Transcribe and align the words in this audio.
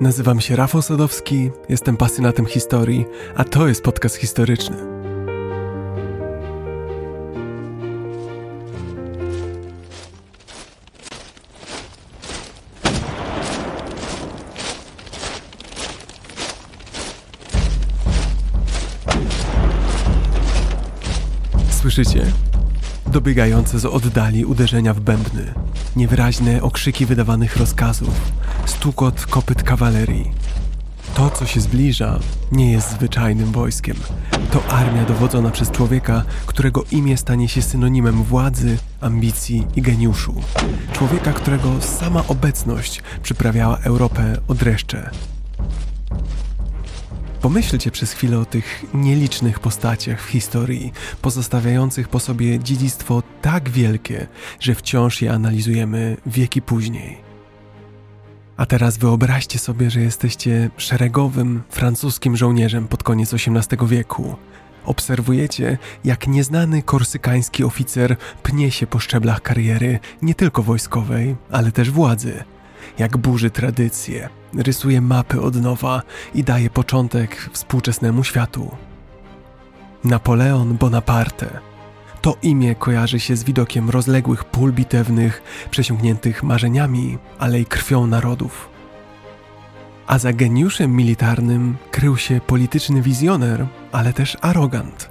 Nazywam 0.00 0.40
się 0.40 0.56
Rafał 0.56 0.82
Sadowski, 0.82 1.50
jestem 1.68 1.96
pasjonatem 1.96 2.46
historii, 2.46 3.06
a 3.36 3.44
to 3.44 3.68
jest 3.68 3.82
podcast 3.82 4.16
historyczny. 4.16 4.76
Słyszycie? 21.70 22.26
Dobiegające 23.06 23.78
z 23.78 23.84
oddali 23.84 24.44
uderzenia 24.44 24.94
w 24.94 25.00
bębny, 25.00 25.54
niewyraźne 25.96 26.62
okrzyki 26.62 27.06
wydawanych 27.06 27.56
rozkazów, 27.56 28.32
stukot 28.70 29.26
kopyt 29.26 29.62
kawalerii. 29.62 30.30
To, 31.14 31.30
co 31.30 31.46
się 31.46 31.60
zbliża, 31.60 32.18
nie 32.52 32.72
jest 32.72 32.90
zwyczajnym 32.90 33.52
wojskiem. 33.52 33.96
To 34.50 34.64
armia 34.68 35.04
dowodzona 35.04 35.50
przez 35.50 35.70
człowieka, 35.70 36.24
którego 36.46 36.84
imię 36.90 37.16
stanie 37.16 37.48
się 37.48 37.62
synonimem 37.62 38.22
władzy, 38.22 38.78
ambicji 39.00 39.66
i 39.76 39.82
geniuszu. 39.82 40.34
Człowieka, 40.92 41.32
którego 41.32 41.80
sama 41.80 42.24
obecność 42.28 43.02
przyprawiała 43.22 43.78
Europę 43.78 44.36
o 44.48 44.54
dreszcze. 44.54 45.10
Pomyślcie 47.40 47.90
przez 47.90 48.12
chwilę 48.12 48.38
o 48.38 48.44
tych 48.44 48.84
nielicznych 48.94 49.60
postaciach 49.60 50.22
w 50.22 50.28
historii, 50.28 50.92
pozostawiających 51.22 52.08
po 52.08 52.20
sobie 52.20 52.58
dziedzictwo 52.58 53.22
tak 53.42 53.70
wielkie, 53.70 54.26
że 54.60 54.74
wciąż 54.74 55.22
je 55.22 55.32
analizujemy 55.32 56.16
wieki 56.26 56.62
później. 56.62 57.29
A 58.60 58.66
teraz 58.66 58.98
wyobraźcie 58.98 59.58
sobie, 59.58 59.90
że 59.90 60.00
jesteście 60.00 60.70
szeregowym 60.76 61.62
francuskim 61.68 62.36
żołnierzem 62.36 62.88
pod 62.88 63.02
koniec 63.02 63.34
XVIII 63.34 63.88
wieku. 63.88 64.36
Obserwujecie, 64.84 65.78
jak 66.04 66.26
nieznany 66.26 66.82
korsykański 66.82 67.64
oficer 67.64 68.16
pnie 68.42 68.70
się 68.70 68.86
po 68.86 68.98
szczeblach 68.98 69.42
kariery, 69.42 69.98
nie 70.22 70.34
tylko 70.34 70.62
wojskowej, 70.62 71.36
ale 71.50 71.72
też 71.72 71.90
władzy 71.90 72.44
jak 72.98 73.16
burzy 73.16 73.50
tradycje, 73.50 74.28
rysuje 74.54 75.00
mapy 75.00 75.40
od 75.40 75.56
nowa 75.56 76.02
i 76.34 76.44
daje 76.44 76.70
początek 76.70 77.50
współczesnemu 77.52 78.24
światu. 78.24 78.70
Napoleon 80.04 80.76
Bonaparte. 80.76 81.69
To 82.20 82.36
imię 82.42 82.74
kojarzy 82.74 83.20
się 83.20 83.36
z 83.36 83.44
widokiem 83.44 83.90
rozległych 83.90 84.44
pól 84.44 84.72
bitewnych, 84.72 85.42
przesiąkniętych 85.70 86.42
marzeniami, 86.42 87.18
ale 87.38 87.60
i 87.60 87.66
krwią 87.66 88.06
narodów. 88.06 88.68
A 90.06 90.18
za 90.18 90.32
geniuszem 90.32 90.96
militarnym 90.96 91.76
krył 91.90 92.16
się 92.16 92.40
polityczny 92.46 93.02
wizjoner, 93.02 93.66
ale 93.92 94.12
też 94.12 94.36
arogant 94.40 95.10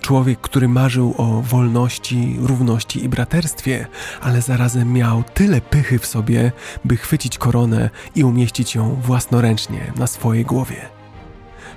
Człowiek, 0.00 0.40
który 0.40 0.68
marzył 0.68 1.14
o 1.18 1.42
wolności, 1.42 2.36
równości 2.40 3.04
i 3.04 3.08
braterstwie, 3.08 3.86
ale 4.20 4.42
zarazem 4.42 4.92
miał 4.92 5.22
tyle 5.34 5.60
pychy 5.60 5.98
w 5.98 6.06
sobie, 6.06 6.52
by 6.84 6.96
chwycić 6.96 7.38
koronę 7.38 7.90
i 8.14 8.24
umieścić 8.24 8.74
ją 8.74 8.94
własnoręcznie 8.94 9.92
na 9.96 10.06
swojej 10.06 10.44
głowie. 10.44 10.88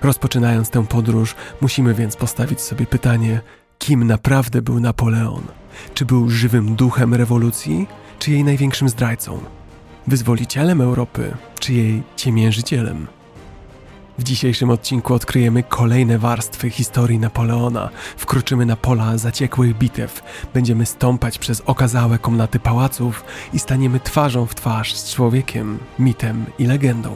Rozpoczynając 0.02 0.70
tę 0.70 0.88
podróż, 0.88 1.36
musimy 1.62 1.94
więc 1.94 2.16
postawić 2.16 2.62
sobie 2.62 2.86
pytanie, 2.86 3.42
kim 3.84 4.04
naprawdę 4.04 4.62
był 4.62 4.80
Napoleon? 4.80 5.44
Czy 5.94 6.06
był 6.06 6.30
żywym 6.30 6.76
duchem 6.76 7.14
rewolucji, 7.14 7.88
czy 8.20 8.32
jej 8.32 8.44
największym 8.44 8.90
zdrajcą? 8.90 9.40
Wyzwolicielem 10.08 10.82
Europy, 10.82 11.34
czy 11.60 11.74
jej 11.74 12.04
ciemiężycielem? 12.16 13.08
W 14.18 14.24
dzisiejszym 14.24 14.70
odcinku 14.70 15.14
odkryjemy 15.14 15.64
kolejne 15.64 16.20
warstwy 16.20 16.70
historii 16.70 17.20
Napoleona, 17.20 17.90
wkroczymy 18.18 18.66
na 18.66 18.76
pola 18.76 19.18
zaciekłych 19.18 19.78
bitew, 19.78 20.24
będziemy 20.54 20.86
stąpać 20.86 21.40
przez 21.40 21.62
okazałe 21.62 22.20
komnaty 22.20 22.60
pałaców 22.60 23.24
i 23.54 23.60
staniemy 23.60 24.00
twarzą 24.00 24.46
w 24.46 24.56
twarz 24.56 24.96
z 24.96 25.14
człowiekiem, 25.14 25.80
mitem 26.00 26.46
i 26.60 26.66
legendą. 26.66 27.16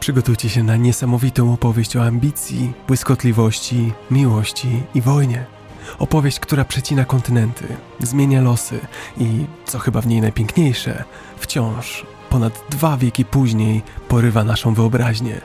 Przygotujcie 0.00 0.48
się 0.48 0.62
na 0.62 0.76
niesamowitą 0.76 1.52
opowieść 1.52 1.96
o 1.96 2.04
ambicji, 2.04 2.72
błyskotliwości, 2.86 3.92
miłości 4.10 4.82
i 4.94 5.00
wojnie. 5.00 5.55
Opowieść, 5.98 6.40
która 6.40 6.64
przecina 6.64 7.04
kontynenty, 7.04 7.64
zmienia 8.00 8.42
losy 8.42 8.80
i, 9.18 9.44
co 9.66 9.78
chyba 9.78 10.00
w 10.00 10.06
niej 10.06 10.20
najpiękniejsze, 10.20 11.04
wciąż, 11.38 12.06
ponad 12.30 12.64
dwa 12.70 12.96
wieki 12.96 13.24
później, 13.24 13.82
porywa 14.08 14.44
naszą 14.44 14.74
wyobraźnię. 14.74 15.40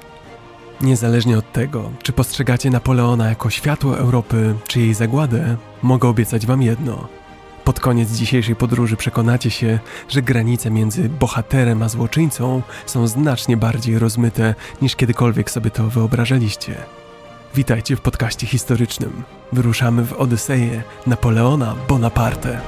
Niezależnie 0.82 1.38
od 1.38 1.52
tego, 1.52 1.92
czy 2.04 2.14
postrzegacie 2.14 2.70
Napoleona 2.70 3.30
jako 3.30 3.50
światło 3.50 3.98
Europy, 3.98 4.56
czy 4.68 4.80
jej 4.80 4.94
zagładę, 4.94 5.58
mogę 5.82 6.10
obiecać 6.10 6.46
wam 6.46 6.62
jedno. 6.62 7.08
Pod 7.64 7.80
koniec 7.80 8.12
dzisiejszej 8.12 8.56
podróży 8.56 8.98
przekonacie 8.98 9.52
się, 9.52 9.80
że 10.10 10.22
granice 10.22 10.72
między 10.72 11.10
bohaterem 11.10 11.84
a 11.84 11.90
złoczyńcą 11.90 12.62
są 12.86 13.08
znacznie 13.08 13.58
bardziej 13.58 14.00
rozmyte 14.00 14.56
niż 14.82 14.96
kiedykolwiek 14.96 15.52
sobie 15.52 15.72
to 15.72 15.84
wyobrażaliście. 15.84 16.76
Witajcie 17.56 17.96
w 17.96 18.02
podcaście 18.02 18.48
historycznym. 18.48 19.24
Wyruszamy 19.52 20.06
w 20.06 20.14
Odyseję 20.14 20.84
Napoleona 21.08 21.76
Bonaparte. 21.88 22.62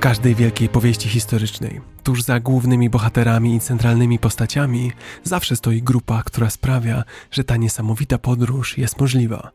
W 0.00 0.02
każdej 0.02 0.34
wielkiej 0.34 0.68
powieści 0.68 1.08
historycznej, 1.08 1.80
tuż 2.02 2.22
za 2.22 2.40
głównymi 2.40 2.90
bohaterami 2.90 3.54
i 3.54 3.60
centralnymi 3.60 4.18
postaciami, 4.18 4.92
zawsze 5.24 5.56
stoi 5.56 5.82
grupa, 5.82 6.22
która 6.22 6.50
sprawia, 6.50 7.04
że 7.30 7.44
ta 7.44 7.56
niesamowita 7.56 8.18
podróż 8.18 8.78
jest 8.78 9.00
możliwa. 9.00 9.50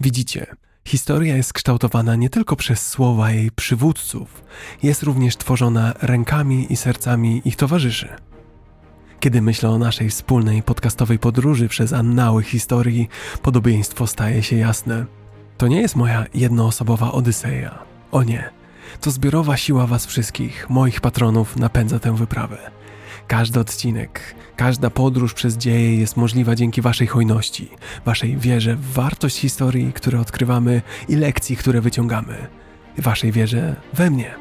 Widzicie, 0.00 0.46
historia 0.84 1.36
jest 1.36 1.52
kształtowana 1.52 2.16
nie 2.16 2.30
tylko 2.30 2.56
przez 2.56 2.88
słowa 2.88 3.30
jej 3.30 3.50
przywódców, 3.50 4.44
jest 4.82 5.02
również 5.02 5.36
tworzona 5.36 5.94
rękami 6.02 6.72
i 6.72 6.76
sercami 6.76 7.42
ich 7.44 7.56
towarzyszy. 7.56 8.08
Kiedy 9.20 9.42
myślę 9.42 9.70
o 9.70 9.78
naszej 9.78 10.10
wspólnej 10.10 10.62
podcastowej 10.62 11.18
podróży 11.18 11.68
przez 11.68 11.92
annały 11.92 12.42
historii, 12.42 13.08
podobieństwo 13.42 14.06
staje 14.06 14.42
się 14.42 14.56
jasne. 14.56 15.06
To 15.58 15.68
nie 15.68 15.80
jest 15.80 15.96
moja 15.96 16.26
jednoosobowa 16.34 17.12
odyseja. 17.12 17.78
O 18.12 18.22
nie 18.22 18.59
to 19.00 19.10
zbiorowa 19.10 19.56
siła 19.56 19.86
Was 19.86 20.06
wszystkich, 20.06 20.70
moich 20.70 21.00
patronów, 21.00 21.56
napędza 21.56 21.98
tę 21.98 22.16
wyprawę. 22.16 22.70
Każdy 23.26 23.60
odcinek, 23.60 24.34
każda 24.56 24.90
podróż 24.90 25.34
przez 25.34 25.56
dzieje 25.56 25.96
jest 25.96 26.16
możliwa 26.16 26.54
dzięki 26.54 26.82
Waszej 26.82 27.06
hojności, 27.06 27.70
Waszej 28.04 28.36
wierze 28.36 28.76
w 28.76 28.92
wartość 28.92 29.38
historii, 29.38 29.92
które 29.92 30.20
odkrywamy 30.20 30.82
i 31.08 31.16
lekcji, 31.16 31.56
które 31.56 31.80
wyciągamy, 31.80 32.46
Waszej 32.98 33.32
wierze 33.32 33.76
we 33.92 34.10
mnie. 34.10 34.34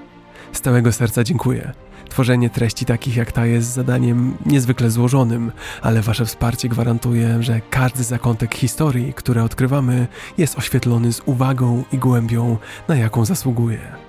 Z 0.51 0.61
całego 0.61 0.91
serca 0.91 1.23
dziękuję. 1.23 1.71
Tworzenie 2.09 2.49
treści 2.49 2.85
takich 2.85 3.15
jak 3.15 3.31
ta 3.31 3.45
jest 3.45 3.73
zadaniem 3.73 4.37
niezwykle 4.45 4.91
złożonym, 4.91 5.51
ale 5.81 6.01
Wasze 6.01 6.25
wsparcie 6.25 6.69
gwarantuje, 6.69 7.43
że 7.43 7.61
każdy 7.69 8.03
zakątek 8.03 8.55
historii, 8.55 9.13
które 9.13 9.43
odkrywamy, 9.43 10.07
jest 10.37 10.57
oświetlony 10.57 11.13
z 11.13 11.21
uwagą 11.25 11.83
i 11.91 11.97
głębią, 11.97 12.57
na 12.87 12.95
jaką 12.95 13.25
zasługuje. 13.25 14.08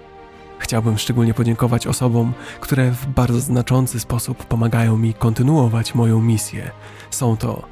Chciałbym 0.71 0.99
szczególnie 0.99 1.35
podziękować 1.35 1.87
osobom, 1.87 2.33
które 2.61 2.91
w 2.91 3.07
bardzo 3.07 3.41
znaczący 3.41 4.01
sposób 4.01 4.45
pomagają 4.45 4.97
mi 4.97 5.15
kontynuować 5.15 5.95
moją 5.95 6.21
misję. 6.21 6.71
Są 7.11 7.37
to 7.37 7.63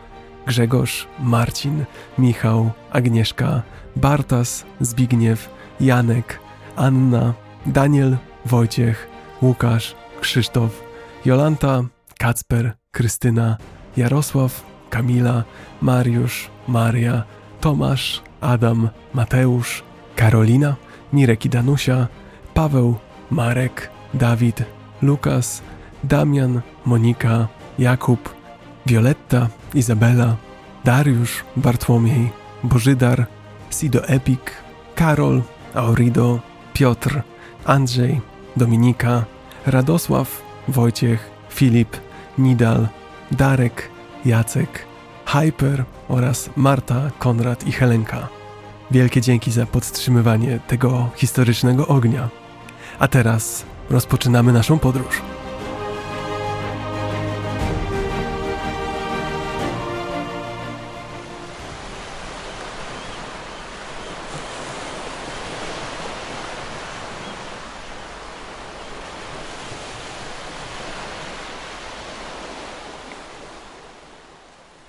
Grzegorz, 0.47 1.09
Marcin, 1.21 1.85
Michał, 2.19 2.71
Agnieszka, 2.93 3.63
Bartas, 3.97 4.65
Zbigniew, 4.81 5.51
Janek, 5.81 6.41
Anna, 6.77 7.35
Daniel, 7.67 8.17
Wojciech, 8.47 9.09
Łukasz, 9.43 9.95
Krzysztof, 10.21 10.83
Jolanta, 11.25 11.83
Kacper, 12.19 12.73
Krystyna, 12.91 13.57
Jarosław, 13.97 14.65
Kamila, 14.91 15.45
Mariusz, 15.83 16.51
Maria, 16.69 17.23
Tomasz, 17.61 18.23
Adam, 18.41 18.89
Mateusz, 19.15 19.83
Karolina, 20.17 20.77
Mirek 21.13 21.45
i 21.45 21.49
Danusia, 21.49 22.09
Paweł, 22.59 22.95
Marek, 23.31 23.91
Dawid, 24.15 24.65
Lukas, 25.03 25.63
Damian, 26.05 26.61
Monika, 26.85 27.49
Jakub, 27.79 28.35
Violetta, 28.87 29.49
Izabela, 29.75 30.37
Dariusz, 30.85 31.45
Bartłomiej, 31.57 32.31
Bożydar, 32.65 33.27
Sido 33.71 34.09
Epik, 34.09 34.53
Karol, 34.95 35.43
Aurido, 35.75 36.41
Piotr, 36.75 37.23
Andrzej, 37.65 38.21
Dominika, 38.57 39.25
Radosław, 39.67 40.43
Wojciech, 40.69 41.31
Filip, 41.51 41.97
Nidal, 42.39 42.89
Darek, 43.31 43.91
Jacek, 44.25 44.87
Hyper 45.27 45.85
oraz 46.09 46.51
Marta, 46.57 47.11
Konrad 47.19 47.67
i 47.67 47.73
Helenka. 47.73 48.29
Wielkie 48.91 49.21
dzięki 49.21 49.51
za 49.51 49.67
podtrzymywanie 49.67 50.61
tego 50.67 51.11
historycznego 51.17 51.87
ognia. 51.87 52.29
A 52.99 53.09
teraz 53.09 53.65
rozpoczynamy 53.91 54.53
naszą 54.53 54.79
podróż. 54.79 55.23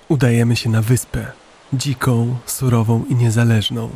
Udajemy 0.08 0.56
się 0.56 0.70
na 0.70 0.82
wyspę, 0.82 1.32
dziką, 1.72 2.36
surową 2.46 3.04
i 3.08 3.14
niezależną. 3.14 3.90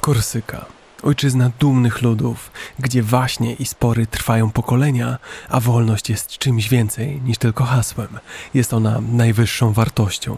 Korsyka, 0.00 0.66
ojczyzna 1.04 1.50
dumnych 1.58 2.02
ludów, 2.02 2.50
gdzie 2.78 3.02
waśnie 3.02 3.54
i 3.54 3.66
spory 3.66 4.06
trwają 4.06 4.50
pokolenia, 4.50 5.18
a 5.48 5.60
wolność 5.60 6.10
jest 6.10 6.38
czymś 6.38 6.68
więcej 6.68 7.20
niż 7.20 7.38
tylko 7.38 7.64
hasłem. 7.64 8.18
Jest 8.54 8.74
ona 8.74 9.00
najwyższą 9.12 9.72
wartością. 9.72 10.36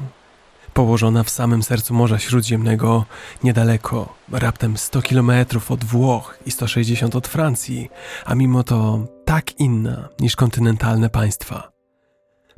Położona 0.75 1.23
w 1.23 1.31
samym 1.31 1.63
sercu 1.63 1.95
Morza 1.95 2.19
Śródziemnego, 2.19 3.05
niedaleko, 3.45 4.15
raptem 4.33 4.77
100 4.77 5.03
kilometrów 5.03 5.71
od 5.71 5.85
Włoch 5.85 6.39
i 6.47 6.51
160 6.51 7.17
od 7.17 7.29
Francji, 7.29 7.91
a 8.25 8.35
mimo 8.35 8.63
to 8.63 9.07
tak 9.25 9.61
inna 9.61 10.09
niż 10.21 10.37
kontynentalne 10.37 11.11
państwa. 11.11 11.82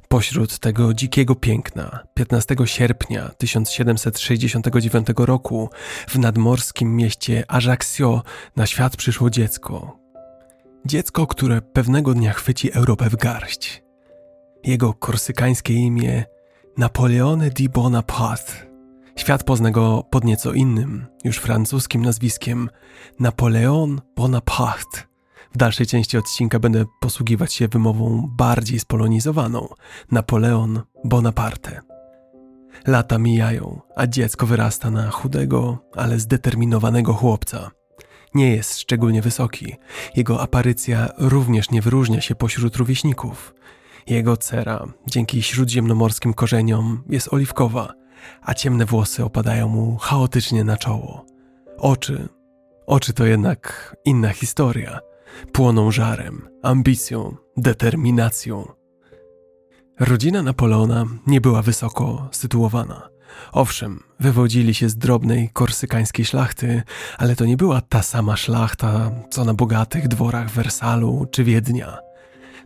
Pośród 0.08 0.58
tego 0.58 0.94
dzikiego 0.94 1.34
piękna, 1.34 2.04
15 2.14 2.56
sierpnia 2.64 3.30
1769 3.38 5.06
roku 5.16 5.68
w 6.08 6.18
nadmorskim 6.18 6.96
mieście 6.96 7.44
Ajaccio 7.48 8.22
na 8.56 8.66
świat 8.66 8.96
przyszło 8.96 9.30
dziecko. 9.30 9.98
Dziecko, 10.86 11.26
które 11.26 11.62
pewnego 11.62 12.14
dnia 12.14 12.32
chwyci 12.32 12.72
Europę 12.72 13.10
w 13.10 13.16
garść. 13.16 13.82
Jego 14.64 14.94
korsykańskie 14.94 15.74
imię 15.74 16.24
Napoleone 16.78 17.50
di 17.50 17.68
Bonaparte. 17.68 18.52
Świat 19.16 19.44
pozna 19.44 19.70
go 19.70 20.04
pod 20.10 20.24
nieco 20.24 20.52
innym, 20.52 21.06
już 21.24 21.38
francuskim 21.38 22.02
nazwiskiem 22.02 22.70
Napoleon 23.20 24.00
Bonaparte 24.16 25.13
w 25.54 25.56
dalszej 25.56 25.86
części 25.86 26.18
odcinka 26.18 26.58
będę 26.58 26.84
posługiwać 27.00 27.54
się 27.54 27.68
wymową 27.68 28.28
bardziej 28.36 28.80
spolonizowaną 28.80 29.68
Napoleon 30.10 30.82
Bonaparte. 31.04 31.80
Lata 32.86 33.18
mijają, 33.18 33.80
a 33.96 34.06
dziecko 34.06 34.46
wyrasta 34.46 34.90
na 34.90 35.10
chudego, 35.10 35.78
ale 35.96 36.18
zdeterminowanego 36.18 37.12
chłopca. 37.12 37.70
Nie 38.34 38.54
jest 38.54 38.78
szczególnie 38.78 39.22
wysoki. 39.22 39.74
Jego 40.16 40.40
aparycja 40.40 41.08
również 41.18 41.70
nie 41.70 41.82
wyróżnia 41.82 42.20
się 42.20 42.34
pośród 42.34 42.76
rówieśników. 42.76 43.54
Jego 44.06 44.36
cera, 44.36 44.86
dzięki 45.06 45.42
śródziemnomorskim 45.42 46.34
korzeniom, 46.34 47.04
jest 47.08 47.32
oliwkowa, 47.32 47.92
a 48.42 48.54
ciemne 48.54 48.86
włosy 48.86 49.24
opadają 49.24 49.68
mu 49.68 49.96
chaotycznie 49.96 50.64
na 50.64 50.76
czoło. 50.76 51.26
Oczy. 51.78 52.28
Oczy 52.86 53.12
to 53.12 53.24
jednak 53.24 53.96
inna 54.04 54.28
historia– 54.28 55.00
płoną 55.52 55.90
żarem, 55.90 56.48
ambicją, 56.62 57.36
determinacją. 57.56 58.72
Rodzina 60.00 60.42
Napoleona 60.42 61.04
nie 61.26 61.40
była 61.40 61.62
wysoko 61.62 62.28
sytuowana. 62.32 63.08
Owszem, 63.52 64.02
wywodzili 64.20 64.74
się 64.74 64.88
z 64.88 64.96
drobnej 64.96 65.50
korsykańskiej 65.52 66.24
szlachty, 66.24 66.82
ale 67.18 67.36
to 67.36 67.44
nie 67.44 67.56
była 67.56 67.80
ta 67.80 68.02
sama 68.02 68.36
szlachta, 68.36 69.10
co 69.30 69.44
na 69.44 69.54
bogatych 69.54 70.08
dworach 70.08 70.50
Wersalu 70.50 71.26
czy 71.30 71.44
Wiednia. 71.44 71.98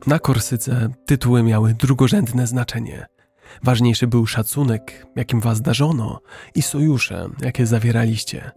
Na 0.06 0.19
Korsyce 0.19 0.88
tytuły 1.06 1.43
miały 1.43 1.75
drugorzędne 1.75 2.47
znaczenie. 2.47 3.06
Ważniejszy 3.62 4.06
był 4.06 4.26
szacunek, 4.26 5.06
jakim 5.17 5.41
was 5.41 5.61
darzono, 5.61 6.21
i 6.55 6.62
sojusze, 6.62 7.29
jakie 7.41 7.67
zawieraliście. 7.67 8.50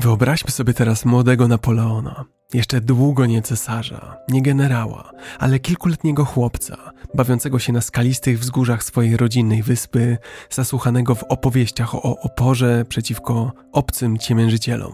Wyobraźmy 0.00 0.50
sobie 0.50 0.74
teraz 0.74 1.04
młodego 1.04 1.48
Napoleona, 1.48 2.24
jeszcze 2.54 2.80
długo 2.80 3.26
nie 3.26 3.42
cesarza, 3.42 4.16
nie 4.28 4.42
generała, 4.42 5.10
ale 5.38 5.58
kilkuletniego 5.58 6.24
chłopca, 6.24 6.76
bawiącego 7.14 7.58
się 7.58 7.72
na 7.72 7.80
skalistych 7.80 8.38
wzgórzach 8.38 8.84
swojej 8.84 9.16
rodzinnej 9.16 9.62
wyspy, 9.62 10.18
zasłuchanego 10.50 11.14
w 11.14 11.24
opowieściach 11.24 11.94
o 11.94 12.20
oporze 12.20 12.84
przeciwko 12.88 13.52
obcym 13.72 14.18
ciemiężycielom. 14.18 14.92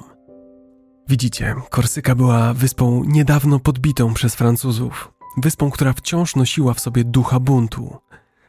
Widzicie, 1.09 1.55
Korsyka 1.71 2.15
była 2.15 2.55
wyspą 2.55 3.05
niedawno 3.05 3.59
podbitą 3.61 4.15
przez 4.15 4.35
Francuzów, 4.35 5.13
wyspą, 5.37 5.71
która 5.71 5.93
wciąż 5.93 6.37
nosiła 6.37 6.75
w 6.75 6.81
sobie 6.81 7.05
ducha 7.05 7.41
buntu, 7.41 7.97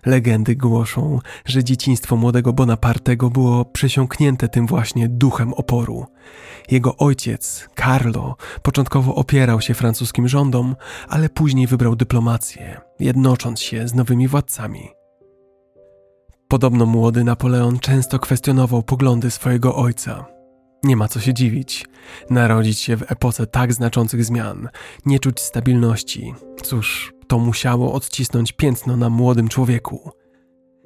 Legendy 0.05 0.55
głoszą, 0.55 1.19
że 1.45 1.63
dzieciństwo 1.63 2.15
młodego 2.15 2.53
Bonapartego 2.53 3.29
było 3.29 3.65
przesiąknięte 3.65 4.47
tym 4.47 4.67
właśnie 4.67 5.09
duchem 5.09 5.53
oporu. 5.53 6.05
Jego 6.71 6.97
ojciec, 6.97 7.69
Carlo, 7.79 8.35
początkowo 8.61 9.15
opierał 9.15 9.61
się 9.61 9.73
francuskim 9.73 10.27
rządom, 10.27 10.75
ale 11.09 11.29
później 11.29 11.67
wybrał 11.67 11.95
dyplomację, 11.95 12.81
jednocząc 13.00 13.59
się 13.59 13.88
z 13.88 13.94
nowymi 13.94 14.27
władcami. 14.27 14.89
Podobno 16.47 16.85
młody 16.85 17.23
Napoleon 17.23 17.79
często 17.79 18.19
kwestionował 18.19 18.83
poglądy 18.83 19.31
swojego 19.31 19.75
ojca. 19.75 20.25
Nie 20.83 20.95
ma 20.95 21.07
co 21.07 21.19
się 21.19 21.33
dziwić. 21.33 21.85
Narodzić 22.29 22.79
się 22.79 22.97
w 22.97 23.11
epoce 23.11 23.47
tak 23.47 23.73
znaczących 23.73 24.25
zmian, 24.25 24.69
nie 25.05 25.19
czuć 25.19 25.41
stabilności. 25.41 26.33
Cóż, 26.63 27.12
to 27.33 27.39
musiało 27.39 27.94
odcisnąć 27.94 28.51
piętno 28.51 28.97
na 28.97 29.09
młodym 29.09 29.47
człowieku. 29.47 30.12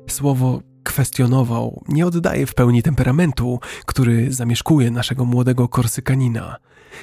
Słowo 0.10 0.62
kwestionował 0.84 1.84
nie 1.88 2.06
oddaje 2.06 2.46
w 2.46 2.54
pełni 2.54 2.84
temperamentu, 2.84 3.60
który 3.86 4.34
zamieszkuje 4.34 4.92
naszego 4.92 5.26
młodego 5.26 5.68
korsykanina. 5.68 6.56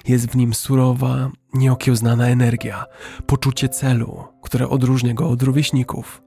Jest 0.09 0.27
w 0.27 0.37
nim 0.37 0.55
surowa, 0.55 1.31
nieokiełznana 1.55 2.29
energia, 2.29 2.85
poczucie 3.27 3.69
celu, 3.69 4.25
które 4.43 4.69
odróżnia 4.69 5.15
go 5.15 5.29
od 5.29 5.43
rówieśników. 5.43 6.23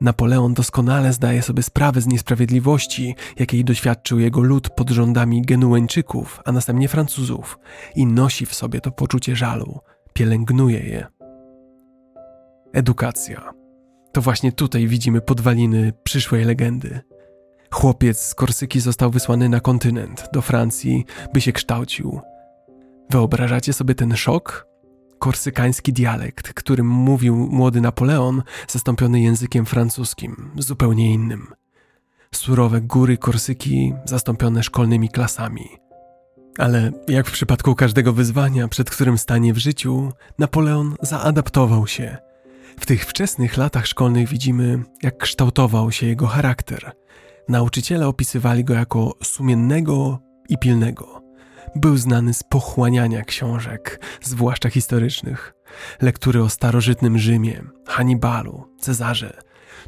Napoleon 0.00 0.54
doskonale 0.54 1.12
zdaje 1.12 1.42
sobie 1.42 1.62
sprawę 1.62 2.00
z 2.00 2.06
niesprawiedliwości, 2.06 3.14
jakiej 3.38 3.64
doświadczył 3.64 4.18
jego 4.18 4.40
lud 4.40 4.70
pod 4.70 4.90
rządami 4.90 5.42
Genueńczyków, 5.42 6.40
a 6.44 6.52
następnie 6.52 6.88
Francuzów, 6.88 7.58
i 7.96 8.06
nosi 8.06 8.46
w 8.46 8.54
sobie 8.54 8.80
to 8.80 8.90
poczucie 8.90 9.36
żalu, 9.36 9.78
pielęgnuje 10.14 10.78
je. 10.78 11.23
Edukacja. 12.74 13.52
To 14.12 14.20
właśnie 14.20 14.52
tutaj 14.52 14.86
widzimy 14.86 15.20
podwaliny 15.20 15.92
przyszłej 16.04 16.44
legendy. 16.44 17.00
Chłopiec 17.70 18.20
z 18.20 18.34
Korsyki 18.34 18.80
został 18.80 19.10
wysłany 19.10 19.48
na 19.48 19.60
kontynent, 19.60 20.28
do 20.32 20.42
Francji, 20.42 21.04
by 21.32 21.40
się 21.40 21.52
kształcił. 21.52 22.20
Wyobrażacie 23.10 23.72
sobie 23.72 23.94
ten 23.94 24.16
szok? 24.16 24.66
Korsykański 25.18 25.92
dialekt, 25.92 26.52
którym 26.52 26.86
mówił 26.86 27.36
młody 27.36 27.80
Napoleon, 27.80 28.42
zastąpiony 28.68 29.20
językiem 29.20 29.66
francuskim, 29.66 30.50
zupełnie 30.58 31.12
innym. 31.14 31.46
Surowe 32.34 32.80
góry 32.80 33.18
Korsyki 33.18 33.94
zastąpione 34.04 34.62
szkolnymi 34.62 35.08
klasami. 35.08 35.68
Ale 36.58 36.92
jak 37.08 37.26
w 37.26 37.32
przypadku 37.32 37.74
każdego 37.74 38.12
wyzwania, 38.12 38.68
przed 38.68 38.90
którym 38.90 39.18
stanie 39.18 39.54
w 39.54 39.58
życiu, 39.58 40.12
Napoleon 40.38 40.96
zaadaptował 41.02 41.86
się– 41.86 42.16
w 42.80 42.86
tych 42.86 43.04
wczesnych 43.04 43.56
latach 43.56 43.86
szkolnych 43.86 44.28
widzimy, 44.28 44.82
jak 45.02 45.18
kształtował 45.18 45.92
się 45.92 46.06
jego 46.06 46.26
charakter. 46.26 46.92
Nauczyciele 47.48 48.08
opisywali 48.08 48.64
go 48.64 48.74
jako 48.74 49.14
sumiennego 49.22 50.18
i 50.48 50.58
pilnego. 50.58 51.22
Był 51.76 51.96
znany 51.96 52.34
z 52.34 52.42
pochłaniania 52.42 53.22
książek, 53.22 54.00
zwłaszcza 54.22 54.70
historycznych. 54.70 55.54
Lektury 56.00 56.42
o 56.42 56.48
starożytnym 56.48 57.18
Rzymie, 57.18 57.62
Hannibalu, 57.88 58.64
Cezarze. 58.80 59.40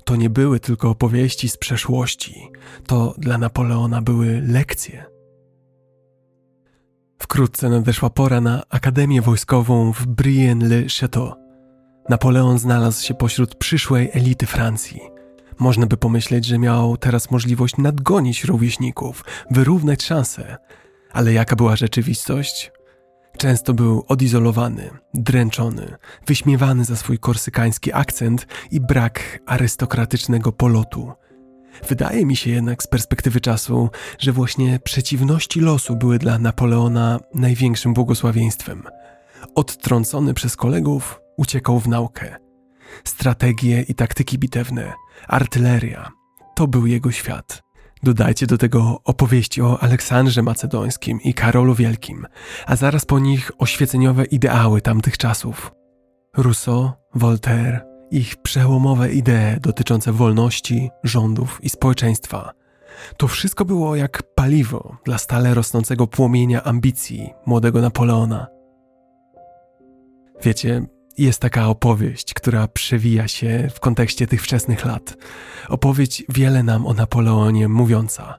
To 0.04 0.16
nie 0.16 0.30
były 0.30 0.60
tylko 0.60 0.90
opowieści 0.90 1.48
z 1.48 1.56
przeszłości, 1.56 2.50
to 2.86 3.14
dla 3.18 3.38
Napoleona 3.38 4.02
były 4.02 4.42
lekcje. 4.46 5.06
Wkrótce 7.18 7.68
nadeszła 7.68 8.10
pora 8.10 8.40
na 8.40 8.62
Akademię 8.68 9.22
Wojskową 9.22 9.92
w 9.92 10.06
Brienne-le-Château. 10.06 11.45
Napoleon 12.08 12.58
znalazł 12.58 13.04
się 13.04 13.14
pośród 13.14 13.54
przyszłej 13.54 14.10
elity 14.12 14.46
Francji. 14.46 15.00
Można 15.58 15.86
by 15.86 15.96
pomyśleć, 15.96 16.44
że 16.44 16.58
miał 16.58 16.96
teraz 16.96 17.30
możliwość 17.30 17.76
nadgonić 17.76 18.44
rówieśników, 18.44 19.24
wyrównać 19.50 20.02
szanse. 20.02 20.56
Ale 21.12 21.32
jaka 21.32 21.56
była 21.56 21.76
rzeczywistość? 21.76 22.72
Często 23.38 23.74
był 23.74 24.04
odizolowany, 24.08 24.90
dręczony, 25.14 25.96
wyśmiewany 26.26 26.84
za 26.84 26.96
swój 26.96 27.18
korsykański 27.18 27.92
akcent 27.92 28.46
i 28.70 28.80
brak 28.80 29.38
arystokratycznego 29.46 30.52
polotu. 30.52 31.12
Wydaje 31.88 32.26
mi 32.26 32.36
się 32.36 32.50
jednak 32.50 32.82
z 32.82 32.86
perspektywy 32.86 33.40
czasu, 33.40 33.90
że 34.18 34.32
właśnie 34.32 34.78
przeciwności 34.84 35.60
losu 35.60 35.96
były 35.96 36.18
dla 36.18 36.38
Napoleona 36.38 37.20
największym 37.34 37.94
błogosławieństwem. 37.94 38.82
Odtrącony 39.54 40.34
przez 40.34 40.56
kolegów, 40.56 41.20
uciekał 41.36 41.80
w 41.80 41.88
naukę. 41.88 42.36
Strategie 43.04 43.82
i 43.82 43.94
taktyki 43.94 44.38
bitewne, 44.38 44.92
artyleria 45.28 46.10
to 46.54 46.66
był 46.66 46.86
jego 46.86 47.10
świat. 47.10 47.62
Dodajcie 48.02 48.46
do 48.46 48.58
tego 48.58 49.00
opowieści 49.04 49.62
o 49.62 49.82
Aleksandrze 49.82 50.42
Macedońskim 50.42 51.20
i 51.20 51.34
Karolu 51.34 51.74
Wielkim, 51.74 52.26
a 52.66 52.76
zaraz 52.76 53.04
po 53.04 53.18
nich 53.18 53.50
oświeceniowe 53.58 54.24
ideały 54.24 54.80
tamtych 54.80 55.18
czasów. 55.18 55.72
Rousseau, 56.36 56.90
Voltaire, 57.14 57.80
ich 58.10 58.36
przełomowe 58.36 59.12
idee 59.12 59.60
dotyczące 59.60 60.12
wolności, 60.12 60.90
rządów 61.04 61.58
i 61.62 61.68
społeczeństwa. 61.68 62.52
To 63.16 63.28
wszystko 63.28 63.64
było 63.64 63.96
jak 63.96 64.22
paliwo 64.34 64.96
dla 65.04 65.18
stale 65.18 65.54
rosnącego 65.54 66.06
płomienia 66.06 66.62
ambicji 66.64 67.30
młodego 67.46 67.80
Napoleona. 67.80 68.46
Wiecie, 70.42 70.86
jest 71.18 71.40
taka 71.40 71.68
opowieść, 71.68 72.34
która 72.34 72.68
przewija 72.68 73.28
się 73.28 73.68
w 73.74 73.80
kontekście 73.80 74.26
tych 74.26 74.42
wczesnych 74.42 74.84
lat. 74.84 75.16
Opowieść 75.68 76.24
wiele 76.28 76.62
nam 76.62 76.86
o 76.86 76.94
Napoleonie 76.94 77.68
mówiąca. 77.68 78.38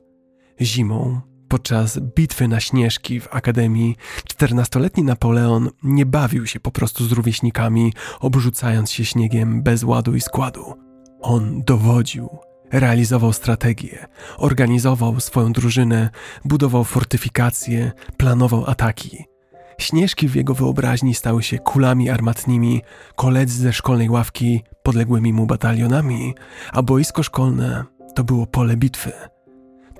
Zimą, 0.62 1.22
podczas 1.48 2.00
bitwy 2.00 2.48
na 2.48 2.60
Śnieżki 2.60 3.20
w 3.20 3.28
Akademii, 3.36 3.96
czternastoletni 4.26 5.04
Napoleon 5.04 5.70
nie 5.84 6.06
bawił 6.06 6.48
się 6.48 6.60
po 6.60 6.72
prostu 6.72 7.06
z 7.06 7.12
rówieśnikami, 7.12 7.94
obrzucając 8.20 8.92
się 8.92 9.06
śniegiem 9.06 9.64
bez 9.64 9.84
ładu 9.84 10.16
i 10.16 10.22
składu. 10.22 10.74
On 11.22 11.64
dowodził, 11.64 12.30
realizował 12.72 13.34
strategię, 13.34 14.06
organizował 14.38 15.20
swoją 15.20 15.52
drużynę, 15.52 16.10
budował 16.46 16.84
fortyfikacje, 16.84 17.92
planował 18.18 18.70
ataki– 18.70 19.18
Śnieżki 19.82 20.28
w 20.28 20.36
jego 20.36 20.54
wyobraźni 20.54 21.16
stały 21.16 21.44
się 21.44 21.58
kulami 21.58 22.10
armatnimi, 22.10 22.82
koledzy 23.16 23.62
ze 23.62 23.74
szkolnej 23.74 24.10
ławki 24.10 24.64
podległymi 24.84 25.34
mu 25.34 25.46
batalionami, 25.46 26.36
a 26.74 26.82
boisko 26.82 27.24
szkolne 27.24 27.86
to 28.16 28.24
było 28.24 28.48
pole 28.48 28.78
bitwy. 28.78 29.12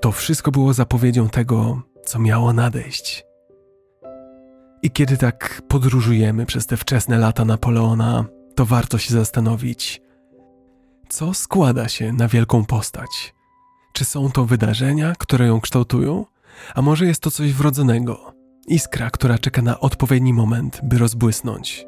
To 0.00 0.12
wszystko 0.12 0.50
było 0.50 0.72
zapowiedzią 0.72 1.28
tego, 1.28 1.82
co 2.04 2.18
miało 2.18 2.52
nadejść. 2.52 3.24
I 4.82 4.90
kiedy 4.90 5.16
tak 5.16 5.62
podróżujemy 5.68 6.46
przez 6.46 6.66
te 6.66 6.76
wczesne 6.76 7.18
lata 7.18 7.44
Napoleona, 7.44 8.24
to 8.54 8.66
warto 8.66 8.98
się 8.98 9.14
zastanowić, 9.14 10.00
co 11.08 11.34
składa 11.34 11.88
się 11.88 12.12
na 12.12 12.28
wielką 12.28 12.64
postać. 12.64 13.34
Czy 13.92 14.04
są 14.04 14.30
to 14.30 14.44
wydarzenia, 14.44 15.12
które 15.18 15.46
ją 15.46 15.60
kształtują, 15.60 16.26
a 16.74 16.82
może 16.82 17.06
jest 17.06 17.20
to 17.20 17.30
coś 17.30 17.52
wrodzonego? 17.52 18.37
Iskra, 18.68 19.10
która 19.10 19.38
czeka 19.38 19.62
na 19.62 19.80
odpowiedni 19.80 20.32
moment, 20.32 20.80
by 20.82 20.98
rozbłysnąć. 20.98 21.86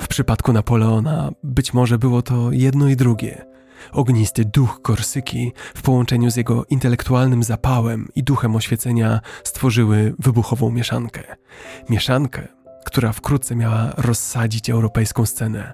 W 0.00 0.08
przypadku 0.08 0.52
Napoleona 0.52 1.30
być 1.42 1.74
może 1.74 1.98
było 1.98 2.22
to 2.22 2.52
jedno 2.52 2.88
i 2.88 2.96
drugie. 2.96 3.44
Ognisty 3.92 4.44
duch 4.44 4.82
Korsyki 4.82 5.52
w 5.74 5.82
połączeniu 5.82 6.30
z 6.30 6.36
jego 6.36 6.64
intelektualnym 6.64 7.42
zapałem 7.42 8.08
i 8.14 8.22
duchem 8.22 8.56
oświecenia 8.56 9.20
stworzyły 9.44 10.14
wybuchową 10.18 10.70
mieszankę. 10.70 11.22
Mieszankę, 11.88 12.48
która 12.84 13.12
wkrótce 13.12 13.56
miała 13.56 13.92
rozsadzić 13.96 14.70
europejską 14.70 15.26
scenę. 15.26 15.72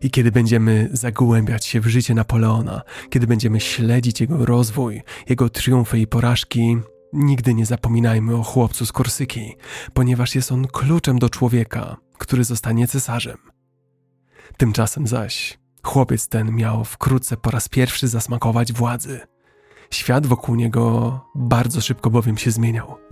I 0.00 0.10
kiedy 0.10 0.32
będziemy 0.32 0.88
zagłębiać 0.92 1.66
się 1.66 1.80
w 1.80 1.86
życie 1.86 2.14
Napoleona, 2.14 2.82
kiedy 3.10 3.26
będziemy 3.26 3.60
śledzić 3.60 4.20
jego 4.20 4.46
rozwój, 4.46 5.02
jego 5.28 5.48
triumfy 5.48 5.98
i 5.98 6.06
porażki, 6.06 6.78
Nigdy 7.12 7.54
nie 7.54 7.66
zapominajmy 7.66 8.36
o 8.36 8.42
chłopcu 8.42 8.86
z 8.86 8.92
Korsyki, 8.92 9.56
ponieważ 9.94 10.34
jest 10.34 10.52
on 10.52 10.66
kluczem 10.66 11.18
do 11.18 11.30
człowieka, 11.30 11.96
który 12.18 12.44
zostanie 12.44 12.86
cesarzem. 12.86 13.36
Tymczasem 14.56 15.06
zaś 15.06 15.58
chłopiec 15.86 16.28
ten 16.28 16.52
miał 16.52 16.84
wkrótce 16.84 17.36
po 17.36 17.50
raz 17.50 17.68
pierwszy 17.68 18.08
zasmakować 18.08 18.72
władzy. 18.72 19.20
Świat 19.90 20.26
wokół 20.26 20.54
niego 20.54 21.20
bardzo 21.34 21.80
szybko 21.80 22.10
bowiem 22.10 22.38
się 22.38 22.50
zmieniał. 22.50 23.05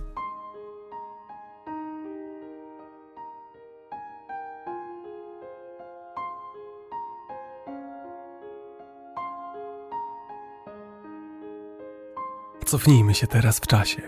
Cofnijmy 12.75 13.13
się 13.13 13.27
teraz 13.27 13.59
w 13.59 13.67
czasie. 13.67 14.01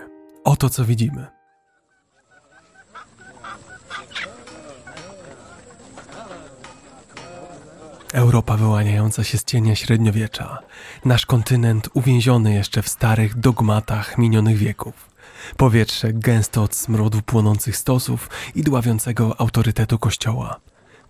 Oto 0.44 0.70
co 0.70 0.86
widzimy. 0.86 1.28
Europa 8.14 8.58
wyłaniająca 8.58 9.24
się 9.24 9.38
z 9.38 9.44
cienia 9.44 9.76
średniowiecza, 9.76 10.60
nasz 11.06 11.26
kontynent 11.26 11.90
uwięziony 11.94 12.54
jeszcze 12.54 12.82
w 12.82 12.90
starych 12.90 13.40
dogmatach 13.40 14.18
minionych 14.18 14.58
wieków, 14.58 15.10
powietrze 15.58 16.14
gęsto 16.14 16.64
od 16.64 16.76
smrodu 16.76 17.22
płonących 17.22 17.78
stosów 17.78 18.30
i 18.56 18.64
dławiącego 18.64 19.42
autorytetu 19.42 20.00
kościoła. 20.00 20.60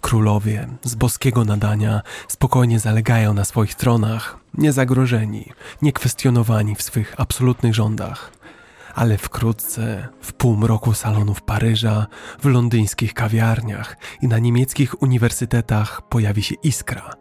Królowie 0.02 0.68
z 0.84 0.96
boskiego 0.96 1.46
nadania 1.46 2.02
spokojnie 2.28 2.80
zalegają 2.80 3.34
na 3.34 3.46
swoich 3.46 3.76
tronach, 3.76 4.38
niezagrożeni, 4.58 5.52
niekwestionowani 5.82 6.76
w 6.76 6.82
swych 6.82 7.16
absolutnych 7.18 7.76
rządach. 7.76 8.32
Ale 8.96 9.18
wkrótce, 9.18 10.08
w 10.22 10.34
półmroku 10.34 10.94
salonów 10.94 11.42
Paryża, 11.42 12.08
w 12.42 12.46
londyńskich 12.46 13.14
kawiarniach 13.14 13.98
i 14.22 14.28
na 14.28 14.40
niemieckich 14.40 15.02
uniwersytetach 15.02 16.02
pojawi 16.10 16.44
się 16.44 16.56
iskra. 16.64 17.14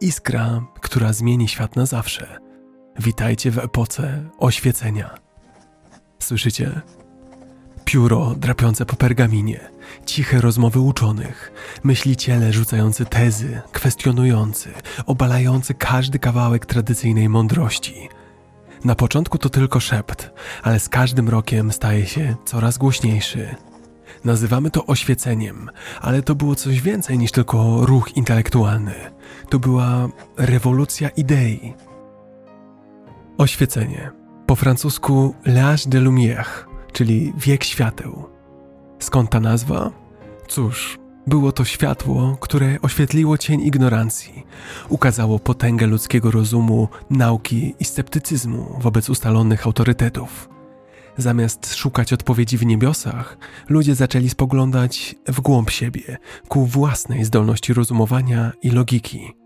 Iskra, 0.00 0.62
która 0.80 1.12
zmieni 1.12 1.48
świat 1.48 1.76
na 1.76 1.86
zawsze. 1.86 2.38
Witajcie 2.98 3.50
w 3.50 3.58
epoce 3.58 4.24
oświecenia. 4.38 5.14
Słyszycie? 6.18 6.80
Pióro 7.84 8.34
drapiące 8.36 8.86
po 8.86 8.96
pergaminie, 8.96 9.60
ciche 10.06 10.40
rozmowy 10.40 10.80
uczonych, 10.80 11.52
myśliciele 11.84 12.52
rzucający 12.52 13.04
tezy, 13.04 13.60
kwestionujący, 13.72 14.70
obalający 15.06 15.74
każdy 15.74 16.18
kawałek 16.18 16.66
tradycyjnej 16.66 17.28
mądrości. 17.28 18.08
Na 18.84 18.94
początku 18.94 19.38
to 19.38 19.48
tylko 19.48 19.80
szept, 19.80 20.30
ale 20.62 20.80
z 20.80 20.88
każdym 20.88 21.28
rokiem 21.28 21.72
staje 21.72 22.06
się 22.06 22.36
coraz 22.44 22.78
głośniejszy. 22.78 23.54
Nazywamy 24.24 24.70
to 24.70 24.86
oświeceniem, 24.86 25.70
ale 26.00 26.22
to 26.22 26.34
było 26.34 26.54
coś 26.54 26.80
więcej 26.80 27.18
niż 27.18 27.32
tylko 27.32 27.86
ruch 27.86 28.16
intelektualny. 28.16 28.94
To 29.48 29.58
była 29.58 30.08
rewolucja 30.36 31.08
idei. 31.08 31.74
Oświecenie. 33.38 34.10
Po 34.46 34.56
francusku 34.56 35.34
L'âge 35.46 35.88
de 35.88 36.00
lumière 36.00 36.70
czyli 36.92 37.32
wiek 37.36 37.64
świateł. 37.64 38.29
Skąd 39.00 39.30
ta 39.30 39.40
nazwa? 39.40 39.90
Cóż, 40.48 40.98
było 41.26 41.52
to 41.52 41.64
światło, 41.64 42.36
które 42.40 42.80
oświetliło 42.82 43.38
cień 43.38 43.60
ignorancji, 43.60 44.46
ukazało 44.88 45.38
potęgę 45.38 45.86
ludzkiego 45.86 46.30
rozumu, 46.30 46.88
nauki 47.10 47.74
i 47.80 47.84
sceptycyzmu 47.84 48.78
wobec 48.80 49.10
ustalonych 49.10 49.66
autorytetów. 49.66 50.48
Zamiast 51.16 51.74
szukać 51.74 52.12
odpowiedzi 52.12 52.58
w 52.58 52.66
niebiosach, 52.66 53.38
ludzie 53.68 53.94
zaczęli 53.94 54.28
spoglądać 54.28 55.14
w 55.28 55.40
głąb 55.40 55.70
siebie, 55.70 56.18
ku 56.48 56.66
własnej 56.66 57.24
zdolności 57.24 57.74
rozumowania 57.74 58.52
i 58.62 58.70
logiki. 58.70 59.39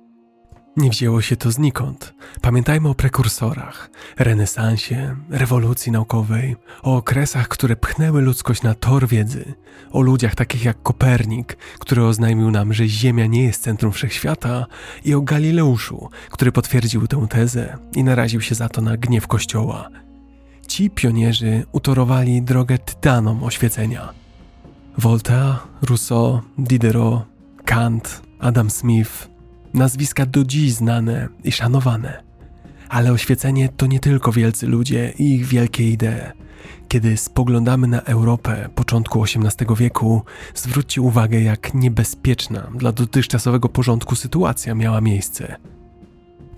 Nie 0.77 0.91
wzięło 0.91 1.23
się 1.23 1.37
to 1.37 1.51
znikąd. 1.51 2.15
Pamiętajmy 2.41 2.89
o 2.89 2.95
prekursorach, 2.95 3.91
renesansie, 4.19 5.17
rewolucji 5.31 5.93
naukowej, 5.93 6.57
o 6.83 6.97
okresach, 6.97 7.49
które 7.49 7.77
pchnęły 7.77 8.23
ludzkość 8.23 8.63
na 8.63 8.75
tor 8.75 9.09
wiedzy, 9.09 9.55
o 9.93 10.01
ludziach 10.01 10.35
takich 10.35 10.65
jak 10.65 10.83
Kopernik, 10.83 11.57
który 11.79 12.05
oznajmił 12.05 12.51
nam, 12.51 12.73
że 12.73 12.89
Ziemia 12.89 13.27
nie 13.27 13.45
jest 13.45 13.63
centrum 13.63 13.93
wszechświata, 13.93 14.67
i 15.05 15.15
o 15.15 15.21
Galileuszu, 15.21 16.11
który 16.31 16.53
potwierdził 16.53 17.07
tę 17.07 17.27
tezę 17.31 17.79
i 17.97 18.05
naraził 18.05 18.41
się 18.41 18.55
za 18.55 18.69
to 18.69 18.81
na 18.81 18.97
gniew 18.97 19.27
Kościoła. 19.27 19.89
Ci 20.69 20.91
pionierzy 20.91 21.67
utorowali 21.73 22.43
drogę 22.43 22.79
tytanom 22.79 23.45
oświecenia. 23.45 24.09
Voltaire, 24.99 25.57
Rousseau, 25.83 26.41
Diderot, 26.59 27.23
Kant, 27.65 28.23
Adam 28.39 28.71
Smith– 28.71 29.29
nazwiska 29.75 30.27
do 30.27 30.45
dziś 30.45 30.73
znane 30.73 31.29
i 31.45 31.53
szanowane. 31.53 32.23
Ale 32.89 33.13
oświecenie 33.13 33.69
to 33.69 33.87
nie 33.87 34.01
tylko 34.01 34.33
wielcy 34.33 34.67
ludzie 34.67 35.13
i 35.19 35.35
ich 35.35 35.47
wielkie 35.47 35.91
idee. 35.91 36.33
Kiedy 36.89 37.17
spoglądamy 37.17 37.87
na 37.87 38.01
Europę 38.01 38.69
początku 38.75 39.23
XVIII 39.23 39.77
wieku, 39.77 40.23
zwróćcie 40.55 41.01
uwagę, 41.01 41.41
jak 41.41 41.75
niebezpieczna 41.75 42.71
dla 42.75 42.93
dotychczasowego 42.93 43.69
porządku 43.69 44.15
sytuacja 44.15 44.75
miała 44.75 45.01
miejsce. 45.01 45.57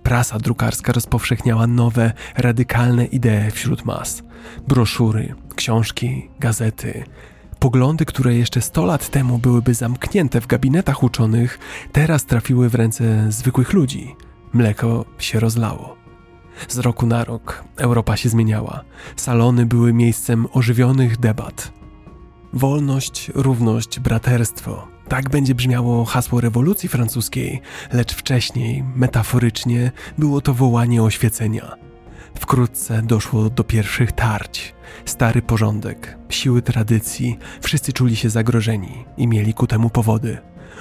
Prasa 0.02 0.38
drukarska 0.38 0.92
rozpowszechniała 0.92 1.66
nowe, 1.66 2.12
radykalne 2.37 3.04
idee 3.04 3.50
wśród 3.52 3.85
mas. 3.85 4.23
Broszury, 4.68 5.35
książki, 5.56 6.28
gazety. 6.40 7.04
Poglądy, 7.60 8.04
które 8.04 8.34
jeszcze 8.34 8.60
100 8.60 8.84
lat 8.84 9.08
temu 9.08 9.38
byłyby 9.38 9.75
zamknięte 9.75 10.40
w 10.40 10.46
gabinetach 10.46 11.02
uczonych, 11.02 11.58
teraz 11.92 12.25
trafiły 12.25 12.68
w 12.68 12.75
ręce 12.75 13.32
zwykłych 13.32 13.72
ludzi. 13.72 14.14
Mleko 14.52 15.04
się 15.18 15.40
rozlało. 15.40 15.96
Z 16.68 16.78
roku 16.78 17.06
na 17.06 17.25
rok 17.25 17.64
Europa 17.76 18.16
się 18.16 18.28
zmieniała. 18.28 18.84
Salony 19.16 19.66
były 19.66 19.92
miejscem 19.92 20.46
ożywionych 20.52 21.16
debat. 21.16 21.72
Wolność, 22.52 23.30
równość, 23.34 24.00
braterstwo. 24.00 24.88
Tak 25.08 25.30
będzie 25.30 25.54
brzmiało 25.54 26.04
hasło 26.04 26.40
rewolucji 26.40 26.88
francuskiej, 26.88 27.60
lecz 27.92 28.14
wcześniej, 28.14 28.84
metaforycznie, 28.96 29.92
było 30.18 30.40
to 30.40 30.54
wołanie 30.54 31.02
oświecenia. 31.02 31.85
Wkrótce 32.38 33.02
doszło 33.02 33.50
do 33.50 33.64
pierwszych 33.64 34.12
tarć. 34.12 34.74
Stary 35.04 35.42
porządek, 35.42 36.18
siły 36.28 36.62
tradycji, 36.62 37.38
wszyscy 37.60 37.92
czuli 37.92 38.16
się 38.16 38.30
zagrożeni 38.30 39.04
i 39.16 39.28
mieli 39.28 39.54
ku 39.54 39.66
temu 39.66 39.90
powody. 39.90 40.38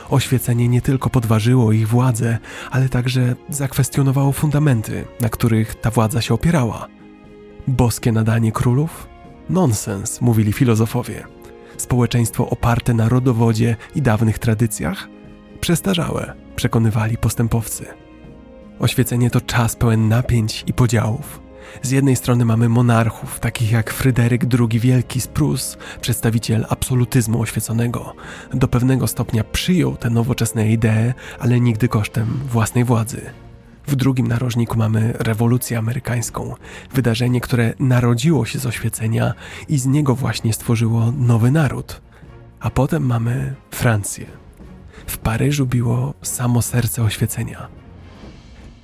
Oświecenie 0.10 0.68
nie 0.68 0.82
tylko 0.82 1.10
podważyło 1.10 1.72
ich 1.72 1.88
władzę, 1.88 2.38
ale 2.72 2.90
także 2.90 3.36
zakwestionowało 3.50 4.32
fundamenty, 4.32 5.06
na 5.22 5.30
których 5.30 5.76
ta 5.76 5.92
władza 5.92 6.22
się 6.22 6.34
opierała. 6.34 6.88
Boskie 7.68 8.12
nadanie 8.12 8.52
królów? 8.52 9.08
Nonsens, 9.50 10.22
mówili 10.22 10.54
filozofowie. 10.54 11.24
Społeczeństwo 11.78 12.50
oparte 12.50 12.94
na 12.94 13.10
rodowodzie 13.10 13.76
i 13.96 14.02
dawnych 14.02 14.40
tradycjach? 14.40 15.08
Przestarzałe, 15.62 16.34
przekonywali 16.56 17.18
postępowcy. 17.18 17.86
Oświecenie 18.80 19.30
to 19.30 19.42
czas 19.42 19.76
pełen 19.76 20.08
napięć 20.08 20.64
i 20.68 20.74
podziałów. 20.74 21.45
Z 21.82 21.92
jednej 21.92 22.16
strony 22.16 22.46
mamy 22.46 22.70
monarchów, 22.70 23.40
takich 23.40 23.72
jak 23.72 23.94
Fryderyk 23.94 24.44
II 24.60 24.80
Wielki 24.80 25.22
z 25.22 25.28
Prus, 25.28 25.78
przedstawiciel 26.02 26.66
absolutyzmu 26.70 27.42
oświeconego. 27.42 28.14
Do 28.54 28.68
pewnego 28.68 29.08
stopnia 29.08 29.44
przyjął 29.44 29.98
te 29.98 30.10
nowoczesne 30.10 30.72
idee, 30.72 31.14
ale 31.40 31.60
nigdy 31.60 31.88
kosztem 31.88 32.40
własnej 32.52 32.84
władzy. 32.84 33.22
W 33.88 33.96
drugim 33.96 34.28
narożniku 34.28 34.78
mamy 34.78 35.14
rewolucję 35.20 35.78
amerykańską, 35.78 36.56
wydarzenie, 36.94 37.42
które 37.42 37.74
narodziło 37.80 38.46
się 38.46 38.60
z 38.60 38.66
oświecenia 38.66 39.34
i 39.70 39.78
z 39.78 39.86
niego 39.86 40.16
właśnie 40.16 40.54
stworzyło 40.54 41.12
nowy 41.12 41.52
naród. 41.52 42.02
A 42.60 42.70
potem 42.70 43.06
mamy 43.06 43.56
Francję. 43.72 44.26
W 45.08 45.18
Paryżu 45.18 45.66
biło 45.66 46.14
samo 46.22 46.62
serce 46.62 47.04
oświecenia. 47.04 47.68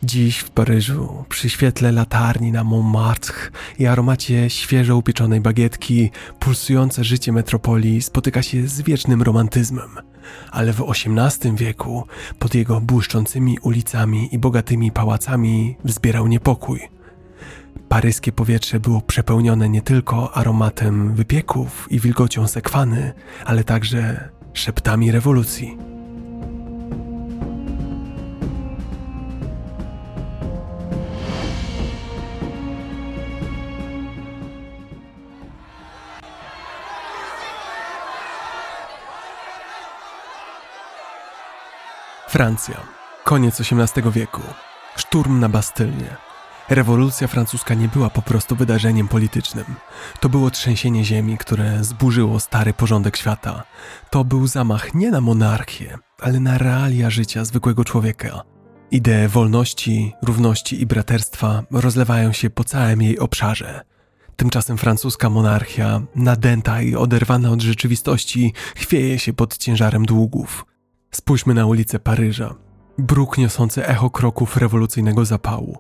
Dziś 0.03 0.38
w 0.38 0.50
Paryżu, 0.50 1.25
przy 1.29 1.50
świetle 1.50 1.91
latarni 1.91 2.51
na 2.51 2.63
Montmartre 2.63 3.34
i 3.79 3.88
aromacie 3.88 4.50
świeżo 4.50 4.98
upieczonej 4.98 5.41
bagietki, 5.41 6.12
pulsujące 6.39 7.03
życie 7.03 7.31
metropolii 7.31 8.01
spotyka 8.01 8.43
się 8.43 8.67
z 8.67 8.81
wiecznym 8.81 9.22
romantyzmem. 9.22 9.89
Ale 10.51 10.74
w 10.74 10.81
XVIII 10.89 11.55
wieku, 11.55 12.08
pod 12.39 12.55
jego 12.55 12.81
błyszczącymi 12.81 13.60
ulicami 13.60 14.36
i 14.36 14.39
bogatymi 14.39 14.91
pałacami, 14.91 15.77
wzbierał 15.84 16.27
niepokój. 16.27 16.79
Paryskie 17.89 18.31
powietrze 18.31 18.79
było 18.79 19.01
przepełnione 19.01 19.70
nie 19.70 19.81
tylko 19.81 20.38
aromatem 20.38 21.15
wypieków 21.15 21.88
i 21.89 22.00
wilgocią 22.00 22.48
sekwany, 22.48 23.13
ale 23.46 23.63
także 23.63 24.29
szeptami 24.53 25.12
rewolucji. 25.12 25.90
Francja. 42.32 42.76
Koniec 43.24 43.62
XVIII 43.62 44.12
wieku. 44.12 44.41
Szturm 44.96 45.39
na 45.39 45.50
Bastylnię. 45.50 46.15
Rewolucja 46.70 47.28
francuska 47.28 47.74
nie 47.74 47.88
była 47.88 48.10
po 48.10 48.22
prostu 48.22 48.56
wydarzeniem 48.56 49.08
politycznym. 49.08 49.65
To 50.20 50.30
było 50.30 50.52
trzęsienie 50.52 51.06
ziemi, 51.06 51.38
które 51.38 51.84
zburzyło 51.84 52.39
stary 52.39 52.74
porządek 52.74 53.17
świata. 53.17 53.63
To 54.10 54.24
był 54.24 54.48
zamach 54.48 54.94
nie 54.94 55.12
na 55.12 55.22
monarchię, 55.22 55.98
ale 56.22 56.39
na 56.39 56.58
realia 56.58 57.10
życia 57.10 57.46
zwykłego 57.46 57.86
człowieka. 57.86 58.41
Idee 58.91 59.28
wolności, 59.28 60.13
równości 60.24 60.82
i 60.82 60.86
braterstwa 60.86 61.63
rozlewają 61.72 62.32
się 62.32 62.50
po 62.50 62.63
całym 62.63 63.02
jej 63.02 63.20
obszarze. 63.20 63.82
Tymczasem 64.36 64.78
francuska 64.78 65.30
monarchia, 65.30 66.02
nadęta 66.15 66.82
i 66.82 66.96
oderwana 66.96 67.50
od 67.50 67.62
rzeczywistości, 67.62 68.54
chwieje 68.76 69.20
się 69.20 69.34
pod 69.34 69.58
ciężarem 69.58 70.06
długów. 70.06 70.65
Spójrzmy 71.12 71.54
na 71.54 71.65
ulicę 71.65 72.00
Paryża. 72.00 72.56
Bruk 72.97 73.38
niosący 73.38 73.88
echo 73.88 74.10
kroków 74.10 74.58
rewolucyjnego 74.58 75.26
zapału. 75.26 75.78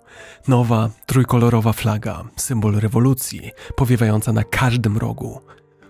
Nowa, 0.47 0.89
trójkolorowa 1.05 1.73
flaga, 1.73 2.23
symbol 2.35 2.75
rewolucji, 2.75 3.51
powiewająca 3.75 4.33
na 4.33 4.43
każdym 4.43 4.97
rogu. 4.97 5.41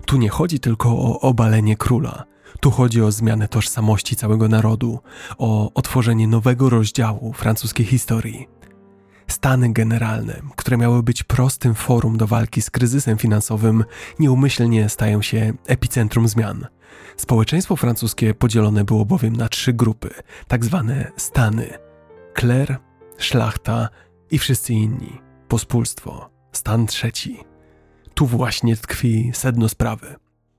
Tu 0.06 0.18
nie 0.18 0.30
chodzi 0.30 0.60
tylko 0.60 0.90
o 0.90 1.20
obalenie 1.20 1.78
króla. 1.78 2.24
Tu 2.60 2.72
chodzi 2.72 3.02
o 3.02 3.12
zmianę 3.12 3.48
tożsamości 3.48 4.16
całego 4.16 4.48
narodu, 4.48 5.00
o 5.38 5.74
otworzenie 5.74 6.28
nowego 6.28 6.70
rozdziału 6.70 7.34
francuskiej 7.34 7.86
historii. 7.86 8.48
Stany 9.28 9.74
generalne, 9.74 10.42
które 10.56 10.78
miały 10.78 11.04
być 11.04 11.24
prostym 11.24 11.76
forum 11.76 12.18
do 12.18 12.28
walki 12.28 12.62
z 12.62 12.70
kryzysem 12.70 13.18
finansowym, 13.18 13.84
nieumyślnie 14.20 14.90
stają 14.90 15.22
się 15.22 15.54
epicentrum 15.68 16.28
zmian– 16.28 16.66
Społeczeństwo 17.18 17.76
francuskie 17.76 18.34
podzielone 18.34 18.84
było 18.84 19.06
bowiem 19.06 19.36
na 19.36 19.50
trzy 19.50 19.74
grupy, 19.74 20.10
tak 20.48 20.66
zwane 20.66 21.12
stany: 21.18 21.70
kler, 22.34 22.78
szlachta 23.18 23.90
i 24.32 24.40
wszyscy 24.40 24.74
inni, 24.74 25.22
pospólstwo, 25.48 26.30
stan 26.52 26.88
trzeci. 26.88 27.38
Tu 28.14 28.28
właśnie 28.28 28.76
tkwi 28.76 29.32
sedno 29.34 29.70
sprawy. 29.70 30.16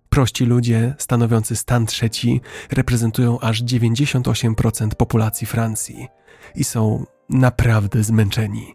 Prości 0.09 0.45
ludzie, 0.45 0.95
stanowiący 0.99 1.57
stan 1.57 1.87
trzeci, 1.87 2.41
reprezentują 2.71 3.41
aż 3.41 3.63
98% 3.63 4.89
populacji 4.95 5.47
Francji 5.47 6.09
i 6.55 6.65
są 6.65 7.07
naprawdę 7.29 8.03
zmęczeni. 8.03 8.75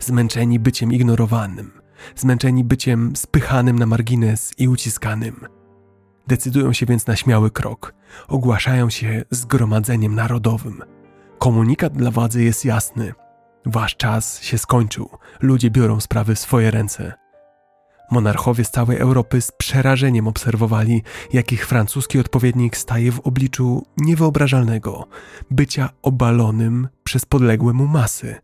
Zmęczeni 0.00 0.58
byciem 0.58 0.92
ignorowanym, 0.92 1.80
zmęczeni 2.16 2.64
byciem 2.64 3.16
spychanym 3.16 3.78
na 3.78 3.86
margines 3.86 4.52
i 4.58 4.68
uciskanym 4.68 5.46
Decydują 6.26 6.72
się 6.72 6.86
więc 6.86 7.06
na 7.06 7.16
śmiały 7.16 7.50
krok. 7.50 7.94
Ogłaszają 8.28 8.90
się 8.90 9.24
zgromadzeniem 9.30 10.14
narodowym. 10.14 10.82
Komunikat 11.38 11.92
dla 11.92 12.10
władzy 12.10 12.44
jest 12.44 12.64
jasny. 12.64 13.12
Wasz 13.66 13.96
czas 13.96 14.42
się 14.42 14.58
skończył. 14.58 15.10
Ludzie 15.40 15.70
biorą 15.70 16.00
sprawy 16.00 16.34
w 16.34 16.38
swoje 16.38 16.70
ręce. 16.70 17.12
Monarchowie 18.10 18.64
z 18.64 18.70
całej 18.70 18.98
Europy 18.98 19.40
z 19.40 19.52
przerażeniem 19.52 20.28
obserwowali, 20.28 21.02
jak 21.32 21.52
ich 21.52 21.66
francuski 21.66 22.18
odpowiednik 22.18 22.76
staje 22.76 23.12
w 23.12 23.20
obliczu 23.20 23.86
niewyobrażalnego 23.96 25.08
bycia 25.50 25.90
obalonym 26.02 26.88
przez 27.04 27.24
podległe 27.24 27.72
mu 27.72 27.86
masy. 27.86 28.36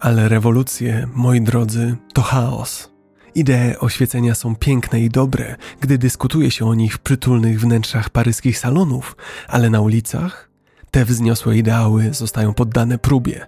Ale 0.00 0.28
rewolucje, 0.28 1.08
moi 1.14 1.40
drodzy, 1.40 1.96
to 2.12 2.22
chaos. 2.22 2.95
Idee 3.36 3.78
oświecenia 3.78 4.34
są 4.34 4.56
piękne 4.56 5.00
i 5.00 5.08
dobre, 5.08 5.56
gdy 5.80 5.98
dyskutuje 5.98 6.50
się 6.50 6.66
o 6.66 6.74
nich 6.74 6.94
w 6.94 6.98
przytulnych 6.98 7.60
wnętrzach 7.60 8.10
paryskich 8.10 8.58
salonów, 8.58 9.16
ale 9.48 9.70
na 9.70 9.80
ulicach 9.80 10.50
te 10.90 11.04
wzniosłe 11.04 11.56
ideały 11.56 12.14
zostają 12.14 12.54
poddane 12.54 12.98
próbie. 12.98 13.46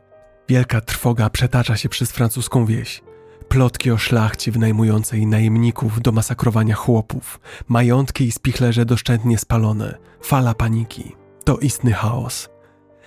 Wielka 0.49 0.81
trwoga 0.81 1.31
przetacza 1.31 1.77
się 1.77 1.89
przez 1.89 2.13
francuską 2.13 2.67
wieś. 2.67 3.03
Plotki 3.49 3.91
o 3.91 3.99
szlachcie 3.99 4.53
wynajmującej 4.53 5.27
najemników 5.27 6.01
do 6.01 6.13
masakrowania 6.13 6.75
chłopów, 6.75 7.41
majątki 7.69 8.25
i 8.25 8.33
spichlerze 8.33 8.85
doszczętnie 8.85 9.39
spalone, 9.39 9.99
fala 10.23 10.55
paniki. 10.55 11.17
To 11.45 11.59
istny 11.59 11.93
chaos. 11.93 12.49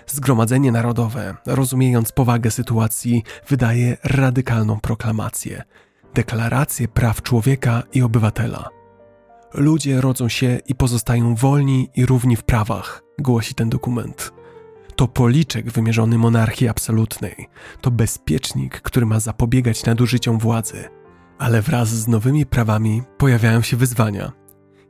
Zgromadzenie 0.08 0.72
Narodowe, 0.72 1.36
rozumiejąc 1.46 2.12
powagę 2.12 2.52
sytuacji, 2.52 3.24
wydaje 3.48 3.98
radykalną 4.04 4.80
proklamację– 4.80 5.64
deklarację 6.14 6.88
praw 6.88 7.22
człowieka 7.22 7.84
i 7.94 8.02
obywatela. 8.02 8.70
Ludzie 9.54 10.02
rodzą 10.02 10.30
się 10.30 10.60
i 10.68 10.76
pozostają 10.76 11.36
wolni 11.36 11.90
i 11.96 12.06
równi 12.06 12.36
w 12.36 12.44
prawach, 12.44 13.04
głosi 13.20 13.56
ten 13.56 13.70
dokument. 13.70 14.34
To 14.96 15.08
policzek 15.08 15.72
wymierzony 15.72 16.18
monarchii 16.18 16.68
absolutnej. 16.68 17.48
To 17.82 17.92
bezpiecznik, 17.92 18.82
który 18.82 19.06
ma 19.06 19.20
zapobiegać 19.20 19.86
nadużyciom 19.86 20.40
władzy. 20.40 20.84
Ale 21.40 21.62
wraz 21.62 21.90
z 21.90 22.08
nowymi 22.08 22.46
prawami 22.46 23.04
pojawiają 23.18 23.62
się 23.62 23.78
wyzwania. 23.78 24.32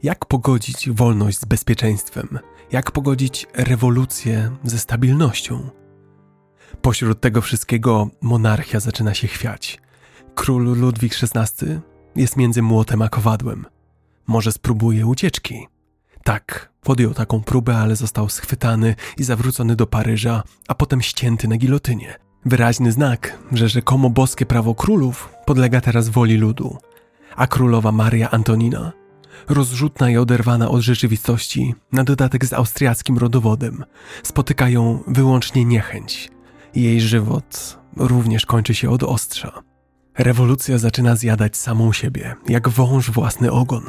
Jak 0.03 0.25
pogodzić 0.25 0.89
wolność 0.89 1.39
z 1.39 1.45
bezpieczeństwem? 1.45 2.39
Jak 2.71 2.91
pogodzić 2.91 3.47
rewolucję 3.53 4.51
ze 4.63 4.79
stabilnością? 4.79 5.69
Pośród 6.81 7.21
tego 7.21 7.41
wszystkiego 7.41 8.09
monarchia 8.21 8.79
zaczyna 8.79 9.13
się 9.13 9.27
chwiać. 9.27 9.79
Król 10.35 10.63
Ludwik 10.63 11.13
XVI 11.13 11.79
jest 12.15 12.37
między 12.37 12.61
młotem 12.61 13.01
a 13.01 13.09
kowadłem. 13.09 13.65
Może 14.27 14.51
spróbuje 14.51 15.05
ucieczki. 15.05 15.67
Tak, 16.23 16.71
podjął 16.81 17.13
taką 17.13 17.43
próbę, 17.43 17.77
ale 17.77 17.95
został 17.95 18.29
schwytany 18.29 18.95
i 19.17 19.23
zawrócony 19.23 19.75
do 19.75 19.87
Paryża, 19.87 20.43
a 20.67 20.75
potem 20.75 21.01
ścięty 21.01 21.47
na 21.47 21.57
gilotynie. 21.57 22.15
Wyraźny 22.45 22.91
znak, 22.91 23.39
że 23.51 23.69
rzekomo 23.69 24.09
boskie 24.09 24.45
prawo 24.45 24.75
królów 24.75 25.29
podlega 25.45 25.81
teraz 25.81 26.09
woli 26.09 26.37
ludu. 26.37 26.77
A 27.35 27.47
królowa 27.47 27.91
Maria 27.91 28.31
Antonina, 28.31 28.91
rozrzutna 29.49 30.09
i 30.09 30.17
oderwana 30.17 30.69
od 30.69 30.81
rzeczywistości, 30.81 31.75
na 31.91 32.03
dodatek 32.03 32.45
z 32.45 32.53
austriackim 32.53 33.17
rodowodem, 33.17 33.83
spotyka 34.23 34.69
ją 34.69 35.03
wyłącznie 35.07 35.65
niechęć. 35.65 36.29
Jej 36.75 37.01
żywot 37.01 37.79
również 37.97 38.45
kończy 38.45 38.73
się 38.73 38.89
od 38.89 39.03
ostrza. 39.03 39.70
Rewolucja 40.17 40.77
zaczyna 40.77 41.15
zjadać 41.15 41.57
samą 41.57 41.93
siebie, 41.93 42.35
jak 42.49 42.69
wąż 42.69 43.11
własny 43.11 43.51
ogon. 43.51 43.83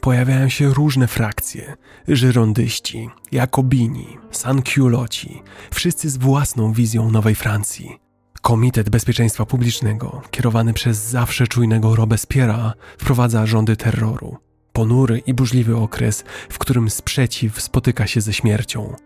Pojawiają 0.00 0.48
się 0.48 0.74
różne 0.74 1.06
frakcje: 1.06 1.74
żyrondyści, 2.08 3.08
jakobini, 3.32 4.06
sankiuloci, 4.30 5.42
wszyscy 5.72 6.10
z 6.10 6.16
własną 6.16 6.72
wizją 6.72 7.10
Nowej 7.10 7.34
Francji. 7.34 7.98
Komitet 8.42 8.90
Bezpieczeństwa 8.90 9.46
Publicznego, 9.46 10.22
kierowany 10.30 10.74
przez 10.74 10.98
zawsze 10.98 11.46
czujnego 11.46 11.96
Robespiera, 11.96 12.72
wprowadza 12.98 13.46
rządy 13.46 13.76
terroru. 13.76 14.36
Ponury 14.72 15.22
i 15.26 15.34
burzliwy 15.34 15.76
okres, 15.76 16.24
w 16.48 16.58
którym 16.58 16.90
sprzeciw 16.90 17.60
spotyka 17.60 18.06
się 18.06 18.20
ze 18.20 18.32
śmiercią. 18.32 18.96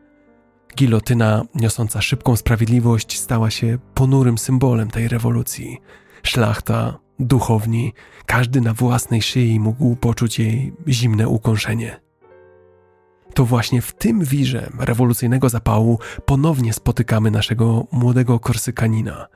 Gilotyna, 0.77 1.45
niosąca 1.55 2.03
szybką 2.03 2.37
sprawiedliwość, 2.37 3.19
stała 3.19 3.51
się 3.51 3.79
ponurym 3.95 4.39
symbolem 4.39 4.91
tej 4.91 5.09
rewolucji– 5.09 5.79
szlachta, 6.23 6.99
duchowni, 7.19 7.93
każdy 8.27 8.61
na 8.61 8.75
własnej 8.75 9.23
szyi 9.23 9.61
mógł 9.61 9.97
poczuć 9.97 10.39
jej 10.39 10.73
zimne 10.89 11.29
ukąszenie. 11.29 12.01
To 13.35 13.45
właśnie 13.45 13.83
w 13.83 13.93
tym 13.93 14.25
wirze 14.25 14.71
rewolucyjnego 14.79 15.49
zapału 15.49 15.99
ponownie 16.27 16.73
spotykamy 16.73 17.31
naszego 17.31 17.87
młodego 17.93 18.41
korsykanina, 18.41 19.27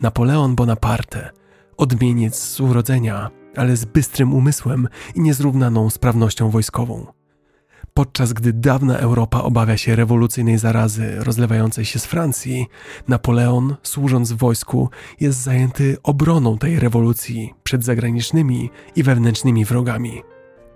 Napoleon 0.00 0.54
Bonaparte, 0.54 1.30
odmieniec 1.76 2.38
z 2.38 2.60
urodzenia, 2.60 3.30
ale 3.56 3.76
z 3.76 3.84
bystrym 3.84 4.34
umysłem 4.34 4.88
i 5.14 5.20
niezrównaną 5.20 5.90
sprawnością 5.90 6.50
wojskową 6.50 7.06
podczas 7.94 8.32
gdy 8.32 8.52
dawna 8.52 8.98
Europa 8.98 9.42
obawia 9.42 9.76
się 9.76 9.96
rewolucyjnej 9.96 10.58
zarazy 10.58 11.16
rozlewającej 11.18 11.84
się 11.84 11.98
z 11.98 12.06
Francji, 12.06 12.66
Napoleon, 13.08 13.76
służąc 13.82 14.32
w 14.32 14.36
wojsku, 14.36 14.90
jest 15.20 15.42
zajęty 15.42 15.96
obroną 16.02 16.58
tej 16.58 16.80
rewolucji 16.80 17.54
przed 17.62 17.84
zagranicznymi 17.84 18.70
i 18.96 19.02
wewnętrznymi 19.02 19.64
wrogami. 19.64 20.22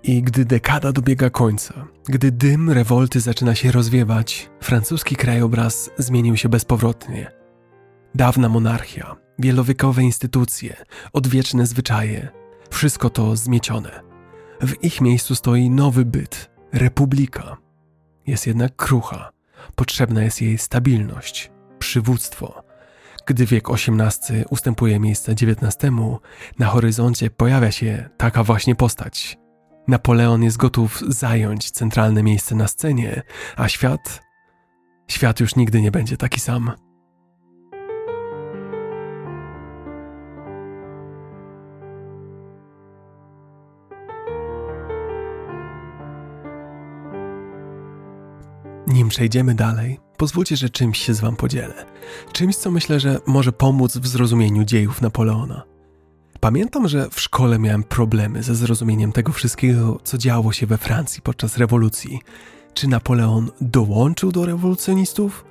I 0.03 0.23
gdy 0.23 0.45
dekada 0.45 0.93
dobiega 0.93 1.31
końca, 1.31 1.89
gdy 2.05 2.33
dym 2.33 2.71
rewolty 2.71 3.21
zaczyna 3.21 3.55
się 3.55 3.73
rozwiewać, 3.73 4.51
francuski 4.61 5.17
krajobraz 5.17 5.91
zmienił 5.99 6.37
się 6.37 6.49
bezpowrotnie. 6.49 7.31
Dawna 8.15 8.49
monarchia, 8.49 9.17
wielowiekowe 9.39 10.03
instytucje, 10.03 10.77
odwieczne 11.13 11.67
zwyczaje 11.67 12.29
wszystko 12.71 13.11
to 13.11 13.37
zmiecione. 13.37 14.01
W 14.61 14.85
ich 14.85 15.01
miejscu 15.01 15.35
stoi 15.35 15.71
nowy 15.71 16.05
byt, 16.05 16.58
Republika 16.73 17.57
jest 18.27 18.47
jednak 18.47 18.77
krucha, 18.77 19.31
potrzebna 19.75 20.23
jest 20.23 20.43
jej 20.43 20.59
stabilność, 20.59 21.51
przywództwo. 21.79 22.65
Gdy 23.27 23.47
wiek 23.47 23.65
XVIII 23.71 24.45
ustępuje 24.51 25.01
miejsca 25.01 25.33
XIX, 25.33 25.93
na 26.59 26.67
horyzoncie 26.67 27.31
pojawia 27.31 27.73
się 27.73 28.09
taka 28.17 28.45
właśnie 28.45 28.75
postać. 28.75 29.39
Napoleon 29.89 30.43
jest 30.43 30.57
gotów 30.57 31.03
zająć 31.09 31.71
centralne 31.71 32.23
miejsce 32.23 32.55
na 32.55 32.69
scenie, 32.69 33.23
a 33.57 33.69
świat. 33.69 34.23
Świat 35.09 35.41
już 35.41 35.57
nigdy 35.57 35.83
nie 35.83 35.91
będzie 35.91 36.17
taki 36.17 36.41
sam. 36.41 36.73
Nim 49.09 49.11
przejdziemy 49.11 49.55
dalej, 49.55 50.01
pozwólcie, 50.17 50.57
że 50.57 50.71
czymś 50.71 50.99
się 50.99 51.15
z 51.15 51.21
Wam 51.21 51.37
podzielę. 51.37 51.87
Czymś, 52.33 52.57
co 52.57 52.71
myślę, 52.71 53.01
że 53.01 53.21
może 53.27 53.53
pomóc 53.53 53.97
w 53.97 54.07
zrozumieniu 54.07 54.65
dziejów 54.65 55.03
Napoleona. 55.03 55.63
Pamiętam, 56.41 56.89
że 56.89 57.11
w 57.11 57.21
szkole 57.21 57.59
miałem 57.59 57.83
problemy 57.85 58.43
ze 58.43 58.55
zrozumieniem 58.55 59.13
tego 59.13 59.33
wszystkiego, 59.33 60.01
co 60.05 60.19
działo 60.19 60.53
się 60.53 60.67
we 60.67 60.79
Francji 60.79 61.23
podczas 61.23 61.57
rewolucji. 61.57 62.21
Czy 62.75 62.89
Napoleon 62.89 63.51
dołączył 63.61 64.33
do 64.33 64.47
rewolucjonistów? 64.47 65.45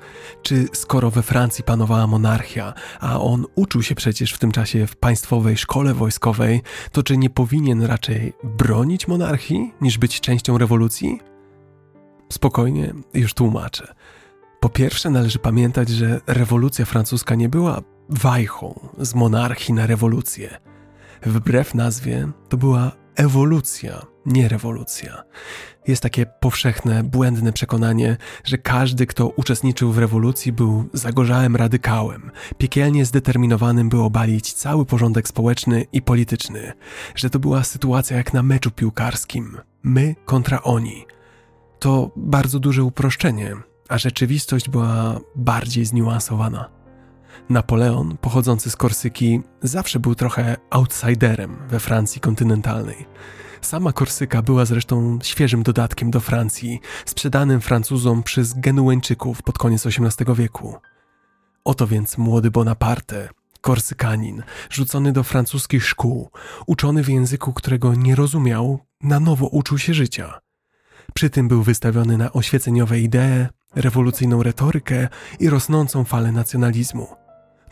Czy 0.44 0.66
skoro 0.74 1.12
we 1.12 1.24
Francji 1.24 1.64
panowała 1.64 2.08
monarchia, 2.08 2.74
a 3.00 3.20
on 3.20 3.46
uczył 3.56 3.84
się 3.84 3.96
przecież 3.96 4.34
w 4.34 4.40
tym 4.40 4.52
czasie 4.52 4.88
w 4.88 4.96
państwowej 4.96 5.58
szkole 5.58 5.94
wojskowej, 5.94 6.62
to 6.92 7.04
czy 7.04 7.18
nie 7.18 7.30
powinien 7.30 7.82
raczej 7.82 8.34
bronić 8.44 9.08
monarchii 9.08 9.74
niż 9.82 9.98
być 9.98 10.22
częścią 10.22 10.58
rewolucji? 10.58 11.37
Spokojnie, 12.30 12.94
już 13.14 13.34
tłumaczę. 13.34 13.94
Po 14.60 14.70
pierwsze, 14.70 15.10
należy 15.10 15.40
pamiętać, 15.40 15.90
że 15.90 16.22
rewolucja 16.28 16.86
francuska 16.86 17.36
nie 17.36 17.50
była 17.50 17.82
wajchą 18.10 18.90
z 18.98 19.16
monarchii 19.16 19.74
na 19.74 19.88
rewolucję. 19.88 20.58
Wbrew 21.22 21.76
nazwie, 21.76 22.28
to 22.50 22.58
była 22.58 22.92
ewolucja, 23.16 24.06
nie 24.26 24.48
rewolucja. 24.48 25.24
Jest 25.88 26.04
takie 26.04 26.26
powszechne, 26.26 27.04
błędne 27.04 27.54
przekonanie, 27.54 28.18
że 28.44 28.58
każdy, 28.58 29.06
kto 29.06 29.28
uczestniczył 29.28 29.92
w 29.92 29.98
rewolucji, 29.98 30.52
był 30.52 30.90
zagorzałym 30.94 31.56
radykałem, 31.56 32.32
piekielnie 32.58 33.06
zdeterminowanym, 33.06 33.90
by 33.90 34.02
obalić 34.02 34.54
cały 34.54 34.86
porządek 34.86 35.28
społeczny 35.28 35.86
i 35.94 36.02
polityczny, 36.02 36.74
że 37.16 37.30
to 37.30 37.40
była 37.40 37.64
sytuacja 37.64 38.18
jak 38.18 38.34
na 38.34 38.44
meczu 38.44 38.72
piłkarskim 38.72 39.58
my 39.84 40.16
kontra 40.26 40.64
oni 40.64 41.06
to 41.80 42.12
bardzo 42.16 42.60
duże 42.60 42.84
uproszczenie, 42.84 43.56
a 43.90 43.98
rzeczywistość 43.98 44.70
była 44.70 45.20
bardziej 45.36 45.86
zniuansowana. 45.86 46.70
Napoleon, 47.50 48.18
pochodzący 48.18 48.70
z 48.70 48.76
Korsyki, 48.76 49.42
zawsze 49.62 50.00
był 50.00 50.16
trochę 50.16 50.58
outsiderem 50.70 51.58
we 51.70 51.80
Francji 51.80 52.22
kontynentalnej. 52.22 53.06
Sama 53.62 53.94
Korsyka 53.94 54.42
była 54.42 54.66
zresztą 54.66 55.20
świeżym 55.24 55.64
dodatkiem 55.64 56.12
do 56.12 56.20
Francji, 56.20 56.80
sprzedanym 57.06 57.62
Francuzom 57.62 58.24
przez 58.24 58.54
Genueńczyków 58.54 59.42
pod 59.42 59.58
koniec 59.58 59.86
XVIII 59.86 60.36
wieku. 60.36 60.76
Oto 61.64 61.88
więc 61.88 62.18
młody 62.18 62.52
Bonaparte, 62.52 63.30
korsykanin, 63.62 64.44
rzucony 64.70 65.12
do 65.12 65.24
francuskich 65.24 65.86
szkół, 65.86 66.30
uczony 66.66 67.04
w 67.04 67.10
języku, 67.10 67.54
którego 67.54 67.94
nie 67.96 68.16
rozumiał, 68.16 68.80
na 69.02 69.20
nowo 69.20 69.48
uczył 69.48 69.78
się 69.78 69.94
życia. 69.94 70.40
Przy 71.18 71.30
tym 71.30 71.48
był 71.48 71.64
wystawiony 71.64 72.18
na 72.18 72.34
oświeceniowe 72.34 73.00
idee, 73.00 73.48
rewolucyjną 73.76 74.44
retorykę 74.44 75.08
i 75.40 75.50
rosnącą 75.50 76.04
falę 76.04 76.32
nacjonalizmu. 76.32 77.08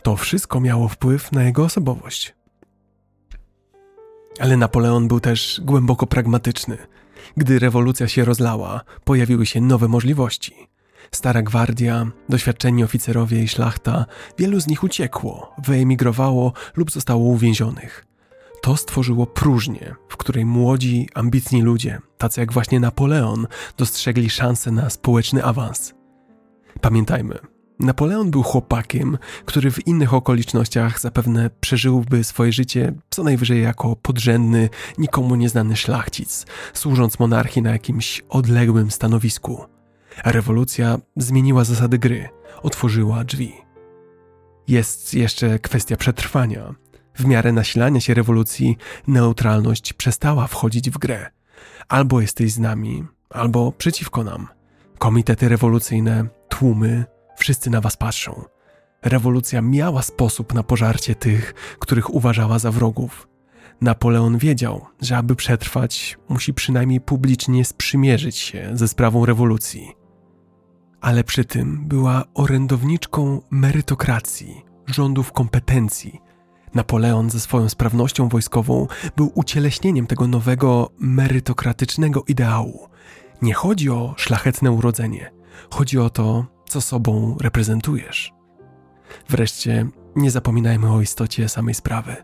To 0.02 0.16
wszystko 0.16 0.60
miało 0.60 0.88
wpływ 0.88 1.32
na 1.32 1.44
jego 1.44 1.64
osobowość. 1.64 2.34
Ale 4.38 4.56
Napoleon 4.56 5.08
był 5.08 5.20
też 5.20 5.60
głęboko 5.64 6.06
pragmatyczny. 6.06 6.78
Gdy 7.36 7.58
rewolucja 7.58 8.08
się 8.08 8.24
rozlała, 8.24 8.80
pojawiły 9.04 9.46
się 9.46 9.60
nowe 9.60 9.88
możliwości. 9.88 10.54
Stara 11.12 11.42
gwardia, 11.42 12.06
doświadczeni 12.28 12.84
oficerowie 12.84 13.42
i 13.42 13.48
szlachta, 13.48 14.06
wielu 14.38 14.60
z 14.60 14.66
nich 14.66 14.82
uciekło, 14.82 15.54
wyemigrowało 15.58 16.52
lub 16.76 16.90
zostało 16.90 17.24
uwięzionych. 17.24 18.06
To 18.62 18.76
stworzyło 18.76 19.26
próżnię, 19.26 19.94
w 20.08 20.16
której 20.16 20.44
młodzi, 20.44 21.08
ambitni 21.14 21.62
ludzie, 21.62 22.00
tacy 22.18 22.40
jak 22.40 22.52
właśnie 22.52 22.80
Napoleon, 22.80 23.46
dostrzegli 23.76 24.30
szansę 24.30 24.70
na 24.70 24.90
społeczny 24.90 25.44
awans. 25.44 25.94
Pamiętajmy, 26.80 27.38
Napoleon 27.80 28.30
był 28.30 28.42
chłopakiem, 28.42 29.18
który 29.44 29.70
w 29.70 29.86
innych 29.86 30.14
okolicznościach 30.14 31.00
zapewne 31.00 31.50
przeżyłby 31.60 32.24
swoje 32.24 32.52
życie 32.52 32.92
co 33.10 33.22
najwyżej 33.22 33.62
jako 33.62 33.96
podrzędny, 33.96 34.68
nikomu 34.98 35.34
nieznany 35.34 35.76
szlachcic, 35.76 36.46
służąc 36.74 37.18
monarchii 37.18 37.62
na 37.62 37.70
jakimś 37.70 38.24
odległym 38.28 38.90
stanowisku. 38.90 39.64
Rewolucja 40.24 40.98
zmieniła 41.16 41.64
zasady 41.64 41.98
gry, 41.98 42.28
otworzyła 42.62 43.24
drzwi. 43.24 43.52
Jest 44.68 45.14
jeszcze 45.14 45.58
kwestia 45.58 45.96
przetrwania. 45.96 46.74
W 47.14 47.24
miarę 47.24 47.52
nasilania 47.52 48.00
się 48.00 48.14
rewolucji 48.14 48.76
neutralność 49.06 49.92
przestała 49.92 50.46
wchodzić 50.46 50.90
w 50.90 50.98
grę. 50.98 51.30
Albo 51.88 52.20
jesteś 52.20 52.52
z 52.52 52.58
nami, 52.58 53.04
albo 53.30 53.72
przeciwko 53.72 54.24
nam. 54.24 54.48
Komitety 54.98 55.48
rewolucyjne, 55.48 56.26
tłumy, 56.48 57.04
wszyscy 57.36 57.70
na 57.70 57.80
was 57.80 57.96
patrzą. 57.96 58.44
Rewolucja 59.02 59.62
miała 59.62 60.02
sposób 60.02 60.54
na 60.54 60.62
pożarcie 60.62 61.14
tych, 61.14 61.54
których 61.78 62.14
uważała 62.14 62.58
za 62.58 62.72
wrogów. 62.72 63.28
Napoleon 63.80 64.38
wiedział, 64.38 64.86
że 65.00 65.16
aby 65.16 65.36
przetrwać, 65.36 66.18
musi 66.28 66.54
przynajmniej 66.54 67.00
publicznie 67.00 67.64
sprzymierzyć 67.64 68.36
się 68.36 68.70
ze 68.72 68.88
sprawą 68.88 69.26
rewolucji. 69.26 69.92
Ale 71.00 71.24
przy 71.24 71.44
tym 71.44 71.84
była 71.88 72.24
orędowniczką 72.34 73.40
merytokracji, 73.50 74.64
rządów 74.86 75.32
kompetencji. 75.32 76.20
Napoleon 76.76 77.30
ze 77.30 77.40
swoją 77.40 77.68
sprawnością 77.68 78.28
wojskową 78.28 78.86
był 79.16 79.32
ucieleśnieniem 79.34 80.06
tego 80.06 80.28
nowego 80.28 80.90
merytokratycznego 80.98 82.24
ideału. 82.28 82.88
Nie 83.42 83.54
chodzi 83.54 83.90
o 83.90 84.14
szlachetne 84.16 84.70
urodzenie, 84.70 85.32
chodzi 85.70 85.98
o 85.98 86.10
to, 86.10 86.46
co 86.68 86.80
sobą 86.80 87.36
reprezentujesz. 87.40 88.32
Wreszcie 89.28 89.86
nie 90.16 90.30
zapominajmy 90.30 90.92
o 90.92 91.00
istocie 91.00 91.48
samej 91.48 91.74
sprawy. 91.74 92.16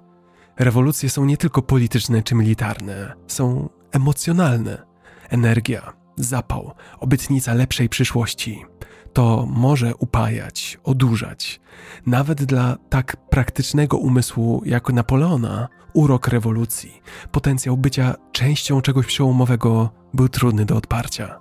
Rewolucje 0.58 1.10
są 1.10 1.24
nie 1.24 1.36
tylko 1.36 1.62
polityczne 1.62 2.22
czy 2.22 2.34
militarne, 2.34 3.12
są 3.26 3.68
emocjonalne. 3.92 4.82
Energia, 5.28 5.92
zapał, 6.16 6.72
obietnica 7.00 7.54
lepszej 7.54 7.88
przyszłości. 7.88 8.64
To 9.12 9.46
może 9.50 9.94
upajać, 9.96 10.78
odurzać. 10.84 11.60
Nawet 12.06 12.44
dla 12.44 12.76
tak 12.88 13.16
praktycznego 13.16 13.96
umysłu 13.98 14.62
jak 14.64 14.92
Napoleona, 14.92 15.68
urok 15.92 16.28
rewolucji, 16.28 17.02
potencjał 17.32 17.76
bycia 17.76 18.14
częścią 18.32 18.80
czegoś 18.80 19.06
przełomowego 19.06 19.90
był 20.14 20.28
trudny 20.28 20.64
do 20.64 20.76
odparcia. 20.76 21.40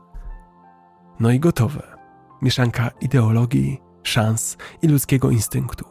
No 1.19 1.31
i 1.31 1.39
gotowe. 1.39 1.97
Mieszanka 2.41 2.91
ideologii, 3.01 3.81
szans 4.03 4.57
i 4.81 4.87
ludzkiego 4.87 5.31
instynktu. 5.31 5.85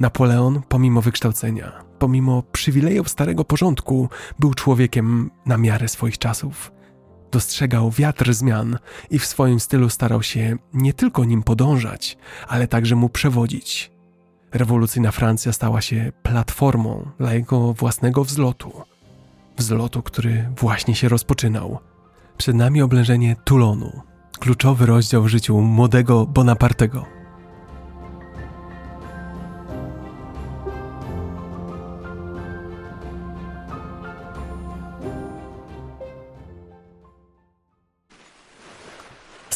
Napoleon, 0.00 0.62
pomimo 0.68 1.00
wykształcenia, 1.00 1.72
pomimo 1.98 2.42
przywilejów 2.42 3.08
starego 3.08 3.44
porządku, 3.44 4.08
był 4.38 4.54
człowiekiem 4.54 5.30
na 5.46 5.58
miarę 5.58 5.88
swoich 5.88 6.18
czasów. 6.18 6.72
Dostrzegał 7.32 7.90
wiatr 7.90 8.32
zmian 8.32 8.78
i 9.10 9.18
w 9.18 9.26
swoim 9.26 9.60
stylu 9.60 9.88
starał 9.88 10.22
się 10.22 10.56
nie 10.74 10.92
tylko 10.92 11.24
nim 11.24 11.42
podążać, 11.42 12.16
ale 12.48 12.68
także 12.68 12.96
mu 12.96 13.08
przewodzić. 13.08 13.90
Rewolucyjna 14.52 15.10
Francja 15.10 15.52
stała 15.52 15.80
się 15.80 16.12
platformą 16.22 17.10
dla 17.18 17.34
jego 17.34 17.72
własnego 17.72 18.24
wzlotu. 18.24 18.72
Wzlotu, 19.58 20.02
który 20.02 20.48
właśnie 20.58 20.94
się 20.94 21.08
rozpoczynał. 21.08 21.78
Przed 22.36 22.56
nami 22.56 22.82
oblężenie 22.82 23.36
Toulonu, 23.44 24.00
kluczowy 24.38 24.86
rozdział 24.86 25.22
w 25.22 25.28
życiu 25.28 25.60
młodego 25.60 26.26
Bonapartego. 26.26 27.21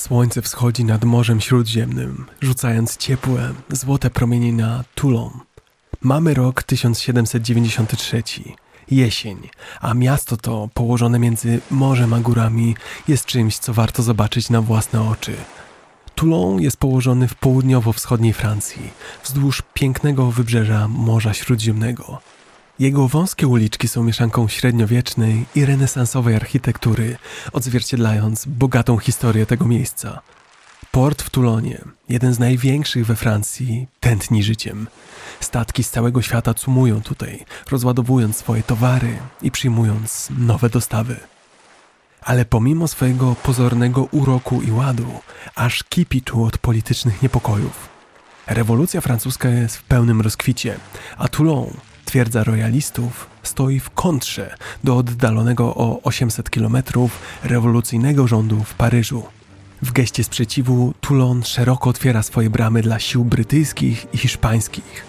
Słońce 0.07 0.43
wschodzi 0.43 0.85
nad 0.85 1.05
Morzem 1.05 1.41
Śródziemnym, 1.41 2.27
rzucając 2.41 2.97
ciepłe, 2.97 3.55
złote 3.71 4.11
promienie 4.11 4.53
na 4.53 4.85
Toulon. 4.95 5.31
Mamy 6.01 6.35
rok 6.35 6.63
1793, 6.63 8.23
jesień, 8.91 9.49
a 9.81 9.95
miasto 9.95 10.37
to, 10.37 10.69
położone 10.75 11.19
między 11.19 11.61
morzem 11.71 12.15
a 12.15 12.21
górami, 12.21 12.77
jest 13.09 13.25
czymś, 13.25 13.59
co 13.59 13.73
warto 13.73 14.03
zobaczyć 14.03 14.51
na 14.51 14.63
własne 14.63 15.09
oczy. 15.09 15.37
Toulon 16.15 16.61
jest 16.61 16.77
położony 16.77 17.29
w 17.29 17.35
południowo-wschodniej 17.35 18.33
Francji, 18.33 18.91
wzdłuż 19.25 19.63
pięknego 19.75 20.31
wybrzeża 20.31 20.89
Morza 20.89 21.35
Śródziemnego. 21.35 22.21
Jego 22.79 23.09
wąskie 23.09 23.47
uliczki 23.47 23.89
są 23.89 24.03
mieszanką 24.03 24.49
średniowiecznej 24.49 25.47
i 25.55 25.65
renesansowej 25.65 26.37
architektury, 26.37 27.17
odzwierciedlając 27.53 28.47
bogatą 28.47 28.99
historię 28.99 29.47
tego 29.47 29.65
miejsca. 29.65 30.21
Port 30.91 31.23
w 31.23 31.31
Toulonie, 31.31 31.81
jeden 32.09 32.35
z 32.35 32.39
największych 32.39 33.07
we 33.07 33.17
Francji, 33.17 33.87
tętni 34.01 34.43
życiem. 34.43 34.89
Statki 35.41 35.85
z 35.85 35.91
całego 35.91 36.23
świata 36.23 36.55
cumują 36.55 37.03
tutaj, 37.03 37.45
rozładowując 37.71 38.37
swoje 38.37 38.63
towary 38.63 39.19
i 39.43 39.51
przyjmując 39.51 40.29
nowe 40.39 40.71
dostawy. 40.71 41.17
Ale 42.21 42.45
pomimo 42.45 42.89
swojego 42.89 43.35
pozornego 43.35 44.03
uroku 44.03 44.63
i 44.63 44.71
ładu, 44.71 45.21
aż 45.55 45.85
kipi 45.85 46.23
tu 46.23 46.45
od 46.45 46.59
politycznych 46.59 47.23
niepokojów. 47.23 47.89
Rewolucja 48.47 49.01
francuska 49.01 49.49
jest 49.49 49.77
w 49.77 49.83
pełnym 49.83 50.21
rozkwicie, 50.21 50.79
a 51.19 51.29
Toulon 51.29 51.71
Twierdza 52.07 52.45
royalistów 52.45 53.27
stoi 53.43 53.81
w 53.81 53.91
kontrze 53.91 54.57
do 54.85 54.97
oddalonego 54.97 55.75
o 55.75 56.03
800 56.03 56.51
km 56.51 56.77
rewolucyjnego 57.45 58.27
rządu 58.27 58.65
w 58.65 58.75
Paryżu. 58.75 59.23
W 59.83 59.93
geście 59.93 60.25
sprzeciwu 60.25 60.95
Toulon 61.01 61.43
szeroko 61.45 61.91
otwiera 61.91 62.23
swoje 62.23 62.51
bramy 62.51 62.83
dla 62.83 62.99
sił 62.99 63.25
brytyjskich 63.25 64.07
i 64.13 64.19
hiszpańskich. 64.19 65.05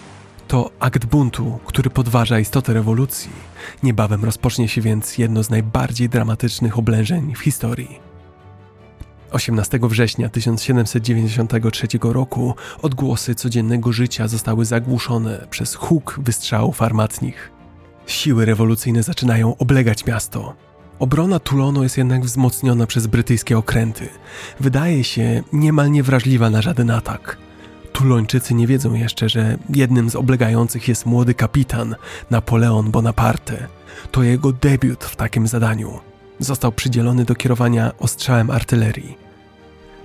To 0.47 0.71
akt 0.79 1.05
buntu, 1.05 1.59
który 1.65 1.89
podważa 1.89 2.39
istotę 2.39 2.73
rewolucji. 2.73 3.31
Niebawem 3.83 4.25
rozpocznie 4.25 4.67
się 4.67 4.81
więc 4.81 5.17
jedno 5.17 5.43
z 5.43 5.49
najbardziej 5.49 6.09
dramatycznych 6.09 6.77
oblężeń 6.77 7.35
w 7.35 7.39
historii. 7.39 8.06
18 9.31 9.79
września 9.81 10.29
1793 10.29 11.87
roku 12.01 12.55
odgłosy 12.81 13.35
codziennego 13.35 13.93
życia 13.93 14.27
zostały 14.27 14.65
zagłuszone 14.65 15.47
przez 15.49 15.75
huk 15.75 16.19
wystrzałów 16.23 16.81
armatnich. 16.81 17.51
Siły 18.07 18.45
rewolucyjne 18.45 19.03
zaczynają 19.03 19.57
oblegać 19.57 20.05
miasto. 20.05 20.55
Obrona 20.99 21.39
Toulonu 21.39 21.83
jest 21.83 21.97
jednak 21.97 22.25
wzmocniona 22.25 22.87
przez 22.87 23.07
brytyjskie 23.07 23.57
okręty. 23.57 24.09
Wydaje 24.59 25.03
się 25.03 25.43
niemal 25.53 25.91
niewrażliwa 25.91 26.49
na 26.49 26.61
żaden 26.61 26.91
atak. 26.91 27.37
Tulończycy 27.93 28.53
nie 28.53 28.67
wiedzą 28.67 28.93
jeszcze, 28.93 29.29
że 29.29 29.57
jednym 29.69 30.09
z 30.09 30.15
oblegających 30.15 30.87
jest 30.87 31.05
młody 31.05 31.33
kapitan 31.33 31.95
Napoleon 32.29 32.91
Bonaparte. 32.91 33.67
To 34.11 34.23
jego 34.23 34.51
debiut 34.51 35.03
w 35.03 35.15
takim 35.15 35.47
zadaniu 35.47 35.99
został 36.39 36.71
przydzielony 36.71 37.25
do 37.25 37.35
kierowania 37.35 37.91
ostrzałem 37.99 38.51
artylerii. 38.51 39.17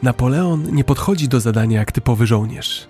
Napoleon 0.03 0.75
nie 0.75 0.85
podchodzi 0.85 1.29
do 1.29 1.41
zadania 1.41 1.79
jak 1.79 1.93
typowy 1.93 2.27
żołnierz. 2.27 2.89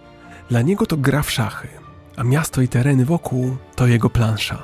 Dla 0.48 0.62
niego 0.62 0.86
to 0.86 0.96
gra 0.96 1.22
w 1.22 1.30
szachy, 1.30 1.68
a 2.16 2.24
miasto 2.24 2.62
i 2.62 2.68
tereny 2.68 3.04
wokół 3.04 3.56
to 3.76 3.86
jego 3.86 4.10
plansza. 4.10 4.62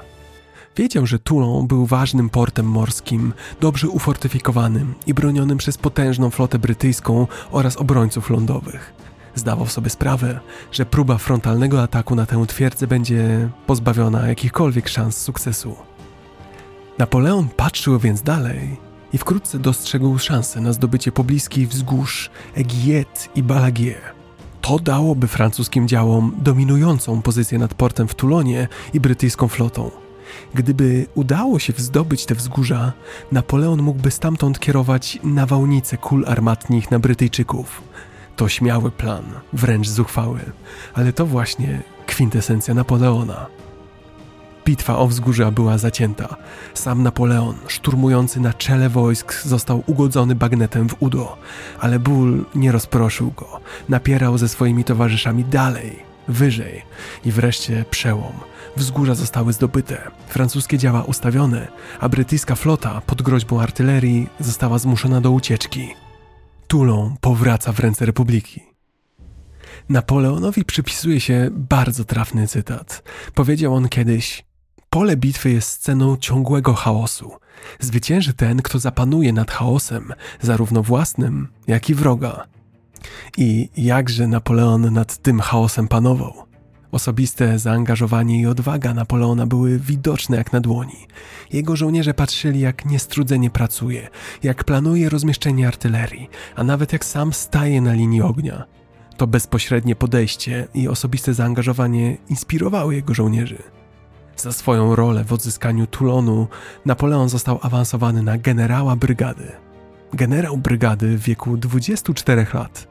Wiedział, 0.76 1.06
że 1.06 1.18
Toulon 1.18 1.66
był 1.66 1.86
ważnym 1.86 2.30
portem 2.30 2.66
morskim, 2.66 3.32
dobrze 3.60 3.88
ufortyfikowanym 3.88 4.94
i 5.06 5.14
bronionym 5.14 5.58
przez 5.58 5.78
potężną 5.78 6.30
flotę 6.30 6.58
brytyjską 6.58 7.26
oraz 7.50 7.76
obrońców 7.76 8.30
lądowych. 8.30 8.92
Zdawał 9.34 9.66
sobie 9.66 9.90
sprawę, 9.90 10.40
że 10.72 10.86
próba 10.86 11.18
frontalnego 11.18 11.82
ataku 11.82 12.14
na 12.14 12.26
tę 12.26 12.46
twierdzę 12.46 12.86
będzie 12.86 13.48
pozbawiona 13.66 14.28
jakichkolwiek 14.28 14.88
szans 14.88 15.16
sukcesu. 15.16 15.87
Napoleon 16.98 17.48
patrzył 17.56 17.98
więc 17.98 18.22
dalej 18.22 18.76
i 19.12 19.18
wkrótce 19.18 19.58
dostrzegł 19.58 20.18
szansę 20.18 20.60
na 20.60 20.72
zdobycie 20.72 21.12
pobliskich 21.12 21.68
wzgórz 21.68 22.30
Egiet 22.54 23.28
i 23.34 23.42
Balagier. 23.42 24.00
To 24.60 24.78
dałoby 24.78 25.26
francuskim 25.26 25.88
działom 25.88 26.34
dominującą 26.42 27.22
pozycję 27.22 27.58
nad 27.58 27.74
portem 27.74 28.08
w 28.08 28.14
Toulonie 28.14 28.68
i 28.94 29.00
brytyjską 29.00 29.48
flotą. 29.48 29.90
Gdyby 30.54 31.06
udało 31.14 31.58
się 31.58 31.72
zdobyć 31.76 32.26
te 32.26 32.34
wzgórza, 32.34 32.92
Napoleon 33.32 33.82
mógłby 33.82 34.10
stamtąd 34.10 34.60
kierować 34.60 35.18
nawałnice 35.24 35.96
kul 35.96 36.24
armatnich 36.28 36.90
na 36.90 36.98
Brytyjczyków. 36.98 37.82
To 38.36 38.48
śmiały 38.48 38.90
plan, 38.90 39.24
wręcz 39.52 39.88
zuchwały, 39.88 40.40
ale 40.94 41.12
to 41.12 41.26
właśnie 41.26 41.82
kwintesencja 42.06 42.74
Napoleona. 42.74 43.46
Bitwa 44.68 44.98
o 44.98 45.06
wzgórza 45.06 45.50
była 45.50 45.78
zacięta. 45.78 46.36
Sam 46.74 47.02
Napoleon, 47.02 47.54
szturmujący 47.68 48.40
na 48.40 48.52
czele 48.52 48.88
wojsk, 48.88 49.42
został 49.42 49.82
ugodzony 49.86 50.34
bagnetem 50.34 50.88
w 50.88 50.96
udo, 51.02 51.36
ale 51.80 51.98
ból 51.98 52.44
nie 52.54 52.72
rozproszył 52.72 53.30
go. 53.30 53.60
Napierał 53.88 54.38
ze 54.38 54.48
swoimi 54.48 54.84
towarzyszami 54.84 55.44
dalej, 55.44 55.98
wyżej 56.28 56.82
i 57.24 57.32
wreszcie 57.32 57.84
przełom. 57.90 58.32
Wzgórza 58.76 59.14
zostały 59.14 59.52
zdobyte, 59.52 60.10
francuskie 60.26 60.78
działa 60.78 61.02
ustawione, 61.02 61.68
a 62.00 62.08
brytyjska 62.08 62.54
flota 62.54 63.02
pod 63.06 63.22
groźbą 63.22 63.60
artylerii 63.60 64.28
została 64.40 64.78
zmuszona 64.78 65.20
do 65.20 65.30
ucieczki. 65.30 65.88
Toulon 66.66 67.16
powraca 67.20 67.72
w 67.72 67.80
ręce 67.80 68.06
Republiki. 68.06 68.62
Napoleonowi 69.88 70.64
przypisuje 70.64 71.20
się 71.20 71.48
bardzo 71.52 72.04
trafny 72.04 72.46
cytat. 72.46 73.02
Powiedział 73.34 73.74
on 73.74 73.88
kiedyś: 73.88 74.47
Pole 74.90 75.16
bitwy 75.16 75.50
jest 75.50 75.70
sceną 75.70 76.16
ciągłego 76.16 76.74
chaosu. 76.74 77.32
Zwycięży 77.80 78.34
ten, 78.34 78.62
kto 78.62 78.78
zapanuje 78.78 79.32
nad 79.32 79.50
chaosem, 79.50 80.12
zarówno 80.40 80.82
własnym, 80.82 81.48
jak 81.66 81.90
i 81.90 81.94
wroga. 81.94 82.44
I 83.36 83.68
jakże 83.76 84.26
Napoleon 84.26 84.92
nad 84.92 85.16
tym 85.16 85.40
chaosem 85.40 85.88
panował. 85.88 86.32
Osobiste 86.92 87.58
zaangażowanie 87.58 88.40
i 88.40 88.46
odwaga 88.46 88.94
Napoleona 88.94 89.46
były 89.46 89.78
widoczne 89.78 90.36
jak 90.36 90.52
na 90.52 90.60
dłoni. 90.60 91.06
Jego 91.52 91.76
żołnierze 91.76 92.14
patrzyli, 92.14 92.60
jak 92.60 92.84
niestrudzenie 92.84 93.50
pracuje, 93.50 94.08
jak 94.42 94.64
planuje 94.64 95.08
rozmieszczenie 95.08 95.68
artylerii, 95.68 96.28
a 96.56 96.64
nawet 96.64 96.92
jak 96.92 97.04
sam 97.04 97.32
staje 97.32 97.80
na 97.80 97.92
linii 97.92 98.22
ognia. 98.22 98.64
To 99.16 99.26
bezpośrednie 99.26 99.96
podejście 99.96 100.68
i 100.74 100.88
osobiste 100.88 101.34
zaangażowanie 101.34 102.16
inspirowały 102.28 102.94
jego 102.94 103.14
żołnierzy. 103.14 103.62
Za 104.38 104.52
swoją 104.52 104.96
rolę 104.96 105.24
w 105.24 105.32
odzyskaniu 105.32 105.86
Toulonu 105.86 106.48
Napoleon 106.86 107.28
został 107.28 107.58
awansowany 107.62 108.22
na 108.22 108.38
generała 108.38 108.96
brygady. 108.96 109.52
Generał 110.12 110.56
brygady 110.56 111.18
w 111.18 111.22
wieku 111.22 111.56
24 111.56 112.46
lat. 112.54 112.88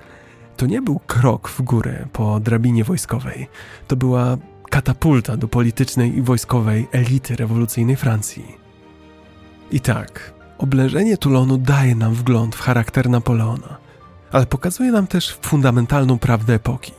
To 0.57 0.65
nie 0.65 0.81
był 0.81 0.99
krok 0.99 1.49
w 1.49 1.61
górę 1.61 2.07
po 2.13 2.39
drabinie 2.39 2.83
wojskowej, 2.83 3.47
to 3.87 3.95
była 3.95 4.37
katapulta 4.69 5.37
do 5.37 5.47
politycznej 5.47 6.17
i 6.17 6.21
wojskowej 6.21 6.87
elity 6.91 7.35
rewolucyjnej 7.35 7.95
Francji. 7.95 8.55
I 9.71 9.79
tak, 9.79 10.33
oblężenie 10.57 11.17
Toulonu 11.17 11.57
daje 11.57 11.95
nam 11.95 12.13
wgląd 12.13 12.55
w 12.55 12.61
charakter 12.61 13.09
Napoleona, 13.09 13.77
ale 14.31 14.45
pokazuje 14.45 14.91
nam 14.91 15.07
też 15.07 15.37
fundamentalną 15.41 16.19
prawdę 16.19 16.53
epoki. 16.53 16.93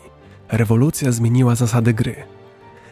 Rewolucja 0.48 1.12
zmieniła 1.12 1.54
zasady 1.54 1.94
gry– 1.94 2.16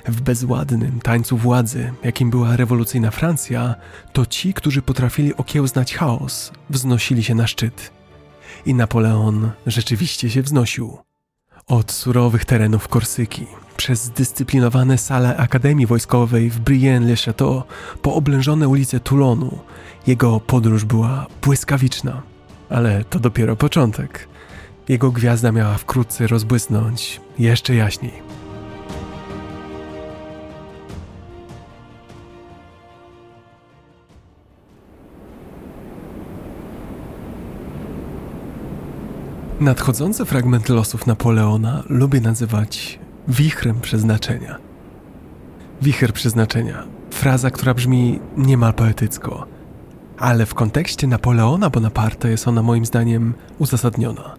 w 0.09 0.21
bezładnym 0.21 1.01
tańcu 1.01 1.37
władzy, 1.37 1.93
jakim 2.05 2.31
była 2.31 2.57
rewolucyjna 2.57 3.11
Francja, 3.11 3.75
to 4.13 4.27
ci, 4.27 4.55
którzy 4.55 4.83
potrafili 4.83 5.37
okiełznać 5.37 5.95
chaos, 5.95 6.53
wznosili 6.71 7.25
się 7.25 7.35
na 7.35 7.47
szczyt. 7.47 7.91
I 8.67 8.75
Napoleon 8.75 9.51
rzeczywiście 9.67 10.31
się 10.31 10.43
wznosił. 10.43 10.99
Od 11.67 11.93
surowych 11.93 12.45
terenów 12.45 12.89
Korsyki, 12.89 13.47
przez 13.77 14.05
zdyscyplinowane 14.05 14.99
sale 14.99 15.37
Akademii 15.37 15.87
Wojskowej 15.87 16.51
w 16.51 16.61
Brienne-le-Château, 16.61 17.63
po 18.03 18.15
oblężone 18.15 18.69
ulice 18.69 19.01
Toulonu, 19.01 19.59
jego 20.07 20.41
podróż 20.41 20.85
była 20.85 21.27
błyskawiczna. 21.43 22.23
Ale 22.71 23.05
to 23.05 23.19
dopiero 23.19 23.57
początek. 23.57 24.29
Jego 24.89 25.11
gwiazda 25.11 25.53
miała 25.53 25.75
wkrótce 25.75 26.27
rozbłysnąć 26.27 27.21
jeszcze 27.39 27.75
jaśniej. 27.75 28.26
Nadchodzący 39.61 40.25
fragment 40.25 40.69
losów 40.69 41.07
Napoleona 41.07 41.83
lubię 41.89 42.21
nazywać 42.21 42.99
wichrem 43.29 43.81
przeznaczenia. 43.81 44.59
Wicher 45.83 46.13
przeznaczenia 46.13 46.85
fraza, 47.11 47.51
która 47.51 47.75
brzmi 47.75 48.21
niemal 48.37 48.75
poetycko, 48.75 49.47
ale 50.19 50.47
w 50.47 50.55
kontekście 50.55 51.07
Napoleona 51.07 51.71
Bonaparte 51.71 52.31
jest 52.31 52.49
ona 52.49 52.63
moim 52.63 52.87
zdaniem 52.87 53.35
uzasadniona. 53.59 54.37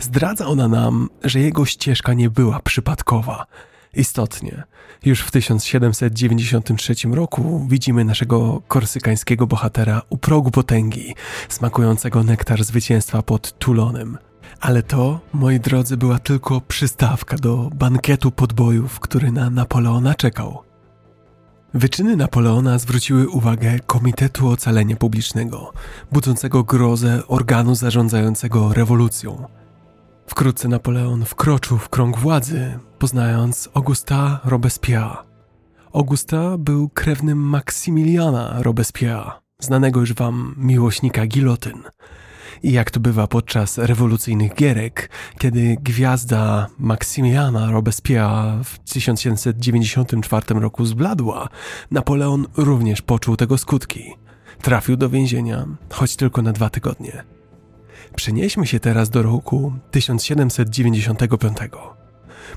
Zdradza 0.00 0.46
ona 0.46 0.68
nam, 0.68 1.08
że 1.24 1.40
jego 1.40 1.64
ścieżka 1.64 2.14
nie 2.14 2.30
była 2.30 2.60
przypadkowa. 2.60 3.46
Istotnie, 3.94 4.62
już 5.04 5.20
w 5.20 5.30
1793 5.30 6.94
roku 7.12 7.66
widzimy 7.68 8.04
naszego 8.04 8.62
korsykańskiego 8.68 9.46
bohatera 9.46 10.02
u 10.10 10.16
progu 10.16 10.50
potęgi, 10.50 11.14
smakującego 11.48 12.22
nektar 12.22 12.64
zwycięstwa 12.64 13.22
pod 13.22 13.58
Toulonem– 13.58 14.18
ale 14.60 14.82
to, 14.82 15.20
moi 15.32 15.60
drodzy, 15.60 15.96
była 15.96 16.18
tylko 16.18 16.60
przystawka 16.60 17.36
do 17.36 17.70
bankietu 17.74 18.30
podbojów, 18.30 19.00
który 19.00 19.32
na 19.32 19.50
Napoleona 19.50 20.14
czekał. 20.14 20.62
Wyczyny 21.74 22.16
Napoleona 22.16 22.78
zwróciły 22.78 23.28
uwagę 23.28 23.78
Komitetu 23.86 24.48
Ocalenia 24.48 24.96
Publicznego, 24.96 25.72
budzącego 26.12 26.64
grozę 26.64 27.22
organu 27.26 27.74
zarządzającego 27.74 28.72
rewolucją. 28.72 29.46
Wkrótce 30.26 30.68
Napoleon 30.68 31.24
wkroczył 31.24 31.78
w 31.78 31.88
krąg 31.88 32.18
władzy, 32.18 32.78
poznając 32.98 33.68
Augusta 33.74 34.40
Robespierre. 34.44 35.16
Augusta 35.92 36.58
był 36.58 36.88
krewnym 36.88 37.38
Maksymiliana 37.38 38.62
Robespierre, 38.62 39.30
znanego 39.60 40.00
już 40.00 40.12
wam 40.12 40.54
miłośnika 40.58 41.26
gilotyn– 41.26 41.82
i 42.62 42.72
jak 42.72 42.90
to 42.90 43.00
bywa 43.00 43.26
podczas 43.26 43.78
rewolucyjnych 43.78 44.54
gierek, 44.54 45.10
kiedy 45.38 45.76
gwiazda 45.80 46.66
Maksymiliana 46.78 47.70
Robespierre 47.70 48.64
w 48.64 48.78
1794 48.78 50.60
roku 50.60 50.84
zbladła, 50.84 51.48
Napoleon 51.90 52.46
również 52.56 53.02
poczuł 53.02 53.36
tego 53.36 53.58
skutki. 53.58 54.14
Trafił 54.62 54.96
do 54.96 55.10
więzienia, 55.10 55.66
choć 55.92 56.16
tylko 56.16 56.42
na 56.42 56.52
dwa 56.52 56.70
tygodnie. 56.70 57.24
Przenieśmy 58.16 58.66
się 58.66 58.80
teraz 58.80 59.10
do 59.10 59.22
roku 59.22 59.72
1795. 59.90 61.56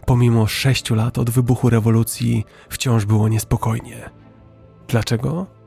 Pomimo 0.05 0.47
sześciu 0.47 0.95
lat 0.95 1.17
od 1.17 1.29
wybuchu 1.29 1.69
rewolucji, 1.69 2.45
wciąż 2.69 3.05
było 3.05 3.29
niespokojnie. 3.29 4.09
Dlaczego? 4.87 5.60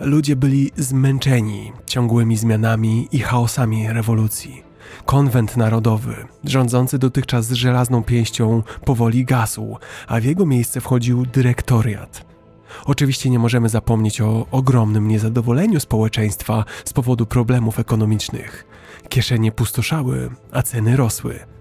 Ludzie 0.00 0.36
byli 0.36 0.70
zmęczeni 0.76 1.72
ciągłymi 1.86 2.36
zmianami 2.36 3.08
i 3.12 3.18
chaosami 3.18 3.92
rewolucji. 3.92 4.62
Konwent 5.04 5.56
narodowy, 5.56 6.26
rządzący 6.44 6.98
dotychczas 6.98 7.50
żelazną 7.50 8.02
pięścią, 8.02 8.62
powoli 8.84 9.24
gasł, 9.24 9.76
a 10.06 10.20
w 10.20 10.24
jego 10.24 10.46
miejsce 10.46 10.80
wchodził 10.80 11.26
dyrektoriat. 11.26 12.26
Oczywiście 12.84 13.30
nie 13.30 13.38
możemy 13.38 13.68
zapomnieć 13.68 14.20
o 14.20 14.46
ogromnym 14.50 15.08
niezadowoleniu 15.08 15.80
społeczeństwa 15.80 16.64
z 16.84 16.92
powodu 16.92 17.26
problemów 17.26 17.78
ekonomicznych. 17.78 18.64
Kieszenie 19.08 19.52
pustoszały, 19.52 20.30
a 20.52 20.62
ceny 20.62 20.96
rosły. 20.96 21.57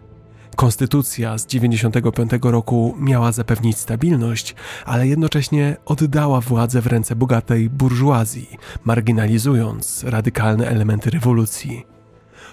Konstytucja 0.57 1.37
z 1.37 1.45
95 1.45 2.31
roku 2.41 2.95
miała 2.99 3.31
zapewnić 3.31 3.77
stabilność, 3.77 4.55
ale 4.85 5.07
jednocześnie 5.07 5.77
oddała 5.85 6.41
władzę 6.41 6.81
w 6.81 6.87
ręce 6.87 7.15
bogatej 7.15 7.69
burżuazji, 7.69 8.49
marginalizując 8.85 10.03
radykalne 10.03 10.67
elementy 10.67 11.09
rewolucji. 11.09 11.85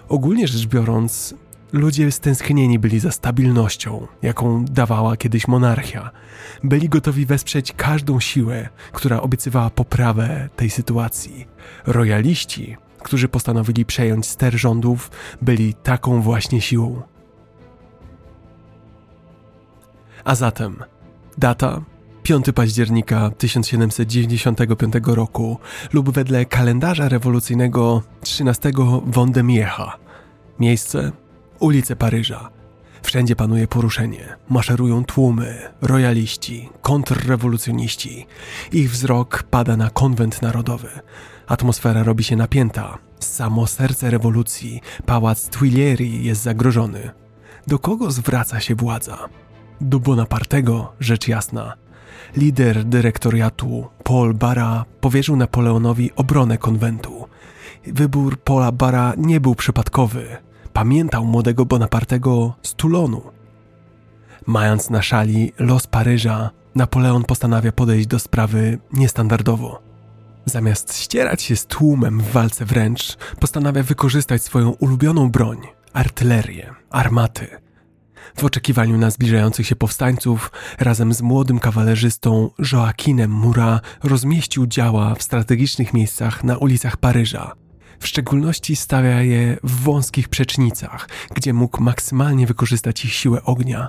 Ogólnie 0.09 0.49
rzecz 0.49 0.67
biorąc, 0.67 1.35
ludzie 1.73 2.13
stęsknieni 2.13 2.79
byli 2.79 3.01
za 3.01 3.11
stabilnością, 3.11 4.07
jaką 4.23 4.65
dawała 4.65 5.17
kiedyś 5.17 5.49
monarchia. 5.49 6.11
Byli 6.65 6.89
gotowi 6.89 7.27
wesprzeć 7.27 7.73
każdą 7.73 8.21
siłę, 8.21 8.69
która 8.93 9.21
obiecywała 9.21 9.71
poprawę 9.71 10.49
tej 10.57 10.71
sytuacji. 10.71 11.47
Royaliści, 11.87 12.77
którzy 13.03 13.29
postanowili 13.29 13.85
przejąć 13.85 14.27
ster 14.27 14.59
rządów, 14.59 15.11
byli 15.43 15.75
taką 15.75 16.23
właśnie 16.23 16.61
siłą. 16.61 17.14
A 20.25 20.35
zatem 20.35 20.85
data 21.39 21.81
5 22.23 22.47
października 22.55 23.31
1795 23.31 24.95
roku 25.07 25.59
lub 25.93 26.11
wedle 26.11 26.45
kalendarza 26.45 27.09
rewolucyjnego 27.09 28.03
13 28.21 28.73
Wondemiecha. 29.07 29.99
Miejsce 30.61 31.13
ulice 31.61 31.97
Paryża. 31.97 32.51
Wszędzie 33.03 33.37
panuje 33.37 33.69
poruszenie. 33.69 34.37
Maszerują 34.49 35.05
tłumy, 35.05 35.59
rojaliści, 35.83 36.69
kontrrewolucjoniści. 36.83 38.27
Ich 38.73 38.91
wzrok 38.91 39.43
pada 39.43 39.77
na 39.77 39.91
konwent 39.91 40.43
narodowy. 40.43 40.89
Atmosfera 41.47 42.03
robi 42.03 42.25
się 42.25 42.37
napięta. 42.37 42.99
Samo 43.19 43.67
serce 43.67 44.11
rewolucji, 44.11 44.81
pałac 45.07 45.49
Tuileries 45.49 46.25
jest 46.25 46.43
zagrożony. 46.43 47.11
Do 47.67 47.79
kogo 47.79 48.11
zwraca 48.11 48.61
się 48.61 48.75
władza? 48.75 49.29
Do 49.81 50.01
Bonapartego, 50.01 50.93
rzecz 51.01 51.29
jasna. 51.29 51.75
Lider 52.37 52.85
dyrektoriatu 52.85 53.87
Paul 54.05 54.35
Bara 54.35 54.85
powierzył 55.01 55.37
Napoleonowi 55.37 56.11
obronę 56.17 56.59
konwentu. 56.59 57.29
Wybór 57.87 58.39
Paula 58.39 58.73
Bara 58.73 59.13
nie 59.17 59.41
był 59.41 59.55
przypadkowy. 59.55 60.37
Pamiętał 60.73 61.25
młodego 61.25 61.65
Bonapartego 61.65 62.55
z 62.63 62.75
Toulonu. 62.75 63.23
Mając 64.47 64.91
na 64.91 65.03
szali 65.03 65.53
los 65.59 65.87
Paryża, 65.87 66.51
Napoleon 66.75 67.25
postanawia 67.25 67.73
podejść 67.73 68.07
do 68.07 68.19
sprawy 68.19 68.79
niestandardowo. 68.93 69.83
Zamiast 70.45 70.97
ścierać 70.99 71.43
się 71.43 71.57
z 71.57 71.67
tłumem 71.67 72.21
w 72.21 72.31
walce 72.31 72.65
wręcz, 72.65 73.17
postanawia 73.41 73.83
wykorzystać 73.83 74.43
swoją 74.43 74.71
ulubioną 74.71 75.31
broń 75.31 75.59
artylerię, 75.93 76.75
armaty. 76.91 77.64
W 78.37 78.45
oczekiwaniu 78.45 78.99
na 78.99 79.11
zbliżających 79.11 79.67
się 79.67 79.77
powstańców, 79.77 80.51
razem 80.81 81.15
z 81.15 81.23
młodym 81.23 81.59
kawalerzystą 81.59 82.51
Joaquinem 82.73 83.31
Murat 83.31 83.83
rozmieścił 84.03 84.67
działa 84.67 85.15
w 85.15 85.23
strategicznych 85.23 85.95
miejscach 85.95 86.45
na 86.45 86.57
ulicach 86.57 86.97
Paryża. 86.97 87.53
W 88.01 88.07
szczególności 88.07 88.77
stawia 88.77 89.23
je 89.23 89.57
w 89.63 89.83
wąskich 89.83 90.29
przecznicach, 90.29 91.09
gdzie 91.35 91.53
mógł 91.53 91.83
maksymalnie 91.83 92.47
wykorzystać 92.47 93.05
ich 93.05 93.13
siłę 93.13 93.43
ognia. 93.45 93.89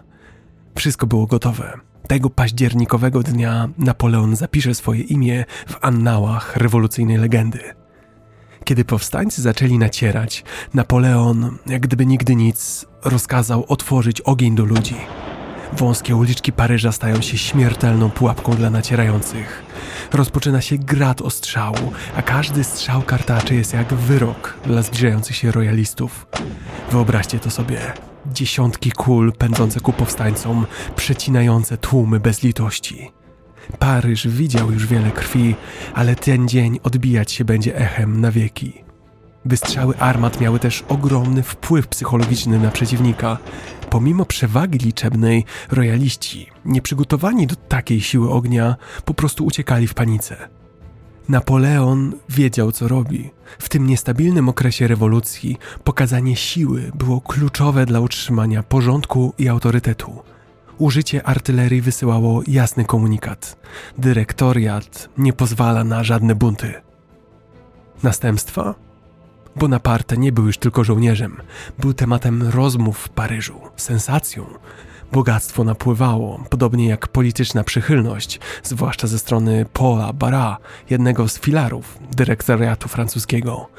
Wszystko 0.78 1.08
było 1.08 1.28
gotowe. 1.28 1.80
Tego 2.08 2.30
październikowego 2.30 3.24
dnia 3.24 3.70
Napoleon 3.78 4.36
zapisze 4.36 4.76
swoje 4.76 5.02
imię 5.02 5.46
w 5.68 5.78
annałach 5.82 6.58
rewolucyjnej 6.58 7.18
legendy. 7.18 7.60
Kiedy 8.64 8.86
powstańcy 8.86 9.42
zaczęli 9.42 9.78
nacierać, 9.78 10.44
Napoleon, 10.74 11.58
jak 11.66 11.82
gdyby 11.82 12.06
nigdy 12.06 12.36
nic, 12.36 12.86
rozkazał 13.06 13.66
otworzyć 13.68 14.22
ogień 14.22 14.56
do 14.56 14.66
ludzi. 14.66 14.96
Wąskie 15.74 16.16
uliczki 16.16 16.52
Paryża 16.52 16.92
stają 16.92 17.22
się 17.22 17.38
śmiertelną 17.38 18.10
pułapką 18.10 18.56
dla 18.56 18.70
nacierających. 18.70 19.64
Rozpoczyna 20.14 20.62
się 20.62 20.78
grat 20.78 21.22
ostrzału, 21.22 21.92
a 22.18 22.22
każdy 22.22 22.64
strzał 22.64 23.02
kartaczy 23.02 23.56
jest 23.56 23.74
jak 23.74 23.94
wyrok 23.94 24.58
dla 24.66 24.82
zbliżających 24.82 25.36
się 25.36 25.52
royalistów. 25.52 26.28
Wyobraźcie 26.92 27.40
to 27.40 27.50
sobie. 27.52 27.80
Dziesiątki 28.34 28.92
kul 28.92 29.34
pędzące 29.34 29.80
ku 29.80 29.94
powstańcom, 29.94 30.66
przecinające 30.96 31.78
tłumy 31.78 32.20
bez 32.20 32.44
litości. 32.44 33.12
Paryż 33.80 34.28
widział 34.28 34.72
już 34.72 34.88
wiele 34.88 35.12
krwi, 35.12 35.56
ale 35.94 36.16
ten 36.16 36.48
dzień 36.48 36.80
odbijać 36.84 37.32
się 37.32 37.46
będzie 37.46 37.76
echem 37.78 38.22
na 38.22 38.32
wieki. 38.32 38.85
Wystrzały 39.46 39.98
armat 39.98 40.42
miały 40.42 40.60
też 40.60 40.84
ogromny 40.88 41.44
wpływ 41.44 41.88
psychologiczny 41.88 42.60
na 42.60 42.72
przeciwnika. 42.72 43.38
Pomimo 43.90 44.26
przewagi 44.26 44.78
liczebnej, 44.78 45.46
rojaliści, 45.72 46.48
nieprzygotowani 46.66 47.48
do 47.48 47.56
takiej 47.56 48.02
siły 48.02 48.32
ognia, 48.32 48.76
po 49.06 49.14
prostu 49.14 49.46
uciekali 49.46 49.88
w 49.88 49.94
panice. 49.94 50.50
Napoleon 51.30 52.14
wiedział, 52.30 52.72
co 52.72 52.88
robi. 52.88 53.32
W 53.60 53.70
tym 53.70 53.88
niestabilnym 53.88 54.50
okresie 54.50 54.88
rewolucji 54.88 55.58
pokazanie 55.84 56.36
siły 56.36 56.92
było 56.96 57.22
kluczowe 57.22 57.86
dla 57.86 58.00
utrzymania 58.00 58.64
porządku 58.64 59.34
i 59.38 59.48
autorytetu. 59.50 60.22
Użycie 60.78 61.24
artylerii 61.24 61.82
wysyłało 61.82 62.42
jasny 62.48 62.86
komunikat. 62.86 63.58
Dyrektoriat 63.98 65.10
nie 65.18 65.34
pozwala 65.34 65.84
na 65.84 66.04
żadne 66.04 66.36
bunty. 66.36 66.74
Następstwa? 68.04 68.85
Bonaparte 69.56 70.18
nie 70.18 70.32
był 70.32 70.48
już 70.48 70.58
tylko 70.58 70.84
żołnierzem, 70.84 71.38
był 71.80 71.94
tematem 71.94 72.44
rozmów 72.50 72.98
w 72.98 73.10
Paryżu, 73.10 73.62
sensacją. 73.76 74.46
Bogactwo 75.12 75.64
napływało, 75.64 76.44
podobnie 76.50 76.88
jak 76.88 77.08
polityczna 77.08 77.64
przychylność, 77.64 78.40
zwłaszcza 78.64 79.08
ze 79.08 79.20
strony 79.20 79.66
Paula 79.74 80.14
Barra, 80.14 80.58
jednego 80.90 81.28
z 81.28 81.40
filarów 81.40 82.00
dyrektoriatu 82.16 82.88
francuskiego. 82.88 83.70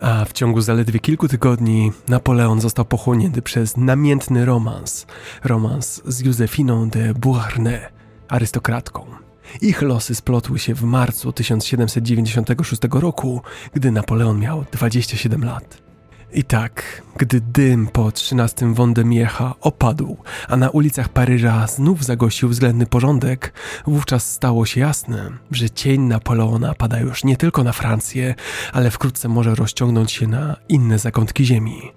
A 0.00 0.24
w 0.24 0.32
ciągu 0.32 0.60
zaledwie 0.60 1.00
kilku 1.00 1.28
tygodni 1.28 1.92
Napoleon 2.08 2.60
został 2.60 2.84
pochłonięty 2.84 3.42
przez 3.42 3.76
namiętny 3.76 4.44
romans, 4.44 5.06
romans 5.44 6.02
z 6.04 6.20
Józefiną 6.20 6.88
de 6.88 7.14
Beauharnais, 7.14 7.82
arystokratką. 8.28 9.29
Ich 9.60 9.82
losy 9.82 10.14
splotły 10.14 10.58
się 10.58 10.74
w 10.74 10.82
marcu 10.82 11.32
1796 11.32 12.82
roku, 12.90 13.42
gdy 13.74 13.90
Napoleon 13.90 14.38
miał 14.38 14.64
27 14.72 15.44
lat. 15.44 15.90
I 16.32 16.44
tak, 16.44 17.02
gdy 17.16 17.40
dym 17.40 17.86
po 17.86 18.12
13 18.12 18.74
Wondemiecha 18.74 19.54
opadł, 19.60 20.16
a 20.48 20.56
na 20.56 20.70
ulicach 20.70 21.08
Paryża 21.08 21.66
znów 21.66 22.04
zagościł 22.04 22.48
względny 22.48 22.86
porządek, 22.86 23.52
wówczas 23.86 24.32
stało 24.32 24.66
się 24.66 24.80
jasne, 24.80 25.30
że 25.50 25.70
cień 25.70 26.00
Napoleona 26.00 26.74
pada 26.74 27.00
już 27.00 27.24
nie 27.24 27.36
tylko 27.36 27.64
na 27.64 27.72
Francję, 27.72 28.34
ale 28.72 28.90
wkrótce 28.90 29.28
może 29.28 29.54
rozciągnąć 29.54 30.12
się 30.12 30.26
na 30.26 30.56
inne 30.68 30.98
zakątki 30.98 31.44
ziemi. 31.44 31.92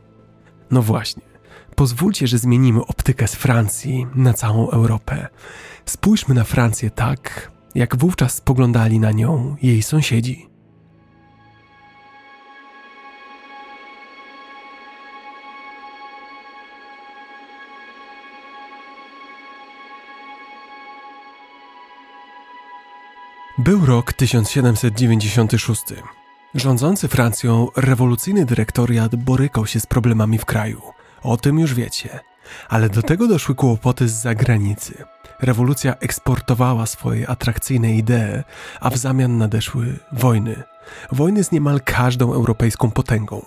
No 0.72 0.82
właśnie, 0.82 1.24
pozwólcie, 1.76 2.28
że 2.28 2.38
zmienimy 2.38 2.86
optykę 2.86 3.28
z 3.28 3.36
Francji 3.36 4.08
na 4.16 4.34
całą 4.34 4.70
Europę. 4.70 5.28
Spójrzmy 5.86 6.36
na 6.36 6.43
Francję 6.43 6.89
tak, 6.91 7.51
jak 7.75 7.95
wówczas 7.95 8.34
spoglądali 8.34 8.99
na 8.99 9.11
nią 9.11 9.55
jej 9.61 9.84
sąsiedzi. 9.84 10.49
Był 23.57 23.86
rok 23.86 24.13
1796. 24.13 25.84
Rządzący 26.55 27.07
Francją 27.07 27.67
rewolucyjny 27.75 28.45
dyrektoriat 28.45 29.15
borykał 29.15 29.65
się 29.65 29.79
z 29.79 29.86
problemami 29.86 30.38
w 30.38 30.45
kraju. 30.45 30.81
O 31.21 31.38
tym 31.38 31.59
już 31.59 31.73
wiecie. 31.73 32.19
Ale 32.69 32.89
do 32.89 33.01
tego 33.01 33.27
doszły 33.27 33.55
kłopoty 33.55 34.09
z 34.09 34.13
zagranicy. 34.13 35.03
Rewolucja 35.43 35.95
eksportowała 35.95 36.85
swoje 36.85 37.29
atrakcyjne 37.29 37.95
idee, 37.95 38.43
a 38.79 38.89
w 38.89 38.97
zamian 38.97 39.37
nadeszły 39.37 39.99
wojny. 40.11 40.63
Wojny 41.11 41.43
z 41.43 41.51
niemal 41.51 41.81
każdą 41.85 42.33
europejską 42.33 42.91
potęgą. 42.91 43.45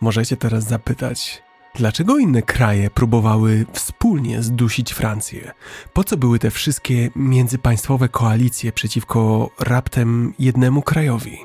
Możecie 0.00 0.36
teraz 0.36 0.64
zapytać, 0.64 1.42
Dlaczego 1.74 2.18
inne 2.18 2.42
kraje 2.42 2.90
próbowały 2.90 3.66
wspólnie 3.72 4.42
zdusić 4.42 4.92
Francję? 4.92 5.52
Po 5.92 6.04
co 6.04 6.16
były 6.16 6.38
te 6.38 6.50
wszystkie 6.50 7.10
międzypaństwowe 7.16 8.08
koalicje 8.08 8.72
przeciwko 8.72 9.50
raptem 9.60 10.34
jednemu 10.38 10.82
krajowi? 10.82 11.38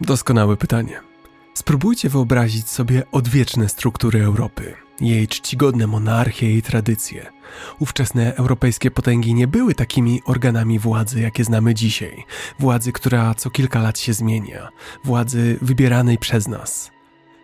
Doskonałe 0.00 0.56
pytanie. 0.56 1.13
Spróbujcie 1.54 2.08
wyobrazić 2.08 2.68
sobie 2.68 3.02
odwieczne 3.12 3.68
struktury 3.68 4.24
Europy, 4.24 4.74
jej 5.00 5.28
czcigodne 5.28 5.86
monarchie 5.86 6.56
i 6.56 6.62
tradycje. 6.62 7.26
Ówczesne 7.78 8.36
europejskie 8.36 8.90
potęgi 8.90 9.34
nie 9.34 9.46
były 9.46 9.74
takimi 9.74 10.22
organami 10.24 10.78
władzy, 10.78 11.20
jakie 11.20 11.44
znamy 11.44 11.74
dzisiaj. 11.74 12.24
Władzy, 12.58 12.92
która 12.92 13.34
co 13.34 13.50
kilka 13.50 13.80
lat 13.80 13.98
się 13.98 14.12
zmienia, 14.12 14.68
władzy 15.04 15.58
wybieranej 15.62 16.18
przez 16.18 16.48
nas. 16.48 16.90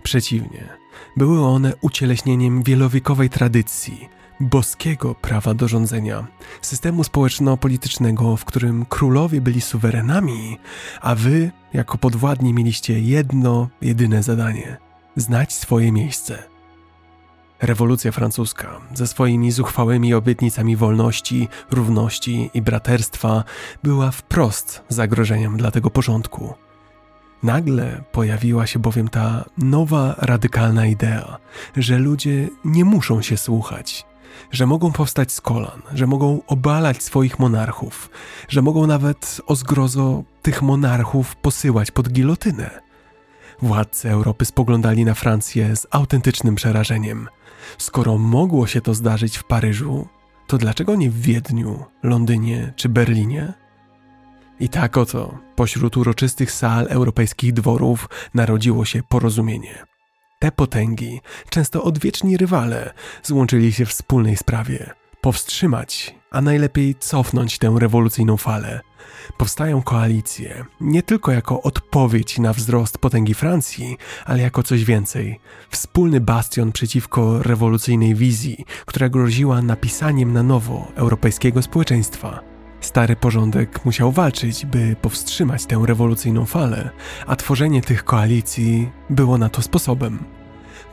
Przeciwnie, 0.02 0.68
były 1.16 1.44
one 1.46 1.72
ucieleśnieniem 1.80 2.62
wielowiekowej 2.62 3.30
tradycji, 3.30 4.08
boskiego 4.40 5.14
prawa 5.14 5.54
do 5.54 5.68
rządzenia, 5.68 6.26
systemu 6.62 7.04
społeczno-politycznego, 7.04 8.36
w 8.36 8.44
którym 8.44 8.86
królowie 8.86 9.40
byli 9.40 9.60
suwerenami, 9.60 10.58
a 11.00 11.14
wy, 11.14 11.50
jako 11.72 11.98
podwładni, 11.98 12.54
mieliście 12.54 13.00
jedno, 13.00 13.68
jedyne 13.82 14.22
zadanie 14.22 14.76
znać 15.16 15.52
swoje 15.52 15.92
miejsce. 15.92 16.42
Rewolucja 17.60 18.12
francuska, 18.12 18.80
ze 18.94 19.06
swoimi 19.06 19.52
zuchwałymi 19.52 20.14
obietnicami 20.14 20.76
wolności, 20.76 21.48
równości 21.70 22.50
i 22.54 22.62
braterstwa, 22.62 23.44
była 23.82 24.10
wprost 24.10 24.82
zagrożeniem 24.88 25.56
dla 25.56 25.70
tego 25.70 25.90
porządku. 25.90 26.54
Nagle 27.42 28.02
pojawiła 28.12 28.66
się 28.66 28.78
bowiem 28.78 29.08
ta 29.08 29.44
nowa, 29.58 30.14
radykalna 30.18 30.86
idea, 30.86 31.38
że 31.76 31.98
ludzie 31.98 32.48
nie 32.64 32.84
muszą 32.84 33.22
się 33.22 33.36
słuchać, 33.36 34.06
że 34.50 34.66
mogą 34.66 34.92
powstać 34.92 35.32
z 35.32 35.40
kolan, 35.40 35.82
że 35.94 36.06
mogą 36.06 36.40
obalać 36.46 37.02
swoich 37.02 37.38
monarchów, 37.38 38.10
że 38.48 38.62
mogą 38.62 38.86
nawet 38.86 39.40
o 39.46 39.56
zgrozo 39.56 40.22
tych 40.42 40.62
monarchów 40.62 41.36
posyłać 41.36 41.90
pod 41.90 42.08
gilotynę. 42.08 42.80
Władcy 43.62 44.10
Europy 44.10 44.44
spoglądali 44.44 45.04
na 45.04 45.14
Francję 45.14 45.76
z 45.76 45.86
autentycznym 45.90 46.54
przerażeniem. 46.54 47.28
Skoro 47.78 48.18
mogło 48.18 48.66
się 48.66 48.80
to 48.80 48.94
zdarzyć 48.94 49.36
w 49.36 49.44
Paryżu, 49.44 50.08
to 50.46 50.58
dlaczego 50.58 50.94
nie 50.94 51.10
w 51.10 51.20
Wiedniu, 51.20 51.84
Londynie 52.02 52.72
czy 52.76 52.88
Berlinie? 52.88 53.52
I 54.60 54.68
tak 54.68 54.96
oto, 54.96 55.38
pośród 55.56 55.96
uroczystych 55.96 56.52
sal 56.52 56.86
europejskich 56.90 57.52
dworów 57.52 58.08
narodziło 58.34 58.84
się 58.84 59.02
porozumienie. 59.02 59.89
Te 60.42 60.52
potęgi, 60.52 61.20
często 61.50 61.84
odwieczni 61.84 62.36
rywale, 62.36 62.92
złączyli 63.22 63.72
się 63.72 63.86
w 63.86 63.88
wspólnej 63.88 64.36
sprawie. 64.36 64.90
Powstrzymać, 65.20 66.14
a 66.30 66.40
najlepiej 66.40 66.94
cofnąć 66.94 67.58
tę 67.58 67.74
rewolucyjną 67.78 68.36
falę. 68.36 68.80
Powstają 69.38 69.82
koalicje, 69.82 70.64
nie 70.80 71.02
tylko 71.02 71.32
jako 71.32 71.62
odpowiedź 71.62 72.38
na 72.38 72.52
wzrost 72.52 72.98
potęgi 72.98 73.34
Francji, 73.34 73.96
ale 74.24 74.42
jako 74.42 74.62
coś 74.62 74.84
więcej. 74.84 75.40
Wspólny 75.70 76.20
bastion 76.20 76.72
przeciwko 76.72 77.42
rewolucyjnej 77.42 78.14
wizji, 78.14 78.64
która 78.86 79.08
groziła 79.08 79.62
napisaniem 79.62 80.32
na 80.32 80.42
nowo 80.42 80.92
europejskiego 80.94 81.62
społeczeństwa. 81.62 82.59
Stary 82.80 83.16
porządek 83.16 83.84
musiał 83.84 84.12
walczyć, 84.12 84.66
by 84.66 84.96
powstrzymać 85.02 85.66
tę 85.66 85.82
rewolucyjną 85.86 86.46
falę, 86.46 86.90
a 87.26 87.36
tworzenie 87.36 87.82
tych 87.82 88.04
koalicji 88.04 88.90
było 89.10 89.38
na 89.38 89.48
to 89.48 89.62
sposobem. 89.62 90.18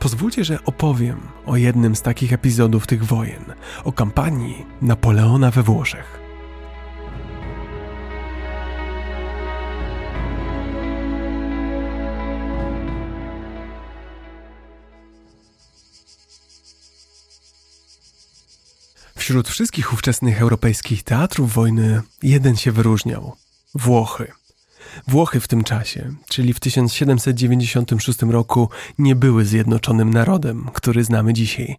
Pozwólcie, 0.00 0.44
że 0.44 0.64
opowiem 0.64 1.20
o 1.46 1.56
jednym 1.56 1.96
z 1.96 2.02
takich 2.02 2.32
epizodów 2.32 2.86
tych 2.86 3.04
wojen, 3.04 3.44
o 3.84 3.92
kampanii 3.92 4.66
Napoleona 4.82 5.50
we 5.50 5.62
Włoszech. 5.62 6.27
Wśród 19.28 19.48
wszystkich 19.48 19.92
ówczesnych 19.92 20.42
europejskich 20.42 21.02
teatrów 21.02 21.52
wojny 21.52 22.02
jeden 22.22 22.56
się 22.56 22.72
wyróżniał 22.72 23.36
Włochy. 23.74 24.32
Włochy 25.08 25.40
w 25.40 25.48
tym 25.48 25.64
czasie, 25.64 26.14
czyli 26.28 26.54
w 26.54 26.60
1796 26.60 28.22
roku, 28.22 28.68
nie 28.98 29.16
były 29.16 29.44
zjednoczonym 29.44 30.10
narodem, 30.10 30.70
który 30.72 31.04
znamy 31.04 31.32
dzisiaj. 31.32 31.76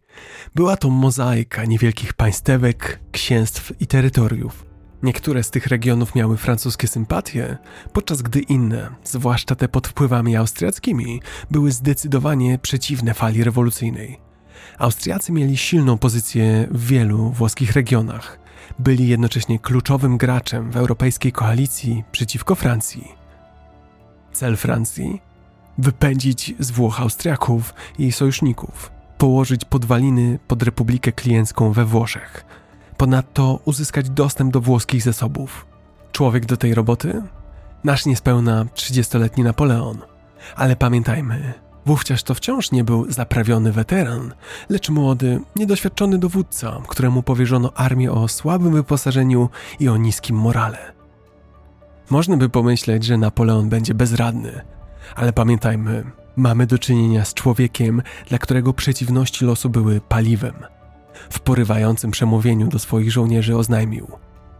Była 0.55 0.77
to 0.77 0.89
mozaika 0.89 1.65
niewielkich 1.65 2.13
państewek, 2.13 2.99
księstw 3.11 3.71
i 3.79 3.87
terytoriów. 3.87 4.65
Niektóre 5.03 5.43
z 5.43 5.51
tych 5.51 5.67
regionów 5.67 6.15
miały 6.15 6.37
francuskie 6.37 6.87
sympatie, 6.87 7.57
podczas 7.93 8.21
gdy 8.21 8.39
inne, 8.39 8.89
zwłaszcza 9.03 9.55
te 9.55 9.67
pod 9.67 9.87
wpływami 9.87 10.35
austriackimi, 10.35 11.21
były 11.51 11.71
zdecydowanie 11.71 12.59
przeciwne 12.59 13.13
fali 13.13 13.43
rewolucyjnej. 13.43 14.28
Austriacy 14.80 15.32
mieli 15.32 15.57
silną 15.57 15.97
pozycję 15.97 16.67
w 16.71 16.86
wielu 16.86 17.30
włoskich 17.30 17.73
regionach. 17.73 18.39
Byli 18.80 19.07
jednocześnie 19.07 19.59
kluczowym 19.59 20.17
graczem 20.17 20.71
w 20.71 20.77
europejskiej 20.77 21.32
koalicji 21.32 22.03
przeciwko 22.11 22.55
Francji. 22.55 23.07
Cel 24.34 24.57
Francji? 24.57 25.21
Wypędzić 25.77 26.53
z 26.59 26.71
Włoch 26.71 27.01
Austriaków 27.01 27.73
i 27.97 28.11
sojuszników, 28.11 28.91
położyć 29.17 29.65
podwaliny 29.65 30.39
pod 30.47 30.63
Republikę 30.63 31.11
Kliencką 31.11 31.71
we 31.71 31.86
Włoszech. 31.86 32.45
Ponadto 32.97 33.59
uzyskać 33.65 34.09
dostęp 34.09 34.53
do 34.53 34.61
włoskich 34.61 35.01
zasobów. 35.01 35.65
Człowiek 36.11 36.45
do 36.45 36.57
tej 36.57 36.73
roboty? 36.73 37.21
Nasz 37.84 38.05
niespełna 38.05 38.65
30-letni 38.65 39.43
Napoleon. 39.43 39.97
Ale 40.55 40.75
pamiętajmy, 40.75 41.53
Wówczas 41.86 42.23
to 42.23 42.36
wciąż 42.36 42.71
nie 42.71 42.84
był 42.84 43.11
zaprawiony 43.11 43.71
weteran, 43.71 44.34
lecz 44.69 44.89
młody, 44.89 45.39
niedoświadczony 45.55 46.17
dowódca, 46.17 46.82
któremu 46.88 47.23
powierzono 47.23 47.73
armię 47.73 48.11
o 48.11 48.27
słabym 48.27 48.73
wyposażeniu 48.73 49.49
i 49.80 49.89
o 49.89 49.97
niskim 49.97 50.36
morale. 50.36 50.93
Można 52.09 52.38
by 52.38 52.49
pomyśleć, 52.49 53.03
że 53.03 53.17
Napoleon 53.17 53.69
będzie 53.69 53.93
bezradny, 53.93 54.61
ale 55.15 55.34
pamiętajmy, 55.34 56.03
mamy 56.36 56.67
do 56.67 56.80
czynienia 56.80 57.25
z 57.25 57.34
człowiekiem, 57.34 58.01
dla 58.30 58.38
którego 58.38 58.73
przeciwności 58.73 59.45
losu 59.45 59.69
były 59.69 60.01
paliwem. 60.01 60.53
W 61.30 61.39
porywającym 61.39 62.11
przemówieniu 62.11 62.67
do 62.67 62.80
swoich 62.80 63.11
żołnierzy 63.11 63.57
oznajmił: 63.57 64.07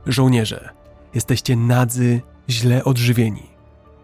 Żołnierze, 0.06 0.70
jesteście 1.14 1.56
nadzy, 1.56 2.22
źle 2.50 2.84
odżywieni. 2.84 3.49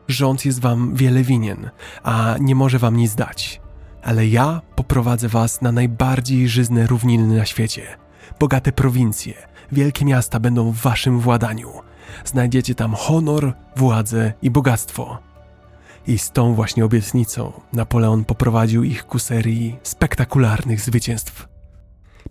Rząd 0.07 0.45
jest 0.45 0.61
wam 0.61 0.95
wiele 0.95 1.23
winien, 1.23 1.69
a 2.03 2.35
nie 2.39 2.55
może 2.55 2.79
wam 2.79 2.97
nic 2.97 3.15
dać. 3.15 3.61
Ale 4.03 4.27
ja 4.27 4.61
poprowadzę 4.75 5.27
was 5.27 5.61
na 5.61 5.71
najbardziej 5.71 6.49
żyzne 6.49 6.87
równiny 6.87 7.37
na 7.37 7.45
świecie. 7.45 7.97
Bogate 8.39 8.71
prowincje, 8.71 9.33
wielkie 9.71 10.05
miasta 10.05 10.39
będą 10.39 10.71
w 10.71 10.75
waszym 10.75 11.19
władaniu. 11.19 11.69
Znajdziecie 12.25 12.75
tam 12.75 12.93
honor, 12.93 13.53
władzę 13.75 14.33
i 14.41 14.51
bogactwo. 14.51 15.17
I 16.07 16.17
z 16.17 16.31
tą 16.31 16.53
właśnie 16.53 16.85
obietnicą 16.85 17.53
Napoleon 17.73 18.25
poprowadził 18.25 18.83
ich 18.83 19.05
ku 19.05 19.19
serii 19.19 19.79
spektakularnych 19.83 20.81
zwycięstw. 20.81 21.47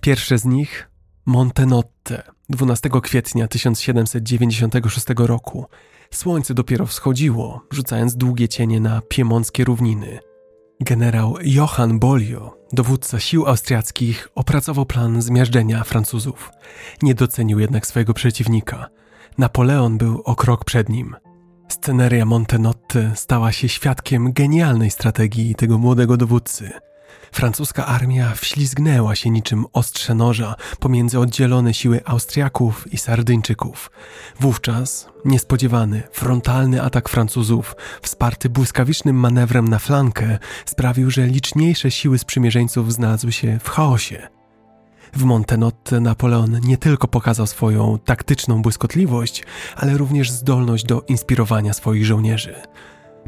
Pierwsze 0.00 0.38
z 0.38 0.44
nich 0.44 0.90
Montenotte 1.26 2.22
12 2.48 2.90
kwietnia 3.02 3.48
1796 3.48 5.06
roku 5.16 5.66
Słońce 6.10 6.54
dopiero 6.54 6.86
wschodziło, 6.86 7.62
rzucając 7.70 8.16
długie 8.16 8.48
cienie 8.48 8.80
na 8.80 9.00
piemonckie 9.00 9.64
równiny. 9.64 10.18
Generał 10.80 11.36
Johann 11.42 11.98
Bolio, 11.98 12.58
dowódca 12.72 13.20
sił 13.20 13.46
austriackich, 13.46 14.28
opracował 14.34 14.86
plan 14.86 15.22
zmiażdżenia 15.22 15.84
Francuzów. 15.84 16.50
Nie 17.02 17.14
docenił 17.14 17.58
jednak 17.58 17.86
swojego 17.86 18.14
przeciwnika. 18.14 18.88
Napoleon 19.38 19.98
był 19.98 20.22
o 20.24 20.36
krok 20.36 20.64
przed 20.64 20.88
nim. 20.88 21.16
Sceneria 21.68 22.24
Montenotte 22.24 23.12
stała 23.16 23.52
się 23.52 23.68
świadkiem 23.68 24.32
genialnej 24.32 24.90
strategii 24.90 25.54
tego 25.54 25.78
młodego 25.78 26.16
dowódcy– 26.16 26.70
Francuska 27.34 27.86
armia 27.86 28.34
wślizgnęła 28.34 29.14
się 29.14 29.30
niczym 29.30 29.66
ostrze 29.72 30.14
noża 30.14 30.54
pomiędzy 30.80 31.18
oddzielone 31.18 31.74
siły 31.74 32.00
Austriaków 32.04 32.92
i 32.92 32.98
Sardyńczyków. 32.98 33.90
Wówczas 34.40 35.08
niespodziewany, 35.24 36.02
frontalny 36.12 36.82
atak 36.82 37.08
Francuzów, 37.08 37.76
wsparty 38.02 38.48
błyskawicznym 38.48 39.16
manewrem 39.16 39.68
na 39.68 39.78
flankę, 39.78 40.38
sprawił, 40.66 41.10
że 41.10 41.26
liczniejsze 41.26 41.90
siły 41.90 42.18
sprzymierzeńców 42.18 42.92
znalazły 42.92 43.32
się 43.32 43.58
w 43.62 43.68
chaosie. 43.68 44.28
W 45.12 45.24
Montenotte 45.24 46.00
Napoleon 46.00 46.60
nie 46.60 46.76
tylko 46.76 47.08
pokazał 47.08 47.46
swoją 47.46 47.98
taktyczną 47.98 48.62
błyskotliwość, 48.62 49.44
ale 49.76 49.96
również 49.96 50.30
zdolność 50.30 50.84
do 50.84 51.00
inspirowania 51.00 51.72
swoich 51.72 52.06
żołnierzy– 52.06 52.54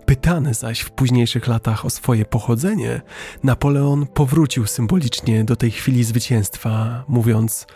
Pytany 0.07 0.55
zaś 0.55 0.81
w 0.81 0.91
późniejszych 0.91 1.47
latach 1.47 1.85
o 1.85 1.91
swoje 1.91 2.25
pochodzenie, 2.25 3.01
Napoleon 3.45 4.07
powrócił 4.07 4.67
symbolicznie 4.67 5.45
do 5.45 5.57
tej 5.57 5.71
chwili 5.71 6.05
zwycięstwa, 6.05 7.05
mówiąc: 7.09 7.67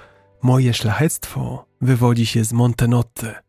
Moje 0.43 0.75
szlachectwo 0.75 1.67
wywodzi 1.81 2.27
się 2.27 2.45
z 2.45 2.53
Montenotte. 2.53 3.43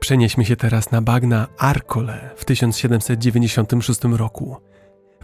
Przenieśmy 0.00 0.44
się 0.44 0.56
teraz 0.56 0.90
na 0.90 1.02
bagna 1.02 1.46
Arcole 1.58 2.30
w 2.36 2.44
1796 2.44 4.00
roku. 4.04 4.56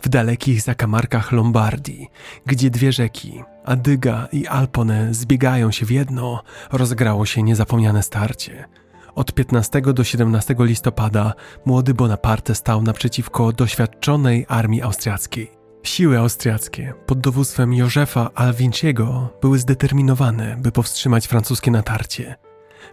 W 0.02 0.08
dalekich 0.08 0.62
zakamarkach 0.62 1.32
Lombardii, 1.32 2.08
gdzie 2.46 2.70
dwie 2.70 2.92
rzeki, 2.92 3.42
Adyga 3.64 4.28
i 4.32 4.46
Alpone, 4.46 5.14
zbiegają 5.14 5.70
się 5.70 5.86
w 5.86 5.90
jedno, 5.90 6.42
rozgrało 6.72 7.26
się 7.26 7.42
niezapomniane 7.42 8.02
starcie– 8.02 8.64
od 9.14 9.32
15 9.32 9.80
do 9.80 10.04
17 10.04 10.54
listopada 10.58 11.32
młody 11.64 11.94
Bonaparte 11.94 12.54
stał 12.54 12.82
naprzeciwko 12.82 13.52
doświadczonej 13.52 14.46
armii 14.48 14.82
austriackiej. 14.82 15.50
Siły 15.82 16.18
austriackie 16.18 16.94
pod 17.06 17.20
dowództwem 17.20 17.72
Józefa 17.72 18.30
Alvinciego 18.34 19.28
były 19.40 19.58
zdeterminowane, 19.58 20.56
by 20.58 20.72
powstrzymać 20.72 21.26
francuskie 21.26 21.70
natarcie. 21.70 22.36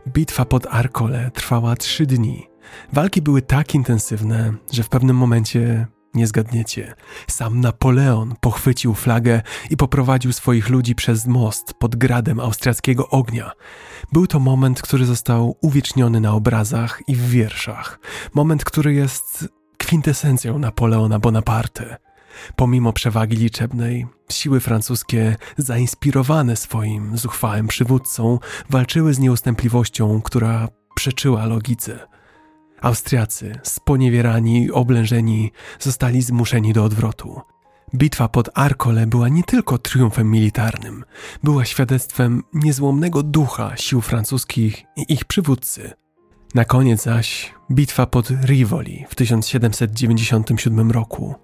Bitwa 0.08 0.46
pod 0.46 0.68
Arcole 0.70 1.32
trwała 1.34 1.76
trzy 1.76 2.06
dni. 2.06 2.48
Walki 2.94 3.22
były 3.22 3.42
tak 3.42 3.76
intensywne, 3.76 4.54
że 4.72 4.84
w 4.84 4.90
pewnym 4.90 5.16
momencie 5.16 5.88
nie 6.14 6.28
zgadniecie. 6.28 6.94
Sam 7.28 7.62
Napoleon 7.62 8.36
pochwycił 8.42 8.94
flagę 8.94 9.42
i 9.70 9.78
poprowadził 9.78 10.34
swoich 10.34 10.70
ludzi 10.70 10.96
przez 10.96 11.28
most 11.28 11.74
pod 11.74 11.96
gradem 11.96 12.40
austriackiego 12.40 13.10
ognia. 13.10 13.52
Był 14.12 14.28
to 14.28 14.40
moment, 14.40 14.82
który 14.82 15.06
został 15.06 15.58
uwieczniony 15.62 16.20
na 16.20 16.34
obrazach 16.34 17.02
i 17.08 17.16
w 17.16 17.30
wierszach. 17.30 18.00
Moment, 18.34 18.64
który 18.64 18.94
jest 18.94 19.50
kwintesencją 19.78 20.60
Napoleona 20.60 21.20
Bonaparte. 21.20 21.98
Pomimo 22.56 22.94
przewagi 22.94 23.38
liczebnej, 23.38 24.08
siły 24.32 24.60
francuskie, 24.60 25.36
zainspirowane 25.58 26.56
swoim 26.56 27.18
zuchwałym 27.18 27.68
przywódcą, 27.68 28.40
walczyły 28.70 29.14
z 29.14 29.20
nieustępliwością, 29.20 30.22
która 30.22 30.68
przeczyła 30.96 31.46
logice. 31.46 32.09
Austriacy, 32.82 33.60
sponiewierani 33.64 34.64
i 34.64 34.72
oblężeni, 34.72 35.52
zostali 35.80 36.22
zmuszeni 36.22 36.74
do 36.74 36.84
odwrotu. 36.84 37.42
Bitwa 37.96 38.28
pod 38.28 38.50
Arcole 38.54 39.08
była 39.08 39.30
nie 39.30 39.44
tylko 39.44 39.78
triumfem 39.78 40.32
militarnym, 40.32 41.04
była 41.44 41.66
świadectwem 41.66 42.44
niezłomnego 42.54 43.24
ducha 43.24 43.78
sił 43.78 44.02
francuskich 44.02 44.86
i 44.96 45.14
ich 45.14 45.26
przywódcy. 45.26 45.92
Na 46.56 46.66
koniec 46.66 47.04
zaś 47.04 47.54
bitwa 47.72 48.06
pod 48.06 48.30
Rivoli 48.30 49.06
w 49.10 49.16
1797 49.16 50.92
roku. 50.92 51.36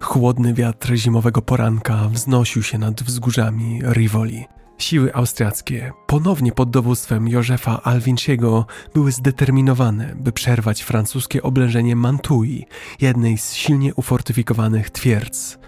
Chłodny 0.00 0.54
wiatr 0.54 0.94
zimowego 0.94 1.42
poranka 1.42 2.08
wznosił 2.08 2.62
się 2.62 2.78
nad 2.78 3.02
wzgórzami 3.02 3.80
Rivoli, 3.92 4.44
Siły 4.80 5.14
austriackie, 5.14 5.92
ponownie 6.06 6.52
pod 6.52 6.70
dowództwem 6.70 7.28
Józefa 7.28 7.82
Alvinciego, 7.82 8.66
były 8.94 9.12
zdeterminowane, 9.12 10.14
by 10.16 10.32
przerwać 10.32 10.82
francuskie 10.82 11.42
oblężenie 11.42 11.96
Mantui, 11.96 12.66
jednej 13.00 13.38
z 13.38 13.54
silnie 13.54 13.94
ufortyfikowanych 13.94 14.90
twierdz. 14.90 15.58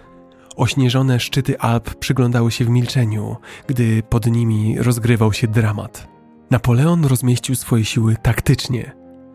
Ośnieżone 0.55 1.19
szczyty 1.19 1.59
Alp 1.59 1.95
przyglądały 1.95 2.51
się 2.51 2.65
w 2.65 2.69
milczeniu, 2.69 3.35
gdy 3.67 4.03
pod 4.03 4.25
nimi 4.25 4.79
rozgrywał 4.79 5.33
się 5.33 5.47
dramat. 5.47 6.07
Napoleon 6.51 7.05
rozmieścił 7.05 7.55
swoje 7.55 7.85
siły 7.85 8.15
taktycznie, 8.21 8.91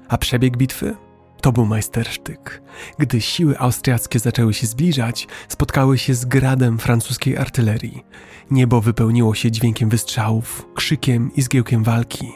a 0.08 0.18
przebieg 0.18 0.56
bitwy? 0.56 1.07
To 1.40 1.52
był 1.52 1.66
majstersztyk. 1.66 2.62
Gdy 2.98 3.20
siły 3.20 3.58
austriackie 3.58 4.18
zaczęły 4.18 4.54
się 4.54 4.66
zbliżać, 4.66 5.28
spotkały 5.48 5.98
się 5.98 6.14
z 6.14 6.24
gradem 6.24 6.78
francuskiej 6.78 7.36
artylerii. 7.36 8.04
Niebo 8.50 8.80
wypełniło 8.80 9.34
się 9.34 9.50
dźwiękiem 9.50 9.88
wystrzałów, 9.88 10.66
krzykiem 10.74 11.30
i 11.36 11.42
zgiełkiem 11.42 11.84
walki. 11.84 12.32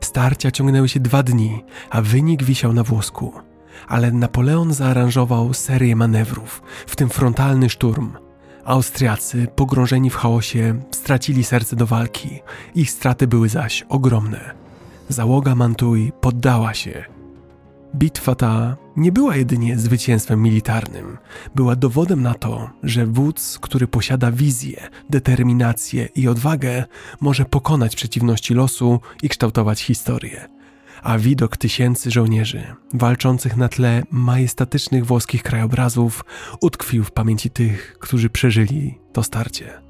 Starcia 0.00 0.50
ciągnęły 0.50 0.88
się 0.88 1.00
dwa 1.00 1.22
dni, 1.22 1.64
a 1.90 2.02
wynik 2.02 2.42
wisiał 2.42 2.72
na 2.72 2.82
włosku. 2.82 3.32
Ale 3.88 4.12
Napoleon 4.12 4.72
zaaranżował 4.72 5.54
serię 5.54 5.96
manewrów, 5.96 6.62
w 6.86 6.96
tym 6.96 7.08
frontalny 7.08 7.70
szturm. 7.70 8.12
Austriacy, 8.64 9.46
pogrążeni 9.56 10.10
w 10.10 10.16
chaosie, 10.16 10.82
stracili 10.90 11.44
serce 11.44 11.76
do 11.76 11.86
walki. 11.86 12.40
Ich 12.74 12.90
straty 12.90 13.26
były 13.26 13.48
zaś 13.48 13.84
ogromne. 13.88 14.54
Załoga 15.08 15.54
Mantuj 15.54 16.12
poddała 16.20 16.74
się 16.74 17.21
Bitwa 17.94 18.34
ta 18.34 18.76
nie 18.96 19.12
była 19.12 19.36
jedynie 19.36 19.78
zwycięstwem 19.78 20.42
militarnym, 20.42 21.18
była 21.54 21.76
dowodem 21.76 22.22
na 22.22 22.34
to, 22.34 22.70
że 22.82 23.06
wódz, 23.06 23.58
który 23.58 23.86
posiada 23.86 24.30
wizję, 24.30 24.88
determinację 25.10 26.08
i 26.14 26.28
odwagę, 26.28 26.84
może 27.20 27.44
pokonać 27.44 27.96
przeciwności 27.96 28.54
losu 28.54 29.00
i 29.22 29.28
kształtować 29.28 29.82
historię. 29.82 30.48
A 31.02 31.18
widok 31.18 31.56
tysięcy 31.56 32.10
żołnierzy 32.10 32.62
walczących 32.94 33.56
na 33.56 33.68
tle 33.68 34.02
majestatycznych 34.10 35.06
włoskich 35.06 35.42
krajobrazów 35.42 36.24
utkwił 36.60 37.04
w 37.04 37.10
pamięci 37.10 37.50
tych, 37.50 37.96
którzy 37.98 38.30
przeżyli 38.30 38.98
to 39.12 39.22
starcie. 39.22 39.82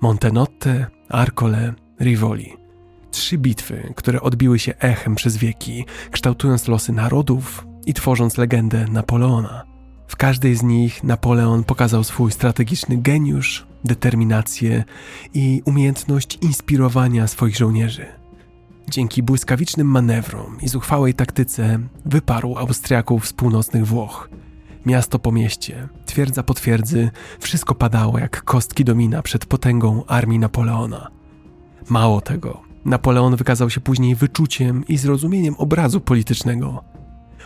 Montenotte, 0.00 0.86
Arcole, 1.08 1.74
Rivoli– 2.00 2.52
Trzy 3.10 3.38
bitwy, 3.38 3.92
które 3.96 4.20
odbiły 4.20 4.58
się 4.58 4.74
echem 4.78 5.14
przez 5.14 5.36
wieki, 5.36 5.84
kształtując 6.10 6.68
losy 6.68 6.92
narodów 6.92 7.66
i 7.86 7.94
tworząc 7.94 8.38
legendę 8.38 8.86
Napoleona. 8.90 9.64
W 10.08 10.16
każdej 10.16 10.56
z 10.56 10.62
nich 10.62 11.04
Napoleon 11.04 11.64
pokazał 11.64 12.04
swój 12.04 12.32
strategiczny 12.32 12.96
geniusz, 12.96 13.66
determinację 13.84 14.84
i 15.34 15.62
umiejętność 15.64 16.38
inspirowania 16.42 17.26
swoich 17.26 17.56
żołnierzy. 17.56 18.06
Dzięki 18.90 19.22
błyskawicznym 19.22 19.86
manewrom 19.86 20.58
i 20.62 20.68
zuchwałej 20.68 21.14
taktyce 21.14 21.78
wyparł 22.04 22.58
Austriaków 22.58 23.26
z 23.26 23.32
północnych 23.32 23.86
Włoch. 23.86 24.30
Miasto 24.86 25.18
po 25.18 25.32
mieście, 25.32 25.88
twierdza 26.06 26.42
po 26.42 26.54
twierdzy, 26.54 27.10
wszystko 27.40 27.74
padało 27.74 28.18
jak 28.18 28.44
kostki 28.44 28.84
domina 28.84 29.22
przed 29.22 29.46
potęgą 29.46 30.04
armii 30.06 30.38
Napoleona. 30.38 31.10
Mało 31.88 32.20
tego, 32.20 32.69
Napoleon 32.84 33.36
wykazał 33.36 33.70
się 33.70 33.80
później 33.80 34.14
wyczuciem 34.14 34.86
i 34.88 34.96
zrozumieniem 34.96 35.54
obrazu 35.58 36.00
politycznego. 36.00 36.84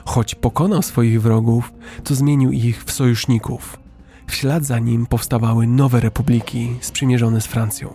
Choć 0.04 0.34
pokonał 0.34 0.82
swoich 0.82 1.22
wrogów, 1.22 1.72
to 2.04 2.14
zmienił 2.14 2.52
ich 2.52 2.84
w 2.84 2.92
sojuszników. 2.92 3.78
W 4.26 4.34
ślad 4.34 4.64
za 4.64 4.78
nim 4.78 5.06
powstawały 5.06 5.66
nowe 5.66 6.00
republiki 6.00 6.76
sprzymierzone 6.80 7.40
z 7.40 7.46
Francją. 7.46 7.94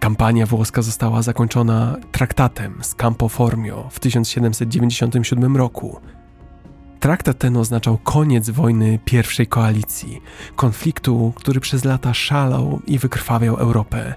Kampania 0.00 0.46
włoska 0.46 0.82
została 0.82 1.22
zakończona 1.22 1.96
traktatem 2.12 2.78
z 2.82 2.94
Campo 2.94 3.28
Formio 3.28 3.88
w 3.90 4.00
1797 4.00 5.56
roku. 5.56 6.00
Traktat 7.00 7.38
ten 7.38 7.56
oznaczał 7.56 7.98
koniec 7.98 8.50
wojny 8.50 8.98
pierwszej 9.04 9.46
koalicji, 9.46 10.20
konfliktu, 10.56 11.32
który 11.36 11.60
przez 11.60 11.84
lata 11.84 12.14
szalał 12.14 12.80
i 12.86 12.98
wykrwawiał 12.98 13.56
Europę. 13.56 14.14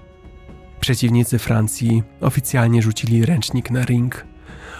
Przeciwnicy 0.84 1.38
Francji 1.38 2.02
oficjalnie 2.20 2.82
rzucili 2.82 3.26
ręcznik 3.26 3.70
na 3.70 3.84
ring. 3.84 4.24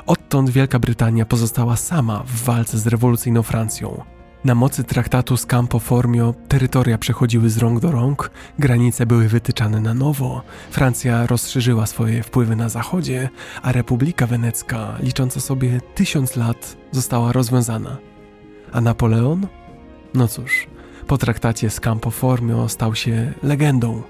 Odtąd 0.07 0.51
Wielka 0.51 0.79
Brytania 0.79 1.27
pozostała 1.27 1.77
sama 1.77 2.23
w 2.27 2.45
walce 2.45 2.79
z 2.79 2.87
rewolucyjną 2.87 3.43
Francją. 3.43 4.05
Na 4.45 4.55
mocy 4.55 4.85
traktatu 4.85 5.37
z 5.37 5.47
Campo 5.47 5.79
Formio 5.79 6.35
terytoria 6.49 6.99
przechodziły 6.99 7.51
z 7.51 7.59
rąk 7.59 7.81
do 7.81 7.93
rąk, 7.93 8.31
granice 8.59 9.07
były 9.07 9.29
wytyczane 9.29 9.81
na 9.81 9.95
nowo, 9.95 10.43
Francja 10.71 11.27
rozszerzyła 11.27 11.87
swoje 11.87 12.23
wpływy 12.23 12.57
na 12.57 12.69
zachodzie, 12.69 13.29
a 13.63 13.73
Republika 13.73 14.27
Wenecka, 14.27 14.97
licząca 15.01 15.41
sobie 15.41 15.81
tysiąc 15.95 16.37
lat, 16.37 16.77
została 16.91 17.33
rozwiązana. 17.33 17.97
A 18.73 18.81
Napoleon? 18.81 19.47
No 20.15 20.29
cóż, 20.29 20.67
po 21.07 21.19
traktacie 21.19 21.71
z 21.71 21.81
Campo 21.81 22.11
Formio 22.11 22.69
stał 22.69 22.95
się 22.95 23.33
legendą 23.43 24.03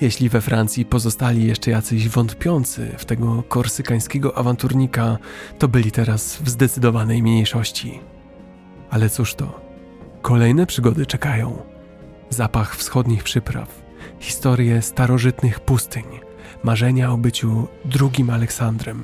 jeśli 0.00 0.28
we 0.28 0.40
Francji 0.40 0.84
pozostali 0.84 1.46
jeszcze 1.46 1.70
jacyś 1.70 2.08
wątpiący 2.08 2.94
w 2.98 3.04
tego 3.04 3.42
korsykańskiego 3.42 4.38
awanturnika, 4.38 5.18
to 5.58 5.68
byli 5.68 5.90
teraz 5.90 6.36
w 6.36 6.48
zdecydowanej 6.48 7.22
mniejszości. 7.22 8.00
Ale 8.90 9.10
cóż 9.10 9.34
to? 9.34 9.60
Kolejne 10.22 10.66
przygody 10.66 11.06
czekają. 11.06 11.62
Zapach 12.30 12.76
wschodnich 12.76 13.22
przypraw, 13.22 13.82
historie 14.20 14.82
starożytnych 14.82 15.60
pustyń, 15.60 16.04
marzenia 16.62 17.12
o 17.12 17.16
byciu 17.16 17.68
drugim 17.84 18.30
Aleksandrem. 18.30 19.02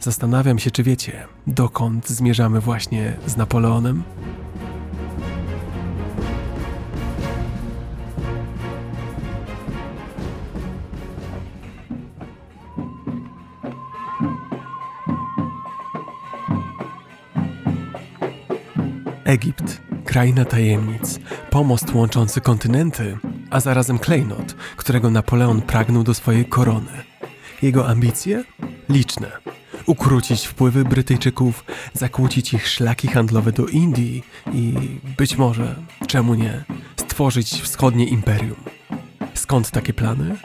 Zastanawiam 0.00 0.58
się, 0.58 0.70
czy 0.70 0.82
wiecie, 0.82 1.26
dokąd 1.46 2.08
zmierzamy 2.08 2.60
właśnie 2.60 3.16
z 3.26 3.36
Napoleonem? 3.36 4.02
Egipt, 19.26 19.80
kraina 20.04 20.44
tajemnic, 20.44 21.20
pomost 21.50 21.94
łączący 21.94 22.40
kontynenty, 22.40 23.18
a 23.50 23.60
zarazem 23.60 23.98
klejnot, 23.98 24.52
którego 24.76 25.10
Napoleon 25.10 25.62
pragnął 25.62 26.02
do 26.02 26.14
swojej 26.14 26.44
korony. 26.44 26.90
Jego 27.62 27.88
ambicje? 27.88 28.44
Liczne. 28.88 29.32
Ukrócić 29.86 30.46
wpływy 30.46 30.84
Brytyjczyków, 30.84 31.64
zakłócić 31.92 32.54
ich 32.54 32.68
szlaki 32.68 33.08
handlowe 33.08 33.52
do 33.52 33.66
Indii 33.66 34.22
i 34.52 34.74
być 35.16 35.36
może, 35.36 35.74
czemu 36.06 36.34
nie, 36.34 36.64
stworzyć 36.96 37.62
wschodnie 37.62 38.06
imperium. 38.06 38.64
Skąd 39.34 39.70
takie 39.70 39.92
plany? 39.92 40.36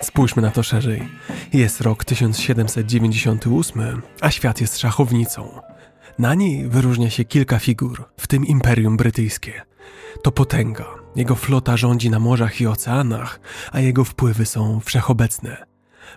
Spójrzmy 0.00 0.42
na 0.42 0.50
to 0.50 0.62
szerzej. 0.62 1.08
Jest 1.52 1.80
rok 1.80 2.04
1798, 2.04 4.02
a 4.20 4.30
świat 4.30 4.60
jest 4.60 4.78
szachownicą. 4.78 5.71
Na 6.18 6.34
niej 6.34 6.68
wyróżnia 6.68 7.10
się 7.10 7.24
kilka 7.24 7.58
figur, 7.58 8.04
w 8.16 8.26
tym 8.26 8.46
Imperium 8.46 8.96
Brytyjskie. 8.96 9.62
To 10.22 10.32
potęga, 10.32 10.84
jego 11.16 11.34
flota 11.34 11.76
rządzi 11.76 12.10
na 12.10 12.18
morzach 12.18 12.60
i 12.60 12.66
oceanach, 12.66 13.40
a 13.72 13.80
jego 13.80 14.04
wpływy 14.04 14.46
są 14.46 14.80
wszechobecne. 14.80 15.66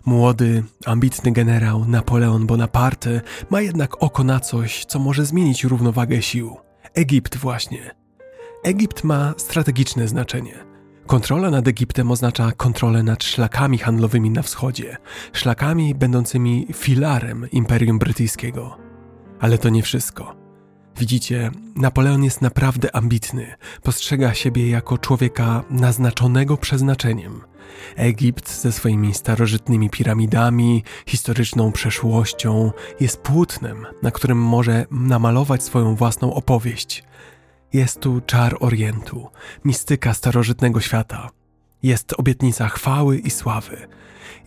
Młody, 0.05 0.63
ambitny 0.85 1.31
generał 1.31 1.85
Napoleon 1.85 2.47
Bonaparte 2.47 3.21
ma 3.49 3.61
jednak 3.61 4.03
oko 4.03 4.23
na 4.23 4.39
coś, 4.39 4.85
co 4.85 4.99
może 4.99 5.25
zmienić 5.25 5.63
równowagę 5.63 6.21
sił. 6.21 6.57
Egipt 6.93 7.37
właśnie. 7.37 7.95
Egipt 8.63 9.03
ma 9.03 9.33
strategiczne 9.37 10.07
znaczenie. 10.07 10.65
Kontrola 11.07 11.49
nad 11.49 11.67
Egiptem 11.67 12.11
oznacza 12.11 12.51
kontrolę 12.51 13.03
nad 13.03 13.23
szlakami 13.23 13.77
handlowymi 13.77 14.29
na 14.29 14.41
wschodzie, 14.41 14.97
szlakami 15.33 15.95
będącymi 15.95 16.67
filarem 16.73 17.47
Imperium 17.51 17.99
Brytyjskiego. 17.99 18.84
Ale 19.39 19.57
to 19.57 19.69
nie 19.69 19.83
wszystko. 19.83 20.35
Widzicie, 20.97 21.51
Napoleon 21.75 22.23
jest 22.23 22.41
naprawdę 22.41 22.95
ambitny, 22.95 23.55
postrzega 23.83 24.33
siebie 24.33 24.69
jako 24.69 24.97
człowieka 24.97 25.63
naznaczonego 25.69 26.57
przeznaczeniem. 26.57 27.41
Egipt 27.95 28.61
ze 28.61 28.71
swoimi 28.71 29.13
starożytnymi 29.13 29.89
piramidami, 29.89 30.83
historyczną 31.07 31.71
przeszłością 31.71 32.71
jest 32.99 33.17
płótnem, 33.17 33.85
na 34.01 34.11
którym 34.11 34.37
może 34.37 34.85
namalować 34.91 35.63
swoją 35.63 35.95
własną 35.95 36.33
opowieść. 36.33 37.03
Jest 37.73 37.99
tu 37.99 38.21
czar 38.21 38.57
Orientu, 38.59 39.29
mistyka 39.65 40.13
starożytnego 40.13 40.81
świata. 40.81 41.29
Jest 41.83 42.13
obietnica 42.17 42.67
chwały 42.67 43.17
i 43.17 43.29
sławy. 43.29 43.87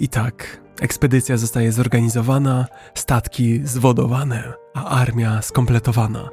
I 0.01 0.09
tak 0.09 0.61
Ekspedycja 0.81 1.37
zostaje 1.37 1.73
zorganizowana, 1.73 2.67
statki 2.95 3.61
zwodowane, 3.65 4.53
a 4.87 5.01
armia 5.01 5.43
skompletowana. 5.43 6.29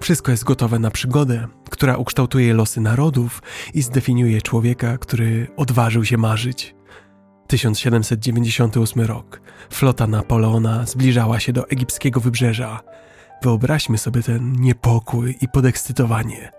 Wszystko 0.00 0.30
jest 0.30 0.44
gotowe 0.44 0.78
na 0.78 0.90
przygodę, 0.90 1.46
która 1.70 1.96
ukształtuje 1.96 2.54
losy 2.54 2.80
narodów 2.80 3.42
i 3.74 3.82
zdefiniuje 3.82 4.42
człowieka, 4.42 4.98
który 4.98 5.46
odważył 5.56 6.04
się 6.04 6.18
marzyć. 6.18 6.74
1798 7.46 9.04
rok. 9.04 9.40
Flota 9.70 10.06
Napoleona 10.06 10.86
zbliżała 10.86 11.40
się 11.40 11.52
do 11.52 11.68
egipskiego 11.68 12.20
wybrzeża. 12.20 12.80
Wyobraźmy 13.42 13.98
sobie 13.98 14.22
ten 14.22 14.52
niepokój 14.52 15.36
i 15.40 15.48
podekscytowanie. 15.48 16.52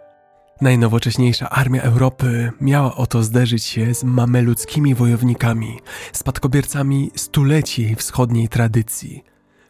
Najnowocześniejsza 0.62 1.50
armia 1.50 1.82
Europy 1.82 2.52
miała 2.62 2.96
oto 2.96 3.24
zderzyć 3.24 3.64
się 3.64 3.94
z 3.96 4.04
mameluckimi 4.04 4.96
wojownikami, 4.96 5.80
spadkobiercami 6.14 7.12
stuleci 7.16 7.96
wschodniej 7.96 8.48
tradycji. 8.48 9.24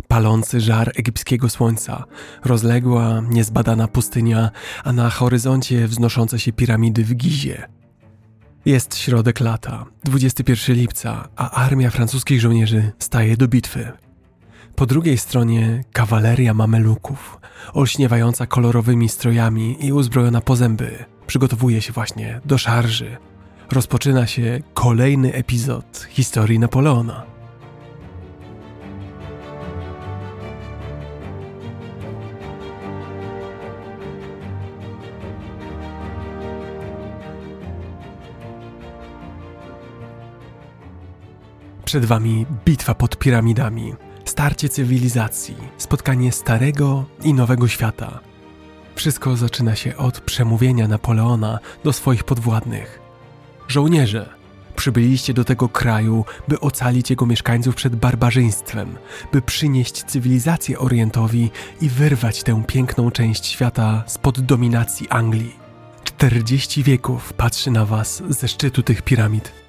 Palący 0.07 0.61
żar 0.61 0.91
egipskiego 0.95 1.49
słońca, 1.49 2.03
rozległa, 2.45 3.21
niezbadana 3.29 3.87
pustynia, 3.87 4.51
a 4.83 4.93
na 4.93 5.09
horyzoncie 5.09 5.87
wznoszące 5.87 6.39
się 6.39 6.53
piramidy 6.53 7.03
w 7.03 7.15
Gizie. 7.15 7.67
Jest 8.65 8.97
środek 8.97 9.39
lata, 9.39 9.85
21 10.03 10.75
lipca, 10.75 11.27
a 11.35 11.51
armia 11.51 11.89
francuskich 11.89 12.41
żołnierzy 12.41 12.91
staje 12.99 13.37
do 13.37 13.47
bitwy. 13.47 13.91
Po 14.75 14.85
drugiej 14.85 15.17
stronie 15.17 15.83
kawaleria 15.93 16.53
mameluków, 16.53 17.39
olśniewająca 17.73 18.45
kolorowymi 18.47 19.09
strojami 19.09 19.85
i 19.85 19.93
uzbrojona 19.93 20.41
po 20.41 20.55
zęby, 20.55 21.05
przygotowuje 21.27 21.81
się 21.81 21.93
właśnie 21.93 22.41
do 22.45 22.57
szarży. 22.57 23.17
Rozpoczyna 23.71 24.27
się 24.27 24.59
kolejny 24.73 25.33
epizod 25.33 26.07
historii 26.09 26.59
Napoleona. 26.59 27.34
Przed 41.85 42.05
wami 42.05 42.45
bitwa 42.65 42.93
pod 42.95 43.17
piramidami, 43.17 43.93
starcie 44.25 44.69
cywilizacji, 44.69 45.55
spotkanie 45.77 46.31
starego 46.31 47.05
i 47.23 47.33
nowego 47.33 47.67
świata. 47.67 48.19
Wszystko 48.95 49.35
zaczyna 49.35 49.75
się 49.75 49.97
od 49.97 50.19
przemówienia 50.19 50.87
Napoleona 50.87 51.59
do 51.83 51.93
swoich 51.93 52.23
podwładnych. 52.23 52.99
Żołnierze, 53.67 54.29
przybyliście 54.75 55.33
do 55.33 55.43
tego 55.43 55.69
kraju, 55.69 56.25
by 56.47 56.59
ocalić 56.59 57.09
jego 57.09 57.25
mieszkańców 57.25 57.75
przed 57.75 57.95
barbarzyństwem, 57.95 58.95
by 59.31 59.41
przynieść 59.41 60.03
cywilizację 60.03 60.79
Orientowi 60.79 61.51
i 61.81 61.89
wyrwać 61.89 62.43
tę 62.43 62.63
piękną 62.67 63.11
część 63.11 63.45
świata 63.45 64.03
spod 64.07 64.39
dominacji 64.39 65.09
Anglii. 65.09 65.55
40 66.03 66.83
wieków 66.83 67.33
patrzy 67.33 67.71
na 67.71 67.85
was 67.85 68.23
ze 68.29 68.47
szczytu 68.47 68.83
tych 68.83 69.01
piramid 69.01 69.64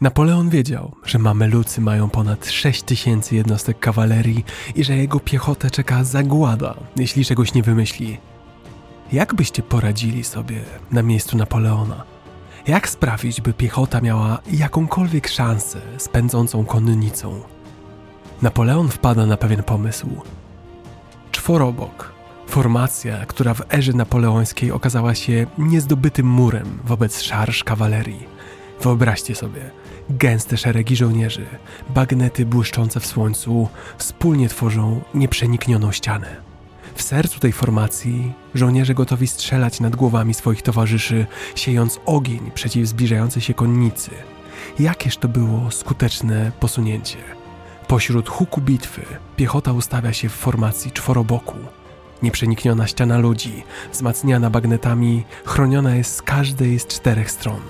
Napoleon 0.00 0.50
wiedział, 0.50 0.96
że 1.04 1.18
Mamelucy 1.18 1.80
mają 1.80 2.10
ponad 2.10 2.46
6 2.46 2.82
tysięcy 2.82 3.36
jednostek 3.36 3.78
kawalerii 3.78 4.44
i 4.74 4.84
że 4.84 4.96
jego 4.96 5.20
piechotę 5.20 5.70
czeka 5.70 6.04
zagłada, 6.04 6.74
jeśli 6.96 7.24
czegoś 7.24 7.54
nie 7.54 7.62
wymyśli. 7.62 8.18
Jak 9.12 9.34
byście 9.34 9.62
poradzili 9.62 10.24
sobie 10.24 10.60
na 10.90 11.02
miejscu 11.02 11.36
Napoleona? 11.36 12.04
Jak 12.66 12.88
sprawić, 12.88 13.40
by 13.40 13.52
piechota 13.52 14.00
miała 14.00 14.38
jakąkolwiek 14.52 15.28
szansę 15.28 15.80
z 15.98 16.08
pędzącą 16.08 16.64
konnicą? 16.64 17.40
Napoleon 18.42 18.88
wpada 18.88 19.26
na 19.26 19.36
pewien 19.36 19.62
pomysł. 19.62 20.08
Czworobok, 21.32 22.12
formacja, 22.46 23.26
która 23.26 23.54
w 23.54 23.74
erze 23.74 23.92
napoleońskiej 23.92 24.72
okazała 24.72 25.14
się 25.14 25.46
niezdobytym 25.58 26.26
murem 26.26 26.78
wobec 26.84 27.22
szarż 27.22 27.64
kawalerii. 27.64 28.39
Wyobraźcie 28.82 29.34
sobie, 29.34 29.70
Gęste 30.10 30.56
szeregi 30.56 30.96
żołnierzy, 30.96 31.46
bagnety 31.88 32.46
błyszczące 32.46 33.00
w 33.00 33.06
słońcu, 33.06 33.68
wspólnie 33.98 34.48
tworzą 34.48 35.00
nieprzeniknioną 35.14 35.92
ścianę. 35.92 36.36
W 36.94 37.02
sercu 37.02 37.40
tej 37.40 37.52
formacji 37.52 38.32
żołnierze 38.54 38.94
gotowi 38.94 39.26
strzelać 39.26 39.80
nad 39.80 39.96
głowami 39.96 40.34
swoich 40.34 40.62
towarzyszy, 40.62 41.26
siejąc 41.54 42.00
ogień 42.06 42.50
przeciw 42.54 42.86
zbliżającej 42.86 43.42
się 43.42 43.54
konnicy. 43.54 44.10
Jakież 44.78 45.16
to 45.16 45.28
było 45.28 45.70
skuteczne 45.70 46.52
posunięcie. 46.60 47.18
Pośród 47.88 48.28
huku 48.28 48.60
bitwy 48.60 49.02
piechota 49.36 49.72
ustawia 49.72 50.12
się 50.12 50.28
w 50.28 50.32
formacji 50.32 50.92
czworoboku. 50.92 51.56
Nieprzenikniona 52.22 52.86
ściana 52.86 53.18
ludzi, 53.18 53.62
wzmacniana 53.92 54.50
bagnetami, 54.50 55.24
chroniona 55.44 55.96
jest 55.96 56.16
z 56.16 56.22
każdej 56.22 56.78
z 56.78 56.86
czterech 56.86 57.30
stron, 57.30 57.60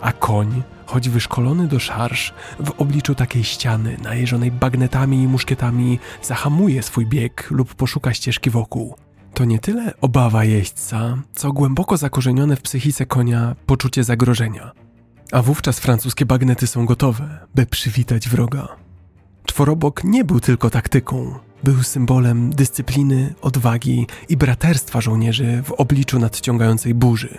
a 0.00 0.12
koń 0.12 0.62
choć 0.86 1.08
wyszkolony 1.08 1.66
do 1.68 1.78
szarż, 1.78 2.34
w 2.60 2.70
obliczu 2.70 3.14
takiej 3.14 3.44
ściany, 3.44 3.96
najeżonej 4.02 4.50
bagnetami 4.50 5.22
i 5.22 5.28
muszkietami, 5.28 5.98
zahamuje 6.22 6.82
swój 6.82 7.06
bieg 7.06 7.50
lub 7.50 7.74
poszuka 7.74 8.14
ścieżki 8.14 8.50
wokół. 8.50 8.94
To 9.34 9.44
nie 9.44 9.58
tyle 9.58 9.94
obawa 10.00 10.44
jeźdźca, 10.44 11.18
co 11.32 11.52
głęboko 11.52 11.96
zakorzenione 11.96 12.56
w 12.56 12.62
psychice 12.62 13.06
konia 13.06 13.56
poczucie 13.66 14.04
zagrożenia. 14.04 14.72
A 15.32 15.42
wówczas 15.42 15.80
francuskie 15.80 16.26
bagnety 16.26 16.66
są 16.66 16.86
gotowe, 16.86 17.38
by 17.54 17.66
przywitać 17.66 18.28
wroga. 18.28 18.68
Czworobok 19.46 20.04
nie 20.04 20.24
był 20.24 20.40
tylko 20.40 20.70
taktyką, 20.70 21.38
był 21.64 21.82
symbolem 21.82 22.50
dyscypliny, 22.50 23.34
odwagi 23.42 24.06
i 24.28 24.36
braterstwa 24.36 25.00
żołnierzy 25.00 25.62
w 25.64 25.72
obliczu 25.72 26.18
nadciągającej 26.18 26.94
burzy. 26.94 27.38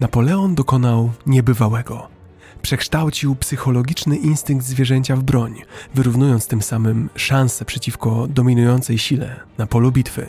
Napoleon 0.00 0.54
dokonał 0.54 1.10
niebywałego 1.26 2.18
przekształcił 2.62 3.34
psychologiczny 3.34 4.16
instynkt 4.16 4.66
zwierzęcia 4.66 5.16
w 5.16 5.22
broń, 5.22 5.54
wyrównując 5.94 6.46
tym 6.46 6.62
samym 6.62 7.10
szanse 7.14 7.64
przeciwko 7.64 8.26
dominującej 8.30 8.98
sile 8.98 9.40
na 9.58 9.66
polu 9.66 9.92
bitwy. 9.92 10.26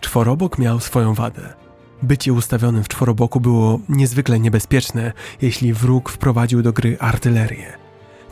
Czworobok 0.00 0.58
miał 0.58 0.80
swoją 0.80 1.14
wadę. 1.14 1.54
Bycie 2.02 2.32
ustawionym 2.32 2.84
w 2.84 2.88
czworoboku 2.88 3.40
było 3.40 3.80
niezwykle 3.88 4.40
niebezpieczne, 4.40 5.12
jeśli 5.42 5.72
wróg 5.72 6.10
wprowadził 6.10 6.62
do 6.62 6.72
gry 6.72 6.96
artylerię. 7.00 7.72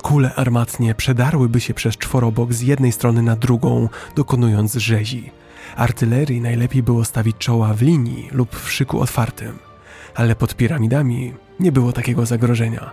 Kule 0.03 0.35
armatnie 0.35 0.95
przedarłyby 0.95 1.61
się 1.61 1.75
przez 1.75 1.97
czworobok 1.97 2.53
z 2.53 2.61
jednej 2.61 2.93
strony 2.93 3.23
na 3.23 3.37
drugą, 3.37 3.89
dokonując 4.17 4.75
rzezi. 4.75 5.31
Artylerii 5.77 6.41
najlepiej 6.41 6.83
było 6.83 7.05
stawić 7.05 7.37
czoła 7.39 7.75
w 7.75 7.83
linii 7.83 8.29
lub 8.33 8.57
w 8.57 8.73
szyku 8.73 9.01
otwartym 9.01 9.59
ale 10.17 10.37
pod 10.37 10.55
piramidami 10.55 11.35
nie 11.61 11.73
było 11.73 11.93
takiego 11.93 12.27
zagrożenia. 12.27 12.91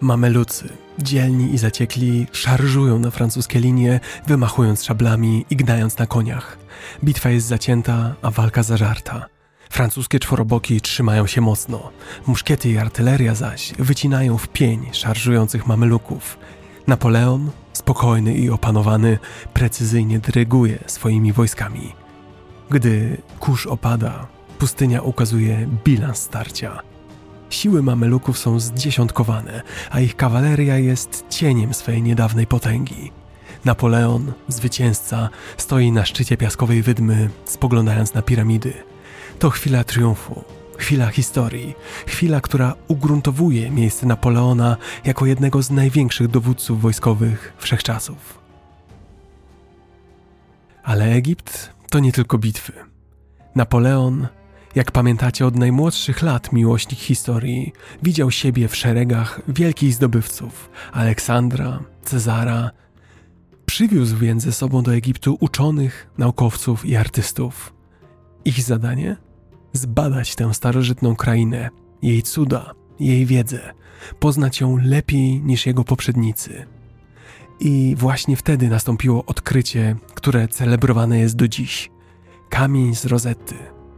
Mamelucy, 0.00 0.68
dzielni 0.98 1.54
i 1.54 1.58
zaciekli, 1.58 2.26
szarżują 2.32 2.98
na 2.98 3.10
francuskie 3.10 3.60
linie, 3.60 4.00
wymachując 4.26 4.84
szablami 4.84 5.44
i 5.50 5.56
gnając 5.56 5.98
na 5.98 6.06
koniach. 6.06 6.58
Bitwa 7.04 7.30
jest 7.30 7.46
zacięta, 7.46 8.14
a 8.22 8.30
walka 8.30 8.62
zażarta. 8.62 9.26
Francuskie 9.70 10.18
czworoboki 10.18 10.80
trzymają 10.80 11.26
się 11.26 11.40
mocno, 11.40 11.90
muszkiety 12.26 12.70
i 12.70 12.78
artyleria 12.78 13.34
zaś 13.34 13.72
wycinają 13.78 14.38
w 14.38 14.48
pień 14.48 14.88
szarżujących 14.92 15.66
mameluków. 15.66 16.38
Napoleon, 16.86 17.50
spokojny 17.90 18.34
i 18.34 18.50
opanowany, 18.50 19.18
precyzyjnie 19.52 20.18
dyryguje 20.18 20.78
swoimi 20.86 21.32
wojskami. 21.32 21.92
Gdy 22.70 23.22
kurz 23.40 23.66
opada, 23.66 24.26
pustynia 24.58 25.02
ukazuje 25.02 25.68
bilans 25.84 26.18
starcia. 26.18 26.80
Siły 27.50 27.82
mameluków 27.82 28.38
są 28.38 28.60
zdziesiątkowane, 28.60 29.62
a 29.90 30.00
ich 30.00 30.16
kawaleria 30.16 30.78
jest 30.78 31.24
cieniem 31.28 31.74
swej 31.74 32.02
niedawnej 32.02 32.46
potęgi. 32.46 33.12
Napoleon, 33.64 34.32
zwycięzca, 34.48 35.28
stoi 35.56 35.92
na 35.92 36.04
szczycie 36.04 36.36
piaskowej 36.36 36.82
wydmy, 36.82 37.30
spoglądając 37.44 38.14
na 38.14 38.22
piramidy. 38.22 38.72
To 39.38 39.50
chwila 39.50 39.84
triumfu, 39.84 40.44
chwila 40.80 41.06
historii, 41.06 41.74
chwila, 42.06 42.40
która 42.40 42.74
ugruntowuje 42.88 43.70
miejsce 43.70 44.06
Napoleona 44.06 44.76
jako 45.04 45.26
jednego 45.26 45.62
z 45.62 45.70
największych 45.70 46.28
dowódców 46.28 46.80
wojskowych 46.80 47.52
wszechczasów. 47.58 48.40
Ale 50.82 51.04
Egipt 51.04 51.72
to 51.90 51.98
nie 51.98 52.12
tylko 52.12 52.38
bitwy. 52.38 52.72
Napoleon 53.54 54.28
jak 54.74 54.92
pamiętacie 54.92 55.46
od 55.46 55.56
najmłodszych 55.56 56.22
lat 56.22 56.52
miłośnik 56.52 57.00
historii, 57.00 57.72
widział 58.02 58.30
siebie 58.30 58.68
w 58.68 58.76
szeregach 58.76 59.40
wielkich 59.48 59.94
zdobywców 59.94 60.70
Aleksandra, 60.92 61.80
Cezara. 62.04 62.70
Przywiózł 63.66 64.16
więc 64.16 64.42
ze 64.42 64.52
sobą 64.52 64.82
do 64.82 64.94
Egiptu 64.94 65.36
uczonych, 65.40 66.10
naukowców 66.18 66.84
i 66.84 66.96
artystów. 66.96 67.72
Ich 68.44 68.62
zadanie? 68.62 69.16
Zbadać 69.72 70.34
tę 70.34 70.54
starożytną 70.54 71.16
krainę, 71.16 71.70
jej 72.02 72.22
cuda, 72.22 72.74
jej 73.00 73.26
wiedzę, 73.26 73.60
poznać 74.20 74.60
ją 74.60 74.76
lepiej 74.76 75.40
niż 75.40 75.66
jego 75.66 75.84
poprzednicy. 75.84 76.66
I 77.60 77.94
właśnie 77.98 78.36
wtedy 78.36 78.68
nastąpiło 78.68 79.24
odkrycie, 79.24 79.96
które 80.14 80.48
celebrowane 80.48 81.18
jest 81.18 81.36
do 81.36 81.48
dziś. 81.48 81.90
Kamień 82.48 82.94
z 82.94 83.04
rozety, 83.04 83.54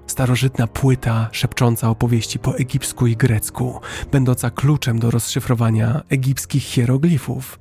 Starożytna 0.07 0.67
płyta 0.67 1.29
szepcząca 1.33 1.91
opowieści 1.91 2.39
po 2.39 2.57
egipsku 2.57 3.07
i 3.07 3.17
grecku, 3.17 3.81
będąca 4.11 4.51
kluczem 4.51 4.99
do 4.99 5.11
rozszyfrowania 5.11 6.03
egipskich 6.09 6.63
hieroglifów. 6.63 7.59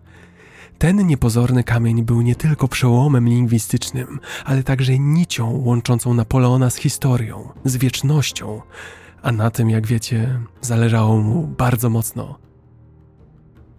Ten 0.82 1.08
niepozorny 1.08 1.64
kamień 1.64 2.04
był 2.04 2.22
nie 2.22 2.36
tylko 2.36 2.68
przełomem 2.68 3.30
lingwistycznym, 3.30 4.20
ale 4.46 4.64
także 4.64 5.00
nicią 5.00 5.62
łączącą 5.66 6.14
Napoleona 6.14 6.70
z 6.70 6.76
historią, 6.76 7.50
z 7.66 7.78
wiecznością, 7.78 8.62
a 9.22 9.32
na 9.32 9.52
tym, 9.52 9.70
jak 9.70 9.88
wiecie, 9.88 10.40
zależało 10.62 11.18
mu 11.18 11.48
bardzo 11.48 11.90
mocno. 11.90 12.40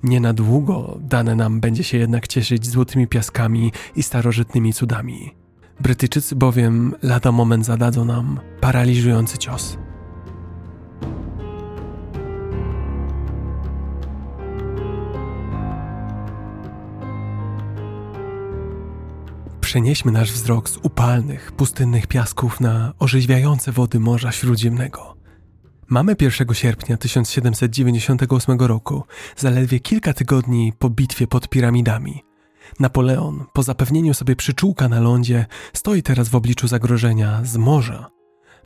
Nie 0.02 0.20
na 0.20 0.32
długo 0.32 0.98
dane 1.00 1.36
nam 1.36 1.60
będzie 1.60 1.84
się 1.84 1.98
jednak 1.98 2.28
cieszyć 2.28 2.66
złotymi 2.66 3.06
piaskami 3.06 3.72
i 3.96 4.02
starożytnymi 4.02 4.72
cudami. 4.72 5.34
Brytyjczycy 5.80 6.36
bowiem 6.36 6.94
lada 7.02 7.32
moment 7.32 7.66
zadadzą 7.66 8.04
nam 8.04 8.40
paraliżujący 8.60 9.38
cios. 9.38 9.78
Przenieśmy 19.72 20.12
nasz 20.12 20.32
wzrok 20.32 20.68
z 20.68 20.76
upalnych, 20.76 21.52
pustynnych 21.52 22.06
piasków 22.06 22.60
na 22.60 22.92
orzeźwiające 22.98 23.72
wody 23.72 24.00
Morza 24.00 24.32
Śródziemnego. 24.32 25.16
Mamy 25.88 26.16
1 26.20 26.54
sierpnia 26.54 26.96
1798 26.96 28.60
roku, 28.60 29.02
zaledwie 29.36 29.80
kilka 29.80 30.12
tygodni 30.12 30.72
po 30.78 30.90
bitwie 30.90 31.26
pod 31.26 31.48
piramidami. 31.48 32.22
Napoleon, 32.80 33.44
po 33.52 33.62
zapewnieniu 33.62 34.14
sobie 34.14 34.36
przyczółka 34.36 34.88
na 34.88 35.00
lądzie, 35.00 35.46
stoi 35.72 36.02
teraz 36.02 36.28
w 36.28 36.34
obliczu 36.34 36.68
zagrożenia 36.68 37.40
z 37.44 37.56
morza. 37.56 38.10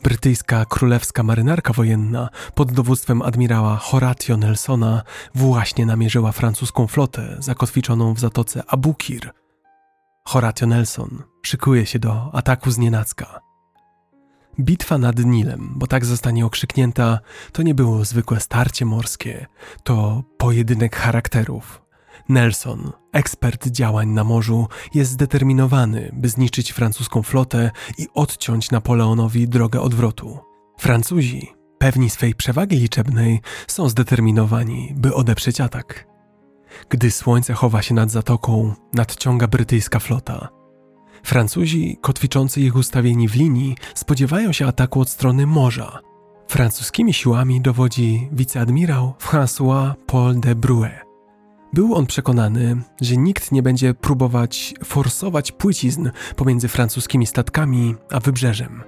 Brytyjska 0.02 0.64
królewska 0.64 1.22
marynarka 1.22 1.72
wojenna 1.72 2.28
pod 2.54 2.72
dowództwem 2.72 3.22
admirała 3.22 3.76
Horatio 3.76 4.36
Nelsona 4.36 5.02
właśnie 5.34 5.86
namierzyła 5.86 6.32
francuską 6.32 6.86
flotę 6.86 7.36
zakotwiczoną 7.38 8.14
w 8.14 8.20
zatoce 8.20 8.62
Abukir. 8.66 9.45
Horatio 10.26 10.66
Nelson 10.66 11.22
szykuje 11.42 11.86
się 11.86 11.98
do 11.98 12.30
ataku 12.34 12.70
z 12.70 12.78
nienacka. 12.78 13.40
Bitwa 14.60 14.98
nad 14.98 15.18
Nilem, 15.18 15.72
bo 15.76 15.86
tak 15.86 16.04
zostanie 16.04 16.46
okrzyknięta, 16.46 17.18
to 17.52 17.62
nie 17.62 17.74
było 17.74 18.04
zwykłe 18.04 18.40
starcie 18.40 18.84
morskie, 18.84 19.46
to 19.82 20.22
pojedynek 20.38 20.96
charakterów. 20.96 21.82
Nelson, 22.28 22.92
ekspert 23.12 23.66
działań 23.66 24.08
na 24.08 24.24
morzu, 24.24 24.68
jest 24.94 25.10
zdeterminowany, 25.10 26.10
by 26.12 26.28
zniszczyć 26.28 26.72
francuską 26.72 27.22
flotę 27.22 27.70
i 27.98 28.06
odciąć 28.14 28.70
Napoleonowi 28.70 29.48
drogę 29.48 29.80
odwrotu. 29.80 30.38
Francuzi, 30.78 31.52
pewni 31.78 32.10
swej 32.10 32.34
przewagi 32.34 32.76
liczebnej, 32.76 33.40
są 33.66 33.88
zdeterminowani, 33.88 34.92
by 34.96 35.14
odeprzeć 35.14 35.60
atak. 35.60 36.15
Gdy 36.88 37.10
słońce 37.10 37.54
chowa 37.54 37.82
się 37.82 37.94
nad 37.94 38.10
zatoką, 38.10 38.74
nadciąga 38.92 39.46
brytyjska 39.46 39.98
flota. 39.98 40.48
Francuzi, 41.22 41.98
kotwiczący 42.00 42.60
ich 42.60 42.76
ustawieni 42.76 43.28
w 43.28 43.34
linii, 43.34 43.76
spodziewają 43.94 44.52
się 44.52 44.66
ataku 44.66 45.00
od 45.00 45.10
strony 45.10 45.46
morza. 45.46 46.00
Francuskimi 46.48 47.14
siłami 47.14 47.60
dowodzi 47.60 48.28
wiceadmirał 48.32 49.14
François 49.20 49.94
Paul 50.06 50.40
de 50.40 50.54
Bruet. 50.54 51.06
Był 51.72 51.94
on 51.94 52.06
przekonany, 52.06 52.76
że 53.00 53.16
nikt 53.16 53.52
nie 53.52 53.62
będzie 53.62 53.94
próbować 53.94 54.74
forsować 54.84 55.52
płycizn 55.52 56.10
pomiędzy 56.36 56.68
francuskimi 56.68 57.26
statkami 57.26 57.94
a 58.10 58.20
wybrzeżem. 58.20 58.82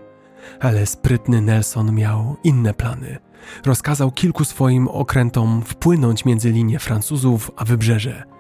Ale 0.61 0.87
sprytny 0.87 1.41
Nelson 1.41 1.95
miał 1.95 2.37
inne 2.45 2.75
plany. 2.75 3.19
Rozkazał 3.67 4.11
kilku 4.11 4.45
swoim 4.45 4.89
okrętom 4.89 5.63
wpłynąć 5.63 6.25
między 6.25 6.51
linie 6.51 6.79
Francuzów 6.79 7.51
a 7.57 7.65
wybrzeże– 7.65 8.23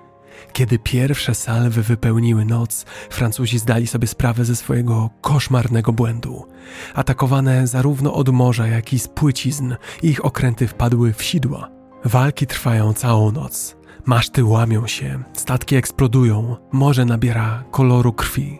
kiedy 0.52 0.78
pierwsze 0.78 1.34
salwy 1.34 1.82
wypełniły 1.82 2.44
noc, 2.44 2.86
Francuzi 3.10 3.58
zdali 3.58 3.86
sobie 3.86 4.06
sprawę 4.06 4.44
ze 4.44 4.56
swojego 4.56 5.10
koszmarnego 5.20 5.92
błędu. 5.92 6.46
Atakowane 6.94 7.66
zarówno 7.66 8.14
od 8.14 8.28
morza, 8.28 8.66
jak 8.66 8.92
i 8.92 8.98
z 8.98 9.08
płycizn, 9.08 9.74
ich 10.02 10.24
okręty 10.24 10.68
wpadły 10.68 11.12
w 11.12 11.22
sidła. 11.22 11.68
Walki 12.04 12.46
trwają 12.46 12.92
całą 12.92 13.32
noc. 13.32 13.76
Maszty 14.04 14.44
łamią 14.44 14.86
się, 14.86 15.22
statki 15.32 15.76
eksplodują, 15.76 16.56
morze 16.72 17.04
nabiera 17.04 17.64
koloru 17.70 18.12
krwi. 18.12 18.58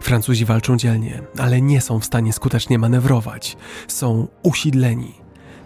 Francuzi 0.00 0.44
walczą 0.44 0.76
dzielnie, 0.76 1.22
ale 1.38 1.60
nie 1.60 1.80
są 1.80 2.00
w 2.00 2.04
stanie 2.04 2.32
skutecznie 2.32 2.78
manewrować. 2.78 3.56
Są 3.88 4.28
usidleni. 4.42 5.23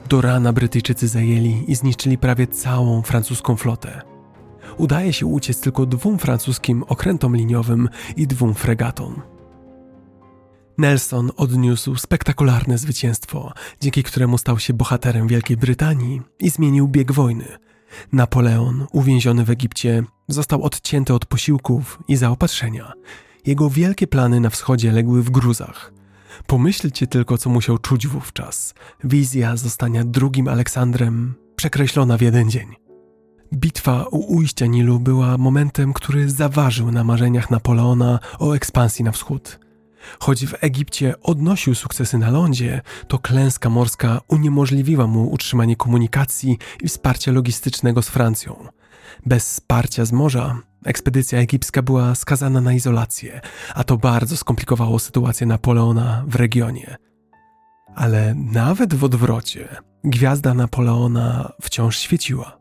Do 0.08 0.20
rana 0.20 0.52
Brytyjczycy 0.52 1.08
zajęli 1.08 1.64
i 1.68 1.74
zniszczyli 1.74 2.18
prawie 2.18 2.46
całą 2.46 3.02
francuską 3.02 3.56
flotę 3.56 4.08
udaje 4.78 5.12
się 5.12 5.26
uciec 5.26 5.60
tylko 5.60 5.86
dwóm 5.86 6.18
francuskim 6.18 6.82
okrętom 6.82 7.36
liniowym 7.36 7.88
i 8.16 8.26
dwóm 8.26 8.54
fregatom. 8.54 9.22
Nelson 10.78 11.30
odniósł 11.36 11.96
spektakularne 11.96 12.78
zwycięstwo, 12.78 13.52
dzięki 13.80 14.02
któremu 14.02 14.38
stał 14.38 14.58
się 14.58 14.74
bohaterem 14.74 15.28
Wielkiej 15.28 15.56
Brytanii 15.56 16.22
i 16.40 16.50
zmienił 16.50 16.88
bieg 16.88 17.12
wojny. 17.12 17.58
Napoleon, 18.12 18.86
uwięziony 18.92 19.44
w 19.44 19.50
Egipcie, 19.50 20.04
został 20.28 20.62
odcięty 20.62 21.14
od 21.14 21.26
posiłków 21.26 21.98
i 22.08 22.16
zaopatrzenia. 22.16 22.92
Jego 23.46 23.70
wielkie 23.70 24.06
plany 24.06 24.40
na 24.40 24.50
wschodzie 24.50 24.92
legły 24.92 25.22
w 25.22 25.30
gruzach. 25.30 25.92
Pomyślcie 26.46 27.06
tylko, 27.06 27.38
co 27.38 27.50
musiał 27.50 27.78
czuć 27.78 28.06
wówczas. 28.06 28.74
Wizja 29.04 29.56
zostania 29.56 30.04
drugim 30.04 30.48
Aleksandrem 30.48 31.34
przekreślona 31.56 32.16
w 32.16 32.20
jeden 32.20 32.50
dzień. 32.50 32.74
Bitwa 33.54 34.04
u 34.10 34.36
ujścia 34.36 34.66
Nilu 34.66 35.00
była 35.00 35.38
momentem, 35.38 35.92
który 35.92 36.30
zaważył 36.30 36.90
na 36.90 37.04
marzeniach 37.04 37.50
Napoleona 37.50 38.18
o 38.38 38.52
ekspansji 38.52 39.04
na 39.04 39.12
wschód. 39.12 39.58
Choć 40.20 40.46
w 40.46 40.54
Egipcie 40.60 41.14
odnosił 41.22 41.74
sukcesy 41.74 42.18
na 42.18 42.30
lądzie, 42.30 42.80
to 43.08 43.18
klęska 43.18 43.70
morska 43.70 44.20
uniemożliwiła 44.28 45.06
mu 45.06 45.30
utrzymanie 45.30 45.76
komunikacji 45.76 46.58
i 46.82 46.88
wsparcia 46.88 47.32
logistycznego 47.32 48.02
z 48.02 48.08
Francją. 48.08 48.66
Bez 49.26 49.44
wsparcia 49.44 50.04
z 50.04 50.12
morza 50.12 50.58
ekspedycja 50.84 51.38
egipska 51.38 51.82
była 51.82 52.14
skazana 52.14 52.60
na 52.60 52.72
izolację, 52.72 53.40
a 53.74 53.84
to 53.84 53.96
bardzo 53.96 54.36
skomplikowało 54.36 54.98
sytuację 54.98 55.46
Napoleona 55.46 56.24
w 56.26 56.34
regionie. 56.34 56.96
Ale 57.94 58.34
nawet 58.34 58.94
w 58.94 59.04
odwrocie 59.04 59.68
gwiazda 60.04 60.54
Napoleona 60.54 61.52
wciąż 61.62 61.98
świeciła 61.98 62.58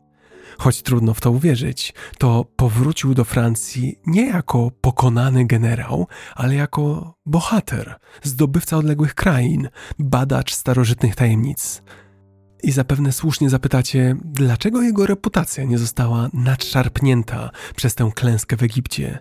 choć 0.58 0.82
trudno 0.82 1.14
w 1.14 1.20
to 1.20 1.30
uwierzyć, 1.30 1.94
to 2.18 2.44
powrócił 2.56 3.14
do 3.14 3.24
Francji 3.24 3.98
nie 4.06 4.26
jako 4.26 4.70
pokonany 4.80 5.46
generał, 5.46 6.06
ale 6.34 6.54
jako 6.54 7.14
bohater, 7.26 7.94
zdobywca 8.22 8.76
odległych 8.76 9.14
krain, 9.14 9.68
badacz 9.98 10.54
starożytnych 10.54 11.16
tajemnic. 11.16 11.82
I 12.62 12.72
zapewne 12.72 13.12
słusznie 13.12 13.50
zapytacie, 13.50 14.16
dlaczego 14.24 14.82
jego 14.82 15.06
reputacja 15.06 15.64
nie 15.64 15.78
została 15.78 16.28
nadszarpnięta 16.32 17.50
przez 17.76 17.94
tę 17.94 18.10
klęskę 18.14 18.56
w 18.56 18.62
Egipcie? 18.62 19.18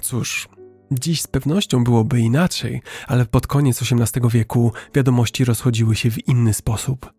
Cóż, 0.00 0.48
Dziś 0.92 1.22
z 1.22 1.26
pewnością 1.26 1.84
byłoby 1.84 2.20
inaczej, 2.20 2.82
ale 3.06 3.26
pod 3.26 3.46
koniec 3.46 3.82
XVIII 3.82 4.30
wieku 4.30 4.72
wiadomości 4.94 5.44
rozchodziły 5.44 5.96
się 5.96 6.10
w 6.10 6.28
inny 6.28 6.54
sposób. 6.54 7.12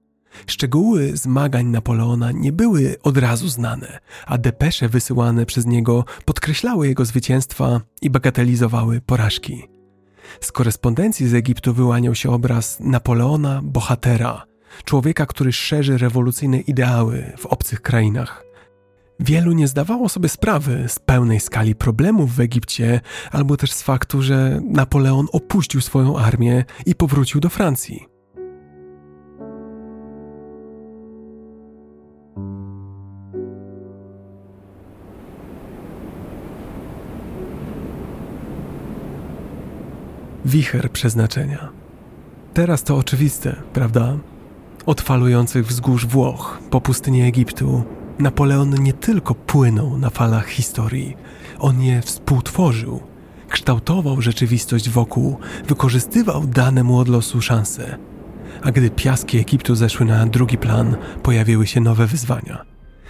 Szczegóły 0.48 1.18
zmagań 1.18 1.66
Napoleona 1.66 2.32
nie 2.32 2.52
były 2.52 2.96
od 3.04 3.18
razu 3.18 3.48
znane, 3.48 4.00
a 4.26 4.38
depesze 4.38 4.90
wysyłane 4.90 5.46
przez 5.46 5.66
niego 5.66 6.06
podkreślały 6.26 6.88
jego 6.88 7.06
zwycięstwa 7.06 7.82
i 8.02 8.10
bagatelizowały 8.10 9.02
porażki. 9.02 9.64
Z 10.42 10.52
korespondencji 10.52 11.28
z 11.28 11.34
Egiptu 11.34 11.74
wyłaniał 11.74 12.16
się 12.16 12.32
obraz 12.32 12.78
Napoleona 12.80 13.62
bohatera, 13.64 14.46
człowieka, 14.84 15.26
który 15.26 15.54
szerzy 15.54 15.98
rewolucyjne 15.98 16.60
ideały 16.60 17.34
w 17.38 17.46
obcych 17.46 17.82
krainach. 17.82 18.46
Wielu 19.20 19.52
nie 19.52 19.68
zdawało 19.68 20.10
sobie 20.10 20.30
sprawy 20.30 20.84
z 20.88 21.00
pełnej 21.00 21.40
skali 21.40 21.76
problemów 21.76 22.36
w 22.36 22.40
Egipcie, 22.40 23.02
albo 23.32 23.58
też 23.58 23.72
z 23.72 23.82
faktu, 23.82 24.22
że 24.22 24.60
Napoleon 24.64 25.28
opuścił 25.32 25.82
swoją 25.82 26.18
armię 26.18 26.66
i 26.86 26.96
powrócił 26.96 27.42
do 27.42 27.50
Francji. 27.50 28.16
wicher 40.46 40.92
przeznaczenia. 40.92 41.70
Teraz 42.54 42.84
to 42.84 42.98
oczywiste, 42.98 43.56
prawda? 43.74 44.18
Od 44.86 45.02
falujących 45.02 45.68
wzgórz 45.68 46.06
Włoch 46.06 46.60
po 46.70 46.82
pustynię 46.82 47.26
Egiptu, 47.26 47.84
Napoleon 48.20 48.84
nie 48.84 48.94
tylko 48.94 49.36
płynął 49.36 49.98
na 49.98 50.10
falach 50.10 50.48
historii, 50.48 51.18
on 51.60 51.82
je 51.82 52.02
współtworzył, 52.02 53.02
kształtował 53.50 54.22
rzeczywistość 54.22 54.90
wokół, 54.90 55.38
wykorzystywał 55.68 56.48
dane 56.48 56.84
mu 56.84 56.98
od 56.98 57.08
losu 57.08 57.42
szanse. 57.42 57.98
A 58.64 58.72
gdy 58.72 58.90
piaski 58.90 59.38
Egiptu 59.38 59.76
zeszły 59.76 60.06
na 60.06 60.26
drugi 60.26 60.58
plan, 60.58 60.96
pojawiły 61.24 61.68
się 61.68 61.82
nowe 61.82 62.08
wyzwania. 62.08 62.66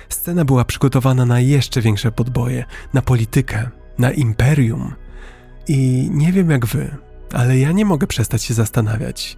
Scena 0.10 0.46
była 0.46 0.66
przygotowana 0.66 1.26
na 1.26 1.40
jeszcze 1.40 1.82
większe 1.82 2.12
podboje, 2.12 2.66
na 2.94 3.02
politykę, 3.02 3.70
na 4.00 4.12
imperium. 4.12 4.94
I 5.68 6.10
nie 6.12 6.32
wiem 6.32 6.50
jak 6.50 6.66
wy, 6.66 6.98
ale 7.34 7.58
ja 7.58 7.72
nie 7.72 7.86
mogę 7.86 8.08
przestać 8.08 8.44
się 8.44 8.54
zastanawiać, 8.54 9.38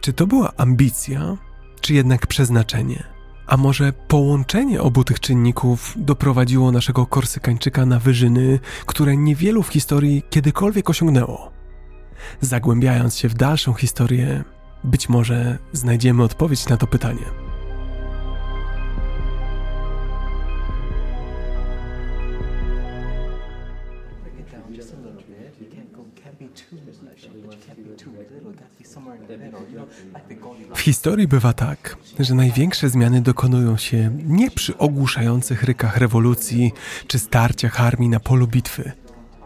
czy 0.00 0.12
to 0.12 0.26
była 0.26 0.52
ambicja, 0.56 1.36
czy 1.86 1.94
jednak 1.94 2.26
przeznaczenie. 2.26 3.02
A 3.46 3.56
może 3.56 3.92
połączenie 3.92 4.82
obu 4.82 5.04
tych 5.04 5.20
czynników 5.20 5.94
doprowadziło 5.96 6.72
naszego 6.72 7.06
Korsykańczyka 7.06 7.86
na 7.86 7.98
wyżyny, 7.98 8.60
które 8.86 9.16
niewielu 9.16 9.62
w 9.62 9.68
historii 9.68 10.22
kiedykolwiek 10.30 10.90
osiągnęło? 10.90 11.52
Zagłębiając 12.40 13.16
się 13.16 13.28
w 13.28 13.34
dalszą 13.34 13.74
historię, 13.74 14.44
być 14.84 15.08
może 15.08 15.58
znajdziemy 15.72 16.22
odpowiedź 16.22 16.68
na 16.68 16.76
to 16.76 16.86
pytanie. 16.86 17.45
Historii 30.86 31.28
bywa 31.28 31.52
tak, 31.52 31.96
że 32.20 32.34
największe 32.34 32.88
zmiany 32.88 33.20
dokonują 33.20 33.76
się 33.76 34.10
nie 34.24 34.50
przy 34.50 34.78
ogłuszających 34.78 35.62
rykach 35.62 35.96
rewolucji 35.96 36.72
czy 37.06 37.18
starciach 37.18 37.80
armii 37.80 38.08
na 38.08 38.20
polu 38.20 38.46
bitwy. 38.46 38.92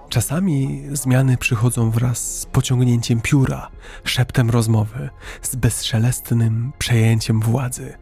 Czasami 0.09 0.83
zmiany 0.93 1.37
przychodzą 1.37 1.91
wraz 1.91 2.41
z 2.41 2.47
pociągnięciem 2.47 3.21
pióra, 3.21 3.71
szeptem 4.05 4.51
rozmowy, 4.51 5.11
z 5.43 5.57
bezszelestnym 5.57 6.73
przejęciem 6.79 7.41
władzy. 7.41 7.95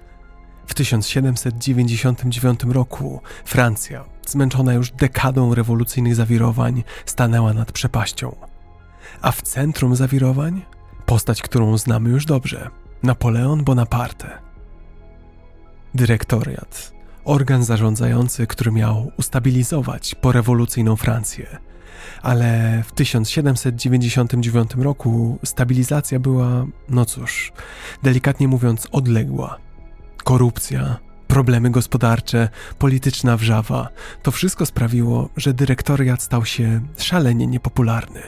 W 0.67 0.75
1799 0.75 2.61
roku 2.65 3.21
Francja, 3.45 4.05
zmęczona 4.27 4.75
już 4.75 4.91
dekadą 4.91 5.55
rewolucyjnych 5.55 6.15
zawirowań, 6.15 6.85
stanęła 7.07 7.53
nad 7.53 7.73
przepaścią. 7.73 8.37
A 9.23 9.33
w 9.33 9.43
centrum 9.43 9.97
zawirowań 9.97 10.63
postać, 11.07 11.43
którą 11.43 11.79
znamy 11.79 12.11
już 12.11 12.25
dobrze 12.25 12.71
Napoleon 13.03 13.65
Bonaparte. 13.65 14.39
Dyrektoriat, 15.95 16.93
organ 17.25 17.65
zarządzający, 17.65 18.47
który 18.47 18.73
miał 18.73 19.13
ustabilizować 19.17 20.15
porewolucyjną 20.15 20.97
Francję. 20.97 21.59
Ale 22.23 22.83
w 22.87 22.93
1799 22.93 24.71
roku 24.75 25.39
stabilizacja 25.45 26.19
była, 26.21 26.67
no 26.89 27.05
cóż, 27.05 27.53
delikatnie 28.03 28.49
mówiąc, 28.49 28.89
odległa. 28.93 29.59
Korupcja, 30.25 30.97
problemy 31.29 31.71
gospodarcze, 31.71 32.49
polityczna 32.79 33.37
wrzawa 33.37 33.89
to 34.23 34.31
wszystko 34.31 34.67
sprawiło, 34.67 35.29
że 35.37 35.55
dyrektoriat 35.55 36.23
stał 36.23 36.45
się 36.45 36.81
szalenie 36.97 37.47
niepopularny. 37.47 38.23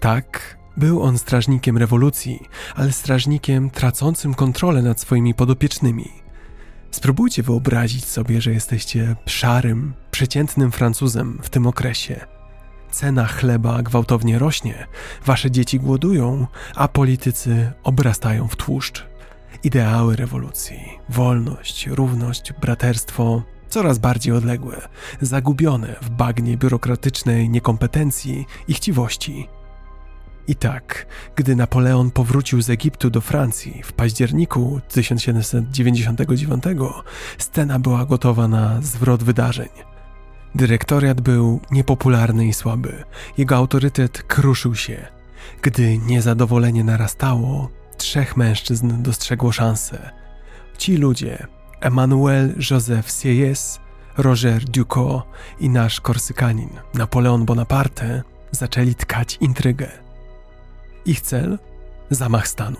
Tak, 0.00 0.58
był 0.76 1.02
on 1.02 1.18
strażnikiem 1.18 1.78
rewolucji, 1.78 2.48
ale 2.74 2.92
strażnikiem 2.92 3.70
tracącym 3.70 4.34
kontrolę 4.34 4.82
nad 4.82 5.00
swoimi 5.00 5.34
podopiecznymi. 5.34 6.08
Spróbujcie 6.90 7.42
wyobrazić 7.42 8.04
sobie, 8.04 8.40
że 8.40 8.52
jesteście 8.52 9.16
szarym, 9.26 9.94
przeciętnym 10.10 10.72
Francuzem 10.72 11.38
w 11.42 11.50
tym 11.50 11.66
okresie. 11.66 12.26
Cena 12.90 13.26
chleba 13.26 13.82
gwałtownie 13.82 14.38
rośnie, 14.38 14.86
wasze 15.26 15.50
dzieci 15.50 15.80
głodują, 15.80 16.46
a 16.74 16.88
politycy 16.88 17.72
obrastają 17.82 18.48
w 18.48 18.56
tłuszcz. 18.56 19.06
Ideały 19.64 20.16
rewolucji, 20.16 20.78
wolność, 21.08 21.86
równość, 21.86 22.52
braterstwo 22.60 23.42
coraz 23.68 23.98
bardziej 23.98 24.32
odległe, 24.32 24.88
zagubione 25.20 25.96
w 26.02 26.10
bagnie 26.10 26.56
biurokratycznej 26.56 27.50
niekompetencji 27.50 28.46
i 28.68 28.74
chciwości. 28.74 29.48
I 30.48 30.54
tak, 30.54 31.06
gdy 31.36 31.56
Napoleon 31.56 32.10
powrócił 32.10 32.62
z 32.62 32.70
Egiptu 32.70 33.10
do 33.10 33.20
Francji 33.20 33.82
w 33.84 33.92
październiku 33.92 34.80
1799, 34.88 36.64
scena 37.38 37.78
była 37.78 38.04
gotowa 38.04 38.48
na 38.48 38.82
zwrot 38.82 39.22
wydarzeń. 39.22 39.68
Dyrektoriat 40.54 41.20
był 41.20 41.60
niepopularny 41.70 42.46
i 42.46 42.52
słaby, 42.52 43.04
jego 43.38 43.56
autorytet 43.56 44.22
kruszył 44.22 44.74
się. 44.74 45.06
Gdy 45.62 45.98
niezadowolenie 45.98 46.84
narastało, 46.84 47.70
trzech 47.96 48.36
mężczyzn 48.36 49.02
dostrzegło 49.02 49.52
szansę. 49.52 50.10
Ci 50.78 50.96
ludzie, 50.96 51.46
Emmanuel 51.80 52.54
Joseph 52.70 53.08
Sieyès, 53.08 53.78
Roger 54.16 54.64
Ducot 54.64 55.22
i 55.60 55.68
nasz 55.68 56.00
korsykanin 56.00 56.70
Napoleon 56.94 57.44
Bonaparte, 57.44 58.22
zaczęli 58.50 58.94
tkać 58.94 59.36
intrygę. 59.40 60.03
Ich 61.06 61.20
cel? 61.20 61.58
Zamach 62.10 62.48
stanu. 62.48 62.76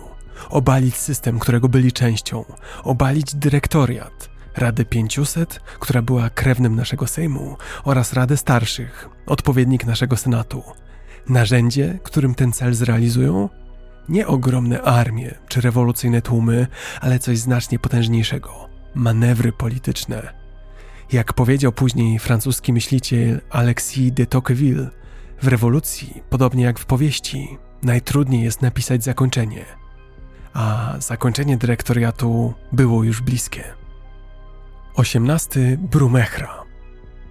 Obalić 0.49 0.95
system, 0.95 1.39
którego 1.39 1.69
byli 1.69 1.91
częścią. 1.91 2.45
Obalić 2.83 3.35
dyrektoriat. 3.35 4.29
Radę 4.57 4.85
500, 4.85 5.59
która 5.79 6.01
była 6.01 6.29
krewnym 6.29 6.75
naszego 6.75 7.07
Sejmu, 7.07 7.57
oraz 7.83 8.13
Radę 8.13 8.37
Starszych, 8.37 9.09
odpowiednik 9.25 9.85
naszego 9.85 10.17
Senatu. 10.17 10.63
Narzędzie, 11.29 11.99
którym 12.03 12.35
ten 12.35 12.53
cel 12.53 12.73
zrealizują? 12.73 13.49
Nie 14.09 14.27
ogromne 14.27 14.81
armie 14.81 15.33
czy 15.47 15.61
rewolucyjne 15.61 16.21
tłumy, 16.21 16.67
ale 17.01 17.19
coś 17.19 17.37
znacznie 17.37 17.79
potężniejszego 17.79 18.69
manewry 18.95 19.51
polityczne. 19.51 20.33
Jak 21.11 21.33
powiedział 21.33 21.71
później 21.71 22.19
francuski 22.19 22.73
myśliciel 22.73 23.41
Alexis 23.49 24.11
de 24.11 24.25
Tocqueville, 24.25 24.89
w 25.41 25.47
rewolucji, 25.47 26.23
podobnie 26.29 26.63
jak 26.63 26.79
w 26.79 26.85
powieści, 26.85 27.57
najtrudniej 27.85 28.43
jest 28.43 28.61
napisać 28.61 29.03
zakończenie, 29.03 29.65
a 30.53 30.93
zakończenie 30.99 31.57
dyrektoriatu 31.57 32.53
było 32.71 33.03
już 33.03 33.21
bliskie. 33.21 33.63
18 34.95 35.77
Brumechra. 35.77 36.63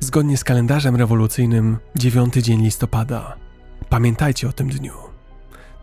Zgodnie 0.00 0.36
z 0.36 0.44
kalendarzem 0.44 0.96
rewolucyjnym 0.96 1.78
9 1.96 2.34
dzień 2.34 2.62
listopada. 2.62 3.36
Pamiętajcie 3.88 4.48
o 4.48 4.52
tym 4.52 4.68
dniu. 4.68 4.92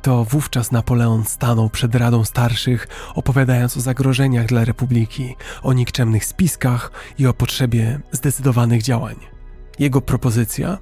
To 0.01 0.25
wówczas 0.25 0.71
Napoleon 0.71 1.25
stanął 1.25 1.69
przed 1.69 1.95
Radą 1.95 2.25
Starszych, 2.25 2.87
opowiadając 3.15 3.77
o 3.77 3.81
zagrożeniach 3.81 4.45
dla 4.45 4.65
Republiki, 4.65 5.35
o 5.63 5.73
nikczemnych 5.73 6.25
spiskach 6.25 6.91
i 7.19 7.27
o 7.27 7.33
potrzebie 7.33 7.99
zdecydowanych 8.11 8.83
działań. 8.83 9.15
Jego 9.79 10.01
propozycja 10.01 10.77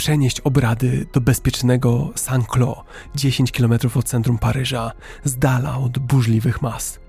przenieść 0.00 0.40
obrady 0.40 1.06
do 1.12 1.20
bezpiecznego 1.20 2.10
Saint-Cloud, 2.14 2.78
10 3.14 3.52
km 3.52 3.72
od 3.94 4.04
centrum 4.04 4.38
Paryża, 4.38 4.92
z 5.24 5.38
dala 5.38 5.78
od 5.78 5.98
burzliwych 5.98 6.62
mas. 6.62 7.00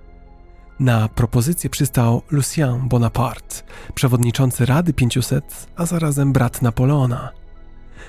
Na 0.80 1.08
propozycję 1.08 1.70
przystał 1.70 2.22
Lucien 2.32 2.88
Bonaparte, 2.90 3.56
przewodniczący 3.94 4.66
Rady 4.66 4.94
500, 4.94 5.68
a 5.76 5.86
zarazem 5.86 6.34
brat 6.34 6.62
Napoleona. 6.62 7.30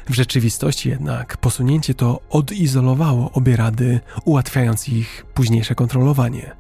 W 0.08 0.14
rzeczywistości 0.14 0.88
jednak 0.88 1.36
posunięcie 1.36 1.94
to 1.94 2.20
odizolowało 2.30 3.32
obie 3.32 3.56
rady, 3.56 4.00
ułatwiając 4.24 4.88
ich 4.88 5.26
późniejsze 5.34 5.74
kontrolowanie. 5.74 6.56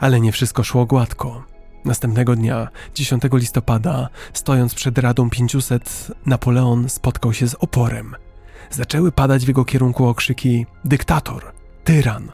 Ale 0.00 0.20
nie 0.20 0.32
wszystko 0.32 0.64
szło 0.64 0.86
gładko. 0.86 1.53
Następnego 1.84 2.36
dnia, 2.36 2.68
10 2.94 3.22
listopada, 3.32 4.08
stojąc 4.32 4.74
przed 4.74 4.98
Radą 4.98 5.30
500, 5.30 6.12
Napoleon 6.26 6.88
spotkał 6.88 7.32
się 7.32 7.48
z 7.48 7.54
oporem. 7.54 8.14
Zaczęły 8.70 9.12
padać 9.12 9.44
w 9.44 9.48
jego 9.48 9.64
kierunku 9.64 10.06
okrzyki: 10.06 10.66
dyktator, 10.84 11.52
tyran. 11.84 12.32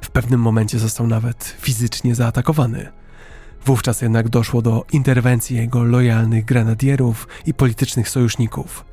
W 0.00 0.10
pewnym 0.10 0.40
momencie 0.40 0.78
został 0.78 1.06
nawet 1.06 1.56
fizycznie 1.60 2.14
zaatakowany. 2.14 2.88
Wówczas 3.64 4.02
jednak 4.02 4.28
doszło 4.28 4.62
do 4.62 4.84
interwencji 4.92 5.56
jego 5.56 5.84
lojalnych 5.84 6.44
grenadierów 6.44 7.28
i 7.46 7.54
politycznych 7.54 8.08
sojuszników. 8.08 8.84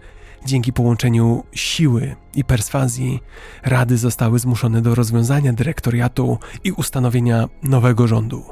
Dzięki 0.45 0.73
połączeniu 0.73 1.43
siły 1.53 2.15
i 2.35 2.43
perswazji, 2.43 3.19
rady 3.63 3.97
zostały 3.97 4.39
zmuszone 4.39 4.81
do 4.81 4.95
rozwiązania 4.95 5.53
dyrektoriatu 5.53 6.37
i 6.63 6.71
ustanowienia 6.71 7.47
nowego 7.63 8.07
rządu. 8.07 8.43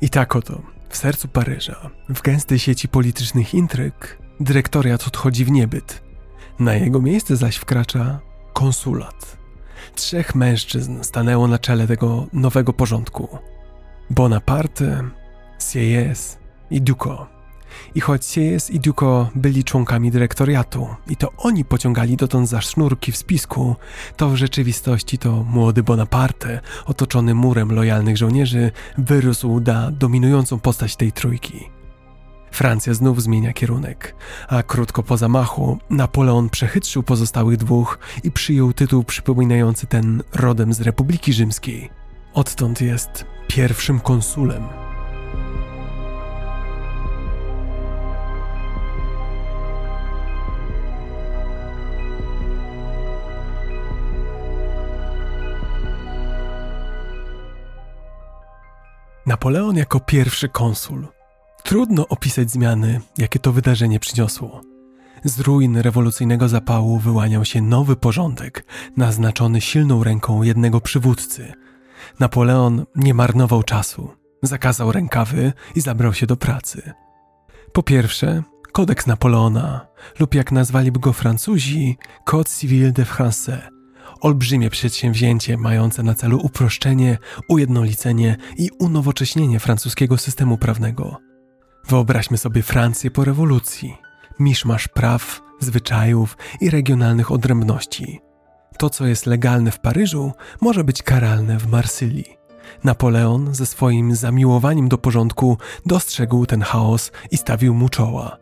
I 0.00 0.10
tak 0.10 0.36
oto 0.36 0.77
w 0.88 0.96
sercu 0.96 1.28
Paryża, 1.28 1.90
w 2.08 2.22
gęstej 2.22 2.58
sieci 2.58 2.88
politycznych 2.88 3.54
intryg, 3.54 4.18
dyrektoriat 4.40 5.06
odchodzi 5.06 5.44
w 5.44 5.50
niebyt. 5.50 6.02
Na 6.58 6.74
jego 6.74 7.00
miejsce 7.00 7.36
zaś 7.36 7.56
wkracza 7.56 8.20
konsulat. 8.52 9.38
Trzech 9.94 10.34
mężczyzn 10.34 11.02
stanęło 11.02 11.48
na 11.48 11.58
czele 11.58 11.86
tego 11.86 12.26
nowego 12.32 12.72
porządku. 12.72 13.38
Bonaparte, 14.10 15.10
Sieyès 15.58 16.36
i 16.70 16.82
Ducot. 16.82 17.37
I 17.94 18.00
choć 18.00 18.24
Sieyes 18.24 18.70
i 18.70 18.80
Duco 18.80 19.30
byli 19.34 19.64
członkami 19.64 20.10
dyrektoriatu 20.10 20.88
i 21.08 21.16
to 21.16 21.32
oni 21.36 21.64
pociągali 21.64 22.16
dotąd 22.16 22.48
za 22.48 22.60
sznurki 22.60 23.12
w 23.12 23.16
spisku, 23.16 23.76
to 24.16 24.28
w 24.28 24.36
rzeczywistości 24.36 25.18
to 25.18 25.44
młody 25.44 25.82
Bonaparte, 25.82 26.60
otoczony 26.86 27.34
murem 27.34 27.72
lojalnych 27.72 28.16
żołnierzy, 28.16 28.70
wyrósł 28.98 29.60
na 29.60 29.90
dominującą 29.90 30.58
postać 30.60 30.96
tej 30.96 31.12
trójki. 31.12 31.70
Francja 32.50 32.94
znów 32.94 33.22
zmienia 33.22 33.52
kierunek, 33.52 34.14
a 34.48 34.62
krótko 34.62 35.02
po 35.02 35.16
zamachu 35.16 35.78
Napoleon 35.90 36.50
przechytrzył 36.50 37.02
pozostałych 37.02 37.56
dwóch 37.56 37.98
i 38.24 38.30
przyjął 38.30 38.72
tytuł 38.72 39.04
przypominający 39.04 39.86
ten 39.86 40.22
rodem 40.34 40.72
z 40.72 40.80
Republiki 40.80 41.32
Rzymskiej. 41.32 41.90
Odtąd 42.34 42.80
jest 42.80 43.24
pierwszym 43.48 44.00
konsulem 44.00 44.87
Napoleon 59.28 59.76
jako 59.76 60.00
pierwszy 60.00 60.48
konsul. 60.48 61.06
Trudno 61.62 62.08
opisać 62.08 62.50
zmiany, 62.50 63.00
jakie 63.18 63.38
to 63.38 63.52
wydarzenie 63.52 64.00
przyniosło. 64.00 64.60
Z 65.24 65.40
ruin 65.40 65.76
rewolucyjnego 65.76 66.48
zapału 66.48 66.98
wyłaniał 66.98 67.44
się 67.44 67.62
nowy 67.62 67.96
porządek, 67.96 68.64
naznaczony 68.96 69.60
silną 69.60 70.04
ręką 70.04 70.42
jednego 70.42 70.80
przywódcy. 70.80 71.52
Napoleon 72.20 72.84
nie 72.96 73.14
marnował 73.14 73.62
czasu, 73.62 74.10
zakazał 74.42 74.92
rękawy 74.92 75.52
i 75.74 75.80
zabrał 75.80 76.14
się 76.14 76.26
do 76.26 76.36
pracy. 76.36 76.92
Po 77.72 77.82
pierwsze, 77.82 78.42
kodeks 78.72 79.06
Napoleona, 79.06 79.86
lub 80.18 80.34
jak 80.34 80.52
nazwaliby 80.52 81.00
go 81.00 81.12
Francuzi, 81.12 81.98
Code 82.24 82.50
Civil 82.50 82.92
de 82.92 83.04
France. 83.04 83.77
Olbrzymie 84.20 84.70
przedsięwzięcie 84.70 85.56
mające 85.56 86.02
na 86.02 86.14
celu 86.14 86.38
uproszczenie, 86.42 87.18
ujednolicenie 87.48 88.36
i 88.56 88.70
unowocześnienie 88.78 89.60
francuskiego 89.60 90.18
systemu 90.18 90.58
prawnego. 90.58 91.16
Wyobraźmy 91.88 92.38
sobie 92.38 92.62
Francję 92.62 93.10
po 93.10 93.24
rewolucji. 93.24 93.96
Miszmasz 94.38 94.88
praw, 94.88 95.40
zwyczajów 95.60 96.36
i 96.60 96.70
regionalnych 96.70 97.30
odrębności. 97.30 98.20
To, 98.78 98.90
co 98.90 99.06
jest 99.06 99.26
legalne 99.26 99.70
w 99.70 99.80
Paryżu, 99.80 100.32
może 100.60 100.84
być 100.84 101.02
karalne 101.02 101.58
w 101.58 101.66
Marsylii. 101.66 102.38
Napoleon 102.84 103.54
ze 103.54 103.66
swoim 103.66 104.14
zamiłowaniem 104.14 104.88
do 104.88 104.98
porządku 104.98 105.58
dostrzegł 105.86 106.46
ten 106.46 106.62
chaos 106.62 107.12
i 107.30 107.36
stawił 107.36 107.74
mu 107.74 107.88
czoła. 107.88 108.36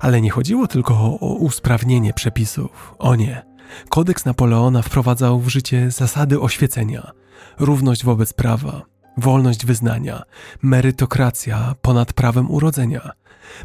Ale 0.00 0.20
nie 0.20 0.30
chodziło 0.30 0.66
tylko 0.66 0.94
o 1.20 1.34
usprawnienie 1.34 2.12
przepisów. 2.12 2.94
O 2.98 3.14
nie. 3.14 3.53
Kodeks 3.88 4.24
Napoleona 4.24 4.82
wprowadzał 4.82 5.40
w 5.40 5.48
życie 5.48 5.90
zasady 5.90 6.40
oświecenia, 6.40 7.10
równość 7.58 8.04
wobec 8.04 8.32
prawa, 8.32 8.82
wolność 9.16 9.66
wyznania, 9.66 10.22
merytokracja 10.62 11.74
ponad 11.82 12.12
prawem 12.12 12.50
urodzenia. 12.50 13.10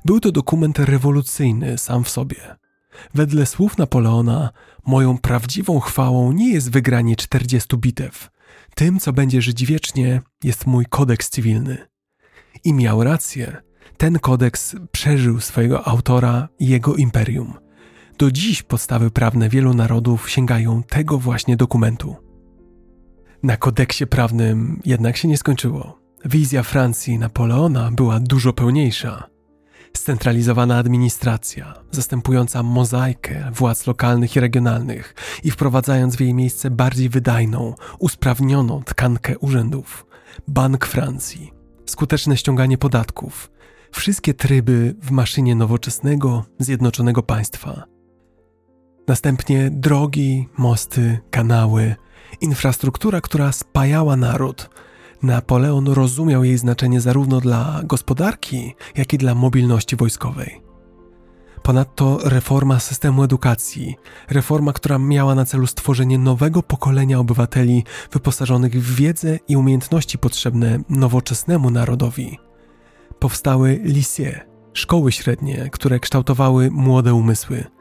Był 0.06 0.20
to 0.20 0.32
dokument 0.32 0.80
rewolucyjny 0.80 1.78
sam 1.78 2.04
w 2.04 2.10
sobie. 2.10 2.56
Wedle 3.14 3.46
słów 3.46 3.78
Napoleona, 3.78 4.50
moją 4.86 5.18
prawdziwą 5.18 5.80
chwałą 5.80 6.32
nie 6.32 6.54
jest 6.54 6.72
wygranie 6.72 7.16
40 7.16 7.78
bitew. 7.78 8.30
Tym, 8.76 9.00
co 9.00 9.14
będzie 9.14 9.42
żyć 9.42 9.66
wiecznie, 9.66 10.22
jest 10.44 10.66
mój 10.66 10.86
kodeks 10.86 11.30
cywilny. 11.30 11.78
I 12.64 12.74
miał 12.74 13.04
rację. 13.04 13.58
Ten 13.98 14.20
kodeks 14.20 14.76
przeżył 14.92 15.42
swojego 15.42 15.88
autora 15.88 16.48
i 16.60 16.68
jego 16.68 16.96
imperium. 16.96 17.54
Do 18.20 18.32
dziś 18.32 18.64
podstawy 18.64 19.12
prawne 19.12 19.50
wielu 19.50 19.74
narodów 19.74 20.30
sięgają 20.30 20.84
tego 20.84 21.18
właśnie 21.18 21.58
dokumentu. 21.58 22.16
Na 23.44 23.58
kodeksie 23.58 24.08
prawnym 24.08 24.82
jednak 24.86 25.18
się 25.18 25.28
nie 25.28 25.38
skończyło. 25.38 26.00
Wizja 26.26 26.64
Francji 26.64 27.20
Napoleona 27.20 27.92
była 27.92 28.20
dużo 28.20 28.54
pełniejsza. 28.54 29.30
Scentralizowana 29.98 30.78
administracja, 30.78 31.74
zastępująca 31.92 32.64
mozaikę 32.64 33.52
władz 33.54 33.88
lokalnych 33.88 34.36
i 34.36 34.40
regionalnych 34.40 35.16
i 35.44 35.52
wprowadzając 35.52 36.16
w 36.16 36.22
jej 36.22 36.34
miejsce 36.34 36.72
bardziej 36.72 37.10
wydajną, 37.10 37.76
usprawnioną 38.00 38.84
tkankę 38.84 39.38
urzędów. 39.40 40.06
Bank 40.48 40.86
Francji, 40.86 41.54
skuteczne 41.86 42.38
ściąganie 42.38 42.78
podatków, 42.78 43.52
wszystkie 43.92 44.34
tryby 44.34 44.96
w 45.02 45.12
maszynie 45.12 45.56
nowoczesnego, 45.56 46.46
zjednoczonego 46.60 47.24
państwa. 47.24 47.99
Następnie 49.10 49.70
drogi, 49.72 50.48
mosty, 50.58 51.20
kanały, 51.32 51.96
infrastruktura, 52.42 53.22
która 53.22 53.52
spajała 53.52 54.16
naród. 54.16 54.70
Napoleon 55.24 55.88
rozumiał 55.88 56.44
jej 56.44 56.58
znaczenie 56.58 57.02
zarówno 57.02 57.42
dla 57.42 57.82
gospodarki, 57.84 58.76
jak 58.96 59.14
i 59.14 59.18
dla 59.18 59.36
mobilności 59.36 59.96
wojskowej. 59.96 60.62
Ponadto 61.64 62.20
reforma 62.24 62.80
systemu 62.80 63.24
edukacji, 63.24 63.96
reforma, 64.30 64.74
która 64.74 65.00
miała 65.00 65.36
na 65.36 65.46
celu 65.46 65.68
stworzenie 65.68 66.18
nowego 66.18 66.64
pokolenia 66.64 67.20
obywateli 67.20 67.84
wyposażonych 68.12 68.74
w 68.84 68.96
wiedzę 68.96 69.38
i 69.48 69.58
umiejętności 69.58 70.18
potrzebne 70.18 70.80
nowoczesnemu 70.90 71.70
narodowi. 71.70 72.40
Powstały 73.20 73.80
lisie, 73.84 74.40
szkoły 74.74 75.12
średnie, 75.12 75.70
które 75.72 76.00
kształtowały 76.00 76.72
młode 76.72 77.14
umysły– 77.14 77.64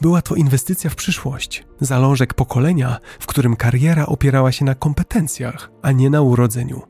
była 0.00 0.22
to 0.22 0.34
inwestycja 0.34 0.90
w 0.90 0.94
przyszłość, 0.94 1.64
zalążek 1.80 2.34
pokolenia, 2.34 2.98
w 3.20 3.26
którym 3.26 3.56
kariera 3.56 4.06
opierała 4.06 4.52
się 4.52 4.64
na 4.64 4.74
kompetencjach, 4.74 5.70
a 5.82 5.92
nie 5.92 6.10
na 6.10 6.22
urodzeniu. 6.22 6.82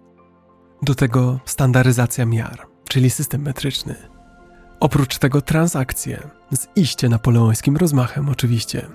Do 0.82 0.94
tego 0.94 1.40
standaryzacja 1.44 2.26
miar, 2.26 2.66
czyli 2.88 3.10
system 3.10 3.42
metryczny. 3.42 3.94
Oprócz 4.80 5.18
tego 5.18 5.42
transakcje, 5.42 6.30
z 6.50 6.66
iście 6.76 7.08
napoleońskim 7.08 7.76
rozmachem 7.76 8.28
oczywiście. 8.28 8.86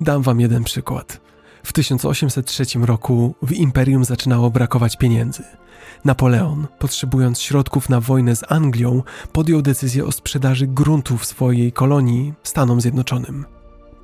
Dam 0.00 0.22
wam 0.22 0.40
jeden 0.40 0.64
przykład. 0.64 1.20
W 1.64 1.72
1803 1.72 2.64
roku 2.78 3.34
w 3.42 3.52
imperium 3.52 4.04
zaczynało 4.04 4.50
brakować 4.50 4.96
pieniędzy– 4.96 5.42
Napoleon, 6.04 6.66
potrzebując 6.78 7.40
środków 7.40 7.88
na 7.88 8.00
wojnę 8.00 8.36
z 8.36 8.52
Anglią, 8.52 9.02
podjął 9.32 9.62
decyzję 9.62 10.04
o 10.04 10.12
sprzedaży 10.12 10.66
gruntów 10.66 11.24
swojej 11.24 11.72
kolonii 11.72 12.34
Stanom 12.42 12.80
Zjednoczonym. 12.80 13.44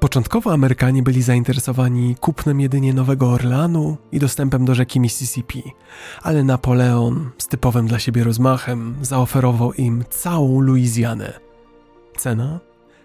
Początkowo 0.01 0.53
Amerykanie 0.53 1.03
byli 1.03 1.23
zainteresowani 1.23 2.17
kupnem 2.21 2.61
jedynie 2.61 2.95
Nowego 2.95 3.31
Orleanu 3.31 3.97
i 4.13 4.19
dostępem 4.19 4.65
do 4.65 4.75
rzeki 4.75 5.01
Mississippi, 5.01 5.63
ale 6.23 6.45
Napoleon 6.45 7.31
z 7.39 7.49
typowym 7.49 7.87
dla 7.87 7.99
siebie 7.99 8.25
rozmachem 8.25 8.97
zaoferował 9.03 9.73
im 9.73 10.05
całą 10.11 10.61
Luizjanę. 10.61 11.33
Cena? 12.17 12.61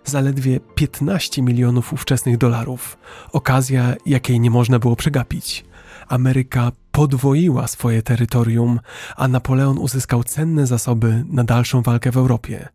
Zaledwie 0.05 0.59
15 0.75 1.41
milionów 1.41 1.93
ówczesnych 1.93 2.37
dolarów. 2.37 2.97
Okazja, 3.31 3.95
jakiej 4.05 4.39
nie 4.39 4.51
można 4.51 4.79
było 4.79 4.95
przegapić. 4.95 5.65
Ameryka 6.07 6.71
podwoiła 6.91 7.67
swoje 7.67 8.01
terytorium, 8.01 8.79
a 9.15 9.27
Napoleon 9.27 9.77
uzyskał 9.77 10.23
cenne 10.23 10.67
zasoby 10.67 11.25
na 11.27 11.43
dalszą 11.43 11.81
walkę 11.81 12.11
w 12.11 12.17
Europie. 12.17 12.69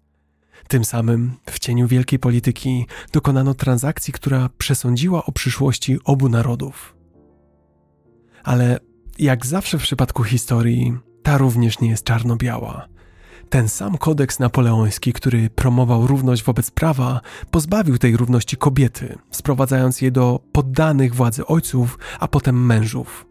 Tym 0.69 0.85
samym 0.85 1.33
w 1.51 1.59
cieniu 1.59 1.89
wielkiej 1.89 2.19
polityki 2.19 2.87
dokonano 3.13 3.55
transakcji, 3.55 4.13
która 4.13 4.49
przesądziła 4.59 5.25
o 5.25 5.33
przyszłości 5.33 5.99
obu 6.05 6.29
narodów. 6.29 6.97
Ale 8.45 8.79
jak 9.19 9.47
zawsze 9.47 9.79
w 9.79 9.83
przypadku 9.83 10.25
historii, 10.25 10.99
ta 11.23 11.39
również 11.39 11.81
nie 11.81 11.89
jest 11.89 12.05
czarno-biała. 12.05 12.89
Ten 13.51 13.69
sam 13.69 13.99
kodeks 13.99 14.39
napoleoński, 14.39 15.13
który 15.13 15.51
promował 15.51 16.07
równość 16.07 16.43
wobec 16.43 16.71
prawa, 16.71 17.21
pozbawił 17.51 17.99
tej 17.99 18.17
równości 18.17 18.57
kobiety, 18.57 19.19
sprowadzając 19.31 20.01
je 20.01 20.11
do 20.11 20.41
poddanych 20.53 21.15
władzy 21.15 21.47
ojców, 21.47 21.99
a 22.21 22.29
potem 22.29 22.67
mężów. 22.67 23.27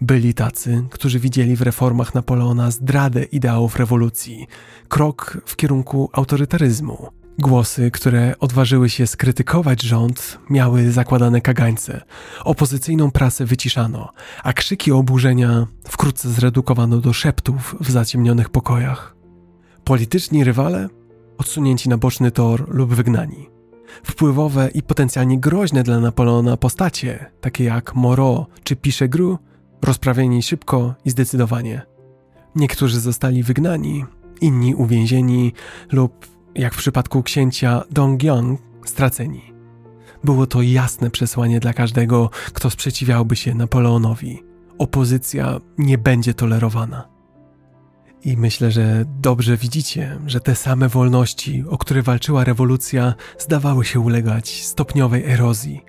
Byli 0.00 0.34
tacy, 0.34 0.84
którzy 0.90 1.20
widzieli 1.20 1.56
w 1.56 1.62
reformach 1.62 2.14
Napoleona 2.14 2.70
zdradę 2.70 3.24
ideałów 3.24 3.76
rewolucji, 3.76 4.46
krok 4.88 5.38
w 5.46 5.56
kierunku 5.56 6.10
autorytaryzmu. 6.12 7.08
Głosy, 7.38 7.90
które 7.90 8.34
odważyły 8.40 8.90
się 8.90 9.06
skrytykować 9.06 9.82
rząd, 9.82 10.38
miały 10.50 10.92
zakładane 10.92 11.40
kagańce. 11.40 12.02
Opozycyjną 12.44 13.10
prasę 13.10 13.44
wyciszano, 13.44 14.12
a 14.42 14.52
krzyki 14.52 14.92
oburzenia 14.92 15.66
wkrótce 15.88 16.28
zredukowano 16.28 16.98
do 16.98 17.12
szeptów 17.12 17.76
w 17.80 17.90
zaciemnionych 17.90 18.50
pokojach. 18.50 19.17
Polityczni 19.88 20.44
rywale 20.44 20.88
odsunięci 21.38 21.88
na 21.88 21.98
boczny 21.98 22.30
tor 22.30 22.74
lub 22.74 22.94
wygnani. 22.94 23.50
Wpływowe 24.02 24.70
i 24.74 24.82
potencjalnie 24.82 25.40
groźne 25.40 25.82
dla 25.82 26.00
Napoleona 26.00 26.56
postacie, 26.56 27.30
takie 27.40 27.64
jak 27.64 27.94
Moreau 27.94 28.46
czy 28.64 28.76
Pichegru, 28.76 29.38
rozprawieni 29.82 30.42
szybko 30.42 30.94
i 31.04 31.10
zdecydowanie. 31.10 31.82
Niektórzy 32.54 33.00
zostali 33.00 33.42
wygnani, 33.42 34.04
inni 34.40 34.74
uwięzieni 34.74 35.52
lub, 35.92 36.26
jak 36.54 36.74
w 36.74 36.78
przypadku 36.78 37.22
księcia 37.22 37.82
Dongyeong, 37.90 38.60
straceni. 38.84 39.42
Było 40.24 40.46
to 40.46 40.62
jasne 40.62 41.10
przesłanie 41.10 41.60
dla 41.60 41.72
każdego, 41.72 42.30
kto 42.52 42.70
sprzeciwiałby 42.70 43.36
się 43.36 43.54
Napoleonowi. 43.54 44.42
Opozycja 44.78 45.60
nie 45.78 45.98
będzie 45.98 46.34
tolerowana. 46.34 47.17
I 48.24 48.36
myślę, 48.36 48.70
że 48.70 49.04
dobrze 49.20 49.56
widzicie, 49.56 50.18
że 50.26 50.40
te 50.40 50.54
same 50.54 50.88
wolności, 50.88 51.64
o 51.68 51.78
które 51.78 52.02
walczyła 52.02 52.44
rewolucja, 52.44 53.14
zdawały 53.38 53.84
się 53.84 54.00
ulegać 54.00 54.64
stopniowej 54.64 55.24
erozji. 55.24 55.84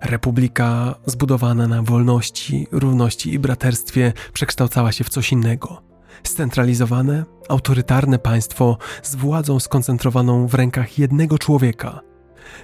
Republika 0.00 0.94
zbudowana 1.06 1.68
na 1.68 1.82
wolności, 1.82 2.66
równości 2.72 3.34
i 3.34 3.38
braterstwie 3.38 4.12
przekształcała 4.32 4.92
się 4.92 5.04
w 5.04 5.08
coś 5.08 5.32
innego. 5.32 5.82
Scentralizowane, 6.22 7.24
autorytarne 7.48 8.18
państwo 8.18 8.78
z 9.02 9.14
władzą 9.14 9.60
skoncentrowaną 9.60 10.46
w 10.46 10.54
rękach 10.54 10.98
jednego 10.98 11.38
człowieka. 11.38 12.00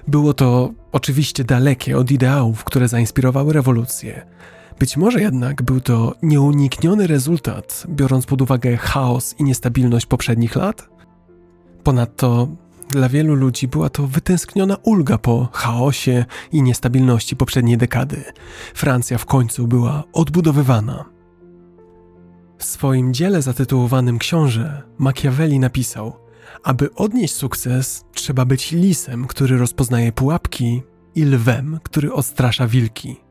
Było 0.07 0.33
to 0.33 0.71
oczywiście 0.91 1.43
dalekie 1.43 1.97
od 1.97 2.11
ideałów, 2.11 2.63
które 2.63 2.87
zainspirowały 2.87 3.53
rewolucję 3.53 4.25
Być 4.81 4.97
może 4.97 5.21
jednak 5.21 5.61
był 5.61 5.81
to 5.81 6.15
nieunikniony 6.21 7.07
rezultat, 7.07 7.83
biorąc 7.89 8.25
pod 8.25 8.41
uwagę 8.41 8.77
chaos 8.77 9.35
i 9.39 9.43
niestabilność 9.43 10.05
poprzednich 10.05 10.55
lat? 10.55 10.89
Ponadto 11.83 12.47
dla 12.89 13.09
wielu 13.09 13.35
ludzi 13.35 13.67
była 13.67 13.89
to 13.89 14.07
wytęskniona 14.07 14.77
ulga 14.83 15.17
po 15.17 15.49
chaosie 15.53 16.25
i 16.51 16.61
niestabilności 16.61 17.35
poprzedniej 17.35 17.77
dekady. 17.77 18.23
Francja 18.73 19.17
w 19.17 19.25
końcu 19.25 19.67
była 19.67 20.03
odbudowywana. 20.13 21.05
W 22.57 22.63
swoim 22.63 23.13
dziele 23.13 23.41
zatytułowanym 23.41 24.19
Książę 24.19 24.83
Machiavelli 24.97 25.59
napisał: 25.59 26.13
Aby 26.63 26.95
odnieść 26.95 27.33
sukces, 27.33 28.05
trzeba 28.13 28.45
być 28.45 28.71
lisem, 28.71 29.27
który 29.27 29.57
rozpoznaje 29.57 30.11
pułapki, 30.11 30.81
i 31.15 31.23
lwem, 31.25 31.79
który 31.83 32.13
odstrasza 32.13 32.67
wilki. 32.67 33.30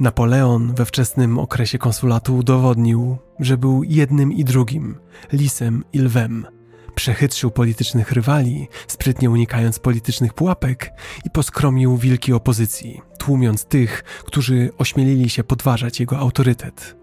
Napoleon 0.00 0.74
we 0.74 0.84
wczesnym 0.84 1.38
okresie 1.38 1.78
konsulatu 1.78 2.36
udowodnił, 2.36 3.16
że 3.40 3.58
był 3.58 3.82
jednym 3.82 4.32
i 4.32 4.44
drugim, 4.44 4.98
lisem 5.32 5.84
i 5.92 5.98
lwem. 5.98 6.46
Przechytrzył 6.94 7.50
politycznych 7.50 8.12
rywali, 8.12 8.68
sprytnie 8.86 9.30
unikając 9.30 9.78
politycznych 9.78 10.34
pułapek 10.34 10.92
i 11.24 11.30
poskromił 11.30 11.96
wilki 11.96 12.32
opozycji, 12.32 13.02
tłumiąc 13.18 13.64
tych, 13.64 14.02
którzy 14.02 14.70
ośmielili 14.78 15.28
się 15.28 15.44
podważać 15.44 16.00
jego 16.00 16.18
autorytet. 16.18 16.96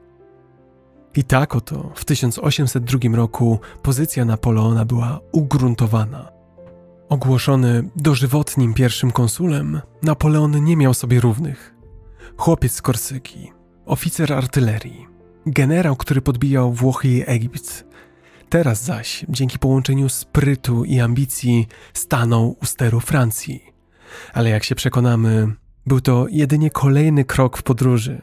I 1.16 1.24
tak 1.24 1.56
oto 1.56 1.92
w 1.96 2.06
1802 2.06 3.16
roku 3.16 3.60
pozycja 3.82 4.26
Napoleona 4.26 4.86
była 4.86 5.20
ugruntowana. 5.32 6.32
Ogłoszony 7.10 7.90
dożywotnim 7.96 8.74
pierwszym 8.74 9.12
konsulem, 9.12 9.82
Napoleon 10.04 10.64
nie 10.64 10.78
miał 10.78 10.94
sobie 10.94 11.20
równych. 11.20 11.73
Chłopiec 12.38 12.72
z 12.72 12.82
Korsyki, 12.82 13.52
oficer 13.86 14.34
artylerii, 14.34 15.08
generał, 15.46 15.96
który 15.96 16.22
podbijał 16.22 16.74
Włochy 16.74 17.08
i 17.08 17.24
Egipt. 17.26 17.86
Teraz 18.50 18.84
zaś, 18.84 19.26
dzięki 19.30 19.60
połączeniu 19.60 20.10
sprytu 20.10 20.86
i 20.86 21.00
ambicji, 21.00 21.68
stanął 21.94 22.58
u 22.62 22.66
steru 22.66 23.00
Francji. 23.00 23.74
Ale 24.34 24.50
jak 24.50 24.64
się 24.64 24.76
przekonamy, 24.76 25.48
był 25.86 26.02
to 26.02 26.26
jedynie 26.30 26.70
kolejny 26.70 27.26
krok 27.26 27.58
w 27.58 27.64
podróży. 27.64 28.22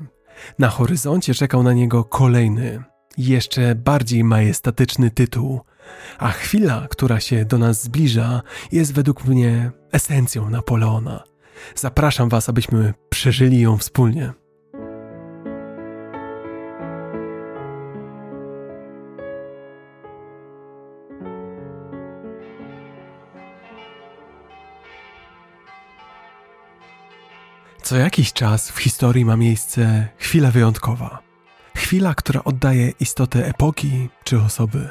Na 0.58 0.68
horyzoncie 0.68 1.34
czekał 1.34 1.62
na 1.62 1.72
niego 1.72 2.04
kolejny, 2.04 2.82
jeszcze 3.18 3.74
bardziej 3.74 4.24
majestatyczny 4.24 5.10
tytuł, 5.10 5.60
a 6.18 6.30
chwila, 6.30 6.86
która 6.90 7.20
się 7.20 7.44
do 7.44 7.58
nas 7.58 7.82
zbliża, 7.82 8.42
jest 8.72 8.94
według 8.94 9.24
mnie 9.24 9.70
esencją 9.92 10.50
Napoleona. 10.50 11.24
Zapraszam 11.74 12.28
Was, 12.28 12.48
abyśmy 12.48 12.94
przeżyli 13.10 13.60
ją 13.60 13.76
wspólnie. 13.76 14.32
Co 27.90 27.96
jakiś 27.96 28.32
czas 28.32 28.70
w 28.70 28.78
historii 28.78 29.24
ma 29.24 29.36
miejsce 29.36 30.08
chwila 30.18 30.50
wyjątkowa. 30.50 31.18
Chwila, 31.76 32.14
która 32.14 32.44
oddaje 32.44 32.92
istotę 33.00 33.46
epoki 33.46 34.08
czy 34.24 34.40
osoby. 34.40 34.88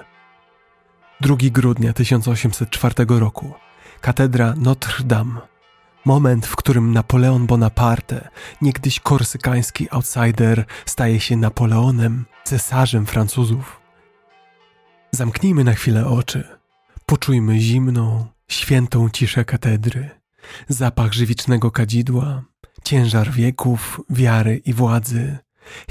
2 1.22 1.36
grudnia 1.42 1.94
1804 1.94 2.96
roku. 3.10 3.54
Katedra 4.02 4.54
Notre 4.58 5.04
Dame. 5.04 5.49
Moment, 6.10 6.46
w 6.46 6.56
którym 6.56 6.94
Napoleon 6.94 7.48
Bonaparte, 7.48 8.30
niegdyś 8.62 9.00
korsykański 9.00 9.88
outsider, 9.92 10.66
staje 10.86 11.20
się 11.20 11.38
Napoleonem, 11.38 12.26
cesarzem 12.44 13.06
Francuzów. 13.06 13.82
Zamknijmy 15.12 15.64
na 15.64 15.74
chwilę 15.74 16.08
oczy. 16.08 16.44
Poczujmy 17.06 17.60
zimną, 17.60 18.28
świętą 18.48 19.10
ciszę 19.10 19.46
katedry, 19.46 20.10
zapach 20.68 21.14
żywicznego 21.14 21.72
kadzidła, 21.72 22.44
ciężar 22.84 23.32
wieków, 23.32 24.02
wiary 24.10 24.62
i 24.66 24.74
władzy. 24.74 25.38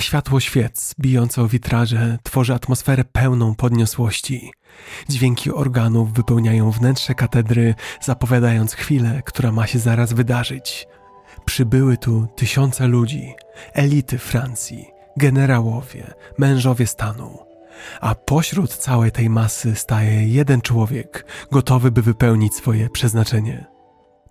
Światło 0.00 0.40
świec 0.40 0.94
bijące 1.00 1.42
o 1.42 1.48
witraże 1.48 2.18
tworzy 2.22 2.54
atmosferę 2.54 3.04
pełną 3.04 3.54
podniosłości. 3.54 4.50
Dźwięki 5.08 5.52
organów 5.52 6.12
wypełniają 6.12 6.70
wnętrze 6.70 7.14
katedry, 7.14 7.74
zapowiadając 8.00 8.74
chwilę, 8.74 9.22
która 9.24 9.52
ma 9.52 9.66
się 9.66 9.78
zaraz 9.78 10.12
wydarzyć. 10.12 10.86
Przybyły 11.44 11.96
tu 11.96 12.26
tysiące 12.36 12.86
ludzi, 12.86 13.34
elity 13.72 14.18
Francji, 14.18 14.86
generałowie, 15.16 16.14
mężowie 16.38 16.86
stanu. 16.86 17.38
A 18.00 18.14
pośród 18.14 18.74
całej 18.76 19.12
tej 19.12 19.30
masy 19.30 19.74
staje 19.74 20.28
jeden 20.28 20.60
człowiek, 20.60 21.26
gotowy 21.52 21.90
by 21.90 22.02
wypełnić 22.02 22.54
swoje 22.54 22.90
przeznaczenie. 22.90 23.66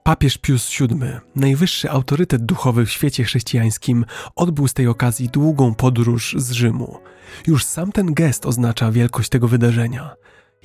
Papież 0.03 0.37
Pius 0.37 0.69
VII, 0.79 0.97
najwyższy 1.35 1.91
autorytet 1.91 2.45
duchowy 2.45 2.85
w 2.85 2.91
świecie 2.91 3.23
chrześcijańskim, 3.23 4.05
odbył 4.35 4.67
z 4.67 4.73
tej 4.73 4.87
okazji 4.87 5.29
długą 5.29 5.75
podróż 5.75 6.35
z 6.37 6.51
Rzymu. 6.51 6.97
Już 7.47 7.65
sam 7.65 7.91
ten 7.91 8.13
gest 8.13 8.45
oznacza 8.45 8.91
wielkość 8.91 9.29
tego 9.29 9.47
wydarzenia. 9.47 10.15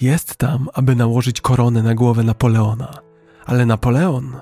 Jest 0.01 0.37
tam, 0.37 0.69
aby 0.75 0.97
nałożyć 0.97 1.41
koronę 1.41 1.83
na 1.83 1.95
głowę 1.95 2.23
Napoleona. 2.23 2.99
Ale 3.47 3.67
Napoleon, 3.67 4.41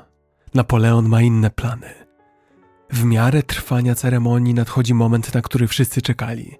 Napoleon 0.55 1.09
ma 1.09 1.23
inne 1.23 1.51
plany. 1.51 1.91
W 2.91 3.05
miarę 3.05 3.43
trwania 3.43 3.95
ceremonii 3.95 4.55
nadchodzi 4.55 4.95
moment, 4.95 5.35
na 5.35 5.43
który 5.43 5.69
wszyscy 5.69 6.03
czekali. 6.03 6.59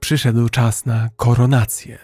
Przyszedł 0.00 0.48
czas 0.48 0.86
na 0.86 1.08
koronację. 1.16 1.98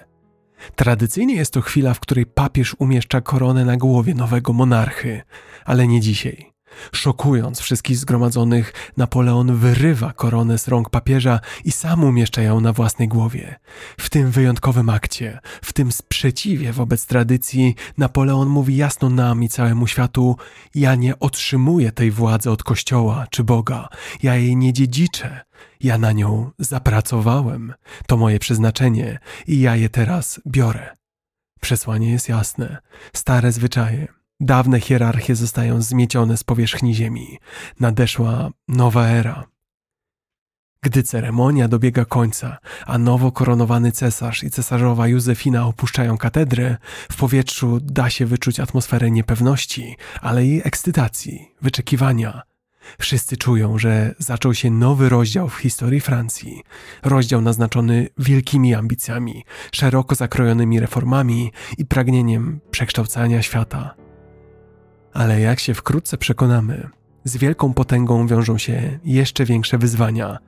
Tradycyjnie 0.76 1.34
jest 1.34 1.52
to 1.52 1.60
chwila, 1.60 1.94
w 1.94 2.00
której 2.00 2.26
papież 2.26 2.76
umieszcza 2.78 3.20
koronę 3.20 3.64
na 3.64 3.76
głowie 3.76 4.14
nowego 4.14 4.52
monarchy, 4.52 5.22
ale 5.64 5.86
nie 5.86 6.00
dzisiaj. 6.00 6.52
Szokując 6.92 7.60
wszystkich 7.60 7.96
zgromadzonych, 7.96 8.72
Napoleon 8.96 9.56
wyrywa 9.56 10.12
koronę 10.12 10.58
z 10.58 10.68
rąk 10.68 10.90
papieża 10.90 11.40
i 11.64 11.72
sam 11.72 12.04
umieszcza 12.04 12.42
ją 12.42 12.60
na 12.60 12.72
własnej 12.72 13.08
głowie. 13.08 13.58
W 14.00 14.10
tym 14.10 14.30
wyjątkowym 14.30 14.88
akcie, 14.88 15.38
w 15.62 15.72
tym 15.72 15.92
sprzeciwie 15.92 16.72
wobec 16.72 17.06
tradycji, 17.06 17.74
Napoleon 17.98 18.48
mówi 18.48 18.76
jasno 18.76 19.10
nam 19.10 19.42
i 19.42 19.48
całemu 19.48 19.86
światu: 19.86 20.36
Ja 20.74 20.94
nie 20.94 21.18
otrzymuję 21.18 21.92
tej 21.92 22.10
władzy 22.10 22.50
od 22.50 22.62
Kościoła 22.62 23.26
czy 23.30 23.44
Boga, 23.44 23.88
ja 24.22 24.36
jej 24.36 24.56
nie 24.56 24.72
dziedziczę, 24.72 25.40
ja 25.80 25.98
na 25.98 26.12
nią 26.12 26.50
zapracowałem. 26.58 27.74
To 28.06 28.16
moje 28.16 28.38
przeznaczenie 28.38 29.18
i 29.46 29.60
ja 29.60 29.76
je 29.76 29.88
teraz 29.88 30.40
biorę. 30.46 30.96
Przesłanie 31.60 32.10
jest 32.10 32.28
jasne. 32.28 32.78
Stare 33.12 33.52
zwyczaje, 33.52 34.08
Dawne 34.40 34.80
hierarchie 34.80 35.34
zostają 35.36 35.82
zmiecione 35.82 36.36
z 36.36 36.44
powierzchni 36.44 36.94
ziemi. 36.94 37.38
Nadeszła 37.80 38.50
nowa 38.68 39.06
era. 39.06 39.44
Gdy 40.82 41.02
ceremonia 41.02 41.68
dobiega 41.68 42.04
końca, 42.04 42.58
a 42.86 42.98
nowo 42.98 43.32
koronowany 43.32 43.92
cesarz 43.92 44.44
i 44.44 44.50
cesarzowa 44.50 45.08
Józefina 45.08 45.66
opuszczają 45.66 46.18
katedrę, 46.18 46.76
w 47.12 47.16
powietrzu 47.16 47.78
da 47.82 48.10
się 48.10 48.26
wyczuć 48.26 48.60
atmosferę 48.60 49.10
niepewności, 49.10 49.96
ale 50.20 50.46
i 50.46 50.60
ekscytacji, 50.64 51.48
wyczekiwania. 51.62 52.42
Wszyscy 52.98 53.36
czują, 53.36 53.78
że 53.78 54.14
zaczął 54.18 54.54
się 54.54 54.70
nowy 54.70 55.08
rozdział 55.08 55.48
w 55.48 55.56
historii 55.56 56.00
Francji. 56.00 56.62
Rozdział 57.02 57.40
naznaczony 57.40 58.08
wielkimi 58.18 58.74
ambicjami, 58.74 59.44
szeroko 59.72 60.14
zakrojonymi 60.14 60.80
reformami 60.80 61.52
i 61.78 61.84
pragnieniem 61.84 62.60
przekształcania 62.70 63.42
świata. 63.42 63.97
Ale 65.18 65.40
jak 65.40 65.60
się 65.60 65.74
wkrótce 65.74 66.18
przekonamy, 66.18 66.88
z 67.24 67.36
wielką 67.36 67.74
potęgą 67.74 68.26
wiążą 68.26 68.58
się 68.58 68.98
jeszcze 69.04 69.44
większe 69.44 69.78
wyzwania. 69.78 70.38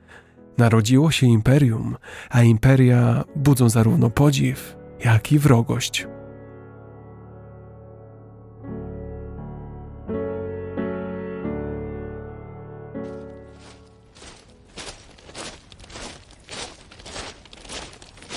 Narodziło 0.57 1.11
się 1.11 1.27
imperium, 1.27 1.97
a 2.29 2.41
imperia 2.41 3.23
budzą 3.35 3.69
zarówno 3.69 4.09
podziw, 4.09 4.75
jak 5.05 5.31
i 5.31 5.39
wrogość. 5.39 6.07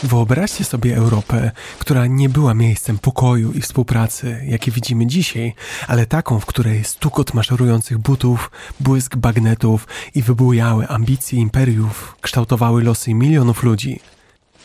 Wyobraźcie 0.05 0.65
sobie 0.65 0.97
Europę, 0.97 1.51
która 1.79 2.07
nie 2.07 2.29
była 2.29 2.55
miejscem 2.55 2.99
pokoju 2.99 3.53
i 3.53 3.61
współpracy, 3.61 4.41
jakie 4.47 4.71
widzimy 4.71 5.07
dzisiaj, 5.07 5.55
ale 5.89 6.07
taką, 6.07 6.41
w 6.41 6.47
której 6.47 6.85
stukot 6.85 7.35
maszerujących 7.35 7.99
butów, 7.99 8.51
błysk 8.81 9.17
bagnetów 9.17 9.87
i 10.15 10.23
wybujałe 10.23 10.89
ambicje 10.89 11.41
imperiów 11.41 12.17
kształtowały 12.21 12.83
losy 12.83 13.15
milionów 13.15 13.63
ludzi. 13.63 14.01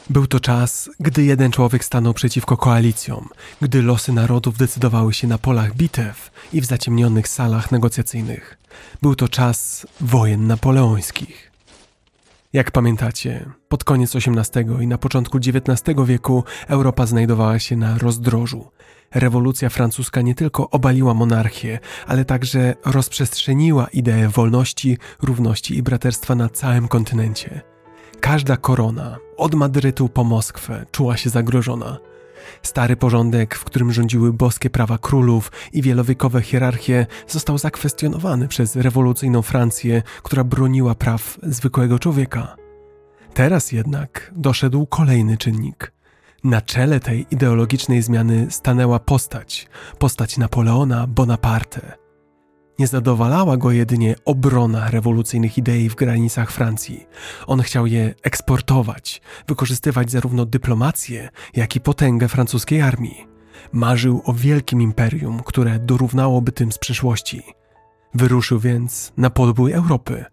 Był 0.10 0.28
to 0.28 0.40
czas, 0.40 0.90
gdy 0.99 1.24
jeden 1.24 1.52
człowiek 1.52 1.86
stanął 1.86 2.14
przeciwko 2.14 2.57
koalicjom, 2.57 3.30
gdy 3.61 3.82
losy 3.82 4.14
narodów 4.14 4.57
decydowały 4.57 5.14
się 5.14 5.28
na 5.28 5.38
polach 5.38 5.76
bitew 5.76 6.32
i 6.53 6.61
w 6.61 6.66
zaciemnionych 6.66 7.28
salach 7.28 7.72
negocjacyjnych. 7.72 8.57
Był 9.02 9.16
to 9.16 9.28
czas 9.28 9.88
wojen 10.02 10.48
napoleońskich. 10.48 11.48
Jak 12.53 12.71
pamiętacie, 12.71 13.49
pod 13.67 13.84
koniec 13.84 14.15
XVIII 14.15 14.84
i 14.84 14.88
na 14.88 14.97
początku 14.97 15.38
XIX 15.38 15.97
wieku 16.05 16.43
Europa 16.67 17.05
znajdowała 17.05 17.59
się 17.59 17.76
na 17.76 17.97
rozdrożu. 17.97 18.71
Rewolucja 19.13 19.69
francuska 19.69 20.21
nie 20.21 20.35
tylko 20.35 20.69
obaliła 20.69 21.13
monarchię, 21.13 21.80
ale 22.07 22.26
także 22.26 22.76
rozprzestrzeniła 22.85 23.88
ideę 23.88 24.30
wolności, 24.30 24.97
równości 25.21 25.77
i 25.77 25.84
braterstwa 25.84 26.35
na 26.35 26.49
całym 26.49 26.88
kontynencie. 26.88 27.61
Każda 28.19 28.57
korona, 28.57 29.17
od 29.38 29.55
Madrytu 29.55 30.09
po 30.09 30.23
Moskwę, 30.23 30.85
czuła 30.91 31.17
się 31.17 31.30
zagrożona. 31.30 31.97
Stary 32.63 32.95
porządek, 32.95 33.55
w 33.55 33.63
którym 33.63 33.91
rządziły 33.91 34.34
boskie 34.34 34.69
prawa 34.69 34.97
królów 34.97 35.51
i 35.73 35.81
wielowiekowe 35.81 36.41
hierarchie, 36.41 37.05
został 37.27 37.57
zakwestionowany 37.57 38.47
przez 38.47 38.76
rewolucyjną 38.76 39.41
Francję, 39.41 40.01
która 40.23 40.43
broniła 40.43 40.95
praw 40.95 41.38
zwykłego 41.43 41.99
człowieka. 41.99 42.55
Teraz 43.34 43.71
jednak 43.71 44.31
doszedł 44.35 44.85
kolejny 44.85 45.38
czynnik. 45.38 45.91
Na 46.43 46.61
czele 46.61 46.99
tej 46.99 47.26
ideologicznej 47.31 48.01
zmiany 48.01 48.47
stanęła 48.49 48.99
postać, 48.99 49.67
postać 49.99 50.38
Napoleona 50.38 51.07
Bonaparte. 51.07 52.09
Nie 52.80 52.88
zadowalała 52.88 53.57
go 53.57 53.72
jedynie 53.72 54.15
obrona 54.26 54.91
rewolucyjnych 54.91 55.57
idei 55.57 55.89
w 55.89 55.95
granicach 55.95 56.51
Francji. 56.51 57.07
On 57.47 57.61
chciał 57.61 57.88
je 57.88 58.14
eksportować, 58.23 59.22
wykorzystywać 59.47 60.11
zarówno 60.11 60.45
dyplomację, 60.45 61.30
jak 61.56 61.76
i 61.76 61.80
potęgę 61.80 62.27
francuskiej 62.27 62.81
armii. 62.81 63.27
Marzył 63.72 64.22
o 64.26 64.34
wielkim 64.34 64.81
imperium, 64.81 65.43
które 65.45 65.80
dorównałoby 65.80 66.51
tym 66.51 66.72
z 66.72 66.77
przeszłości. 66.77 67.43
Wyruszył 68.14 68.60
więc 68.60 69.14
na 69.18 69.30
podbój 69.30 69.72
Europy, 69.72 70.26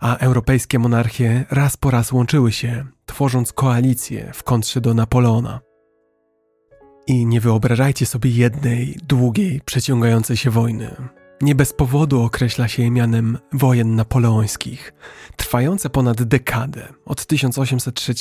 a 0.00 0.16
europejskie 0.16 0.78
monarchie 0.78 1.44
raz 1.50 1.76
po 1.76 1.90
raz 1.90 2.12
łączyły 2.12 2.52
się, 2.52 2.86
tworząc 3.06 3.52
koalicję 3.52 4.30
w 4.34 4.42
kontrze 4.42 4.80
do 4.80 4.94
Napoleona. 4.94 5.60
I 7.06 7.26
nie 7.26 7.40
wyobrażajcie 7.40 8.06
sobie 8.06 8.30
jednej, 8.30 8.98
długiej, 9.02 9.60
przeciągającej 9.64 10.36
się 10.36 10.50
wojny. 10.50 10.96
Nie 11.40 11.54
bez 11.54 11.72
powodu 11.72 12.22
określa 12.22 12.68
się 12.68 12.82
je 12.82 12.90
mianem 12.90 13.38
wojen 13.52 13.94
napoleońskich, 13.94 14.92
trwające 15.36 15.90
ponad 15.90 16.22
dekadę, 16.22 16.88
od 17.06 17.26
1803 17.26 18.14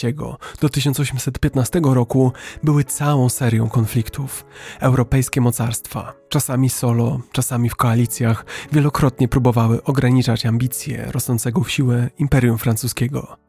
do 0.62 0.70
1815 0.70 1.82
roku, 1.84 2.32
były 2.64 2.84
całą 2.84 3.30
serią 3.30 3.70
konfliktów. 3.70 4.46
Europejskie 4.80 5.42
mocarstwa, 5.42 6.14
czasami 6.30 6.70
solo, 6.70 7.20
czasami 7.32 7.70
w 7.70 7.76
koalicjach, 7.76 8.46
wielokrotnie 8.72 9.28
próbowały 9.28 9.84
ograniczać 9.84 10.46
ambicje 10.46 11.12
rosnącego 11.12 11.62
w 11.62 11.72
siłę 11.72 12.10
Imperium 12.18 12.58
Francuskiego. 12.58 13.47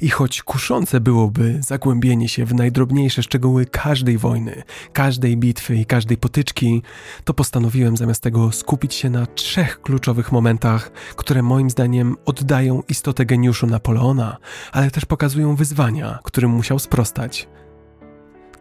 I 0.00 0.08
choć 0.08 0.42
kuszące 0.42 1.00
byłoby 1.00 1.58
zagłębienie 1.62 2.28
się 2.28 2.44
w 2.44 2.54
najdrobniejsze 2.54 3.22
szczegóły 3.22 3.66
każdej 3.66 4.18
wojny, 4.18 4.62
każdej 4.92 5.36
bitwy 5.36 5.76
i 5.76 5.86
każdej 5.86 6.16
potyczki, 6.16 6.82
to 7.24 7.34
postanowiłem 7.34 7.96
zamiast 7.96 8.22
tego 8.22 8.52
skupić 8.52 8.94
się 8.94 9.10
na 9.10 9.26
trzech 9.26 9.82
kluczowych 9.82 10.32
momentach, 10.32 10.92
które 11.16 11.42
moim 11.42 11.70
zdaniem 11.70 12.16
oddają 12.24 12.82
istotę 12.88 13.26
geniuszu 13.26 13.66
Napoleona, 13.66 14.36
ale 14.72 14.90
też 14.90 15.04
pokazują 15.04 15.56
wyzwania, 15.56 16.18
którym 16.22 16.50
musiał 16.50 16.78
sprostać. 16.78 17.48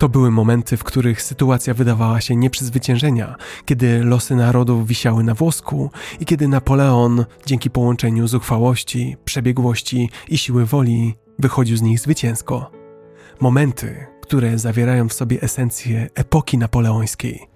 To 0.02 0.10
były 0.10 0.32
momenty, 0.32 0.78
w 0.78 0.84
których 0.84 1.22
sytuacja 1.22 1.73
wydawała 1.73 2.22
się 2.22 2.36
nieprzezwyciężenia, 2.36 3.36
kiedy 3.65 4.03
losy 4.03 4.36
narodów 4.36 4.88
wisiały 4.88 5.23
na 5.23 5.34
włosku 5.34 5.91
i 6.19 6.26
kiedy 6.26 6.48
Napoleon, 6.48 7.26
dzięki 7.45 7.69
połączeniu 7.69 8.28
zuchwałości, 8.28 9.18
przebiegłości 9.26 10.10
i 10.30 10.38
siły 10.38 10.65
woli, 10.65 11.15
wychodził 11.40 11.78
z 11.78 11.82
nich 11.82 11.99
zwycięsko. 11.99 12.72
Momenty, 13.40 14.07
które 14.22 14.60
zawierają 14.60 15.10
w 15.10 15.14
sobie 15.14 15.41
esencję 15.41 16.10
epoki 16.15 16.57
napoleońskiej. 16.57 17.48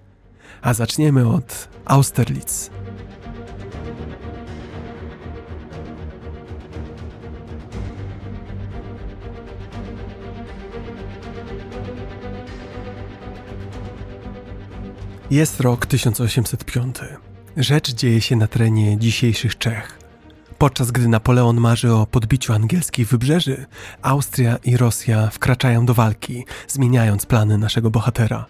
A 0.62 0.74
zaczniemy 0.74 1.28
od 1.28 1.68
Austerlitz. 1.84 2.70
Jest 15.30 15.60
rok 15.60 15.86
1805. 15.86 16.96
Rzecz 17.56 17.94
dzieje 17.94 18.20
się 18.20 18.36
na 18.36 18.46
terenie 18.46 18.98
dzisiejszych 18.98 19.58
Czech. 19.58 19.98
Podczas 20.58 20.90
gdy 20.90 21.08
Napoleon 21.08 21.60
marzy 21.60 21.92
o 21.92 22.06
podbiciu 22.06 22.52
angielskich 22.52 23.08
wybrzeży, 23.08 23.66
Austria 24.02 24.56
i 24.64 24.76
Rosja 24.76 25.30
wkraczają 25.30 25.86
do 25.86 25.94
walki, 25.94 26.44
zmieniając 26.68 27.26
plany 27.26 27.58
naszego 27.58 27.90
bohatera. 27.90 28.46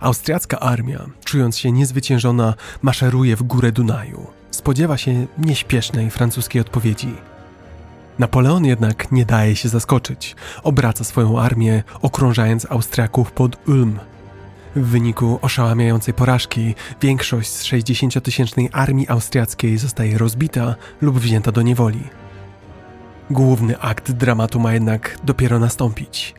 Austriacka 0.00 0.60
armia, 0.60 1.06
czując 1.24 1.58
się 1.58 1.72
niezwyciężona, 1.72 2.54
maszeruje 2.82 3.36
w 3.36 3.42
górę 3.42 3.72
Dunaju. 3.72 4.26
Spodziewa 4.50 4.96
się 4.96 5.26
nieśpiesznej 5.38 6.10
francuskiej 6.10 6.60
odpowiedzi. 6.60 7.14
Napoleon 8.18 8.64
jednak 8.64 9.12
nie 9.12 9.24
daje 9.24 9.56
się 9.56 9.68
zaskoczyć. 9.68 10.36
Obraca 10.62 11.04
swoją 11.04 11.40
armię, 11.40 11.82
okrążając 12.02 12.66
Austriaków 12.70 13.32
pod 13.32 13.68
Ulm, 13.68 13.98
w 14.76 14.86
wyniku 14.86 15.38
oszałamiającej 15.42 16.14
porażki 16.14 16.74
większość 17.02 17.48
z 17.50 17.64
60-tysięcznej 17.64 18.68
armii 18.72 19.08
austriackiej 19.08 19.78
zostaje 19.78 20.18
rozbita 20.18 20.74
lub 21.00 21.18
wzięta 21.18 21.52
do 21.52 21.62
niewoli. 21.62 22.02
Główny 23.30 23.78
akt 23.80 24.12
dramatu 24.12 24.60
ma 24.60 24.72
jednak 24.72 25.18
dopiero 25.24 25.58
nastąpić. 25.58 26.34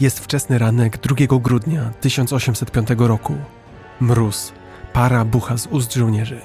Jest 0.00 0.20
wczesny 0.20 0.58
ranek 0.58 0.98
2 0.98 1.38
grudnia 1.38 1.90
1805 2.00 2.88
roku. 2.98 3.34
Mróz, 4.00 4.52
para 4.92 5.24
bucha 5.24 5.56
z 5.56 5.66
ust 5.66 5.94
żołnierzy. 5.94 6.40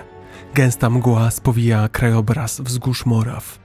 Gęsta 0.53 0.89
mgła 0.89 1.31
spowija 1.31 1.89
krajobraz 1.89 2.61
wzgórz 2.61 3.05
Moraw. 3.05 3.59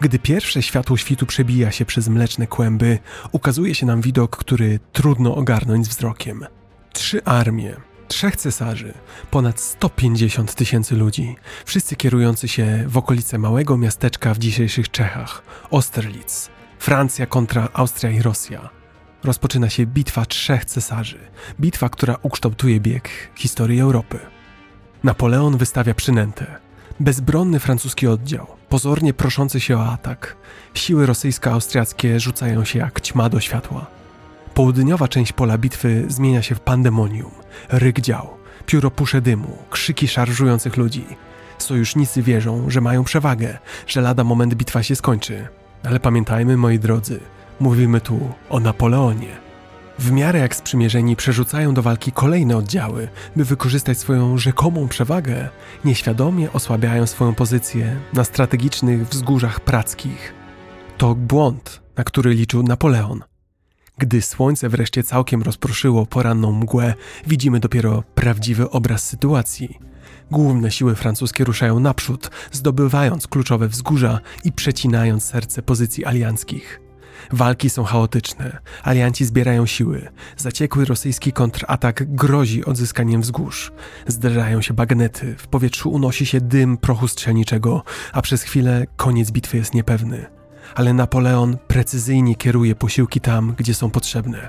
Gdy 0.00 0.18
pierwsze 0.18 0.62
światło 0.62 0.96
świtu 0.96 1.26
przebija 1.26 1.70
się 1.70 1.84
przez 1.84 2.08
mleczne 2.08 2.46
kłęby, 2.46 2.98
ukazuje 3.32 3.74
się 3.74 3.86
nam 3.86 4.00
widok, 4.00 4.36
który 4.36 4.78
trudno 4.92 5.34
ogarnąć 5.34 5.88
wzrokiem– 5.88 6.44
Trzy 6.98 7.24
armie, 7.24 7.76
trzech 8.08 8.36
cesarzy, 8.36 8.94
ponad 9.30 9.60
150 9.60 10.54
tysięcy 10.54 10.96
ludzi, 10.96 11.36
wszyscy 11.64 11.96
kierujący 11.96 12.48
się 12.48 12.84
w 12.86 12.96
okolice 12.96 13.38
małego 13.38 13.76
miasteczka 13.76 14.34
w 14.34 14.38
dzisiejszych 14.38 14.90
Czechach, 14.90 15.42
Osterlitz. 15.70 16.50
Francja 16.78 17.26
kontra 17.26 17.68
Austria 17.72 18.10
i 18.10 18.22
Rosja. 18.22 18.68
Rozpoczyna 19.24 19.70
się 19.70 19.86
bitwa 19.86 20.26
trzech 20.26 20.64
cesarzy, 20.64 21.18
bitwa, 21.60 21.88
która 21.88 22.16
ukształtuje 22.22 22.80
bieg 22.80 23.10
historii 23.34 23.80
Europy. 23.80 24.18
Napoleon 25.04 25.56
wystawia 25.56 25.94
przynętę. 25.94 26.56
Bezbronny 27.00 27.58
francuski 27.58 28.06
oddział, 28.06 28.46
pozornie 28.68 29.14
proszący 29.14 29.60
się 29.60 29.78
o 29.78 29.92
atak. 29.92 30.36
Siły 30.74 31.06
rosyjsko-austriackie 31.06 32.20
rzucają 32.20 32.64
się 32.64 32.78
jak 32.78 33.00
ćma 33.00 33.28
do 33.28 33.40
światła. 33.40 33.97
Południowa 34.58 35.08
część 35.08 35.32
pola 35.32 35.58
bitwy 35.58 36.04
zmienia 36.08 36.42
się 36.42 36.54
w 36.54 36.60
pandemonium. 36.60 37.30
Ryk 37.68 38.00
dział, 38.00 38.28
pióropusze 38.66 39.20
dymu, 39.20 39.58
krzyki 39.70 40.08
szarżujących 40.08 40.76
ludzi. 40.76 41.04
Sojusznicy 41.58 42.22
wierzą, 42.22 42.70
że 42.70 42.80
mają 42.80 43.04
przewagę, 43.04 43.58
że 43.86 44.00
lada 44.00 44.24
moment 44.24 44.54
bitwa 44.54 44.82
się 44.82 44.96
skończy. 44.96 45.48
Ale 45.84 46.00
pamiętajmy, 46.00 46.56
moi 46.56 46.78
drodzy, 46.78 47.20
mówimy 47.60 48.00
tu 48.00 48.32
o 48.48 48.60
Napoleonie. 48.60 49.36
W 49.98 50.10
miarę 50.10 50.38
jak 50.38 50.56
sprzymierzeni 50.56 51.16
przerzucają 51.16 51.74
do 51.74 51.82
walki 51.82 52.12
kolejne 52.12 52.56
oddziały, 52.56 53.08
by 53.36 53.44
wykorzystać 53.44 53.98
swoją 53.98 54.38
rzekomą 54.38 54.88
przewagę, 54.88 55.48
nieświadomie 55.84 56.52
osłabiają 56.52 57.06
swoją 57.06 57.34
pozycję 57.34 57.96
na 58.12 58.24
strategicznych 58.24 59.08
wzgórzach 59.08 59.60
prackich. 59.60 60.34
To 60.96 61.14
błąd, 61.14 61.82
na 61.96 62.04
który 62.04 62.30
liczył 62.30 62.62
Napoleon. 62.62 63.27
Gdy 63.98 64.22
słońce 64.22 64.68
wreszcie 64.68 65.02
całkiem 65.02 65.42
rozproszyło 65.42 66.06
poranną 66.06 66.52
mgłę, 66.52 66.94
widzimy 67.26 67.60
dopiero 67.60 68.02
prawdziwy 68.14 68.70
obraz 68.70 69.06
sytuacji. 69.06 69.78
Główne 70.30 70.70
siły 70.70 70.94
francuskie 70.94 71.44
ruszają 71.44 71.80
naprzód, 71.80 72.30
zdobywając 72.52 73.26
kluczowe 73.26 73.68
wzgórza 73.68 74.20
i 74.44 74.52
przecinając 74.52 75.24
serce 75.24 75.62
pozycji 75.62 76.04
alianckich. 76.04 76.80
Walki 77.32 77.70
są 77.70 77.84
chaotyczne, 77.84 78.58
alianci 78.82 79.24
zbierają 79.24 79.66
siły, 79.66 80.08
zaciekły 80.36 80.84
rosyjski 80.84 81.32
kontratak 81.32 82.14
grozi 82.14 82.64
odzyskaniem 82.64 83.20
wzgórz. 83.20 83.72
Zderzają 84.06 84.62
się 84.62 84.74
bagnety, 84.74 85.34
w 85.38 85.46
powietrzu 85.46 85.90
unosi 85.90 86.26
się 86.26 86.40
dym 86.40 86.76
prochu 86.76 87.08
strzelniczego, 87.08 87.82
a 88.12 88.22
przez 88.22 88.42
chwilę 88.42 88.86
koniec 88.96 89.30
bitwy 89.30 89.56
jest 89.56 89.74
niepewny 89.74 90.37
ale 90.74 90.92
Napoleon 90.92 91.56
precyzyjnie 91.68 92.34
kieruje 92.34 92.74
posiłki 92.74 93.20
tam, 93.20 93.54
gdzie 93.58 93.74
są 93.74 93.90
potrzebne. 93.90 94.48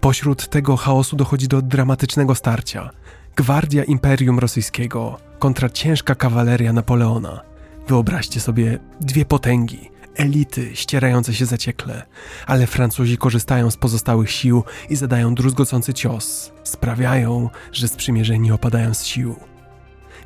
Pośród 0.00 0.48
tego 0.48 0.76
chaosu 0.76 1.16
dochodzi 1.16 1.48
do 1.48 1.62
dramatycznego 1.62 2.34
starcia. 2.34 2.90
Gwardia 3.36 3.84
Imperium 3.84 4.38
Rosyjskiego 4.38 5.18
kontra 5.38 5.68
ciężka 5.68 6.14
kawaleria 6.14 6.72
Napoleona. 6.72 7.40
Wyobraźcie 7.88 8.40
sobie 8.40 8.78
dwie 9.00 9.24
potęgi, 9.24 9.90
elity 10.14 10.76
ścierające 10.76 11.34
się 11.34 11.46
zaciekle, 11.46 12.02
ale 12.46 12.66
Francuzi 12.66 13.18
korzystają 13.18 13.70
z 13.70 13.76
pozostałych 13.76 14.30
sił 14.30 14.64
i 14.90 14.96
zadają 14.96 15.34
druzgocący 15.34 15.94
cios. 15.94 16.52
Sprawiają, 16.64 17.50
że 17.72 17.88
sprzymierzeni 17.88 18.52
opadają 18.52 18.94
z 18.94 19.04
sił. 19.04 19.36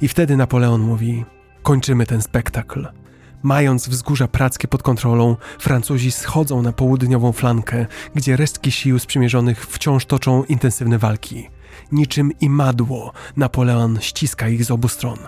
I 0.01 0.09
wtedy 0.09 0.37
Napoleon 0.37 0.81
mówi: 0.81 1.25
Kończymy 1.63 2.07
ten 2.07 2.23
spektakl. 2.23 2.89
Mając 3.43 3.89
wzgórza 3.89 4.29
prackie 4.29 4.69
pod 4.69 4.83
kontrolą, 4.83 5.37
Francuzi 5.59 6.13
schodzą 6.13 6.63
na 6.63 6.73
południową 6.73 7.33
flankę, 7.33 7.87
gdzie 8.15 8.37
resztki 8.37 8.73
sił 8.73 8.99
sprzymierzonych 8.99 9.67
wciąż 9.67 10.07
toczą 10.07 10.45
intensywne 10.45 10.99
walki. 10.99 11.49
Niczym 11.93 12.33
imadło 12.41 13.13
Napoleon 13.37 13.99
ściska 14.01 14.49
ich 14.49 14.65
z 14.65 14.71
obu 14.71 14.89
stron. 14.89 15.19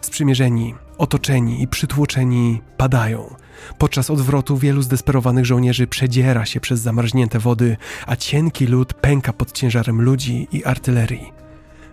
Sprzymierzeni, 0.00 0.74
otoczeni 0.98 1.62
i 1.62 1.68
przytłoczeni 1.68 2.62
padają. 2.76 3.34
Podczas 3.78 4.10
odwrotu 4.10 4.56
wielu 4.56 4.82
zdesperowanych 4.82 5.46
żołnierzy 5.46 5.86
przedziera 5.86 6.46
się 6.46 6.60
przez 6.60 6.80
zamarznięte 6.80 7.38
wody, 7.38 7.76
a 8.06 8.16
cienki 8.16 8.66
lód 8.66 8.94
pęka 8.94 9.32
pod 9.32 9.52
ciężarem 9.52 10.02
ludzi 10.02 10.48
i 10.52 10.64
artylerii. 10.64 11.32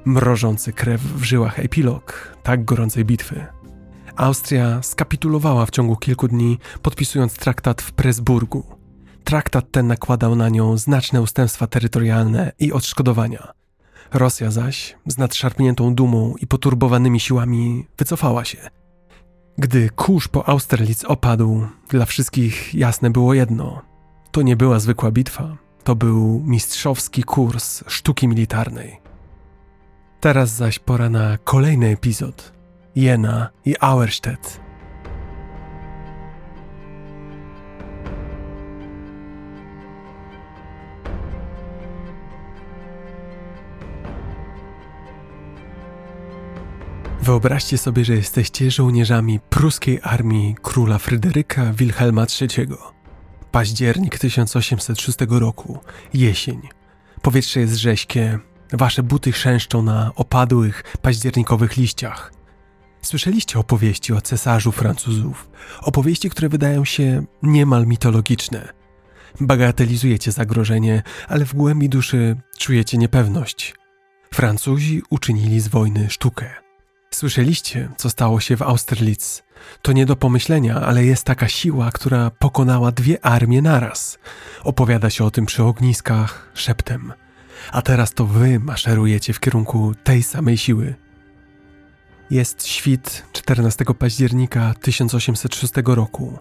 Mrożący 0.06 0.74
krew 0.74 1.02
w 1.02 1.24
żyłach 1.24 1.60
epilog 1.60 2.36
tak 2.44 2.66
gorącej 2.66 3.06
bitwy. 3.06 3.46
Austria 4.22 4.84
skapitulowała 4.84 5.66
w 5.66 5.72
ciągu 5.72 5.96
kilku 5.96 6.28
dni, 6.28 6.60
podpisując 6.82 7.34
traktat 7.34 7.82
w 7.82 7.92
Presburgu. 7.92 8.64
Traktat 9.24 9.72
ten 9.72 9.88
nakładał 9.88 10.36
na 10.36 10.50
nią 10.50 10.78
znaczne 10.78 11.22
ustępstwa 11.22 11.68
terytorialne 11.68 12.52
i 12.60 12.74
odszkodowania. 12.74 13.52
Rosja 14.14 14.52
zaś, 14.52 14.98
z 15.08 15.18
nadszarpniętą 15.18 15.96
dumą 15.96 16.36
i 16.42 16.48
poturbowanymi 16.48 17.20
siłami, 17.20 17.88
wycofała 17.98 18.46
się. 18.46 18.58
Gdy 19.58 19.90
kurz 19.90 20.28
po 20.28 20.50
Austerlitz 20.50 21.06
opadł, 21.06 21.68
dla 21.90 22.06
wszystkich 22.06 22.76
jasne 22.76 23.10
było 23.10 23.34
jedno: 23.34 23.82
to 24.32 24.42
nie 24.42 24.56
była 24.56 24.80
zwykła 24.80 25.12
bitwa, 25.12 25.58
to 25.84 25.96
był 25.96 26.44
mistrzowski 26.46 27.24
kurs 27.24 27.84
sztuki 27.88 28.28
militarnej. 28.28 29.00
Teraz 30.20 30.50
zaś 30.50 30.80
pora 30.80 31.10
na 31.10 31.38
kolejny 31.38 31.88
epizod 31.88 32.61
Jena 32.96 33.50
i 33.66 33.76
Auerstedt. 33.80 34.62
Wyobraźcie 47.22 47.78
sobie, 47.78 48.06
że 48.06 48.16
jesteście 48.16 48.72
żołnierzami 48.72 49.40
pruskiej 49.50 50.00
armii 50.04 50.56
króla 50.62 50.98
Fryderyka 50.98 51.74
Wilhelma 51.74 52.26
III. 52.42 52.68
Październik 53.52 54.20
1806 54.20 55.18
roku, 55.30 55.80
jesień. 56.14 56.62
Powietrze 57.22 57.60
jest 57.60 57.76
rześkie, 57.76 58.40
wasze 58.74 59.04
buty 59.04 59.32
chrzęszczą 59.32 59.82
na 59.82 60.12
opadłych, 60.16 60.84
październikowych 61.02 61.78
liściach. 61.78 62.41
Słyszeliście 63.02 63.60
opowieści 63.60 64.14
o 64.14 64.22
cesarzu 64.22 64.72
Francuzów, 64.72 65.50
opowieści, 65.82 66.30
które 66.30 66.50
wydają 66.50 66.86
się 66.86 67.24
niemal 67.44 67.88
mitologiczne. 67.88 68.74
Bagatelizujecie 69.40 70.32
zagrożenie, 70.32 71.04
ale 71.28 71.46
w 71.46 71.54
głębi 71.54 71.90
duszy 71.90 72.36
czujecie 72.58 72.98
niepewność. 72.98 73.76
Francuzi 74.34 75.02
uczynili 75.10 75.60
z 75.60 75.68
wojny 75.68 76.10
sztukę. 76.10 76.50
Słyszeliście, 77.14 77.90
co 77.98 78.10
stało 78.10 78.40
się 78.40 78.58
w 78.58 78.62
Austerlitz. 78.62 79.44
To 79.82 79.92
nie 79.92 80.06
do 80.06 80.16
pomyślenia, 80.16 80.82
ale 80.82 81.06
jest 81.06 81.24
taka 81.24 81.48
siła, 81.48 81.92
która 81.92 82.30
pokonała 82.30 82.92
dwie 82.92 83.26
armie 83.26 83.62
naraz. 83.62 84.20
Opowiada 84.64 85.10
się 85.10 85.26
o 85.26 85.32
tym 85.32 85.46
przy 85.46 85.64
ogniskach, 85.64 86.52
szeptem. 86.54 87.14
A 87.72 87.82
teraz 87.82 88.14
to 88.14 88.26
wy 88.26 88.60
maszerujecie 88.60 89.34
w 89.34 89.40
kierunku 89.40 89.94
tej 90.04 90.24
samej 90.24 90.58
siły. 90.58 90.96
Jest 92.32 92.68
świt 92.68 93.24
14 93.34 93.86
października 94.00 94.74
1806 94.82 95.74
roku. 95.86 96.40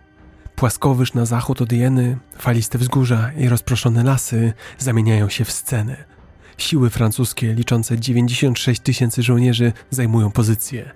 Płaskowyż 0.57 1.15
na 1.15 1.27
zachód 1.27 1.63
od 1.63 1.73
Jeny, 1.73 2.19
faliste 2.39 2.79
wzgórza 2.79 3.33
i 3.33 3.49
rozproszone 3.49 4.05
lasy 4.05 4.53
zamieniają 4.79 5.29
się 5.29 5.45
w 5.45 5.53
scenę. 5.53 6.05
Siły 6.59 6.91
francuskie 6.91 7.55
liczące 7.55 7.99
96 7.99 8.81
tysięcy 8.81 9.23
żołnierzy 9.23 9.73
zajmują 9.91 10.31
pozycje. 10.31 10.91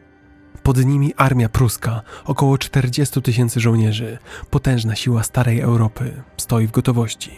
Pod 0.63 0.85
nimi 0.85 1.15
armia 1.17 1.49
pruska, 1.49 2.03
około 2.25 2.59
40 2.59 3.23
tysięcy 3.23 3.61
żołnierzy, 3.61 4.19
potężna 4.51 4.97
siła 4.97 5.23
starej 5.23 5.61
Europy, 5.61 6.23
stoi 6.37 6.67
w 6.67 6.71
gotowości. 6.71 7.33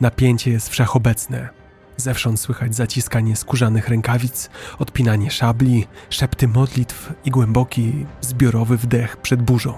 Napięcie 0.00 0.50
jest 0.50 0.68
wszechobecne. 0.68 1.59
Zewsząd 2.00 2.40
słychać 2.40 2.74
zaciskanie 2.74 3.36
skórzanych 3.36 3.88
rękawic, 3.88 4.50
odpinanie 4.78 5.30
szabli, 5.30 5.86
szepty 6.10 6.48
modlitw 6.48 7.12
i 7.24 7.30
głęboki, 7.30 8.06
zbiorowy 8.20 8.76
wdech 8.76 9.16
przed 9.16 9.42
burzą. 9.42 9.74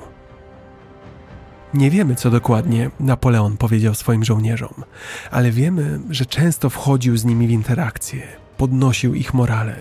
Nie 1.75 1.91
wiemy, 1.91 2.15
co 2.15 2.31
dokładnie 2.31 2.91
Napoleon 3.01 3.57
powiedział 3.57 3.95
swoim 3.95 4.25
żołnierzom, 4.25 4.75
ale 5.31 5.51
wiemy, 5.51 6.01
że 6.11 6.27
często 6.27 6.71
wchodził 6.71 7.17
z 7.17 7.25
nimi 7.25 7.47
w 7.47 7.51
interakcję, 7.51 8.23
podnosił 8.57 9.15
ich 9.15 9.35
morale. 9.35 9.77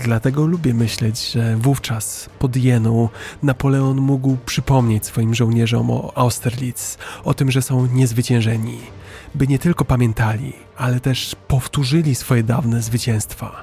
Dlatego 0.00 0.46
lubię 0.46 0.74
myśleć, 0.74 1.32
że 1.32 1.56
wówczas 1.56 2.30
pod 2.38 2.56
Jeną 2.56 3.08
Napoleon 3.42 3.96
mógł 4.00 4.36
przypomnieć 4.46 5.06
swoim 5.06 5.34
żołnierzom 5.34 5.90
o 5.90 6.12
Austerlitz, 6.14 6.98
o 7.24 7.34
tym, 7.34 7.50
że 7.50 7.62
są 7.62 7.86
niezwyciężeni, 7.86 8.78
by 9.34 9.46
nie 9.46 9.58
tylko 9.58 9.84
pamiętali, 9.84 10.52
ale 10.82 11.00
też 11.00 11.36
powtórzyli 11.48 12.14
swoje 12.14 12.42
dawne 12.42 12.82
zwycięstwa. 12.82 13.62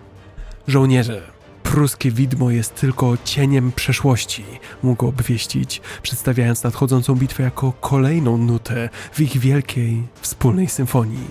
Żołnierze, 0.68 1.22
pruskie 1.64 2.12
widmo 2.12 2.52
jest 2.52 2.76
tylko 2.76 3.18
cieniem 3.24 3.72
przeszłości, 3.72 4.46
mógł 4.84 5.08
obwieścić, 5.08 5.82
przedstawiając 6.02 6.64
nadchodzącą 6.64 7.16
bitwę 7.16 7.44
jako 7.44 7.72
kolejną 7.72 8.38
nutę 8.38 8.90
w 9.12 9.20
ich 9.20 9.38
wielkiej, 9.38 10.04
wspólnej 10.22 10.70
symfonii. 10.70 11.28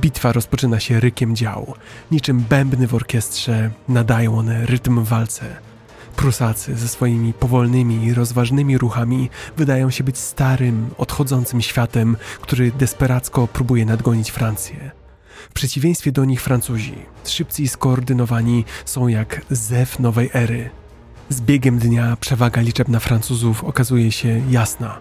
Bitwa 0.00 0.32
rozpoczyna 0.32 0.80
się 0.80 1.00
rykiem 1.00 1.36
dział. 1.36 1.74
Niczym 2.10 2.40
bębny 2.40 2.86
w 2.86 2.94
orkiestrze 2.94 3.70
nadają 3.88 4.38
one 4.38 4.66
rytm 4.66 5.04
walce. 5.04 5.71
Prusacy 6.16 6.76
ze 6.76 6.88
swoimi 6.88 7.32
powolnymi 7.32 8.04
i 8.04 8.14
rozważnymi 8.14 8.78
ruchami 8.78 9.30
wydają 9.56 9.90
się 9.90 10.04
być 10.04 10.18
starym, 10.18 10.90
odchodzącym 10.98 11.62
światem, 11.62 12.16
który 12.40 12.72
desperacko 12.72 13.46
próbuje 13.46 13.86
nadgonić 13.86 14.30
Francję. 14.30 14.90
W 15.50 15.52
przeciwieństwie 15.52 16.12
do 16.12 16.24
nich 16.24 16.42
Francuzi, 16.42 16.94
szybcy 17.24 17.62
i 17.62 17.68
skoordynowani, 17.68 18.64
są 18.84 19.08
jak 19.08 19.40
zew 19.50 19.98
nowej 19.98 20.30
ery. 20.32 20.70
Z 21.28 21.40
biegiem 21.40 21.78
dnia 21.78 22.16
przewaga 22.20 22.60
liczebna 22.60 23.00
Francuzów 23.00 23.64
okazuje 23.64 24.12
się 24.12 24.42
jasna. 24.50 24.98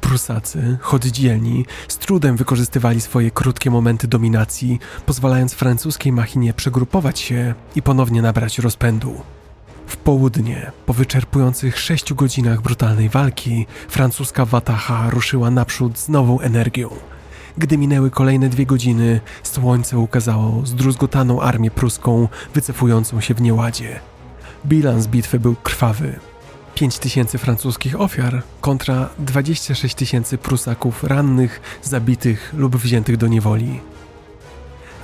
Prusacy, 0.00 0.78
choć 0.80 1.04
dzielni, 1.04 1.66
z 1.88 1.98
trudem 1.98 2.36
wykorzystywali 2.36 3.00
swoje 3.00 3.30
krótkie 3.30 3.70
momenty 3.70 4.08
dominacji, 4.08 4.78
pozwalając 5.06 5.54
francuskiej 5.54 6.12
machinie 6.12 6.54
przegrupować 6.54 7.18
się 7.18 7.54
i 7.76 7.82
ponownie 7.82 8.22
nabrać 8.22 8.58
rozpędu. 8.58 9.20
W 9.86 9.96
południe, 9.96 10.72
po 10.86 10.92
wyczerpujących 10.92 11.78
sześciu 11.78 12.14
godzinach 12.14 12.62
brutalnej 12.62 13.08
walki, 13.08 13.66
francuska 13.88 14.44
wataha 14.44 15.10
ruszyła 15.10 15.50
naprzód 15.50 15.98
z 15.98 16.08
nową 16.08 16.40
energią. 16.40 16.90
Gdy 17.58 17.78
minęły 17.78 18.10
kolejne 18.10 18.48
dwie 18.48 18.66
godziny, 18.66 19.20
słońce 19.42 19.98
ukazało 19.98 20.66
zdruzgotaną 20.66 21.40
armię 21.40 21.70
pruską, 21.70 22.28
wycofującą 22.54 23.20
się 23.20 23.34
w 23.34 23.40
nieładzie. 23.40 24.00
Bilans 24.66 25.06
bitwy 25.06 25.40
był 25.40 25.54
krwawy. 25.62 26.18
5 26.74 26.98
tysięcy 26.98 27.38
francuskich 27.38 28.00
ofiar 28.00 28.42
kontra 28.60 29.08
26 29.18 29.94
tysięcy 29.94 30.38
Prusaków 30.38 31.04
rannych, 31.04 31.60
zabitych 31.82 32.54
lub 32.56 32.76
wziętych 32.76 33.16
do 33.16 33.26
niewoli. 33.26 33.80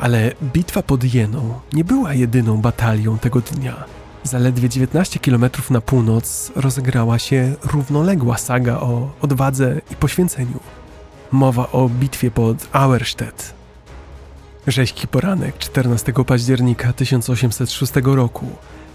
Ale 0.01 0.33
bitwa 0.43 0.83
pod 0.83 1.15
Jeną 1.15 1.61
nie 1.73 1.85
była 1.85 2.15
jedyną 2.15 2.57
batalią 2.57 3.19
tego 3.19 3.41
dnia. 3.41 3.85
Zaledwie 4.23 4.69
19 4.69 5.21
km 5.21 5.45
na 5.71 5.81
północ 5.81 6.53
rozegrała 6.57 7.19
się 7.19 7.55
równoległa 7.63 8.39
saga 8.39 8.77
o 8.77 9.11
odwadze 9.21 9.81
i 9.91 9.97
poświęceniu. 9.97 10.61
Mowa 11.33 11.73
o 11.73 11.89
bitwie 11.89 12.31
pod 12.31 12.69
Auerstedt. 12.73 13.55
Rzeźki 14.67 15.09
poranek 15.09 15.59
14 15.59 16.13
października 16.27 16.93
1806 16.93 17.93
roku. 18.05 18.47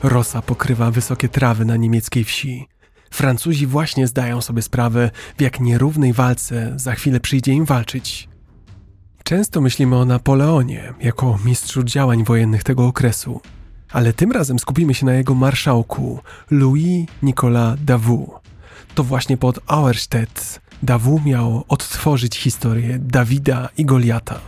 Rosa 0.03 0.41
pokrywa 0.41 0.91
wysokie 0.91 1.29
trawy 1.29 1.65
na 1.65 1.75
niemieckiej 1.75 2.23
wsi. 2.23 2.67
Francuzi 3.11 3.67
właśnie 3.67 4.07
zdają 4.07 4.41
sobie 4.41 4.61
sprawę, 4.61 5.11
w 5.37 5.41
jak 5.41 5.59
nierównej 5.59 6.13
walce 6.13 6.73
za 6.75 6.95
chwilę 6.95 7.19
przyjdzie 7.19 7.53
im 7.53 7.65
walczyć. 7.65 8.29
Często 9.23 9.61
myślimy 9.61 9.95
o 9.95 10.05
Napoleonie 10.05 10.93
jako 11.01 11.39
mistrzu 11.45 11.83
działań 11.83 12.23
wojennych 12.23 12.63
tego 12.63 12.85
okresu, 12.87 13.41
ale 13.95 14.13
tym 14.13 14.31
razem 14.31 14.59
skupimy 14.59 14.93
się 14.93 15.05
na 15.05 15.13
jego 15.13 15.35
marszałku, 15.35 16.19
Louis 16.51 17.07
Nicolas 17.23 17.79
Davout. 17.85 18.29
To 18.95 19.03
właśnie 19.03 19.37
pod 19.37 19.59
Auerstedt 19.67 20.61
Dawu 20.83 21.21
miał 21.25 21.63
odtworzyć 21.67 22.37
historię 22.37 22.99
Dawida 22.99 23.69
i 23.77 23.85
Goliata. 23.85 24.39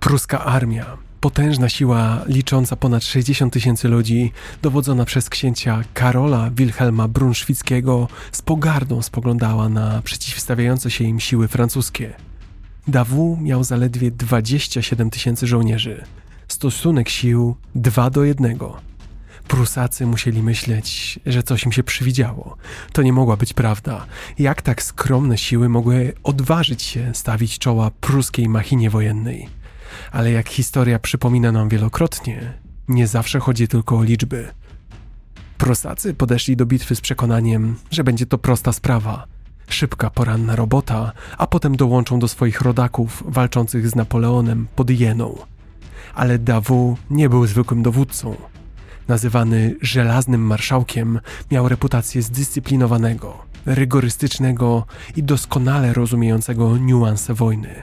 Pruska 0.00 0.44
armia, 0.44 0.96
potężna 1.20 1.68
siła 1.68 2.22
licząca 2.26 2.76
ponad 2.76 3.04
60 3.04 3.52
tysięcy 3.52 3.88
ludzi, 3.88 4.32
dowodzona 4.62 5.04
przez 5.04 5.30
księcia 5.30 5.84
Karola 5.94 6.50
Wilhelma 6.50 7.08
Brunszwickiego, 7.08 8.08
z 8.32 8.42
pogardą 8.42 9.02
spoglądała 9.02 9.68
na 9.68 10.02
przeciwstawiające 10.02 10.90
się 10.90 11.04
im 11.04 11.20
siły 11.20 11.48
francuskie. 11.48 12.14
Dawu 12.88 13.38
miał 13.40 13.64
zaledwie 13.64 14.10
27 14.10 15.10
tysięcy 15.10 15.46
żołnierzy. 15.46 16.04
Stosunek 16.50 17.08
sił 17.08 17.56
2 17.74 18.10
do 18.10 18.24
1. 18.24 18.58
Prusacy 19.48 20.06
musieli 20.06 20.42
myśleć, 20.42 21.18
że 21.26 21.42
coś 21.42 21.64
im 21.64 21.72
się 21.72 21.82
przywidziało. 21.82 22.56
To 22.92 23.02
nie 23.02 23.12
mogła 23.12 23.36
być 23.36 23.52
prawda. 23.52 24.06
Jak 24.38 24.62
tak 24.62 24.82
skromne 24.82 25.38
siły 25.38 25.68
mogły 25.68 26.12
odważyć 26.22 26.82
się 26.82 27.10
stawić 27.14 27.58
czoła 27.58 27.90
pruskiej 28.00 28.48
machinie 28.48 28.90
wojennej? 28.90 29.48
Ale 30.12 30.30
jak 30.30 30.48
historia 30.48 30.98
przypomina 30.98 31.52
nam 31.52 31.68
wielokrotnie, 31.68 32.52
nie 32.88 33.06
zawsze 33.06 33.40
chodzi 33.40 33.68
tylko 33.68 33.98
o 33.98 34.02
liczby. 34.02 34.48
Prusacy 35.58 36.14
podeszli 36.14 36.56
do 36.56 36.66
bitwy 36.66 36.96
z 36.96 37.00
przekonaniem, 37.00 37.76
że 37.90 38.04
będzie 38.04 38.26
to 38.26 38.38
prosta 38.38 38.72
sprawa. 38.72 39.26
Szybka, 39.68 40.10
poranna 40.10 40.56
robota, 40.56 41.12
a 41.38 41.46
potem 41.46 41.76
dołączą 41.76 42.18
do 42.18 42.28
swoich 42.28 42.60
rodaków 42.60 43.22
walczących 43.26 43.88
z 43.88 43.94
Napoleonem 43.94 44.66
pod 44.76 44.90
Jeną. 44.90 45.38
Ale 46.14 46.38
Dawu 46.38 46.96
nie 47.10 47.28
był 47.28 47.46
zwykłym 47.46 47.82
dowódcą 47.82 48.36
nazywany 49.08 49.74
żelaznym 49.82 50.40
marszałkiem, 50.46 51.20
miał 51.50 51.68
reputację 51.68 52.22
zdyscyplinowanego, 52.22 53.38
rygorystycznego 53.66 54.86
i 55.16 55.22
doskonale 55.22 55.92
rozumiejącego 55.92 56.76
niuanse 56.78 57.34
wojny. 57.34 57.82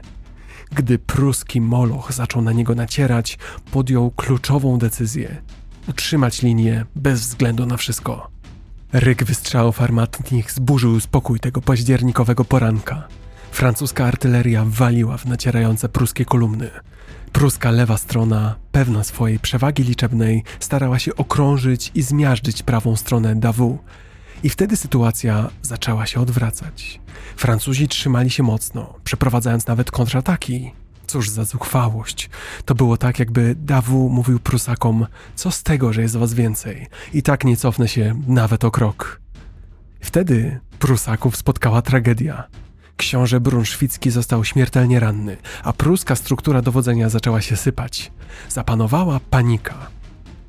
Gdy 0.71 0.99
pruski 0.99 1.61
moloch 1.61 2.13
zaczął 2.13 2.41
na 2.41 2.51
niego 2.51 2.75
nacierać, 2.75 3.37
podjął 3.71 4.11
kluczową 4.11 4.77
decyzję 4.77 5.41
utrzymać 5.87 6.41
linię 6.41 6.85
bez 6.95 7.21
względu 7.21 7.65
na 7.65 7.77
wszystko. 7.77 8.27
Ryk 8.93 9.23
wystrzałów 9.23 9.81
armatnich 9.81 10.51
zburzył 10.51 10.99
spokój 10.99 11.39
tego 11.39 11.61
październikowego 11.61 12.45
poranka. 12.45 13.07
Francuska 13.51 14.05
artyleria 14.05 14.65
waliła 14.67 15.17
w 15.17 15.25
nacierające 15.25 15.89
pruskie 15.89 16.25
kolumny. 16.25 16.69
Pruska 17.31 17.71
lewa 17.71 17.97
strona, 17.97 18.55
pewna 18.71 19.03
swojej 19.03 19.39
przewagi 19.39 19.83
liczebnej, 19.83 20.43
starała 20.59 20.99
się 20.99 21.15
okrążyć 21.15 21.91
i 21.95 22.01
zmiażdżyć 22.01 22.63
prawą 22.63 22.95
stronę 22.95 23.35
Dawu. 23.35 23.79
I 24.43 24.49
wtedy 24.49 24.77
sytuacja 24.77 25.49
zaczęła 25.61 26.05
się 26.05 26.21
odwracać. 26.21 27.01
Francuzi 27.37 27.87
trzymali 27.87 28.29
się 28.29 28.43
mocno, 28.43 28.93
przeprowadzając 29.03 29.67
nawet 29.67 29.91
kontrataki. 29.91 30.71
Cóż 31.07 31.29
za 31.29 31.45
zuchwałość. 31.45 32.29
To 32.65 32.75
było 32.75 32.97
tak, 32.97 33.19
jakby 33.19 33.55
Dawu 33.55 34.09
mówił 34.09 34.39
Prusakom: 34.39 35.07
Co 35.35 35.51
z 35.51 35.63
tego, 35.63 35.93
że 35.93 36.01
jest 36.01 36.17
was 36.17 36.33
więcej? 36.33 36.87
I 37.13 37.23
tak 37.23 37.43
nie 37.43 37.57
cofnę 37.57 37.87
się 37.87 38.21
nawet 38.27 38.63
o 38.63 38.71
krok. 38.71 39.21
Wtedy 40.01 40.59
Prusaków 40.79 41.35
spotkała 41.35 41.81
tragedia. 41.81 42.43
Książę 42.97 43.39
Brunszwicki 43.39 44.11
został 44.11 44.45
śmiertelnie 44.45 44.99
ranny, 44.99 45.37
a 45.63 45.73
pruska 45.73 46.15
struktura 46.15 46.61
dowodzenia 46.61 47.09
zaczęła 47.09 47.41
się 47.41 47.55
sypać. 47.55 48.11
Zapanowała 48.49 49.19
panika. 49.29 49.75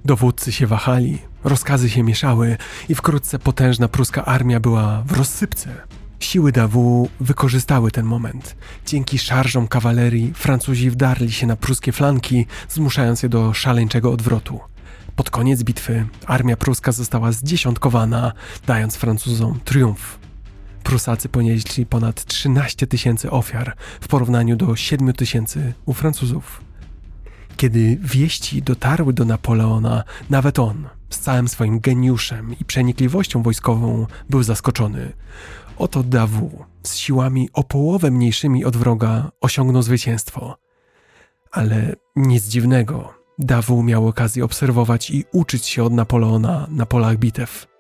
Dowódcy 0.05 0.53
się 0.53 0.67
wahali, 0.67 1.19
rozkazy 1.45 1.91
się 1.91 2.03
mieszały 2.03 2.57
i 2.89 2.95
wkrótce 2.95 3.39
potężna 3.39 3.89
pruska 3.89 4.25
armia 4.25 4.61
była 4.61 5.03
w 5.07 5.13
rozsypce. 5.13 5.75
Siły 6.21 6.53
Dawu 6.53 7.09
wykorzystały 7.21 7.91
ten 7.91 8.07
moment. 8.07 8.57
Dzięki 8.87 9.19
szarżom 9.19 9.69
kawalerii 9.69 10.35
Francuzi 10.35 10.91
wdarli 10.91 11.33
się 11.33 11.47
na 11.47 11.57
pruskie 11.57 11.93
flanki, 11.93 12.47
zmuszając 12.69 13.23
je 13.23 13.29
do 13.29 13.55
szaleńczego 13.55 14.13
odwrotu. 14.13 14.61
Pod 15.17 15.31
koniec 15.31 15.63
bitwy 15.63 16.07
armia 16.27 16.57
pruska 16.57 16.93
została 16.93 17.33
zdziesiątkowana, 17.33 18.33
dając 18.67 18.97
Francuzom 18.97 19.61
triumf. 19.65 20.18
Prusacy 20.89 21.29
ponieśli 21.29 21.87
ponad 21.87 22.25
13 22.25 22.87
tysięcy 22.87 23.31
ofiar 23.31 23.77
w 24.01 24.09
porównaniu 24.09 24.57
do 24.57 24.77
7 24.77 25.13
tysięcy 25.13 25.73
u 25.87 25.93
Francuzów. 25.93 26.61
Kiedy 27.57 27.99
wieści 28.03 28.63
dotarły 28.63 29.13
do 29.13 29.25
Napoleona, 29.25 30.05
nawet 30.31 30.59
on, 30.59 30.89
z 31.11 31.19
całym 31.19 31.49
swoim 31.49 31.81
geniuszem 31.81 32.59
i 32.61 32.65
przenikliwością 32.65 33.43
wojskową, 33.43 34.07
był 34.31 34.43
zaskoczony. 34.43 35.13
Oto 35.79 36.03
Dawu, 36.03 36.65
z 36.83 36.97
siłami 36.97 37.49
o 37.53 37.65
połowę 37.65 38.11
mniejszymi 38.11 38.65
od 38.65 38.77
wroga, 38.77 39.31
osiągnął 39.41 39.83
zwycięstwo. 39.83 40.59
Ale 41.51 41.97
nic 42.17 42.45
dziwnego, 42.45 43.15
Dawu 43.39 43.83
miał 43.83 44.09
okazję 44.09 44.45
obserwować 44.45 45.11
i 45.11 45.25
uczyć 45.33 45.67
się 45.67 45.85
od 45.85 45.93
Napoleona 45.93 46.67
na 46.71 46.87
polach 46.87 47.17
bitew. 47.17 47.78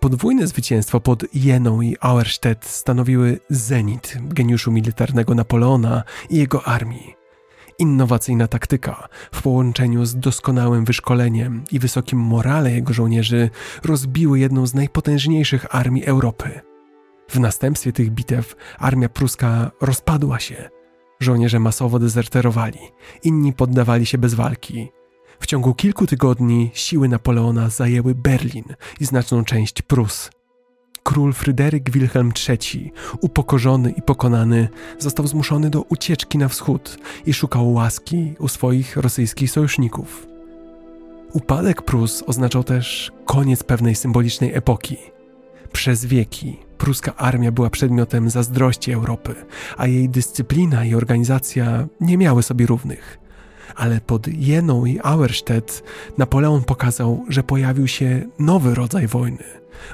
Podwójne 0.00 0.46
zwycięstwo 0.46 1.00
pod 1.00 1.24
Jeną 1.34 1.80
i 1.80 1.96
Auerstedt 2.00 2.66
stanowiły 2.66 3.40
zenit 3.50 4.14
geniuszu 4.22 4.72
militarnego 4.72 5.34
Napoleona 5.34 6.02
i 6.30 6.36
jego 6.36 6.66
armii. 6.66 7.14
Innowacyjna 7.78 8.48
taktyka 8.48 9.08
w 9.32 9.42
połączeniu 9.42 10.04
z 10.04 10.16
doskonałym 10.16 10.84
wyszkoleniem 10.84 11.64
i 11.72 11.78
wysokim 11.78 12.18
morale 12.18 12.72
jego 12.72 12.92
żołnierzy 12.92 13.50
rozbiły 13.84 14.38
jedną 14.38 14.66
z 14.66 14.74
najpotężniejszych 14.74 15.74
armii 15.74 16.04
Europy. 16.04 16.60
W 17.28 17.40
następstwie 17.40 17.92
tych 17.92 18.10
bitew 18.10 18.56
armia 18.78 19.08
pruska 19.08 19.70
rozpadła 19.80 20.40
się. 20.40 20.70
Żołnierze 21.20 21.60
masowo 21.60 21.98
dezerterowali, 21.98 22.78
inni 23.22 23.52
poddawali 23.52 24.06
się 24.06 24.18
bez 24.18 24.34
walki, 24.34 24.88
w 25.40 25.46
ciągu 25.46 25.74
kilku 25.74 26.06
tygodni 26.06 26.70
siły 26.74 27.08
Napoleona 27.08 27.70
zajęły 27.70 28.14
Berlin 28.14 28.64
i 29.00 29.04
znaczną 29.04 29.44
część 29.44 29.82
Prus. 29.82 30.30
Król 31.02 31.32
Fryderyk 31.32 31.90
Wilhelm 31.90 32.32
III, 32.48 32.92
upokorzony 33.20 33.90
i 33.90 34.02
pokonany, 34.02 34.68
został 34.98 35.26
zmuszony 35.26 35.70
do 35.70 35.82
ucieczki 35.82 36.38
na 36.38 36.48
wschód 36.48 36.98
i 37.26 37.32
szukał 37.32 37.72
łaski 37.72 38.34
u 38.38 38.48
swoich 38.48 38.96
rosyjskich 38.96 39.50
sojuszników. 39.50 40.26
Upadek 41.32 41.82
Prus 41.82 42.24
oznaczał 42.26 42.64
też 42.64 43.12
koniec 43.24 43.62
pewnej 43.62 43.94
symbolicznej 43.94 44.54
epoki. 44.54 44.96
Przez 45.72 46.04
wieki 46.04 46.58
pruska 46.78 47.16
armia 47.16 47.52
była 47.52 47.70
przedmiotem 47.70 48.30
zazdrości 48.30 48.92
Europy, 48.92 49.34
a 49.76 49.86
jej 49.86 50.08
dyscyplina 50.08 50.84
i 50.84 50.94
organizacja 50.94 51.86
nie 52.00 52.18
miały 52.18 52.42
sobie 52.42 52.66
równych 52.66 53.20
ale 53.80 54.00
pod 54.00 54.28
Jeną 54.28 54.84
i 54.84 55.00
Auerstedt 55.02 55.82
Napoleon 56.18 56.64
pokazał, 56.64 57.24
że 57.28 57.42
pojawił 57.42 57.88
się 57.88 58.26
nowy 58.38 58.74
rodzaj 58.74 59.06
wojny. 59.06 59.44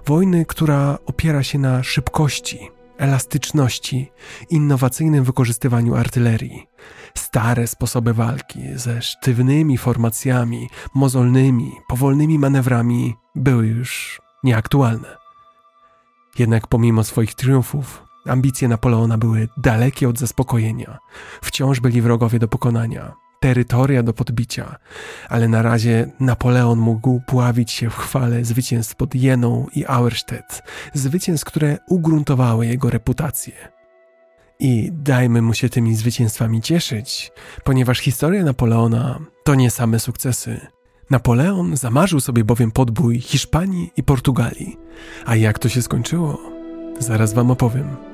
Wojny, 0.06 0.46
która 0.46 0.98
opiera 1.06 1.42
się 1.42 1.58
na 1.58 1.82
szybkości, 1.82 2.70
elastyczności, 2.98 4.10
innowacyjnym 4.50 5.24
wykorzystywaniu 5.24 5.94
artylerii. 5.94 6.66
Stare 7.14 7.66
sposoby 7.66 8.14
walki 8.14 8.60
ze 8.74 9.02
sztywnymi 9.02 9.78
formacjami, 9.78 10.68
mozolnymi, 10.94 11.72
powolnymi 11.88 12.38
manewrami 12.38 13.14
były 13.34 13.66
już 13.66 14.20
nieaktualne. 14.44 15.16
Jednak 16.38 16.66
pomimo 16.66 17.04
swoich 17.04 17.34
triumfów, 17.34 18.02
ambicje 18.26 18.68
Napoleona 18.68 19.18
były 19.18 19.48
dalekie 19.56 20.08
od 20.08 20.18
zaspokojenia. 20.18 20.98
Wciąż 21.42 21.80
byli 21.80 22.02
wrogowie 22.02 22.38
do 22.38 22.48
pokonania 22.48 23.25
terytoria 23.40 24.02
do 24.02 24.12
podbicia, 24.12 24.76
ale 25.28 25.48
na 25.48 25.62
razie 25.62 26.10
Napoleon 26.20 26.78
mógł 26.78 27.20
pławić 27.20 27.72
się 27.72 27.90
w 27.90 27.96
chwale 27.96 28.44
zwycięstw 28.44 28.94
pod 28.94 29.14
Jeną 29.14 29.66
i 29.74 29.84
Auerstedt, 29.86 30.62
zwycięstw, 30.94 31.46
które 31.46 31.78
ugruntowały 31.88 32.66
jego 32.66 32.90
reputację. 32.90 33.54
I 34.58 34.90
dajmy 34.92 35.42
mu 35.42 35.54
się 35.54 35.68
tymi 35.68 35.96
zwycięstwami 35.96 36.60
cieszyć, 36.60 37.32
ponieważ 37.64 37.98
historia 37.98 38.44
Napoleona 38.44 39.20
to 39.44 39.54
nie 39.54 39.70
same 39.70 40.00
sukcesy. 40.00 40.60
Napoleon 41.10 41.76
zamarzył 41.76 42.20
sobie 42.20 42.44
bowiem 42.44 42.70
podbój 42.70 43.20
Hiszpanii 43.20 43.90
i 43.96 44.02
Portugalii. 44.02 44.76
A 45.26 45.36
jak 45.36 45.58
to 45.58 45.68
się 45.68 45.82
skończyło? 45.82 46.38
Zaraz 46.98 47.34
wam 47.34 47.50
opowiem. 47.50 48.05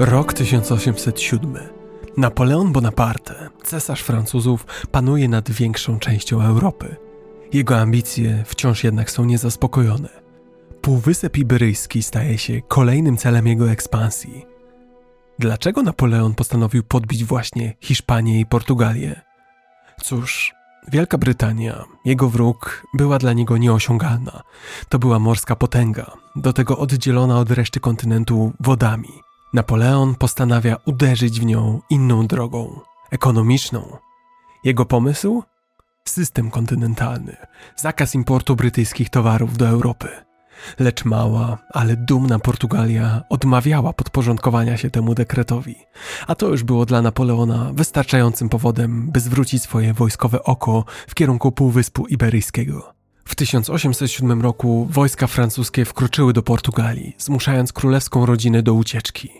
Rok 0.00 0.32
1807. 0.32 1.58
Napoleon 2.16 2.72
Bonaparte, 2.72 3.50
cesarz 3.64 4.02
Francuzów, 4.02 4.66
panuje 4.90 5.28
nad 5.28 5.50
większą 5.50 5.98
częścią 5.98 6.42
Europy. 6.42 6.96
Jego 7.52 7.78
ambicje 7.78 8.44
wciąż 8.46 8.84
jednak 8.84 9.10
są 9.10 9.24
niezaspokojone. 9.24 10.08
Półwysep 10.80 11.38
Iberyjski 11.38 12.02
staje 12.02 12.38
się 12.38 12.62
kolejnym 12.68 13.16
celem 13.16 13.46
jego 13.46 13.70
ekspansji. 13.70 14.46
Dlaczego 15.38 15.82
Napoleon 15.82 16.34
postanowił 16.34 16.82
podbić 16.82 17.24
właśnie 17.24 17.74
Hiszpanię 17.80 18.40
i 18.40 18.46
Portugalię? 18.46 19.20
Cóż, 20.02 20.54
Wielka 20.88 21.18
Brytania, 21.18 21.84
jego 22.04 22.28
wróg, 22.28 22.86
była 22.94 23.18
dla 23.18 23.32
niego 23.32 23.56
nieosiągalna. 23.56 24.42
To 24.88 24.98
była 24.98 25.18
morska 25.18 25.56
potęga, 25.56 26.12
do 26.36 26.52
tego 26.52 26.78
oddzielona 26.78 27.38
od 27.38 27.50
reszty 27.50 27.80
kontynentu 27.80 28.52
wodami. 28.60 29.27
Napoleon 29.52 30.14
postanawia 30.14 30.76
uderzyć 30.86 31.40
w 31.40 31.44
nią 31.44 31.80
inną 31.90 32.26
drogą 32.26 32.80
ekonomiczną. 33.10 33.96
Jego 34.64 34.84
pomysł? 34.84 35.42
System 36.04 36.50
kontynentalny, 36.50 37.36
zakaz 37.76 38.14
importu 38.14 38.56
brytyjskich 38.56 39.10
towarów 39.10 39.56
do 39.56 39.68
Europy. 39.68 40.08
Lecz 40.78 41.04
mała, 41.04 41.58
ale 41.72 41.96
dumna 41.96 42.38
Portugalia 42.38 43.22
odmawiała 43.28 43.92
podporządkowania 43.92 44.76
się 44.76 44.90
temu 44.90 45.14
dekretowi, 45.14 45.76
a 46.26 46.34
to 46.34 46.48
już 46.48 46.62
było 46.62 46.86
dla 46.86 47.02
Napoleona 47.02 47.70
wystarczającym 47.74 48.48
powodem, 48.48 49.10
by 49.10 49.20
zwrócić 49.20 49.62
swoje 49.62 49.94
wojskowe 49.94 50.42
oko 50.42 50.84
w 51.08 51.14
kierunku 51.14 51.52
Półwyspu 51.52 52.06
Iberyjskiego. 52.06 52.97
W 53.28 53.34
1807 53.34 54.42
roku 54.42 54.88
wojska 54.90 55.26
francuskie 55.26 55.84
wkroczyły 55.84 56.32
do 56.32 56.42
Portugalii, 56.42 57.16
zmuszając 57.18 57.72
królewską 57.72 58.26
rodzinę 58.26 58.62
do 58.62 58.74
ucieczki. 58.74 59.30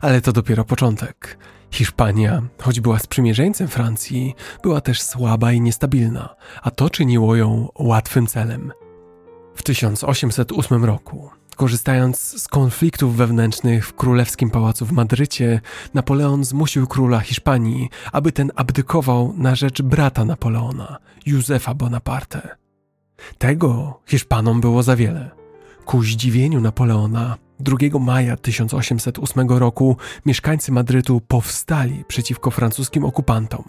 Ale 0.00 0.20
to 0.20 0.32
dopiero 0.32 0.64
początek. 0.64 1.38
Hiszpania, 1.70 2.42
choć 2.58 2.80
była 2.80 2.98
sprzymierzeńcem 2.98 3.68
Francji, 3.68 4.34
była 4.62 4.80
też 4.80 5.02
słaba 5.02 5.52
i 5.52 5.60
niestabilna, 5.60 6.34
a 6.62 6.70
to 6.70 6.90
czyniło 6.90 7.36
ją 7.36 7.68
łatwym 7.78 8.26
celem. 8.26 8.72
W 9.54 9.62
1808 9.62 10.84
roku, 10.84 11.30
korzystając 11.56 12.42
z 12.42 12.48
konfliktów 12.48 13.16
wewnętrznych 13.16 13.86
w 13.86 13.94
królewskim 13.94 14.50
pałacu 14.50 14.86
w 14.86 14.92
Madrycie, 14.92 15.60
Napoleon 15.94 16.44
zmusił 16.44 16.86
króla 16.86 17.20
Hiszpanii, 17.20 17.88
aby 18.12 18.32
ten 18.32 18.50
abdykował 18.56 19.34
na 19.36 19.54
rzecz 19.54 19.82
brata 19.82 20.24
Napoleona, 20.24 20.98
Józefa 21.26 21.74
Bonaparte. 21.74 22.60
Tego 23.38 24.00
Hiszpanom 24.06 24.60
było 24.60 24.82
za 24.82 24.96
wiele. 24.96 25.30
Ku 25.84 26.02
zdziwieniu 26.02 26.60
Napoleona 26.60 27.36
2 27.60 27.76
maja 28.00 28.36
1808 28.36 29.48
roku 29.50 29.96
mieszkańcy 30.26 30.72
Madrytu 30.72 31.20
powstali 31.28 32.04
przeciwko 32.08 32.50
francuskim 32.50 33.04
okupantom. 33.04 33.64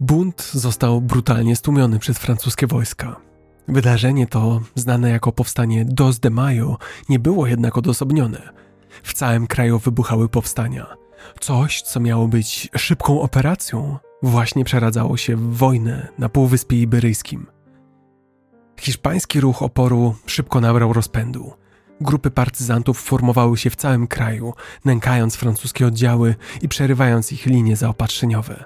Bunt 0.00 0.50
został 0.52 1.00
brutalnie 1.00 1.56
stłumiony 1.56 1.98
przez 1.98 2.18
francuskie 2.18 2.66
wojska. 2.66 3.16
Wydarzenie 3.68 4.26
to, 4.26 4.60
znane 4.74 5.10
jako 5.10 5.32
powstanie 5.32 5.84
Dos 5.84 6.20
de 6.20 6.30
Mayo, 6.30 6.78
nie 7.08 7.18
było 7.18 7.46
jednak 7.46 7.78
odosobnione. 7.78 8.52
W 9.02 9.14
całym 9.14 9.46
kraju 9.46 9.78
wybuchały 9.78 10.28
powstania. 10.28 10.86
Coś, 11.40 11.82
co 11.82 12.00
miało 12.00 12.28
być 12.28 12.68
szybką 12.76 13.20
operacją, 13.20 13.98
właśnie 14.22 14.64
przeradzało 14.64 15.16
się 15.16 15.36
w 15.36 15.56
wojnę 15.56 16.08
na 16.18 16.28
Półwyspie 16.28 16.82
Iberyjskim. 16.82 17.46
Hiszpański 18.82 19.40
ruch 19.40 19.62
oporu 19.62 20.14
szybko 20.26 20.60
nabrał 20.60 20.92
rozpędu. 20.92 21.52
Grupy 22.00 22.30
partyzantów 22.30 23.00
formowały 23.00 23.58
się 23.58 23.70
w 23.70 23.76
całym 23.76 24.06
kraju, 24.06 24.54
nękając 24.84 25.36
francuskie 25.36 25.86
oddziały 25.86 26.34
i 26.62 26.68
przerywając 26.68 27.32
ich 27.32 27.46
linie 27.46 27.76
zaopatrzeniowe. 27.76 28.64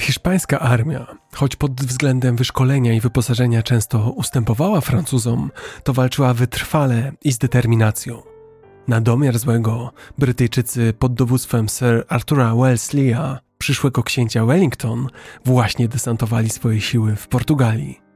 Hiszpańska 0.00 0.60
armia, 0.60 1.06
choć 1.34 1.56
pod 1.56 1.80
względem 1.80 2.36
wyszkolenia 2.36 2.92
i 2.92 3.00
wyposażenia 3.00 3.62
często 3.62 4.10
ustępowała 4.10 4.80
Francuzom, 4.80 5.50
to 5.82 5.92
walczyła 5.92 6.34
wytrwale 6.34 7.12
i 7.24 7.32
z 7.32 7.38
determinacją. 7.38 8.22
Na 8.88 9.00
domiar 9.00 9.38
złego 9.38 9.92
Brytyjczycy 10.18 10.92
pod 10.98 11.14
dowództwem 11.14 11.68
Sir 11.68 12.04
Artura 12.08 12.54
Wellesleya, 12.54 13.38
przyszłego 13.58 14.02
księcia 14.02 14.44
Wellington, 14.44 15.08
właśnie 15.44 15.88
desantowali 15.88 16.50
swoje 16.50 16.80
siły 16.80 17.16
w 17.16 17.28
Portugalii. 17.28 18.07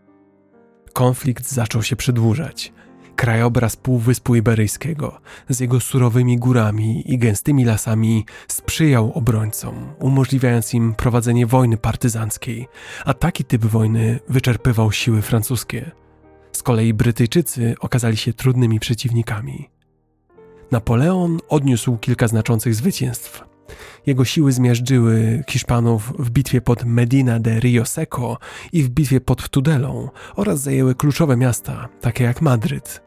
Konflikt 0.93 1.51
zaczął 1.51 1.83
się 1.83 1.97
przedłużać. 1.97 2.73
Krajobraz 3.17 3.77
Półwyspu 3.77 4.35
Iberyjskiego 4.35 5.21
z 5.49 5.61
jego 5.61 5.81
surowymi 5.81 6.39
górami 6.39 7.13
i 7.13 7.19
gęstymi 7.19 7.65
lasami 7.65 8.25
sprzyjał 8.49 9.13
obrońcom, 9.13 9.95
umożliwiając 9.99 10.75
im 10.75 10.95
prowadzenie 10.95 11.47
wojny 11.47 11.77
partyzanckiej, 11.77 12.69
a 13.05 13.15
taki 13.15 13.45
typ 13.45 13.65
wojny 13.65 14.21
wyczerpywał 14.29 14.93
siły 14.93 15.23
francuskie. 15.23 15.91
Z 16.53 16.63
kolei 16.63 16.95
Brytyjczycy 16.95 17.75
okazali 17.81 18.17
się 18.17 18.33
trudnymi 18.33 18.81
przeciwnikami. 18.81 19.69
Napoleon 20.71 21.39
odniósł 21.49 21.97
kilka 21.97 22.29
znaczących 22.29 22.75
zwycięstw, 22.75 23.45
jego 24.07 24.25
siły 24.25 24.53
zmiażdżyły 24.53 25.45
Hiszpanów 25.51 26.13
w 26.19 26.31
bitwie 26.31 26.61
pod 26.61 26.85
Medina 26.85 27.41
de 27.41 27.61
Rio 27.61 27.85
Seco 27.85 28.39
i 28.73 28.83
w 28.83 28.89
bitwie 28.89 29.21
pod 29.21 29.49
Tudelą 29.49 30.09
oraz 30.37 30.61
zajęły 30.61 30.95
kluczowe 30.95 31.37
miasta, 31.37 31.89
takie 32.01 32.25
jak 32.25 32.43
Madryt. 32.43 33.03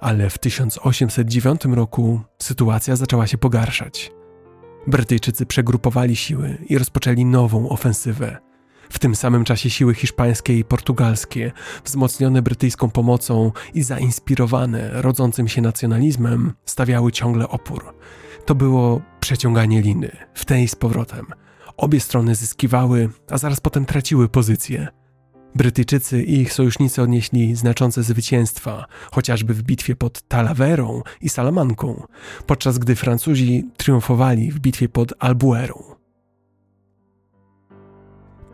Ale 0.00 0.30
w 0.30 0.38
1809 0.38 1.64
roku 1.64 2.20
sytuacja 2.38 2.96
zaczęła 2.96 3.26
się 3.26 3.38
pogarszać. 3.38 4.12
Brytyjczycy 4.86 5.46
przegrupowali 5.46 6.16
siły 6.16 6.58
i 6.68 6.78
rozpoczęli 6.78 7.24
nową 7.24 7.68
ofensywę. 7.68 8.38
W 8.90 8.98
tym 8.98 9.14
samym 9.14 9.44
czasie 9.44 9.70
siły 9.70 9.94
hiszpańskie 9.94 10.58
i 10.58 10.64
portugalskie, 10.64 11.52
wzmocnione 11.84 12.42
brytyjską 12.42 12.90
pomocą 12.90 13.52
i 13.74 13.82
zainspirowane 13.82 14.90
rodzącym 14.92 15.48
się 15.48 15.62
nacjonalizmem, 15.62 16.52
stawiały 16.64 17.12
ciągle 17.12 17.48
opór. 17.48 17.94
To 18.46 18.54
było 18.54 19.00
przeciąganie 19.20 19.82
liny, 19.82 20.16
w 20.34 20.44
tej 20.44 20.68
z 20.68 20.74
powrotem. 20.74 21.26
Obie 21.76 22.00
strony 22.00 22.34
zyskiwały, 22.34 23.08
a 23.30 23.38
zaraz 23.38 23.60
potem 23.60 23.84
traciły 23.86 24.28
pozycję. 24.28 24.88
Brytyjczycy 25.54 26.22
i 26.22 26.40
ich 26.40 26.52
sojusznicy 26.52 27.02
odnieśli 27.02 27.56
znaczące 27.56 28.02
zwycięstwa, 28.02 28.86
chociażby 29.12 29.54
w 29.54 29.62
bitwie 29.62 29.96
pod 29.96 30.22
Talaverą 30.28 31.02
i 31.20 31.28
Salamanką, 31.28 32.02
podczas 32.46 32.78
gdy 32.78 32.96
Francuzi 32.96 33.64
triumfowali 33.76 34.50
w 34.50 34.58
bitwie 34.58 34.88
pod 34.88 35.12
Albuerą. 35.18 36.03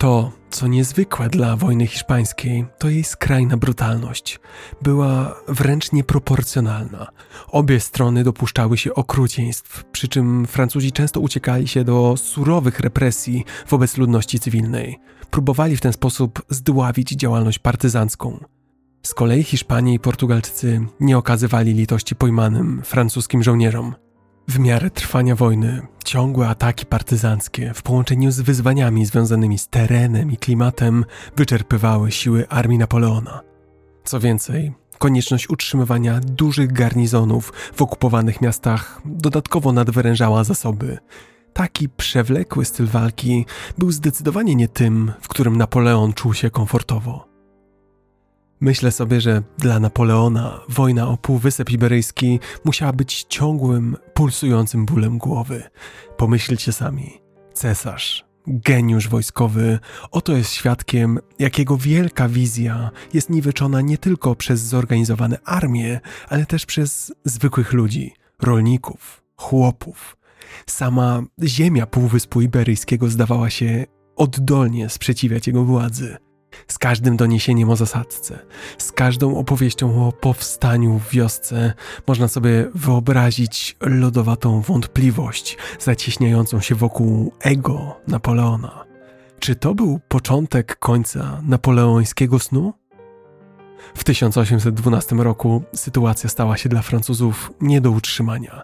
To, 0.01 0.33
co 0.51 0.67
niezwykłe 0.67 1.29
dla 1.29 1.57
wojny 1.57 1.87
hiszpańskiej, 1.87 2.67
to 2.79 2.89
jej 2.89 3.05
skrajna 3.05 3.57
brutalność. 3.57 4.41
Była 4.83 5.37
wręcz 5.49 5.93
nieproporcjonalna. 5.93 7.07
Obie 7.49 7.81
strony 7.81 8.25
dopuszczały 8.25 8.79
się 8.79 8.95
okrucieństw, 8.95 9.85
przy 9.85 10.09
czym 10.09 10.47
Francuzi 10.47 10.93
często 10.93 11.21
uciekali 11.21 11.69
się 11.69 11.85
do 11.85 12.15
surowych 12.17 12.81
represji 12.81 13.45
wobec 13.69 13.97
ludności 13.97 14.41
cywilnej. 14.41 14.99
Próbowali 15.31 15.77
w 15.77 15.81
ten 15.81 15.93
sposób 15.93 16.43
zdławić 16.49 17.11
działalność 17.11 17.59
partyzancką. 17.59 18.45
Z 19.03 19.15
kolei 19.15 19.43
Hiszpanie 19.43 19.95
i 19.95 19.99
Portugalczycy 19.99 20.81
nie 21.01 21.19
okazywali 21.19 21.75
litości 21.75 22.17
pojmanym 22.17 22.83
francuskim 22.85 23.43
żołnierzom. 23.43 23.95
W 24.49 24.59
miarę 24.59 24.91
trwania 24.91 25.37
wojny, 25.37 25.83
ciągłe 26.05 26.49
ataki 26.49 26.87
partyzanckie 26.87 27.75
w 27.75 27.83
połączeniu 27.83 28.31
z 28.31 28.41
wyzwaniami 28.41 29.07
związanymi 29.07 29.59
z 29.59 29.69
terenem 29.69 30.33
i 30.33 30.37
klimatem 30.37 31.05
wyczerpywały 31.37 32.13
siły 32.13 32.49
armii 32.49 32.79
Napoleona. 32.79 33.41
Co 34.05 34.21
więcej, 34.21 34.73
konieczność 34.99 35.51
utrzymywania 35.51 36.21
dużych 36.21 36.73
garnizonów 36.73 37.53
w 37.75 37.83
okupowanych 37.83 38.41
miastach 38.41 39.01
dodatkowo 39.05 39.73
nadwyrężała 39.73 40.45
zasoby. 40.45 40.99
Taki 41.53 41.89
przewlekły 41.89 42.65
styl 42.65 42.87
walki 42.87 43.47
był 43.79 43.93
zdecydowanie 43.93 44.55
nie 44.55 44.69
tym, 44.69 45.13
w 45.21 45.29
którym 45.29 45.57
Napoleon 45.57 46.13
czuł 46.13 46.35
się 46.35 46.51
komfortowo. 46.51 47.31
Myślę 48.61 48.93
sobie, 48.93 49.21
że 49.21 49.43
dla 49.59 49.81
Napoleona 49.81 50.61
wojna 50.69 51.09
o 51.09 51.17
Półwysep 51.17 51.71
Iberyjski 51.71 52.41
musiała 52.65 52.93
być 52.93 53.27
ciągłym, 53.29 53.97
pulsującym 54.21 54.87
bólem 54.87 55.19
głowy. 55.19 55.63
Pomyślcie 56.17 56.73
sami. 56.73 57.21
Cesarz, 57.55 58.25
geniusz 58.47 59.09
wojskowy, 59.09 59.79
oto 60.11 60.37
jest 60.37 60.53
świadkiem, 60.53 61.19
jakiego 61.39 61.77
wielka 61.77 62.29
wizja 62.29 62.91
jest 63.15 63.31
niweczona 63.31 63.81
nie 63.81 63.99
tylko 63.99 64.35
przez 64.35 64.61
zorganizowane 64.61 65.39
armie, 65.45 66.01
ale 66.29 66.47
też 66.47 66.67
przez 66.67 67.13
zwykłych 67.25 67.73
ludzi, 67.73 68.15
rolników, 68.43 69.23
chłopów. 69.37 70.17
Sama 70.67 71.23
ziemia 71.45 71.87
Półwyspu 71.87 72.41
Iberyjskiego 72.41 73.09
zdawała 73.09 73.51
się 73.51 73.85
oddolnie 74.17 74.89
sprzeciwiać 74.89 75.47
jego 75.47 75.65
władzy. 75.65 76.17
Z 76.69 76.79
każdym 76.79 77.17
doniesieniem 77.17 77.71
o 77.71 77.77
zasadzce, 77.77 78.39
z 78.79 78.93
każdą 78.93 79.39
opowieścią 79.39 80.07
o 80.09 80.13
powstaniu 80.13 80.99
w 80.99 81.11
wiosce 81.11 81.73
można 82.07 82.29
sobie 82.29 82.69
wyobrazić 82.75 83.77
lodowatą 83.81 84.61
wątpliwość 84.61 85.57
zacieśniającą 85.79 86.61
się 86.61 86.75
wokół 86.75 87.33
ego 87.41 88.01
Napoleona. 88.09 88.85
Czy 89.39 89.55
to 89.55 89.75
był 89.75 90.01
początek 90.09 90.79
końca 90.79 91.41
napoleońskiego 91.43 92.39
snu? 92.39 92.73
W 93.95 94.05
1812 94.05 95.17
roku 95.17 95.63
sytuacja 95.75 96.31
stała 96.31 96.57
się 96.57 96.69
dla 96.69 96.83
Francuzów 96.83 97.53
nie 97.61 97.81
do 97.81 97.91
utrzymania. 97.91 98.63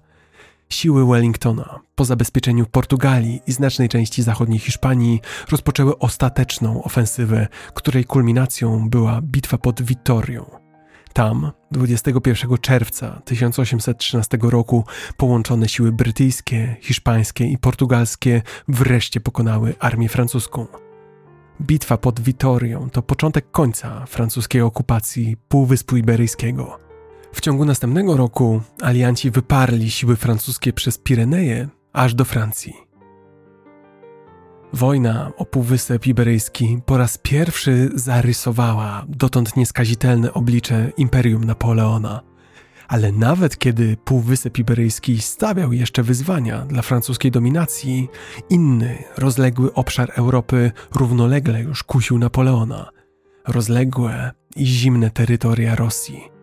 Siły 0.68 1.06
Wellingtona, 1.06 1.80
po 1.94 2.04
zabezpieczeniu 2.04 2.66
Portugalii 2.66 3.40
i 3.46 3.52
znacznej 3.52 3.88
części 3.88 4.22
zachodniej 4.22 4.58
Hiszpanii, 4.58 5.20
rozpoczęły 5.50 5.98
ostateczną 5.98 6.82
ofensywę, 6.82 7.48
której 7.74 8.04
kulminacją 8.04 8.90
była 8.90 9.20
bitwa 9.22 9.58
pod 9.58 9.82
Vittorią. 9.82 10.50
Tam, 11.12 11.52
21 11.70 12.58
czerwca 12.58 13.22
1813 13.24 14.38
roku, 14.42 14.84
połączone 15.16 15.68
siły 15.68 15.92
brytyjskie, 15.92 16.76
hiszpańskie 16.80 17.44
i 17.44 17.58
portugalskie 17.58 18.42
wreszcie 18.68 19.20
pokonały 19.20 19.74
armię 19.78 20.08
francuską. 20.08 20.66
Bitwa 21.60 21.96
pod 21.96 22.20
Vitorią 22.20 22.90
to 22.90 23.02
początek 23.02 23.50
końca 23.50 24.06
francuskiej 24.06 24.62
okupacji 24.62 25.36
Półwyspu 25.48 25.96
Iberyjskiego. 25.96 26.85
W 27.36 27.40
ciągu 27.40 27.64
następnego 27.64 28.16
roku 28.16 28.60
alianci 28.82 29.30
wyparli 29.30 29.90
siły 29.90 30.16
francuskie 30.16 30.72
przez 30.72 30.98
Pireneje 30.98 31.68
aż 31.92 32.14
do 32.14 32.24
Francji. 32.24 32.74
Wojna 34.72 35.32
o 35.36 35.44
Półwysep 35.44 36.06
Iberyjski 36.06 36.78
po 36.86 36.98
raz 36.98 37.18
pierwszy 37.18 37.90
zarysowała 37.94 39.04
dotąd 39.08 39.56
nieskazitelne 39.56 40.32
oblicze 40.32 40.92
Imperium 40.96 41.44
Napoleona. 41.44 42.20
Ale 42.88 43.12
nawet 43.12 43.58
kiedy 43.58 43.96
Półwysep 44.04 44.58
Iberyjski 44.58 45.20
stawiał 45.22 45.72
jeszcze 45.72 46.02
wyzwania 46.02 46.58
dla 46.58 46.82
francuskiej 46.82 47.30
dominacji, 47.30 48.08
inny, 48.50 49.04
rozległy 49.16 49.74
obszar 49.74 50.12
Europy 50.14 50.72
równolegle 50.94 51.62
już 51.62 51.82
kusił 51.82 52.18
Napoleona. 52.18 52.90
Rozległe 53.48 54.32
i 54.56 54.66
zimne 54.66 55.10
terytoria 55.10 55.74
Rosji. 55.74 56.35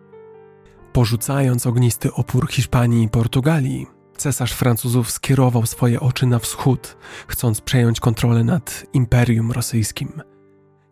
Porzucając 0.94 1.66
ognisty 1.66 2.12
opór 2.12 2.48
Hiszpanii 2.50 3.04
i 3.04 3.08
Portugalii, 3.08 3.86
cesarz 4.16 4.52
Francuzów 4.52 5.10
skierował 5.10 5.66
swoje 5.66 6.00
oczy 6.00 6.26
na 6.26 6.38
wschód, 6.38 6.96
chcąc 7.26 7.60
przejąć 7.60 8.00
kontrolę 8.00 8.44
nad 8.44 8.86
Imperium 8.92 9.52
Rosyjskim. 9.52 10.22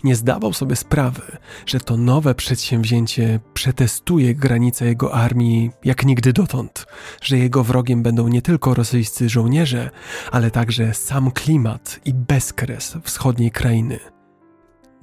Nie 0.04 0.16
zdawał 0.16 0.52
sobie 0.52 0.76
sprawy, 0.76 1.22
że 1.66 1.80
to 1.80 1.96
nowe 1.96 2.34
przedsięwzięcie 2.34 3.40
przetestuje 3.54 4.34
granice 4.34 4.86
jego 4.86 5.14
armii 5.14 5.70
jak 5.84 6.04
nigdy 6.04 6.32
dotąd, 6.32 6.86
że 7.22 7.38
jego 7.38 7.64
wrogiem 7.64 8.02
będą 8.02 8.28
nie 8.28 8.42
tylko 8.42 8.74
rosyjscy 8.74 9.28
żołnierze, 9.28 9.90
ale 10.30 10.50
także 10.50 10.94
sam 10.94 11.30
klimat 11.30 12.00
i 12.04 12.14
bezkres 12.14 12.96
wschodniej 13.04 13.50
krainy. 13.50 13.98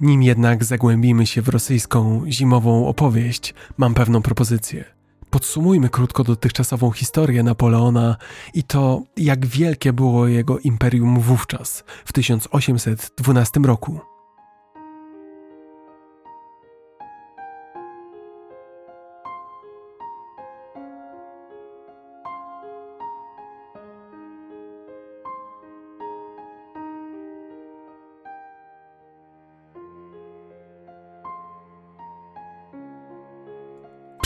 Nim 0.00 0.22
jednak 0.22 0.64
zagłębimy 0.64 1.26
się 1.26 1.42
w 1.42 1.48
rosyjską 1.48 2.22
zimową 2.26 2.86
opowieść, 2.86 3.54
mam 3.78 3.94
pewną 3.94 4.22
propozycję. 4.22 4.84
Podsumujmy 5.30 5.88
krótko 5.88 6.24
dotychczasową 6.24 6.90
historię 6.90 7.42
Napoleona 7.42 8.16
i 8.54 8.62
to, 8.62 9.02
jak 9.16 9.46
wielkie 9.46 9.92
było 9.92 10.28
jego 10.28 10.58
imperium 10.58 11.20
wówczas, 11.20 11.84
w 12.04 12.12
1812 12.12 13.60
roku. 13.60 14.09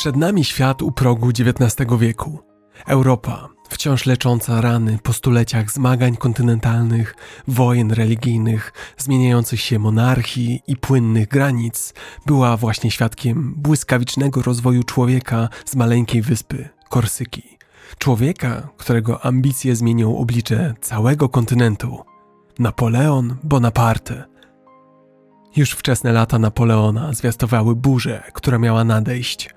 Przed 0.04 0.16
nami 0.16 0.44
świat 0.44 0.82
u 0.82 0.92
progu 0.92 1.28
XIX 1.28 1.90
wieku. 1.98 2.38
Europa, 2.86 3.48
wciąż 3.70 4.06
lecząca 4.06 4.60
rany 4.60 4.98
po 5.02 5.12
stuleciach 5.12 5.70
zmagań 5.70 6.16
kontynentalnych, 6.16 7.14
wojen 7.48 7.92
religijnych, 7.92 8.72
zmieniających 8.98 9.60
się 9.60 9.78
monarchii 9.78 10.60
i 10.66 10.76
płynnych 10.76 11.28
granic, 11.28 11.94
była 12.26 12.56
właśnie 12.56 12.90
świadkiem 12.90 13.54
błyskawicznego 13.56 14.42
rozwoju 14.42 14.82
człowieka 14.82 15.48
z 15.64 15.76
maleńkiej 15.76 16.22
wyspy 16.22 16.68
Korsyki. 16.88 17.58
Człowieka, 17.98 18.68
którego 18.76 19.24
ambicje 19.24 19.76
zmienią 19.76 20.18
oblicze 20.18 20.74
całego 20.80 21.28
kontynentu. 21.28 21.98
Napoleon 22.58 23.36
Bonaparte– 23.42 24.24
już 25.56 25.70
wczesne 25.70 26.12
lata 26.12 26.38
Napoleona 26.38 27.12
zwiastowały 27.12 27.76
burzę, 27.76 28.22
która 28.32 28.58
miała 28.58 28.84
nadejść. 28.84 29.50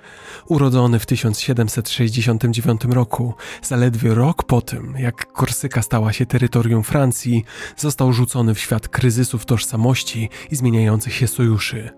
Urodzony 0.47 0.99
w 0.99 1.05
1769 1.05 2.81
roku, 2.89 3.33
zaledwie 3.61 4.13
rok 4.13 4.43
po 4.43 4.61
tym, 4.61 4.95
jak 4.99 5.33
Korsyka 5.33 5.81
stała 5.81 6.13
się 6.13 6.25
terytorium 6.25 6.83
Francji, 6.83 7.45
został 7.77 8.13
rzucony 8.13 8.53
w 8.53 8.59
świat 8.59 8.87
kryzysów 8.87 9.45
tożsamości 9.45 10.29
i 10.51 10.55
zmieniających 10.55 11.13
się 11.13 11.27
sojuszy. 11.27 11.89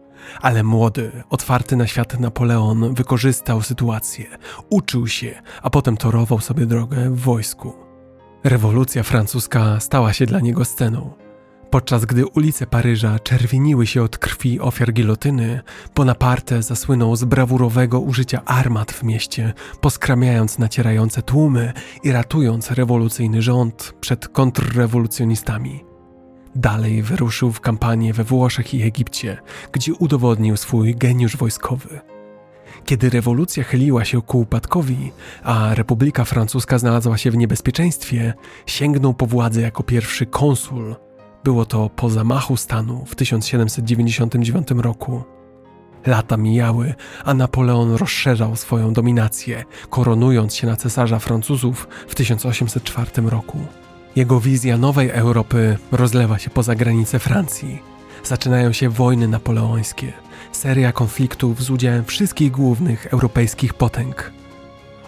Ale 0.41 0.63
młody, 0.63 1.11
otwarty 1.29 1.75
na 1.75 1.87
świat 1.87 2.19
Napoleon 2.19 2.93
wykorzystał 2.93 3.61
sytuację, 3.61 4.25
uczył 4.69 5.07
się, 5.07 5.41
a 5.61 5.69
potem 5.69 5.97
torował 5.97 6.39
sobie 6.39 6.65
drogę 6.65 7.09
w 7.09 7.19
wojsku. 7.19 7.73
Rewolucja 8.43 9.03
francuska 9.03 9.79
stała 9.79 10.13
się 10.13 10.25
dla 10.25 10.39
niego 10.39 10.65
sceną. 10.65 11.28
Podczas 11.69 12.05
gdy 12.05 12.27
ulice 12.27 12.67
Paryża 12.67 13.19
czerwieniły 13.19 13.87
się 13.87 14.03
od 14.03 14.17
krwi 14.17 14.59
ofiar 14.59 14.93
gilotyny, 14.93 15.61
Bonaparte 15.95 16.63
zasłynął 16.63 17.15
z 17.15 17.23
brawurowego 17.23 17.99
użycia 17.99 18.45
armat 18.45 18.91
w 18.91 19.03
mieście, 19.03 19.53
poskramiając 19.81 20.57
nacierające 20.57 21.21
tłumy 21.21 21.73
i 22.03 22.11
ratując 22.11 22.71
rewolucyjny 22.71 23.41
rząd 23.41 23.93
przed 24.01 24.27
kontrrewolucjonistami. 24.27 25.83
Dalej 26.55 27.03
wyruszył 27.03 27.51
w 27.51 27.61
kampanię 27.61 28.13
we 28.13 28.23
Włoszech 28.23 28.73
i 28.73 28.83
Egipcie, 28.83 29.37
gdzie 29.71 29.93
udowodnił 29.93 30.57
swój 30.57 30.95
geniusz 30.95 31.37
wojskowy. 31.37 31.99
Kiedy 32.85 33.09
rewolucja 33.09 33.63
chyliła 33.63 34.05
się 34.05 34.21
ku 34.21 34.39
upadkowi, 34.39 35.11
a 35.43 35.75
Republika 35.75 36.25
Francuska 36.25 36.77
znalazła 36.77 37.17
się 37.17 37.31
w 37.31 37.37
niebezpieczeństwie, 37.37 38.33
sięgnął 38.65 39.13
po 39.13 39.25
władzę 39.25 39.61
jako 39.61 39.83
pierwszy 39.83 40.25
konsul– 40.25 40.95
było 41.43 41.65
to 41.65 41.89
po 41.89 42.09
zamachu 42.09 42.57
stanu 42.57 43.05
w 43.05 43.15
1799 43.15 44.67
roku. 44.71 45.23
Lata 46.05 46.37
mijały, 46.37 46.93
a 47.25 47.33
Napoleon 47.33 47.95
rozszerzał 47.95 48.55
swoją 48.55 48.93
dominację, 48.93 49.63
koronując 49.89 50.55
się 50.55 50.67
na 50.67 50.75
cesarza 50.75 51.19
Francuzów 51.19 51.87
w 52.07 52.15
1804 52.15 53.11
roku. 53.21 53.59
Jego 54.15 54.39
wizja 54.39 54.77
nowej 54.77 55.09
Europy 55.09 55.77
rozlewa 55.91 56.39
się 56.39 56.49
poza 56.49 56.75
granice 56.75 57.19
Francji. 57.19 57.79
Zaczynają 58.23 58.73
się 58.73 58.89
wojny 58.89 59.27
napoleońskie, 59.27 60.13
seria 60.51 60.91
konfliktów 60.91 61.63
z 61.63 61.69
udziałem 61.69 62.05
wszystkich 62.05 62.51
głównych 62.51 63.05
europejskich 63.05 63.73
potęg 63.73 64.38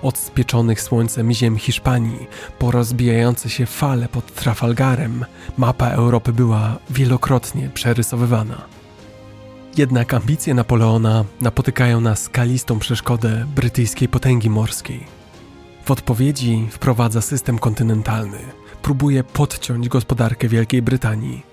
od 0.02 0.18
spieczonych 0.18 0.82
słońcem 0.82 1.32
ziem 1.34 1.58
Hiszpanii 1.58 2.28
po 2.60 2.72
rozbijające 2.72 3.50
się 3.50 3.66
fale 3.66 4.08
pod 4.08 4.36
Trafalgarem, 4.36 5.26
mapa 5.58 5.90
Europy 5.90 6.34
była 6.34 6.78
wielokrotnie 6.90 7.70
przerysowywana. 7.74 8.62
Jednak 9.78 10.14
ambicje 10.14 10.54
Napoleona 10.54 11.26
napotykają 11.42 12.02
na 12.02 12.16
skalistą 12.16 12.80
przeszkodę 12.80 13.46
brytyjskiej 13.56 14.08
potęgi 14.08 14.50
morskiej. 14.50 15.08
W 15.86 15.92
odpowiedzi 15.92 16.68
wprowadza 16.72 17.22
system 17.22 17.60
kontynentalny, 17.60 18.38
próbuje 18.82 19.24
podciąć 19.24 19.90
gospodarkę 19.90 20.48
Wielkiej 20.48 20.82
Brytanii. 20.82 21.44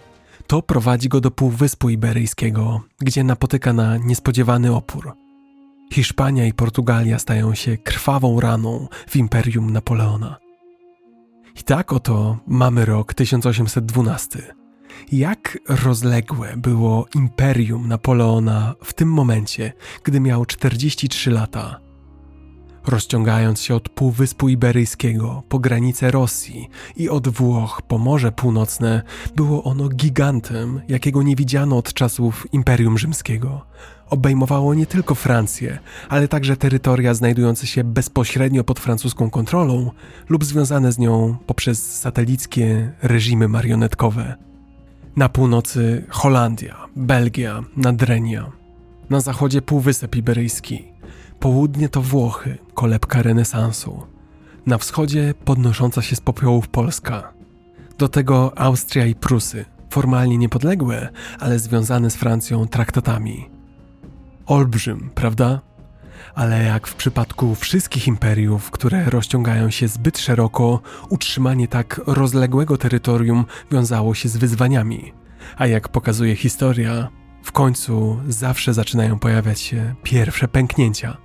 To 0.47 0.63
prowadzi 0.63 1.09
go 1.09 1.21
do 1.21 1.31
Półwyspu 1.31 1.91
Iberyjskiego, 1.91 2.81
gdzie 3.01 3.25
napotyka 3.25 3.73
na 3.73 3.97
niespodziewany 3.97 4.75
opór– 4.75 5.13
Hiszpania 5.93 6.47
i 6.47 6.53
Portugalia 6.53 7.19
stają 7.19 7.55
się 7.55 7.77
krwawą 7.77 8.41
raną 8.41 8.89
w 9.09 9.17
imperium 9.17 9.73
Napoleona. 9.73 10.37
I 11.61 11.63
tak 11.63 11.93
oto 11.93 12.39
mamy 12.47 12.85
rok 12.85 13.15
1812. 13.15 14.55
Jak 15.13 15.59
rozległe 15.69 16.57
było 16.57 17.07
imperium 17.15 17.89
Napoleona 17.89 18.75
w 18.85 18.93
tym 18.93 19.13
momencie, 19.13 19.73
gdy 20.05 20.21
miał 20.21 20.47
43 20.47 21.31
lata? 21.31 21.81
Rozciągając 22.87 23.63
się 23.63 23.75
od 23.75 23.89
Półwyspu 23.89 24.49
Iberyjskiego 24.49 25.43
po 25.49 25.59
granice 25.59 26.11
Rosji 26.11 26.69
i 26.97 27.09
od 27.09 27.29
Włoch 27.29 27.83
po 27.89 27.99
Morze 27.99 28.33
Północne, 28.33 29.03
było 29.37 29.65
ono 29.65 29.89
gigantem, 29.89 30.81
jakiego 30.89 31.23
nie 31.23 31.37
widziano 31.37 31.77
od 31.77 31.93
czasów 31.93 32.47
Imperium 32.53 32.99
Rzymskiego 32.99 33.67
obejmowało 34.11 34.75
nie 34.75 34.87
tylko 34.87 35.15
Francję, 35.15 35.79
ale 36.09 36.29
także 36.29 36.57
terytoria 36.57 37.15
znajdujące 37.15 37.67
się 37.67 37.85
bezpośrednio 37.85 38.65
pod 38.65 38.81
francuską 38.81 39.31
kontrolą 39.31 39.91
lub 40.29 40.45
związane 40.45 40.93
z 40.93 40.99
nią 40.99 41.37
poprzez 41.47 41.99
satelickie 42.01 42.93
reżimy 43.03 43.49
marionetkowe. 43.49 44.35
Na 45.17 45.29
północy 45.29 46.05
Holandia, 46.09 46.77
Belgia, 46.97 47.65
Nadrenia, 47.77 48.53
na 49.11 49.21
zachodzie 49.21 49.63
Półwysep 49.63 50.17
Iberyjski, 50.17 50.93
południe 51.41 51.89
to 51.89 52.03
Włochy, 52.03 52.59
kolebka 52.75 53.23
renesansu, 53.23 54.03
Na 54.67 54.79
wschodzie 54.79 55.35
podnosząca 55.45 56.03
się 56.03 56.17
z 56.17 56.21
popiołów 56.21 56.69
Polska. 56.69 57.33
Do 57.99 58.09
tego 58.09 58.59
Austria 58.59 59.07
i 59.07 59.15
Prusy, 59.15 59.65
formalnie 59.91 60.39
niepodległe, 60.39 61.09
ale 61.39 61.59
związane 61.59 62.11
z 62.11 62.17
Francją 62.17 62.67
traktatami. 62.67 63.58
Olbrzym, 64.49 65.11
prawda? 65.15 65.61
Ale 66.35 66.65
jak 66.65 66.87
w 66.87 66.95
przypadku 66.95 67.55
wszystkich 67.55 68.07
imperiów, 68.09 68.71
które 68.71 69.05
rozciągają 69.05 69.71
się 69.71 69.89
zbyt 69.89 70.19
szeroko, 70.19 70.81
utrzymanie 71.09 71.69
tak 71.69 72.01
rozległego 72.07 72.79
terytorium 72.79 73.45
wiązało 73.71 74.15
się 74.15 74.29
z 74.29 74.37
wyzwaniami. 74.37 75.13
A 75.57 75.67
jak 75.67 75.89
pokazuje 75.89 76.37
historia, 76.37 77.09
w 77.43 77.53
końcu 77.53 78.21
zawsze 78.29 78.75
zaczynają 78.75 79.19
pojawiać 79.19 79.61
się 79.61 79.95
pierwsze 80.03 80.49
pęknięcia. 80.49 81.17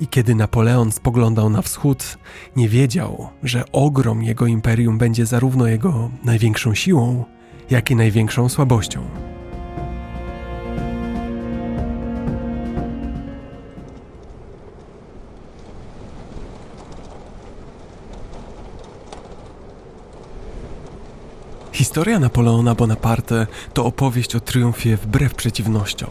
I 0.00 0.06
kiedy 0.06 0.34
Napoleon 0.34 0.92
spoglądał 0.92 1.50
na 1.50 1.62
wschód, 1.62 2.18
nie 2.56 2.68
wiedział, 2.68 3.28
że 3.42 3.64
ogrom 3.72 4.22
jego 4.22 4.46
imperium 4.46 4.98
będzie 4.98 5.26
zarówno 5.26 5.66
jego 5.66 6.10
największą 6.24 6.74
siłą, 6.74 7.24
jak 7.70 7.90
i 7.90 7.96
największą 7.96 8.48
słabością. 8.48 9.31
Historia 21.82 22.18
Napoleona 22.18 22.74
Bonaparte 22.74 23.46
to 23.74 23.84
opowieść 23.84 24.36
o 24.36 24.40
triumfie 24.40 24.96
wbrew 24.96 25.34
przeciwnościom. 25.34 26.10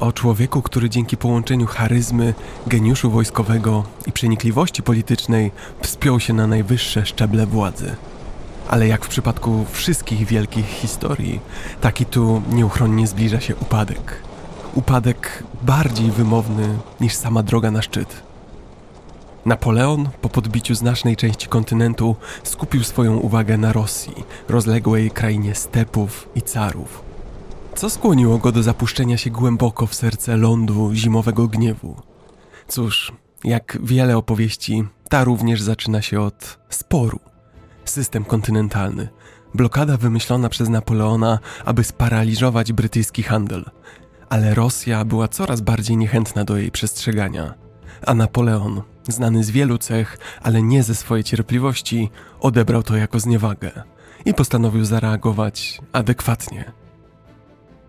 O 0.00 0.12
człowieku, 0.12 0.62
który 0.62 0.90
dzięki 0.90 1.16
połączeniu 1.16 1.66
charyzmy, 1.66 2.34
geniuszu 2.66 3.10
wojskowego 3.10 3.84
i 4.06 4.12
przenikliwości 4.12 4.82
politycznej 4.82 5.52
wspiął 5.82 6.20
się 6.20 6.32
na 6.32 6.46
najwyższe 6.46 7.06
szczeble 7.06 7.46
władzy. 7.46 7.96
Ale 8.68 8.88
jak 8.88 9.04
w 9.04 9.08
przypadku 9.08 9.64
wszystkich 9.72 10.26
wielkich 10.26 10.66
historii, 10.66 11.40
taki 11.80 12.06
tu 12.06 12.42
nieuchronnie 12.50 13.06
zbliża 13.06 13.40
się 13.40 13.56
upadek. 13.56 14.22
Upadek 14.74 15.42
bardziej 15.62 16.10
wymowny 16.10 16.78
niż 17.00 17.14
sama 17.14 17.42
droga 17.42 17.70
na 17.70 17.82
szczyt. 17.82 18.25
Napoleon 19.46 20.08
po 20.20 20.28
podbiciu 20.28 20.74
znacznej 20.74 21.16
części 21.16 21.48
kontynentu 21.48 22.16
skupił 22.42 22.84
swoją 22.84 23.16
uwagę 23.16 23.58
na 23.58 23.72
Rosji, 23.72 24.24
rozległej 24.48 25.10
krainie 25.10 25.54
stepów 25.54 26.28
i 26.34 26.42
carów. 26.42 27.02
Co 27.74 27.90
skłoniło 27.90 28.38
go 28.38 28.52
do 28.52 28.62
zapuszczenia 28.62 29.16
się 29.16 29.30
głęboko 29.30 29.86
w 29.86 29.94
serce 29.94 30.36
lądu 30.36 30.94
zimowego 30.94 31.48
gniewu? 31.48 31.96
Cóż, 32.68 33.12
jak 33.44 33.78
wiele 33.82 34.16
opowieści, 34.16 34.84
ta 35.08 35.24
również 35.24 35.62
zaczyna 35.62 36.02
się 36.02 36.20
od 36.20 36.58
sporu. 36.68 37.20
System 37.84 38.24
kontynentalny, 38.24 39.08
blokada 39.54 39.96
wymyślona 39.96 40.48
przez 40.48 40.68
Napoleona, 40.68 41.38
aby 41.64 41.84
sparaliżować 41.84 42.72
brytyjski 42.72 43.22
handel. 43.22 43.64
Ale 44.28 44.54
Rosja 44.54 45.04
była 45.04 45.28
coraz 45.28 45.60
bardziej 45.60 45.96
niechętna 45.96 46.44
do 46.44 46.56
jej 46.56 46.70
przestrzegania, 46.70 47.65
a 48.06 48.14
Napoleon 48.14 48.82
znany 49.08 49.44
z 49.44 49.50
wielu 49.50 49.78
cech, 49.78 50.18
ale 50.42 50.62
nie 50.62 50.82
ze 50.82 50.94
swojej 50.94 51.24
cierpliwości, 51.24 52.10
odebrał 52.40 52.82
to 52.82 52.96
jako 52.96 53.20
zniewagę 53.20 53.70
i 54.24 54.34
postanowił 54.34 54.84
zareagować 54.84 55.80
adekwatnie. 55.92 56.72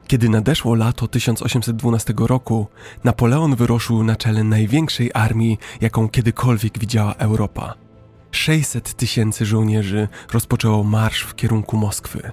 Kiedy 0.08 0.30
nadeszło 0.30 0.76
lato 0.76 1.08
1812 1.08 2.14
roku, 2.18 2.68
Napoleon 3.04 3.56
wyruszył 3.56 4.04
na 4.04 4.16
czele 4.16 4.44
największej 4.44 5.12
armii, 5.14 5.58
jaką 5.82 6.10
kiedykolwiek 6.10 6.80
widziała 6.80 7.14
Europa. 7.14 7.74
600 8.32 8.94
tysięcy 8.94 9.46
żołnierzy 9.46 10.08
rozpoczęło 10.34 10.84
marsz 10.84 11.22
w 11.22 11.36
kierunku 11.36 11.78
Moskwy. 11.78 12.32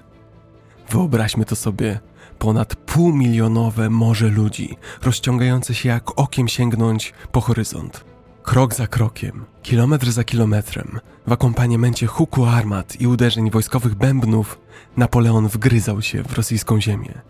Wyobraźmy 0.89 1.45
to 1.45 1.55
sobie, 1.55 1.99
ponad 2.39 2.75
półmilionowe 2.75 3.89
morze 3.89 4.27
ludzi, 4.27 4.77
rozciągające 5.01 5.73
się 5.73 5.89
jak 5.89 6.19
okiem 6.19 6.47
sięgnąć 6.47 7.13
po 7.31 7.41
horyzont. 7.41 8.05
Krok 8.43 8.73
za 8.73 8.87
krokiem, 8.87 9.45
kilometr 9.63 10.11
za 10.11 10.23
kilometrem, 10.23 10.99
w 11.27 11.31
akompaniamencie 11.31 12.07
huku 12.07 12.45
armat 12.45 13.01
i 13.01 13.07
uderzeń 13.07 13.51
wojskowych 13.51 13.95
bębnów, 13.95 14.59
Napoleon 14.97 15.47
wgryzał 15.47 16.01
się 16.01 16.23
w 16.23 16.33
rosyjską 16.33 16.81
ziemię. 16.81 17.21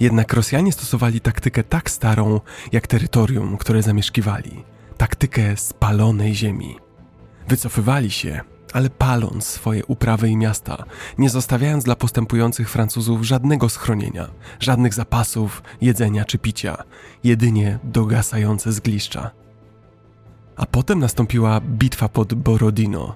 Jednak 0.00 0.32
Rosjanie 0.32 0.72
stosowali 0.72 1.20
taktykę 1.20 1.64
tak 1.64 1.90
starą, 1.90 2.40
jak 2.72 2.86
terytorium, 2.86 3.56
które 3.56 3.82
zamieszkiwali 3.82 4.64
taktykę 4.96 5.56
spalonej 5.56 6.34
ziemi. 6.34 6.76
Wycofywali 7.48 8.10
się, 8.10 8.40
ale 8.74 8.90
paląc 8.90 9.44
swoje 9.46 9.86
uprawy 9.86 10.28
i 10.28 10.36
miasta, 10.36 10.84
nie 11.18 11.30
zostawiając 11.30 11.84
dla 11.84 11.96
postępujących 11.96 12.70
Francuzów 12.70 13.22
żadnego 13.22 13.68
schronienia, 13.68 14.28
żadnych 14.60 14.94
zapasów, 14.94 15.62
jedzenia 15.80 16.24
czy 16.24 16.38
picia, 16.38 16.76
jedynie 17.24 17.78
dogasające 17.84 18.72
zgliszcza. 18.72 19.30
A 20.56 20.66
potem 20.66 20.98
nastąpiła 20.98 21.60
bitwa 21.60 22.08
pod 22.08 22.34
Borodino. 22.34 23.14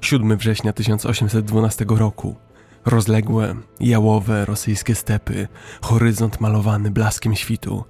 7 0.00 0.36
września 0.36 0.72
1812 0.72 1.84
roku. 1.88 2.36
Rozległe, 2.84 3.54
jałowe 3.80 4.44
rosyjskie 4.44 4.94
stepy, 4.94 5.48
horyzont 5.80 6.40
malowany 6.40 6.90
blaskiem 6.90 7.36
świtu. 7.36 7.84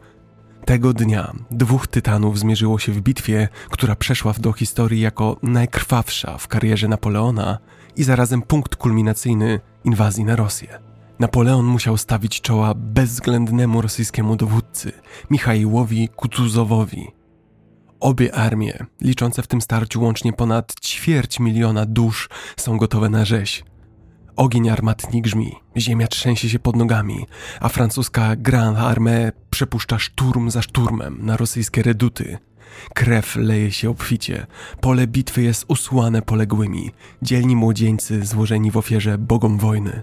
Tego 0.64 0.92
dnia 0.92 1.32
dwóch 1.50 1.86
tytanów 1.86 2.38
zmierzyło 2.38 2.78
się 2.78 2.92
w 2.92 3.00
bitwie, 3.00 3.48
która 3.70 3.96
przeszła 3.96 4.32
do 4.38 4.52
historii 4.52 5.00
jako 5.00 5.36
najkrwawsza 5.42 6.38
w 6.38 6.48
karierze 6.48 6.88
Napoleona 6.88 7.58
i 7.96 8.04
zarazem 8.04 8.42
punkt 8.42 8.76
kulminacyjny 8.76 9.60
inwazji 9.84 10.24
na 10.24 10.36
Rosję. 10.36 10.78
Napoleon 11.18 11.66
musiał 11.66 11.96
stawić 11.96 12.40
czoła 12.40 12.74
bezwzględnemu 12.74 13.82
rosyjskiemu 13.82 14.36
dowódcy, 14.36 14.92
Michaiłowi 15.30 16.08
Kutuzowowi, 16.08 17.08
Obie 18.00 18.34
armie, 18.34 18.86
liczące 19.00 19.42
w 19.42 19.46
tym 19.46 19.60
starciu 19.60 20.02
łącznie 20.02 20.32
ponad 20.32 20.74
ćwierć 20.80 21.40
miliona 21.40 21.86
dusz, 21.86 22.28
są 22.56 22.76
gotowe 22.76 23.08
na 23.08 23.24
rzeź. 23.24 23.64
Ogień 24.38 24.70
armatni 24.70 25.22
grzmi, 25.22 25.52
ziemia 25.76 26.06
trzęsie 26.06 26.48
się 26.48 26.58
pod 26.58 26.76
nogami, 26.76 27.26
a 27.60 27.68
francuska 27.68 28.36
Grand 28.36 28.78
Armée 28.78 29.32
przepuszcza 29.50 29.98
szturm 29.98 30.50
za 30.50 30.62
szturmem 30.62 31.18
na 31.26 31.36
rosyjskie 31.36 31.82
reduty. 31.82 32.38
Krew 32.94 33.36
leje 33.36 33.72
się 33.72 33.90
obficie, 33.90 34.46
pole 34.80 35.06
bitwy 35.06 35.42
jest 35.42 35.64
usłane 35.68 36.22
poległymi, 36.22 36.90
dzielni 37.22 37.56
młodzieńcy 37.56 38.26
złożeni 38.26 38.70
w 38.70 38.76
ofierze 38.76 39.18
bogom 39.18 39.58
wojny. 39.58 40.02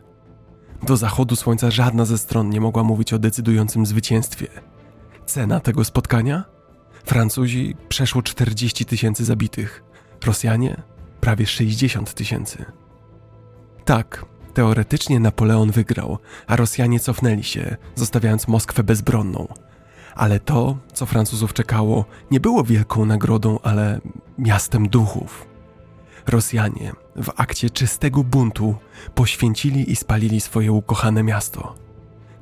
Do 0.84 0.98
zachodu 0.98 1.36
słońca 1.36 1.72
żadna 1.72 2.06
ze 2.06 2.18
stron 2.18 2.50
nie 2.50 2.62
mogła 2.62 2.84
mówić 2.84 3.14
o 3.14 3.20
decydującym 3.20 3.86
zwycięstwie. 3.86 4.48
Cena 5.26 5.60
tego 5.60 5.84
spotkania? 5.84 6.44
Francuzi 7.06 7.76
przeszło 7.90 8.22
40 8.22 8.86
tysięcy 8.86 9.26
zabitych, 9.26 9.84
Rosjanie 10.26 10.82
prawie 11.22 11.46
60 11.46 12.14
tysięcy. 12.14 12.66
Tak, 13.86 14.26
teoretycznie 14.54 15.20
Napoleon 15.20 15.72
wygrał, 15.72 16.18
a 16.48 16.56
Rosjanie 16.56 17.00
cofnęli 17.00 17.44
się, 17.44 17.78
zostawiając 17.96 18.48
Moskwę 18.48 18.84
bezbronną. 18.84 19.48
Ale 20.16 20.40
to, 20.40 20.78
co 20.94 21.06
Francuzów 21.06 21.54
czekało, 21.54 22.06
nie 22.32 22.40
było 22.40 22.64
wielką 22.64 23.06
nagrodą, 23.06 23.60
ale 23.64 24.02
miastem 24.38 24.90
duchów. 24.90 25.48
Rosjanie 26.28 26.94
w 27.16 27.30
akcie 27.36 27.70
czystego 27.70 28.24
buntu 28.24 28.76
poświęcili 29.16 29.92
i 29.92 29.96
spalili 29.96 30.42
swoje 30.42 30.72
ukochane 30.72 31.24
miasto. 31.24 31.76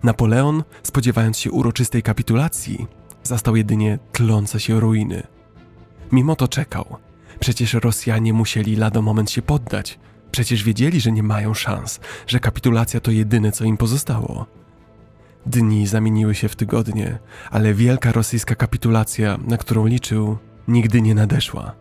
Napoleon, 0.04 0.64
spodziewając 0.84 1.38
się 1.38 1.52
uroczystej 1.52 2.04
kapitulacji, 2.04 2.88
Zastał 3.24 3.56
jedynie 3.56 4.00
tlące 4.12 4.60
się 4.60 4.80
ruiny. 4.80 5.24
Mimo 6.12 6.36
to 6.36 6.48
czekał. 6.48 6.86
Przecież 7.40 7.74
Rosjanie 7.74 8.34
musieli 8.34 8.76
lada 8.76 9.02
moment 9.02 9.32
się 9.32 9.42
poddać. 9.42 10.00
Przecież 10.34 10.64
wiedzieli, 10.64 11.02
że 11.02 11.12
nie 11.12 11.24
mają 11.24 11.54
szans, 11.54 12.00
że 12.28 12.40
kapitulacja 12.40 13.00
to 13.00 13.12
jedyne, 13.12 13.52
co 13.52 13.66
im 13.66 13.78
pozostało. 13.78 14.46
Dni 15.46 15.88
zamieniły 15.88 16.36
się 16.36 16.50
w 16.50 16.56
tygodnie, 16.56 17.20
ale 17.52 17.74
wielka 17.74 18.12
rosyjska 18.12 18.56
kapitulacja, 18.56 19.38
na 19.48 19.58
którą 19.58 19.86
liczył, 19.86 20.38
nigdy 20.68 21.02
nie 21.02 21.16
nadeszła. 21.16 21.74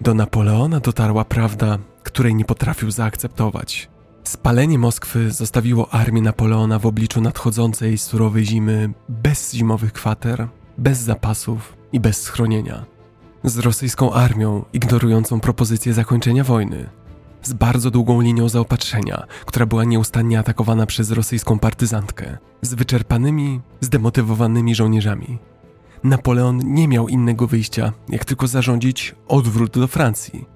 Do 0.00 0.14
Napoleona 0.14 0.80
dotarła 0.80 1.24
prawda, 1.24 1.78
której 2.02 2.34
nie 2.34 2.44
potrafił 2.44 2.90
zaakceptować. 2.90 3.90
Spalenie 4.24 4.78
Moskwy 4.78 5.30
zostawiło 5.30 5.94
armię 5.94 6.22
Napoleona 6.22 6.78
w 6.78 6.86
obliczu 6.86 7.20
nadchodzącej 7.20 7.98
surowej 7.98 8.44
zimy 8.44 8.92
bez 9.08 9.54
zimowych 9.54 9.92
kwater, 9.92 10.48
bez 10.78 10.98
zapasów 10.98 11.76
i 11.92 12.00
bez 12.00 12.22
schronienia. 12.22 12.84
Z 13.44 13.58
rosyjską 13.58 14.12
armią 14.12 14.64
ignorującą 14.72 15.40
propozycję 15.40 15.94
zakończenia 15.94 16.44
wojny, 16.44 16.88
z 17.42 17.52
bardzo 17.52 17.90
długą 17.90 18.20
linią 18.20 18.48
zaopatrzenia, 18.48 19.26
która 19.46 19.66
była 19.66 19.84
nieustannie 19.84 20.38
atakowana 20.38 20.86
przez 20.86 21.10
rosyjską 21.10 21.58
partyzantkę, 21.58 22.38
z 22.62 22.74
wyczerpanymi, 22.74 23.60
zdemotywowanymi 23.80 24.74
żołnierzami. 24.74 25.38
Napoleon 26.04 26.60
nie 26.64 26.88
miał 26.88 27.08
innego 27.08 27.46
wyjścia, 27.46 27.92
jak 28.08 28.24
tylko 28.24 28.46
zarządzić 28.46 29.14
odwrót 29.28 29.78
do 29.78 29.88
Francji. 29.88 30.46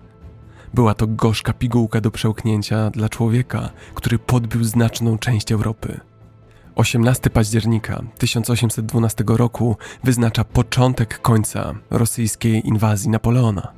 Była 0.74 0.94
to 0.94 1.06
gorzka 1.06 1.52
pigułka 1.52 2.00
do 2.00 2.10
przełknięcia 2.10 2.90
dla 2.90 3.08
człowieka, 3.08 3.70
który 3.94 4.18
podbił 4.18 4.64
znaczną 4.64 5.18
część 5.18 5.52
Europy. 5.52 6.00
18 6.74 7.30
października 7.30 8.02
1812 8.18 9.24
roku 9.28 9.76
wyznacza 10.04 10.44
początek 10.44 11.20
końca 11.20 11.74
rosyjskiej 11.90 12.68
inwazji 12.68 13.10
Napoleona. 13.10 13.72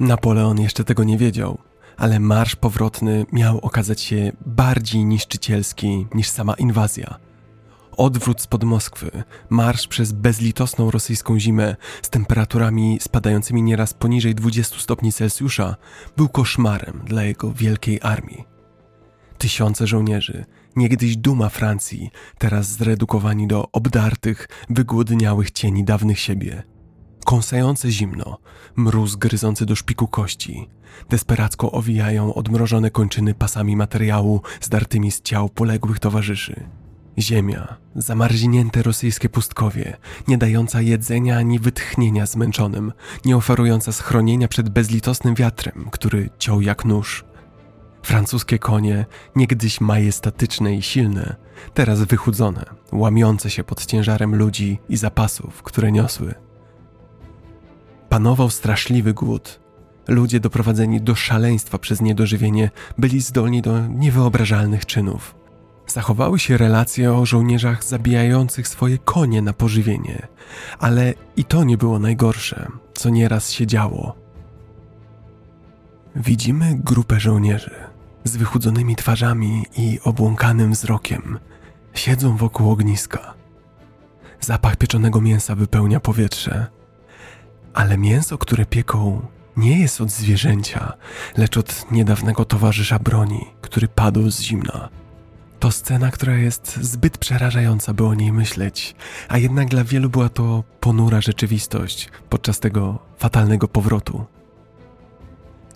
Napoleon 0.00 0.60
jeszcze 0.60 0.84
tego 0.84 1.04
nie 1.04 1.18
wiedział, 1.18 1.58
ale 2.02 2.20
marsz 2.20 2.56
powrotny 2.56 3.26
miał 3.32 3.58
okazać 3.58 4.00
się 4.00 4.32
bardziej 4.46 5.04
niszczycielski 5.04 6.06
niż 6.14 6.28
sama 6.28 6.54
inwazja. 6.54 7.18
Odwrót 7.96 8.40
spod 8.40 8.64
Moskwy, 8.64 9.22
marsz 9.50 9.86
przez 9.88 10.12
bezlitosną 10.12 10.90
rosyjską 10.90 11.40
zimę 11.40 11.76
z 12.02 12.10
temperaturami 12.10 12.98
spadającymi 13.00 13.62
nieraz 13.62 13.94
poniżej 13.94 14.34
20 14.34 14.78
stopni 14.78 15.12
Celsjusza 15.12 15.76
był 16.16 16.28
koszmarem 16.28 17.00
dla 17.04 17.22
jego 17.22 17.52
wielkiej 17.52 17.98
armii. 18.02 18.44
Tysiące 19.38 19.86
żołnierzy, 19.86 20.44
niegdyś 20.76 21.16
duma 21.16 21.48
Francji, 21.48 22.10
teraz 22.38 22.66
zredukowani 22.72 23.46
do 23.46 23.68
obdartych, 23.72 24.48
wygłodniałych 24.70 25.50
cieni 25.50 25.84
dawnych 25.84 26.18
siebie. 26.18 26.71
Kąsające 27.24 27.90
zimno, 27.90 28.38
mróz 28.76 29.16
gryzący 29.16 29.66
do 29.66 29.76
szpiku 29.76 30.08
kości, 30.08 30.68
desperacko 31.10 31.72
owijają 31.72 32.34
odmrożone 32.34 32.90
kończyny 32.90 33.34
pasami 33.34 33.76
materiału 33.76 34.40
zdartymi 34.60 35.10
z 35.12 35.22
ciał 35.22 35.48
poległych 35.48 35.98
towarzyszy. 35.98 36.68
Ziemia, 37.18 37.76
zamarznięte 37.94 38.82
rosyjskie 38.82 39.28
pustkowie, 39.28 39.96
nie 40.28 40.38
dająca 40.38 40.80
jedzenia 40.80 41.38
ani 41.38 41.58
wytchnienia 41.58 42.26
zmęczonym, 42.26 42.92
nie 43.24 43.36
oferująca 43.36 43.92
schronienia 43.92 44.48
przed 44.48 44.68
bezlitosnym 44.68 45.34
wiatrem, 45.34 45.88
który 45.92 46.30
ciął 46.38 46.60
jak 46.60 46.84
nóż. 46.84 47.24
Francuskie 48.02 48.58
konie, 48.58 49.06
niegdyś 49.36 49.80
majestatyczne 49.80 50.74
i 50.76 50.82
silne, 50.82 51.36
teraz 51.74 52.02
wychudzone, 52.02 52.64
łamiące 52.92 53.50
się 53.50 53.64
pod 53.64 53.86
ciężarem 53.86 54.36
ludzi 54.36 54.78
i 54.88 54.96
zapasów, 54.96 55.62
które 55.62 55.92
niosły. 55.92 56.34
Panował 58.12 58.50
straszliwy 58.50 59.14
głód. 59.14 59.60
Ludzie 60.08 60.40
doprowadzeni 60.40 61.00
do 61.00 61.14
szaleństwa 61.14 61.78
przez 61.78 62.00
niedożywienie 62.00 62.70
byli 62.98 63.20
zdolni 63.20 63.62
do 63.62 63.86
niewyobrażalnych 63.86 64.86
czynów. 64.86 65.34
Zachowały 65.86 66.38
się 66.38 66.56
relacje 66.56 67.14
o 67.14 67.26
żołnierzach 67.26 67.84
zabijających 67.84 68.68
swoje 68.68 68.98
konie 68.98 69.42
na 69.42 69.52
pożywienie, 69.52 70.28
ale 70.78 71.14
i 71.36 71.44
to 71.44 71.64
nie 71.64 71.76
było 71.76 71.98
najgorsze, 71.98 72.68
co 72.94 73.10
nieraz 73.10 73.50
się 73.50 73.66
działo. 73.66 74.16
Widzimy 76.16 76.74
grupę 76.84 77.20
żołnierzy 77.20 77.74
z 78.24 78.36
wychudzonymi 78.36 78.96
twarzami 78.96 79.66
i 79.76 79.98
obłąkanym 80.04 80.72
wzrokiem. 80.72 81.38
Siedzą 81.94 82.36
wokół 82.36 82.70
ogniska. 82.70 83.34
Zapach 84.40 84.76
pieczonego 84.76 85.20
mięsa 85.20 85.54
wypełnia 85.54 86.00
powietrze, 86.00 86.81
ale 87.74 87.98
mięso, 87.98 88.38
które 88.38 88.66
pieką, 88.66 89.26
nie 89.56 89.80
jest 89.80 90.00
od 90.00 90.10
zwierzęcia, 90.10 90.92
lecz 91.36 91.56
od 91.56 91.86
niedawnego 91.90 92.44
towarzysza 92.44 92.98
broni, 92.98 93.46
który 93.60 93.88
padł 93.88 94.30
z 94.30 94.40
zimna. 94.40 94.88
To 95.60 95.70
scena, 95.70 96.10
która 96.10 96.34
jest 96.34 96.76
zbyt 96.76 97.18
przerażająca, 97.18 97.94
by 97.94 98.04
o 98.06 98.14
niej 98.14 98.32
myśleć, 98.32 98.94
a 99.28 99.38
jednak 99.38 99.68
dla 99.68 99.84
wielu 99.84 100.10
była 100.10 100.28
to 100.28 100.64
ponura 100.80 101.20
rzeczywistość 101.20 102.08
podczas 102.30 102.60
tego 102.60 102.98
fatalnego 103.18 103.68
powrotu. 103.68 104.24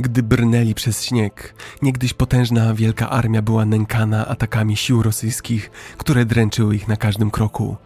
Gdy 0.00 0.22
brnęli 0.22 0.74
przez 0.74 1.04
śnieg, 1.04 1.54
niegdyś 1.82 2.12
potężna 2.14 2.74
wielka 2.74 3.10
armia 3.10 3.42
była 3.42 3.64
nękana 3.64 4.26
atakami 4.28 4.76
sił 4.76 5.02
rosyjskich, 5.02 5.70
które 5.96 6.24
dręczyły 6.24 6.76
ich 6.76 6.88
na 6.88 6.96
każdym 6.96 7.30
kroku. 7.30 7.76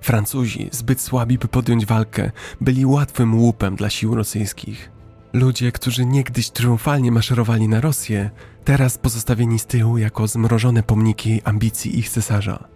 Francuzi, 0.00 0.68
zbyt 0.72 1.00
słabi 1.00 1.38
by 1.38 1.48
podjąć 1.48 1.86
walkę, 1.86 2.30
byli 2.60 2.86
łatwym 2.86 3.34
łupem 3.34 3.76
dla 3.76 3.90
sił 3.90 4.14
rosyjskich. 4.14 4.90
Ludzie, 5.32 5.72
którzy 5.72 6.06
niegdyś 6.06 6.50
triumfalnie 6.50 7.12
maszerowali 7.12 7.68
na 7.68 7.80
Rosję, 7.80 8.30
teraz 8.64 8.98
pozostawieni 8.98 9.58
z 9.58 9.66
tyłu 9.66 9.98
jako 9.98 10.26
zmrożone 10.26 10.82
pomniki 10.82 11.42
ambicji 11.44 11.98
ich 11.98 12.08
cesarza. 12.08 12.68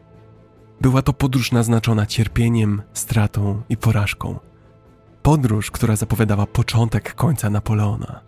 Była 0.80 1.02
to 1.02 1.12
podróż 1.12 1.52
naznaczona 1.52 2.06
cierpieniem, 2.06 2.82
stratą 2.92 3.62
i 3.68 3.76
porażką. 3.76 4.38
Podróż, 5.22 5.70
która 5.70 5.96
zapowiadała 5.96 6.46
początek 6.46 7.14
końca 7.14 7.50
Napoleona. 7.50 8.20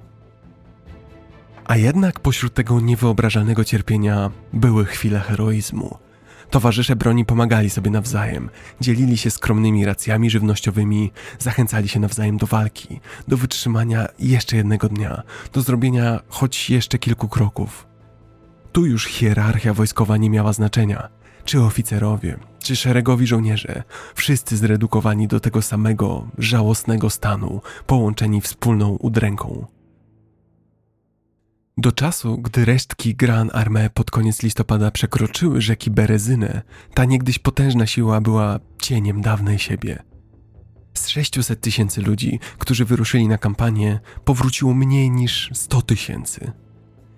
A 1.64 1.76
jednak 1.76 2.20
pośród 2.20 2.54
tego 2.54 2.80
niewyobrażalnego 2.80 3.64
cierpienia 3.64 4.30
były 4.52 4.84
chwile 4.84 5.20
heroizmu. 5.20 5.98
Towarzysze 6.52 6.96
broni 6.96 7.24
pomagali 7.24 7.70
sobie 7.70 7.90
nawzajem, 7.90 8.50
dzielili 8.80 9.16
się 9.18 9.30
skromnymi 9.30 9.84
racjami 9.84 10.30
żywnościowymi, 10.30 11.12
zachęcali 11.38 11.88
się 11.88 12.00
nawzajem 12.00 12.36
do 12.36 12.46
walki, 12.46 13.00
do 13.28 13.36
wytrzymania 13.36 14.08
jeszcze 14.18 14.56
jednego 14.56 14.88
dnia, 14.88 15.22
do 15.52 15.62
zrobienia 15.62 16.20
choć 16.28 16.70
jeszcze 16.70 16.98
kilku 16.98 17.28
kroków. 17.28 17.86
Tu 18.72 18.86
już 18.86 19.06
hierarchia 19.06 19.74
wojskowa 19.74 20.16
nie 20.16 20.30
miała 20.30 20.52
znaczenia. 20.52 21.08
Czy 21.44 21.60
oficerowie, 21.62 22.38
czy 22.58 22.76
szeregowi 22.76 23.26
żołnierze, 23.26 23.82
wszyscy 24.14 24.56
zredukowani 24.56 25.28
do 25.28 25.40
tego 25.40 25.62
samego, 25.62 26.28
żałosnego 26.38 27.10
stanu, 27.10 27.60
połączeni 27.86 28.40
wspólną 28.40 28.88
udręką. 28.88 29.66
Do 31.78 31.92
czasu, 31.92 32.38
gdy 32.38 32.64
resztki 32.64 33.14
Gran 33.14 33.48
Armée 33.48 33.88
pod 33.88 34.10
koniec 34.10 34.42
listopada 34.42 34.90
przekroczyły 34.90 35.60
rzeki 35.60 35.90
Berezynę, 35.90 36.62
ta 36.94 37.04
niegdyś 37.04 37.38
potężna 37.38 37.86
siła 37.86 38.20
była 38.20 38.60
cieniem 38.82 39.20
dawnej 39.20 39.58
siebie. 39.58 40.02
Z 40.94 41.08
600 41.08 41.60
tysięcy 41.60 42.02
ludzi, 42.02 42.40
którzy 42.58 42.84
wyruszyli 42.84 43.28
na 43.28 43.38
kampanię, 43.38 44.00
powróciło 44.24 44.74
mniej 44.74 45.10
niż 45.10 45.50
100 45.52 45.82
tysięcy. 45.82 46.52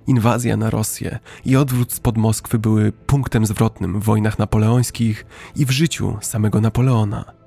Inwazja 0.06 0.56
na 0.56 0.70
Rosję 0.70 1.18
i 1.44 1.56
odwrót 1.56 1.92
spod 1.92 2.16
Moskwy 2.16 2.58
były 2.58 2.92
punktem 2.92 3.46
zwrotnym 3.46 4.00
w 4.00 4.04
wojnach 4.04 4.38
napoleońskich 4.38 5.26
i 5.56 5.66
w 5.66 5.70
życiu 5.70 6.18
samego 6.20 6.60
Napoleona. 6.60 7.43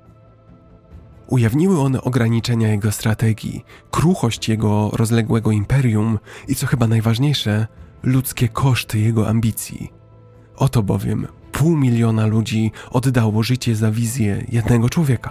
Ujawniły 1.28 1.80
one 1.80 2.02
ograniczenia 2.02 2.68
jego 2.68 2.92
strategii, 2.92 3.64
kruchość 3.90 4.48
jego 4.48 4.90
rozległego 4.92 5.50
imperium 5.50 6.18
i 6.48 6.54
co 6.54 6.66
chyba 6.66 6.86
najważniejsze, 6.86 7.66
ludzkie 8.02 8.48
koszty 8.48 8.98
jego 8.98 9.28
ambicji. 9.28 9.92
Oto 10.56 10.82
bowiem 10.82 11.26
pół 11.52 11.76
miliona 11.76 12.26
ludzi 12.26 12.72
oddało 12.90 13.42
życie 13.42 13.76
za 13.76 13.90
wizję 13.90 14.44
jednego 14.48 14.88
człowieka. 14.88 15.30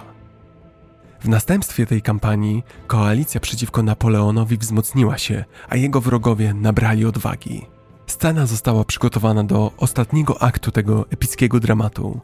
W 1.20 1.28
następstwie 1.28 1.86
tej 1.86 2.02
kampanii 2.02 2.62
koalicja 2.86 3.40
przeciwko 3.40 3.82
Napoleonowi 3.82 4.58
wzmocniła 4.58 5.18
się, 5.18 5.44
a 5.68 5.76
jego 5.76 6.00
wrogowie 6.00 6.54
nabrali 6.54 7.04
odwagi. 7.04 7.66
Scena 8.06 8.46
została 8.46 8.84
przygotowana 8.84 9.44
do 9.44 9.72
ostatniego 9.76 10.42
aktu 10.42 10.70
tego 10.70 11.10
epickiego 11.10 11.60
dramatu. 11.60 12.20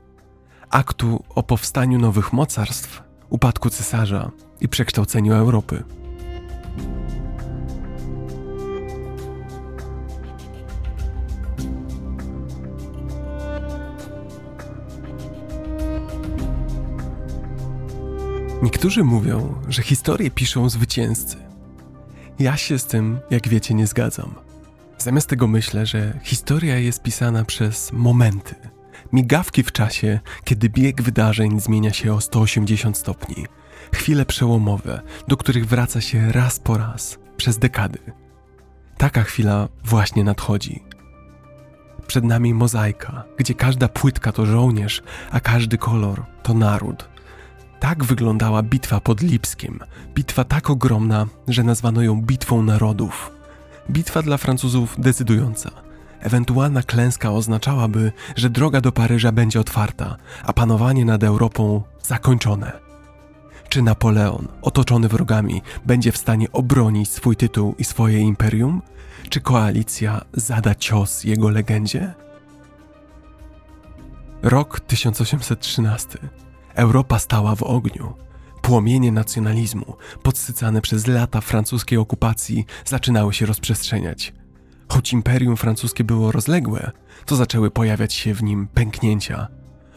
Aktu 0.71 1.25
o 1.29 1.43
powstaniu 1.43 1.99
nowych 1.99 2.33
mocarstw 2.33 3.04
upadku 3.31 3.71
cesarza 3.71 4.31
i 4.61 4.69
przekształceniu 4.69 5.35
Europy. 5.35 5.83
Niektórzy 18.63 19.05
mówią, 19.05 19.55
że 19.69 19.83
historię 19.83 20.31
piszą 20.31 20.69
zwycięzcy. 20.69 21.37
Ja 22.39 22.57
się 22.57 22.79
z 22.79 22.87
tym, 22.87 23.19
jak 23.31 23.49
wiecie, 23.49 23.75
nie 23.75 23.87
zgadzam. 23.87 24.35
Zamiast 24.99 25.29
tego 25.29 25.47
myślę, 25.47 25.87
że 25.87 26.21
historia 26.23 26.79
jest 26.79 27.03
pisana 27.03 27.45
przez 27.45 27.93
momenty, 27.93 28.55
migawki 29.15 29.63
w 29.63 29.73
czasie, 29.73 30.21
kiedy 30.45 30.69
bieg 30.69 31.03
wydarzeń 31.03 31.61
zmienia 31.61 31.93
się 31.93 32.15
o 32.15 32.21
180 32.21 32.99
stopni. 32.99 33.47
Chwile 33.95 34.27
przełomowe, 34.27 35.01
do 35.29 35.37
których 35.37 35.67
wraca 35.67 36.01
się 36.01 36.33
raz 36.33 36.59
po 36.59 36.79
raz, 36.79 37.19
przez 37.37 37.59
dekady. 37.59 37.99
Taka 38.99 39.23
chwila 39.23 39.69
właśnie 39.85 40.25
nadchodzi. 40.25 40.83
Przed 42.07 42.25
nami 42.25 42.55
mozaika, 42.55 43.25
gdzie 43.39 43.55
każda 43.55 43.89
płytka 43.89 44.33
to 44.33 44.47
żołnierz, 44.47 45.03
a 45.31 45.41
każdy 45.41 45.79
kolor 45.79 46.25
to 46.43 46.55
naród. 46.55 47.09
Tak 47.81 48.05
wyglądała 48.05 48.63
bitwa 48.63 49.01
pod 49.01 49.23
Lipskiem. 49.23 49.79
Bitwa 50.15 50.45
tak 50.45 50.71
ogromna, 50.71 51.27
że 51.49 51.63
nazwano 51.63 52.03
ją 52.03 52.23
Bitwą 52.23 52.63
Narodów. 52.63 53.31
Bitwa 53.91 54.23
dla 54.23 54.37
Francuzów 54.37 54.95
decydująca– 54.99 55.71
Ewentualna 56.25 56.83
klęska 56.83 57.31
oznaczałaby, 57.31 58.13
że 58.37 58.51
droga 58.51 58.81
do 58.81 58.93
Paryża 58.93 59.33
będzie 59.33 59.61
otwarta, 59.61 60.17
a 60.45 60.53
panowanie 60.53 61.05
nad 61.05 61.25
Europą 61.25 61.83
zakończone. 62.03 62.73
Czy 63.69 63.83
Napoleon, 63.83 64.49
otoczony 64.63 65.09
wrogami, 65.09 65.63
będzie 65.87 66.13
w 66.13 66.17
stanie 66.17 66.53
obronić 66.53 67.11
swój 67.11 67.37
tytuł 67.37 67.75
i 67.79 67.85
swoje 67.85 68.19
imperium? 68.19 68.83
Czy 69.29 69.41
koalicja 69.41 70.21
zada 70.33 70.75
cios 70.75 71.25
jego 71.25 71.51
legendzie? 71.51 72.15
Rok 74.43 74.81
1813. 74.81 76.19
Europa 76.75 77.19
stała 77.19 77.55
w 77.57 77.63
ogniu. 77.63 78.15
Płomienie 78.63 79.13
nacjonalizmu, 79.13 79.97
podsycane 80.23 80.81
przez 80.81 81.07
lata 81.07 81.41
francuskiej 81.41 81.99
okupacji, 81.99 82.65
zaczynały 82.85 83.35
się 83.35 83.47
rozprzestrzeniać. 83.47 84.33
Choć 84.89 85.13
imperium 85.13 85.57
francuskie 85.57 86.05
było 86.05 86.33
rozległe, 86.33 86.91
to 87.27 87.37
zaczęły 87.37 87.71
pojawiać 87.71 88.15
się 88.15 88.35
w 88.35 88.43
nim 88.43 88.67
pęknięcia. 88.67 89.49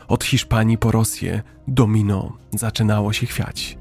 Od 0.08 0.24
Hiszpanii 0.24 0.78
po 0.78 0.92
Rosję 0.92 1.42
domino 1.68 2.38
zaczynało 2.54 3.14
się 3.14 3.26
chwiać. 3.26 3.78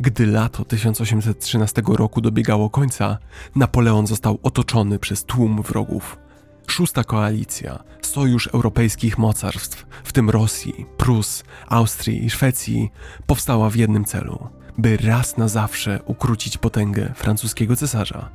Gdy 0.00 0.26
lato 0.26 0.64
1813 0.64 1.82
roku 1.86 2.20
dobiegało 2.20 2.70
końca, 2.70 3.18
Napoleon 3.56 4.06
został 4.06 4.38
otoczony 4.42 4.98
przez 4.98 5.24
tłum 5.24 5.62
wrogów. 5.62 6.18
Szósta 6.66 7.04
koalicja, 7.04 7.84
sojusz 8.02 8.46
europejskich 8.46 9.18
mocarstw, 9.18 9.86
w 10.04 10.12
tym 10.12 10.30
Rosji, 10.30 10.86
Prus, 10.96 11.44
Austrii 11.68 12.24
i 12.24 12.30
Szwecji, 12.30 12.90
powstała 13.26 13.70
w 13.70 13.76
jednym 13.76 14.04
celu 14.04 14.48
by 14.78 14.96
raz 14.96 15.36
na 15.36 15.48
zawsze 15.48 16.00
ukrócić 16.06 16.58
potęgę 16.58 17.12
francuskiego 17.14 17.76
cesarza. 17.76 18.30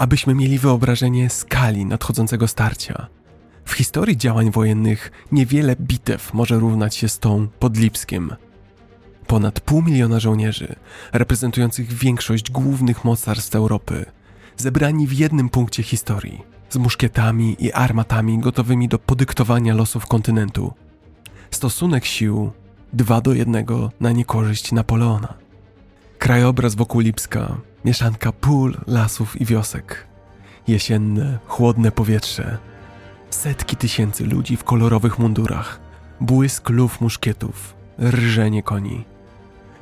Abyśmy 0.00 0.34
mieli 0.34 0.58
wyobrażenie 0.58 1.30
skali 1.30 1.86
nadchodzącego 1.86 2.48
starcia. 2.48 3.06
W 3.64 3.72
historii 3.72 4.16
działań 4.16 4.50
wojennych 4.50 5.10
niewiele 5.32 5.76
bitew 5.80 6.34
może 6.34 6.58
równać 6.58 6.96
się 6.96 7.08
z 7.08 7.18
tą 7.18 7.48
pod 7.58 7.76
Lipskiem. 7.76 8.34
Ponad 9.26 9.60
pół 9.60 9.82
miliona 9.82 10.20
żołnierzy, 10.20 10.74
reprezentujących 11.12 11.92
większość 11.92 12.50
głównych 12.50 13.04
mocarstw 13.04 13.54
Europy, 13.54 14.04
zebrani 14.56 15.06
w 15.06 15.12
jednym 15.12 15.48
punkcie 15.48 15.82
historii, 15.82 16.42
z 16.70 16.76
muszkietami 16.76 17.56
i 17.58 17.72
armatami 17.72 18.38
gotowymi 18.38 18.88
do 18.88 18.98
podyktowania 18.98 19.74
losów 19.74 20.06
kontynentu. 20.06 20.72
Stosunek 21.50 22.04
sił 22.04 22.50
2 22.92 23.20
do 23.20 23.34
1 23.34 23.66
na 24.00 24.12
niekorzyść 24.12 24.72
Napoleona. 24.72 25.34
Krajobraz 26.18 26.74
wokół 26.74 27.00
Lipska, 27.00 27.56
mieszanka 27.84 28.32
pól, 28.32 28.76
lasów 28.86 29.40
i 29.40 29.44
wiosek. 29.44 30.06
Jesienne, 30.68 31.38
chłodne 31.46 31.92
powietrze. 31.92 32.58
Setki 33.30 33.76
tysięcy 33.76 34.26
ludzi 34.26 34.56
w 34.56 34.64
kolorowych 34.64 35.18
mundurach, 35.18 35.80
błysk 36.20 36.70
luf 36.70 37.00
muszkietów, 37.00 37.74
rżenie 37.98 38.62
koni. 38.62 39.04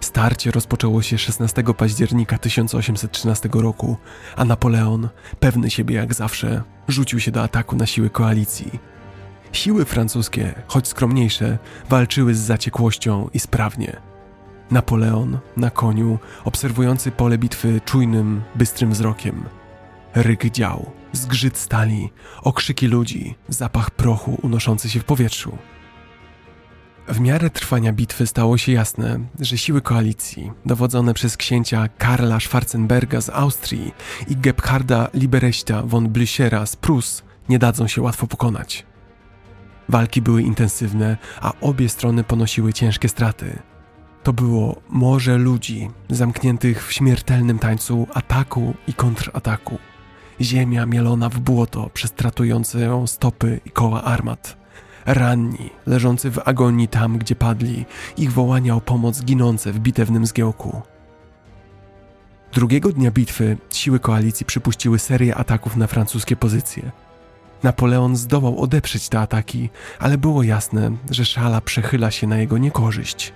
Starcie 0.00 0.50
rozpoczęło 0.50 1.02
się 1.02 1.18
16 1.18 1.64
października 1.76 2.38
1813 2.38 3.48
roku, 3.52 3.96
a 4.36 4.44
Napoleon, 4.44 5.08
pewny 5.40 5.70
siebie 5.70 5.94
jak 5.94 6.14
zawsze, 6.14 6.62
rzucił 6.88 7.20
się 7.20 7.30
do 7.30 7.42
ataku 7.42 7.76
na 7.76 7.86
siły 7.86 8.10
koalicji. 8.10 8.78
Siły 9.52 9.84
francuskie, 9.84 10.54
choć 10.66 10.88
skromniejsze, 10.88 11.58
walczyły 11.88 12.34
z 12.34 12.38
zaciekłością 12.38 13.28
i 13.34 13.40
sprawnie. 13.40 14.07
Napoleon 14.70 15.38
na 15.56 15.70
koniu, 15.70 16.18
obserwujący 16.44 17.10
pole 17.10 17.38
bitwy 17.38 17.80
czujnym, 17.84 18.42
bystrym 18.54 18.90
wzrokiem. 18.90 19.44
Ryk 20.14 20.50
dział, 20.50 20.90
zgrzyt 21.12 21.58
stali, 21.58 22.10
okrzyki 22.42 22.86
ludzi, 22.86 23.34
zapach 23.48 23.90
prochu 23.90 24.38
unoszący 24.42 24.90
się 24.90 25.00
w 25.00 25.04
powietrzu. 25.04 25.58
W 27.08 27.20
miarę 27.20 27.50
trwania 27.50 27.92
bitwy 27.92 28.26
stało 28.26 28.58
się 28.58 28.72
jasne, 28.72 29.20
że 29.40 29.58
siły 29.58 29.80
koalicji, 29.82 30.52
dowodzone 30.66 31.14
przez 31.14 31.36
księcia 31.36 31.88
Karla 31.98 32.40
Schwarzenberga 32.40 33.20
z 33.20 33.30
Austrii 33.30 33.92
i 34.28 34.36
Gebharda 34.36 35.08
Libereśta 35.14 35.82
von 35.82 36.08
Blüchera 36.08 36.66
z 36.66 36.76
Prus, 36.76 37.22
nie 37.48 37.58
dadzą 37.58 37.86
się 37.88 38.02
łatwo 38.02 38.26
pokonać. 38.26 38.86
Walki 39.88 40.22
były 40.22 40.42
intensywne, 40.42 41.16
a 41.40 41.52
obie 41.60 41.88
strony 41.88 42.24
ponosiły 42.24 42.72
ciężkie 42.72 43.08
straty. 43.08 43.58
To 44.28 44.32
było 44.32 44.80
morze 44.88 45.38
ludzi 45.38 45.90
zamkniętych 46.10 46.86
w 46.86 46.92
śmiertelnym 46.92 47.58
tańcu 47.58 48.06
ataku 48.14 48.74
i 48.88 48.94
kontrataku. 48.94 49.78
Ziemia 50.40 50.86
mielona 50.86 51.28
w 51.28 51.38
błoto 51.38 51.90
przez 51.94 52.12
tratujące 52.12 52.80
ją 52.80 53.06
stopy 53.06 53.60
i 53.66 53.70
koła 53.70 54.04
armat. 54.04 54.56
Ranni, 55.06 55.70
leżący 55.86 56.30
w 56.30 56.48
agonii 56.48 56.88
tam, 56.88 57.18
gdzie 57.18 57.36
padli, 57.36 57.84
ich 58.16 58.32
wołania 58.32 58.74
o 58.74 58.80
pomoc 58.80 59.22
ginące 59.22 59.72
w 59.72 59.78
bitewnym 59.78 60.26
zgiełku. 60.26 60.82
Drugiego 62.52 62.92
dnia 62.92 63.10
bitwy 63.10 63.56
siły 63.72 64.00
koalicji 64.00 64.46
przypuściły 64.46 64.98
serię 64.98 65.34
ataków 65.34 65.76
na 65.76 65.86
francuskie 65.86 66.36
pozycje. 66.36 66.90
Napoleon 67.62 68.16
zdołał 68.16 68.60
odeprzeć 68.60 69.08
te 69.08 69.20
ataki, 69.20 69.70
ale 69.98 70.18
było 70.18 70.42
jasne, 70.42 70.90
że 71.10 71.24
szala 71.24 71.60
przechyla 71.60 72.10
się 72.10 72.26
na 72.26 72.38
jego 72.38 72.58
niekorzyść. 72.58 73.32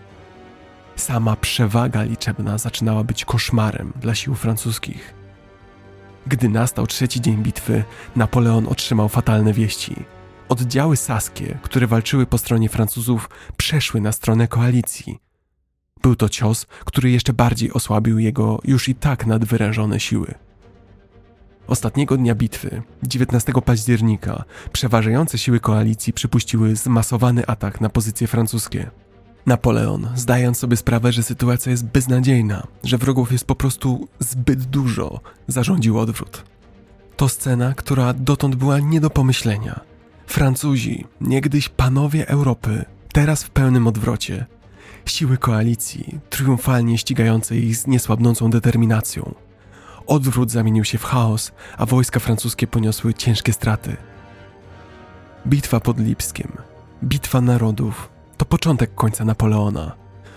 Sama 0.96 1.36
przewaga 1.36 2.02
liczebna 2.02 2.58
zaczynała 2.58 3.04
być 3.04 3.24
koszmarem 3.24 3.92
dla 4.00 4.14
sił 4.14 4.34
francuskich. 4.34 5.14
Gdy 6.26 6.48
nastał 6.48 6.86
trzeci 6.86 7.20
dzień 7.20 7.36
bitwy, 7.36 7.84
Napoleon 8.16 8.68
otrzymał 8.68 9.08
fatalne 9.08 9.52
wieści. 9.52 9.96
Oddziały 10.48 10.96
saskie, 10.96 11.58
które 11.62 11.86
walczyły 11.86 12.26
po 12.26 12.38
stronie 12.38 12.68
Francuzów, 12.68 13.30
przeszły 13.56 14.00
na 14.00 14.12
stronę 14.12 14.48
koalicji. 14.48 15.18
Był 16.02 16.16
to 16.16 16.28
cios, 16.28 16.66
który 16.84 17.10
jeszcze 17.10 17.32
bardziej 17.32 17.72
osłabił 17.72 18.18
jego 18.18 18.60
już 18.64 18.88
i 18.88 18.94
tak 18.94 19.26
nadwyrężone 19.26 20.00
siły. 20.00 20.34
Ostatniego 21.66 22.16
dnia 22.16 22.34
bitwy, 22.34 22.82
19 23.02 23.52
października, 23.64 24.44
przeważające 24.72 25.38
siły 25.38 25.60
koalicji 25.60 26.12
przypuściły 26.12 26.76
zmasowany 26.76 27.46
atak 27.46 27.80
na 27.80 27.88
pozycje 27.88 28.26
francuskie. 28.26 28.90
Napoleon, 29.46 30.08
zdając 30.14 30.58
sobie 30.58 30.76
sprawę, 30.76 31.12
że 31.12 31.22
sytuacja 31.22 31.70
jest 31.70 31.84
beznadziejna, 31.84 32.66
że 32.84 32.98
wrogów 32.98 33.32
jest 33.32 33.44
po 33.44 33.54
prostu 33.54 34.08
zbyt 34.18 34.64
dużo, 34.64 35.20
zarządził 35.48 35.98
odwrót. 35.98 36.44
To 37.16 37.28
scena, 37.28 37.74
która 37.74 38.12
dotąd 38.12 38.54
była 38.54 38.78
nie 38.78 39.00
do 39.00 39.10
pomyślenia. 39.10 39.80
Francuzi, 40.26 41.04
niegdyś 41.20 41.68
panowie 41.68 42.28
Europy, 42.28 42.84
teraz 43.12 43.44
w 43.44 43.50
pełnym 43.50 43.86
odwrocie. 43.86 44.46
Siły 45.06 45.38
koalicji, 45.38 46.18
triumfalnie 46.30 46.98
ścigające 46.98 47.56
ich 47.56 47.76
z 47.76 47.86
niesłabnącą 47.86 48.50
determinacją. 48.50 49.34
Odwrót 50.06 50.50
zamienił 50.50 50.84
się 50.84 50.98
w 50.98 51.04
chaos, 51.04 51.52
a 51.78 51.86
wojska 51.86 52.20
francuskie 52.20 52.66
poniosły 52.66 53.14
ciężkie 53.14 53.52
straty. 53.52 53.96
Bitwa 55.46 55.80
pod 55.80 56.00
Lipskiem, 56.00 56.52
bitwa 57.04 57.40
narodów, 57.40 58.08
to 58.36 58.44
początek 58.44 58.94
końca 58.94 59.24
Napoleona, 59.24 59.92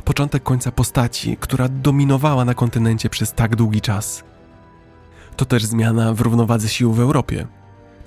początek 0.05 0.43
końca 0.43 0.71
postaci, 0.71 1.37
która 1.39 1.69
dominowała 1.69 2.45
na 2.45 2.53
kontynencie 2.53 3.09
przez 3.09 3.33
tak 3.33 3.55
długi 3.55 3.81
czas. 3.81 4.23
To 5.35 5.45
też 5.45 5.65
zmiana 5.65 6.13
w 6.13 6.21
równowadze 6.21 6.69
sił 6.69 6.93
w 6.93 6.99
Europie. 6.99 7.47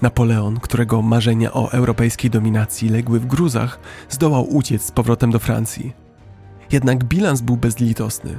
Napoleon, 0.03 0.61
którego 0.61 1.03
marzenia 1.03 1.53
o 1.53 1.73
europejskiej 1.73 2.31
dominacji 2.31 2.89
legły 2.89 3.21
w 3.21 3.27
gruzach, 3.27 3.79
zdołał 4.09 4.45
uciec 4.57 4.83
z 4.83 4.91
powrotem 4.91 5.31
do 5.31 5.39
Francji. 5.39 5.93
Jednak 6.73 7.05
bilans 7.05 7.41
był 7.41 7.57
bezlitosny. 7.57 8.39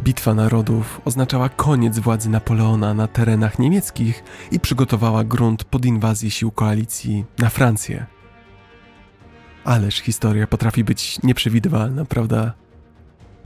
Bitwa 0.00 0.34
Narodów 0.34 1.00
oznaczała 1.04 1.48
koniec 1.48 1.98
władzy 1.98 2.30
Napoleona 2.30 2.94
na 2.94 3.06
terenach 3.06 3.58
niemieckich 3.58 4.24
i 4.50 4.60
przygotowała 4.60 5.24
grunt 5.24 5.64
pod 5.64 5.84
inwazję 5.84 6.30
sił 6.30 6.50
koalicji 6.50 7.24
na 7.38 7.48
Francję. 7.48 8.06
Ależ 9.64 10.00
historia 10.00 10.46
potrafi 10.46 10.84
być 10.84 11.22
nieprzewidywalna, 11.22 12.04
prawda? 12.04 12.52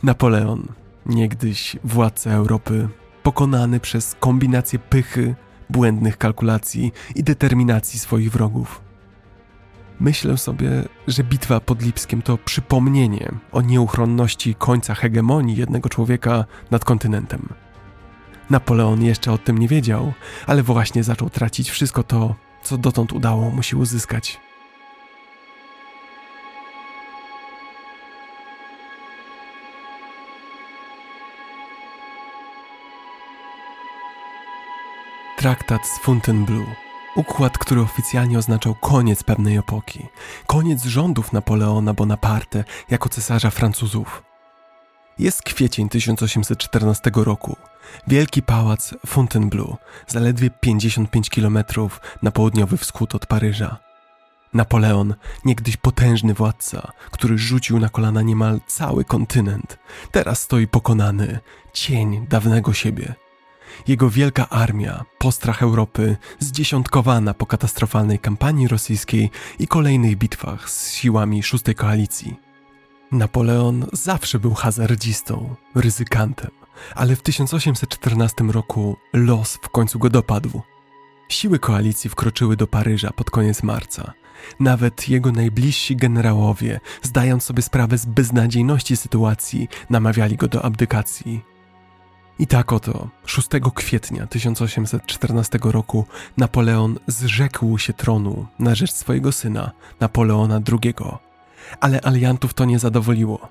Napoleon, 0.02 0.68
niegdyś 1.06 1.76
władca 1.84 2.30
Europy, 2.30 2.88
pokonany 3.22 3.80
przez 3.80 4.16
kombinację 4.20 4.78
pychy, 4.78 5.34
błędnych 5.70 6.18
kalkulacji 6.18 6.92
i 7.14 7.24
determinacji 7.24 7.98
swoich 7.98 8.32
wrogów. 8.32 8.80
Myślę 10.00 10.38
sobie, 10.38 10.70
że 11.08 11.24
bitwa 11.24 11.60
pod 11.60 11.82
Lipskiem 11.82 12.22
to 12.22 12.38
przypomnienie 12.38 13.32
o 13.52 13.60
nieuchronności 13.60 14.54
końca 14.54 14.94
hegemonii 14.94 15.56
jednego 15.56 15.88
człowieka 15.88 16.44
nad 16.70 16.84
kontynentem. 16.84 17.48
Napoleon 18.50 19.02
jeszcze 19.02 19.32
o 19.32 19.38
tym 19.38 19.58
nie 19.58 19.68
wiedział, 19.68 20.12
ale 20.46 20.62
właśnie 20.62 21.04
zaczął 21.04 21.30
tracić 21.30 21.70
wszystko 21.70 22.02
to, 22.02 22.34
co 22.62 22.78
dotąd 22.78 23.12
udało 23.12 23.50
mu 23.50 23.62
się 23.62 23.76
uzyskać. 23.76 24.40
Traktat 35.44 35.86
z 35.86 35.98
Fontainebleau. 35.98 36.66
Układ, 37.16 37.58
który 37.58 37.80
oficjalnie 37.80 38.38
oznaczał 38.38 38.74
koniec 38.74 39.22
pewnej 39.22 39.56
epoki, 39.56 40.06
koniec 40.46 40.84
rządów 40.84 41.32
Napoleona 41.32 41.94
Bonaparte 41.94 42.64
jako 42.90 43.08
cesarza 43.08 43.50
Francuzów. 43.50 44.22
Jest 45.18 45.42
kwiecień 45.42 45.88
1814 45.88 47.10
roku. 47.14 47.56
Wielki 48.06 48.42
pałac 48.42 48.94
Fontainebleau, 49.06 49.76
zaledwie 50.06 50.50
55 50.50 51.30
km 51.30 51.58
na 52.22 52.30
południowy 52.30 52.76
wschód 52.76 53.14
od 53.14 53.26
Paryża. 53.26 53.76
Napoleon, 54.54 55.14
niegdyś 55.44 55.76
potężny 55.76 56.34
władca, 56.34 56.92
który 57.10 57.38
rzucił 57.38 57.78
na 57.78 57.88
kolana 57.88 58.22
niemal 58.22 58.60
cały 58.66 59.04
kontynent, 59.04 59.78
teraz 60.10 60.42
stoi 60.42 60.66
pokonany, 60.66 61.38
cień 61.72 62.26
dawnego 62.28 62.72
siebie. 62.72 63.23
Jego 63.88 64.10
wielka 64.10 64.48
armia, 64.48 65.04
postrach 65.18 65.62
Europy, 65.62 66.16
zdziesiątkowana 66.38 67.34
po 67.34 67.46
katastrofalnej 67.46 68.18
kampanii 68.18 68.68
rosyjskiej 68.68 69.30
i 69.58 69.66
kolejnych 69.66 70.16
bitwach 70.16 70.70
z 70.70 70.92
siłami 70.92 71.42
szóstej 71.42 71.74
koalicji. 71.74 72.36
Napoleon 73.12 73.86
zawsze 73.92 74.38
był 74.38 74.54
hazardzistą, 74.54 75.54
ryzykantem, 75.74 76.50
ale 76.94 77.16
w 77.16 77.22
1814 77.22 78.44
roku 78.44 78.96
los 79.12 79.58
w 79.62 79.68
końcu 79.68 79.98
go 79.98 80.10
dopadł. 80.10 80.62
Siły 81.28 81.58
koalicji 81.58 82.10
wkroczyły 82.10 82.56
do 82.56 82.66
Paryża 82.66 83.10
pod 83.10 83.30
koniec 83.30 83.62
marca. 83.62 84.12
Nawet 84.60 85.08
jego 85.08 85.32
najbliżsi 85.32 85.96
generałowie, 85.96 86.80
zdając 87.02 87.44
sobie 87.44 87.62
sprawę 87.62 87.98
z 87.98 88.06
beznadziejności 88.06 88.96
sytuacji, 88.96 89.68
namawiali 89.90 90.36
go 90.36 90.48
do 90.48 90.64
abdykacji. 90.64 91.53
I 92.38 92.46
tak 92.46 92.72
oto 92.72 93.08
6 93.26 93.48
kwietnia 93.74 94.26
1814 94.26 95.58
roku 95.62 96.06
Napoleon 96.36 96.98
zrzekł 97.06 97.78
się 97.78 97.92
tronu 97.92 98.46
na 98.58 98.74
rzecz 98.74 98.92
swojego 98.92 99.32
syna, 99.32 99.70
Napoleona 100.00 100.60
II. 100.72 100.94
Ale 101.80 102.00
aliantów 102.00 102.54
to 102.54 102.64
nie 102.64 102.78
zadowoliło. 102.78 103.48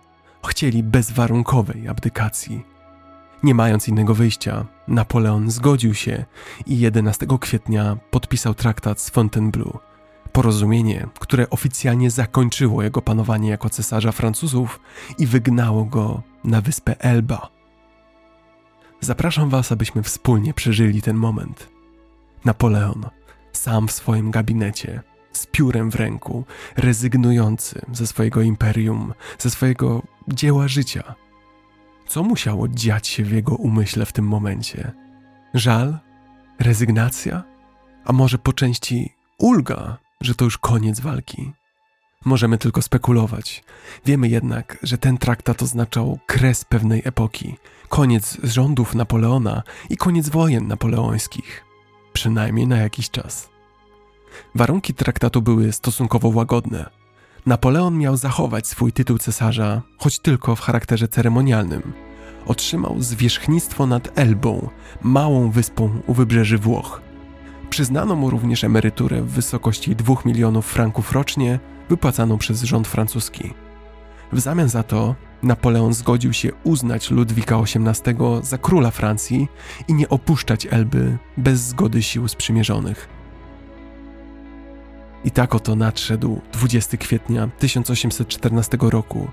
Chcieli 0.48 0.84
bezwarunkowej 0.84 1.88
abdykacji. 1.88 2.64
Nie 3.44 3.56
mając 3.56 3.88
innego 3.88 4.16
wyjścia, 4.16 4.66
Napoleon 4.88 5.52
zgodził 5.52 5.94
się 5.94 6.26
i 6.66 6.80
11 6.80 7.28
kwietnia 7.40 7.98
podpisał 8.12 8.54
traktat 8.54 9.02
z 9.02 9.10
Fontainebleau. 9.10 9.80
Porozumienie, 10.32 11.08
które 11.20 11.50
oficjalnie 11.50 12.12
zakończyło 12.12 12.84
jego 12.84 13.02
panowanie 13.02 13.50
jako 13.50 13.70
cesarza 13.70 14.12
Francuzów 14.12 14.80
i 15.18 15.28
wygnało 15.28 15.86
go 15.86 16.22
na 16.44 16.62
wyspę 16.62 17.00
Elba. 17.00 17.53
Zapraszam 19.04 19.50
Was, 19.50 19.72
abyśmy 19.72 20.04
wspólnie 20.04 20.54
przeżyli 20.54 21.02
ten 21.02 21.16
moment. 21.16 21.70
Napoleon, 22.46 23.06
sam 23.52 23.88
w 23.88 23.92
swoim 23.92 24.32
gabinecie, 24.32 25.02
z 25.32 25.46
piórem 25.46 25.92
w 25.92 25.96
ręku, 25.96 26.46
rezygnujący 26.78 27.82
ze 27.92 28.08
swojego 28.08 28.42
imperium, 28.42 29.14
ze 29.40 29.50
swojego 29.50 30.02
dzieła 30.28 30.68
życia. 30.68 31.16
Co 32.08 32.24
musiało 32.24 32.68
dziać 32.68 33.08
się 33.08 33.24
w 33.24 33.32
jego 33.32 33.56
umyśle 33.56 34.06
w 34.06 34.14
tym 34.14 34.26
momencie? 34.26 34.92
Żal? 35.54 36.00
Rezygnacja? 36.60 37.44
A 38.06 38.14
może 38.14 38.38
po 38.38 38.54
części 38.54 39.14
ulga, 39.38 39.98
że 40.22 40.36
to 40.36 40.46
już 40.46 40.58
koniec 40.58 41.00
walki? 41.00 41.52
Możemy 42.26 42.58
tylko 42.58 42.82
spekulować. 42.82 43.64
Wiemy 44.06 44.28
jednak, 44.28 44.78
że 44.84 44.98
ten 44.98 45.18
traktat 45.18 45.64
oznaczał 45.64 46.20
kres 46.26 46.66
pewnej 46.66 47.02
epoki, 47.06 47.56
koniec 47.90 48.38
rządów 48.44 48.96
Napoleona 48.96 49.64
i 49.90 49.98
koniec 49.98 50.30
wojen 50.30 50.68
napoleońskich. 50.68 51.66
Przynajmniej 52.14 52.68
na 52.68 52.78
jakiś 52.78 53.10
czas. 53.10 53.50
Warunki 54.56 54.94
traktatu 54.94 55.42
były 55.42 55.74
stosunkowo 55.74 56.28
łagodne. 56.30 56.90
Napoleon 57.46 57.98
miał 57.98 58.18
zachować 58.18 58.68
swój 58.68 58.92
tytuł 58.92 59.18
cesarza, 59.18 59.82
choć 59.98 60.20
tylko 60.20 60.56
w 60.56 60.62
charakterze 60.62 61.08
ceremonialnym. 61.08 61.94
Otrzymał 62.46 62.96
zwierzchnictwo 63.00 63.88
nad 63.88 64.20
Elbą, 64.20 64.70
małą 65.02 65.52
wyspą 65.52 66.02
u 66.08 66.14
wybrzeży 66.14 66.58
Włoch. 66.58 67.02
Przyznano 67.70 68.16
mu 68.16 68.30
również 68.30 68.64
emeryturę 68.64 69.22
w 69.22 69.32
wysokości 69.32 69.96
2 69.96 70.16
milionów 70.26 70.66
franków 70.66 71.12
rocznie, 71.12 71.60
wypłacaną 71.90 72.38
przez 72.38 72.64
rząd 72.64 72.88
francuski. 72.88 73.54
W 74.32 74.40
zamian 74.40 74.70
za 74.70 74.84
to 74.84 75.16
Napoleon 75.44 75.94
zgodził 75.94 76.34
się 76.34 76.50
uznać 76.64 77.12
Ludwika 77.12 77.58
XVIII 77.58 78.18
za 78.42 78.58
króla 78.58 78.92
Francji 78.92 79.48
i 79.88 79.94
nie 79.94 80.10
opuszczać 80.10 80.68
Elby 80.72 81.18
bez 81.38 81.60
zgody 81.60 82.04
sił 82.04 82.28
sprzymierzonych. 82.28 83.10
I 85.26 85.32
tak 85.32 85.56
oto 85.56 85.76
nadszedł 85.76 86.42
20 86.54 86.98
kwietnia 86.98 87.50
1814 87.60 88.78
roku, 88.82 89.28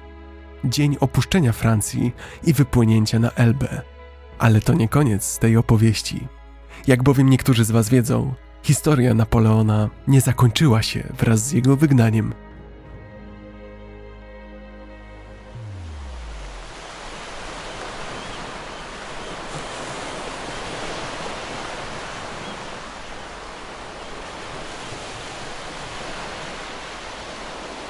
dzień 0.65 0.97
opuszczenia 1.01 1.53
Francji 1.53 2.13
i 2.45 2.53
wypłynięcia 2.53 3.19
na 3.19 3.31
Elbę. 3.31 3.83
Ale 4.39 4.61
to 4.61 4.75
nie 4.75 4.89
koniec 4.89 5.39
tej 5.39 5.57
opowieści. 5.57 6.29
Jak 6.87 7.03
bowiem 7.03 7.31
niektórzy 7.31 7.65
z 7.65 7.71
Was 7.71 7.89
wiedzą, 7.89 8.35
historia 8.63 9.15
Napoleona 9.15 9.89
nie 10.09 10.21
zakończyła 10.21 10.83
się 10.83 11.03
wraz 11.19 11.41
z 11.41 11.53
jego 11.53 11.77
wygnaniem. 11.77 12.35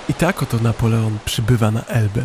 I 0.09 0.15
tak 0.15 0.43
oto 0.43 0.59
Napoleon 0.59 1.19
przybywa 1.25 1.71
na 1.71 1.85
Elbę. 1.85 2.23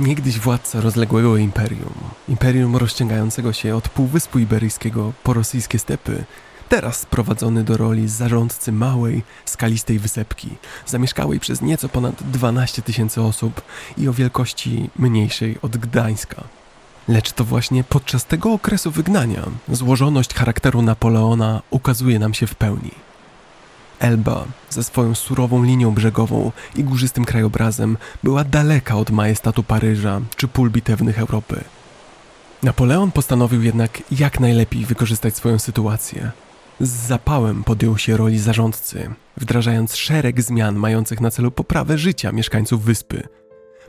Niegdyś 0.00 0.38
władca 0.38 0.80
rozległego 0.80 1.36
imperium, 1.36 1.94
imperium 2.28 2.76
rozciągającego 2.76 3.52
się 3.52 3.76
od 3.76 3.88
Półwyspu 3.88 4.38
Iberyjskiego 4.38 5.12
po 5.22 5.32
rosyjskie 5.32 5.78
stepy, 5.78 6.24
teraz 6.70 7.00
sprowadzony 7.00 7.64
do 7.64 7.76
roli 7.76 8.08
zarządcy 8.08 8.72
małej, 8.72 9.22
skalistej 9.44 9.98
wysepki, 9.98 10.48
zamieszkałej 10.86 11.40
przez 11.40 11.62
nieco 11.62 11.88
ponad 11.88 12.22
12 12.22 12.82
tysięcy 12.82 13.22
osób 13.22 13.62
i 13.98 14.08
o 14.08 14.12
wielkości 14.12 14.90
mniejszej 14.98 15.58
od 15.62 15.76
Gdańska. 15.76 16.44
Lecz 17.08 17.32
to 17.32 17.44
właśnie 17.44 17.84
podczas 17.84 18.24
tego 18.24 18.52
okresu 18.52 18.90
wygnania 18.90 19.42
złożoność 19.68 20.34
charakteru 20.34 20.82
Napoleona 20.82 21.62
ukazuje 21.70 22.18
nam 22.18 22.34
się 22.34 22.46
w 22.46 22.54
pełni. 22.54 22.90
Elba, 23.98 24.44
ze 24.70 24.84
swoją 24.84 25.14
surową 25.14 25.62
linią 25.62 25.94
brzegową 25.94 26.52
i 26.76 26.84
górzystym 26.84 27.24
krajobrazem, 27.24 27.96
była 28.22 28.44
daleka 28.44 28.96
od 28.96 29.10
majestatu 29.10 29.62
Paryża 29.62 30.20
czy 30.36 30.48
pól 30.48 30.70
bitewnych 30.70 31.18
Europy. 31.18 31.64
Napoleon 32.62 33.12
postanowił 33.12 33.62
jednak 33.62 34.02
jak 34.10 34.40
najlepiej 34.40 34.86
wykorzystać 34.86 35.36
swoją 35.36 35.58
sytuację. 35.58 36.30
Z 36.80 36.88
zapałem 36.88 37.64
podjął 37.64 37.98
się 37.98 38.16
roli 38.16 38.38
zarządcy, 38.38 39.10
wdrażając 39.36 39.96
szereg 39.96 40.42
zmian 40.42 40.76
mających 40.76 41.20
na 41.20 41.30
celu 41.30 41.50
poprawę 41.50 41.98
życia 41.98 42.32
mieszkańców 42.32 42.84
wyspy. 42.84 43.28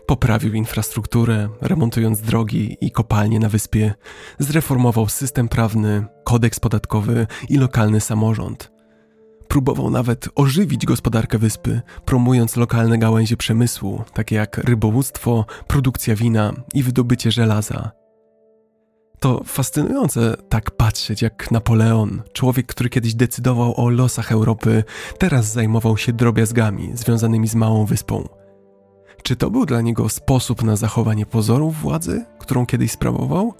Poprawił 0.05 0.53
infrastrukturę, 0.53 1.49
remontując 1.61 2.21
drogi 2.21 2.77
i 2.81 2.91
kopalnie 2.91 3.39
na 3.39 3.49
wyspie, 3.49 3.93
zreformował 4.39 5.09
system 5.09 5.47
prawny, 5.47 6.05
kodeks 6.23 6.59
podatkowy 6.59 7.27
i 7.49 7.57
lokalny 7.57 8.01
samorząd. 8.01 8.71
Próbował 9.47 9.89
nawet 9.89 10.29
ożywić 10.35 10.85
gospodarkę 10.85 11.37
wyspy, 11.37 11.81
promując 12.05 12.55
lokalne 12.55 12.97
gałęzie 12.97 13.37
przemysłu, 13.37 14.03
takie 14.13 14.35
jak 14.35 14.57
rybołówstwo, 14.57 15.45
produkcja 15.67 16.15
wina 16.15 16.53
i 16.73 16.83
wydobycie 16.83 17.31
żelaza. 17.31 18.00
To 19.21 19.41
fascynujące 19.45 20.37
tak 20.49 20.71
patrzeć, 20.71 21.21
jak 21.21 21.51
Napoleon, 21.51 22.21
człowiek, 22.33 22.67
który 22.67 22.89
kiedyś 22.89 23.15
decydował 23.15 23.85
o 23.85 23.89
losach 23.89 24.31
Europy, 24.31 24.83
teraz 25.17 25.51
zajmował 25.51 25.97
się 25.97 26.13
drobiazgami 26.13 26.91
związanymi 26.93 27.47
z 27.47 27.55
małą 27.55 27.85
wyspą. 27.85 28.29
Czy 29.23 29.35
to 29.35 29.51
był 29.51 29.65
dla 29.65 29.81
niego 29.81 30.09
sposób 30.09 30.63
na 30.63 30.75
zachowanie 30.75 31.25
pozorów 31.25 31.81
władzy, 31.81 32.25
którą 32.39 32.65
kiedyś 32.65 32.91
sprawował? 32.91 33.53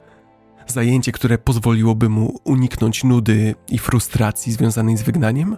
Zajęcie, 0.68 1.12
które 1.12 1.38
pozwoliłoby 1.38 2.10
mu 2.10 2.40
uniknąć 2.44 3.04
nudy 3.04 3.56
i 3.70 3.78
frustracji 3.78 4.54
związanej 4.54 4.98
z 4.98 5.02
wygnaniem? 5.02 5.58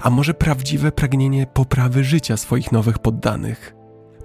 A 0.00 0.10
może 0.10 0.34
prawdziwe 0.34 0.92
pragnienie 0.92 1.46
poprawy 1.46 2.04
życia 2.04 2.36
swoich 2.36 2.72
nowych 2.72 2.98
poddanych? 2.98 3.79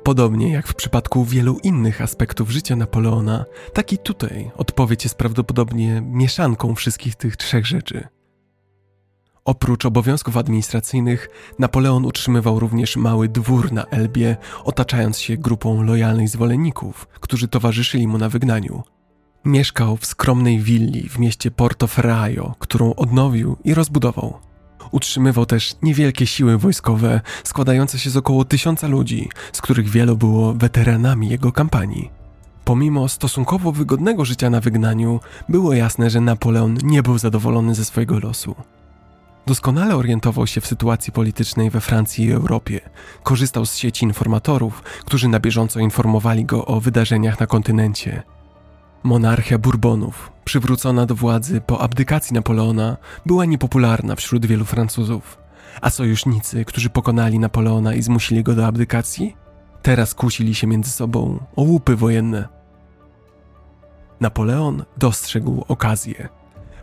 Podobnie 0.06 0.52
jak 0.52 0.68
w 0.68 0.76
przypadku 0.76 1.26
wielu 1.26 1.58
innych 1.64 2.02
aspektów 2.02 2.50
życia 2.52 2.76
Napoleona, 2.76 3.46
tak 3.74 3.94
i 3.94 3.98
tutaj 3.98 4.52
odpowiedź 4.58 5.04
jest 5.04 5.16
prawdopodobnie 5.16 6.02
mieszanką 6.02 6.76
wszystkich 6.76 7.16
tych 7.16 7.38
trzech 7.38 7.66
rzeczy. 7.66 8.08
Oprócz 9.46 9.86
obowiązków 9.86 10.38
administracyjnych, 10.38 11.30
Napoleon 11.60 12.06
utrzymywał 12.06 12.60
również 12.60 12.98
mały 12.98 13.30
dwór 13.30 13.72
na 13.72 13.84
Elbie, 13.86 14.38
otaczając 14.64 15.20
się 15.20 15.38
grupą 15.38 15.84
lojalnych 15.84 16.30
zwolenników, 16.30 17.08
którzy 17.20 17.48
towarzyszyli 17.48 18.08
mu 18.08 18.18
na 18.18 18.30
wygnaniu. 18.30 18.84
Mieszkał 19.46 19.98
w 19.98 20.06
skromnej 20.06 20.60
willi 20.60 21.10
w 21.10 21.20
mieście 21.20 21.52
Portoferraio, 21.52 22.56
którą 22.60 22.94
odnowił 22.94 23.58
i 23.64 23.74
rozbudował. 23.74 24.40
Utrzymywał 24.92 25.46
też 25.46 25.76
niewielkie 25.82 26.28
siły 26.28 26.58
wojskowe, 26.58 27.22
składające 27.44 28.00
się 28.00 28.10
z 28.10 28.18
około 28.18 28.46
tysiąca 28.46 28.88
ludzi, 28.88 29.30
z 29.54 29.62
których 29.62 29.90
wielu 29.90 30.18
było 30.18 30.54
weteranami 30.54 31.30
jego 31.30 31.52
kampanii. 31.52 32.10
Pomimo 32.66 33.10
stosunkowo 33.10 33.72
wygodnego 33.72 34.26
życia 34.26 34.50
na 34.50 34.62
wygnaniu, 34.62 35.20
było 35.50 35.74
jasne, 35.74 36.10
że 36.10 36.22
Napoleon 36.22 36.78
nie 36.84 37.04
był 37.04 37.18
zadowolony 37.18 37.76
ze 37.76 37.86
swojego 37.86 38.20
losu. 38.20 38.56
Doskonale 39.48 39.96
orientował 39.96 40.48
się 40.48 40.62
w 40.62 40.68
sytuacji 40.68 41.14
politycznej 41.14 41.70
we 41.70 41.82
Francji 41.82 42.26
i 42.26 42.32
Europie. 42.32 42.80
Korzystał 43.24 43.66
z 43.66 43.76
sieci 43.76 44.06
informatorów, 44.06 44.82
którzy 44.82 45.28
na 45.28 45.40
bieżąco 45.40 45.80
informowali 45.80 46.46
go 46.46 46.66
o 46.66 46.82
wydarzeniach 46.82 47.40
na 47.40 47.48
kontynencie. 47.48 48.24
Monarchia 49.04 49.58
Bourbonów, 49.58 50.32
przywrócona 50.46 51.06
do 51.06 51.16
władzy 51.16 51.62
po 51.62 51.82
abdykacji 51.82 52.34
Napoleona, 52.34 52.98
była 53.26 53.46
niepopularna 53.46 54.16
wśród 54.16 54.46
wielu 54.46 54.66
Francuzów. 54.66 55.38
A 55.82 55.90
sojusznicy, 55.90 56.66
którzy 56.66 56.90
pokonali 56.90 57.40
Napoleona 57.40 57.94
i 57.94 58.02
zmusili 58.02 58.44
go 58.44 58.56
do 58.56 58.68
abdykacji, 58.68 59.36
teraz 59.82 60.14
kłócili 60.14 60.56
się 60.56 60.68
między 60.68 60.92
sobą 60.92 61.40
o 61.56 61.62
łupy 61.62 61.96
wojenne. 61.96 62.48
Napoleon 64.20 64.84
dostrzegł 64.98 65.66
okazję. 65.68 66.30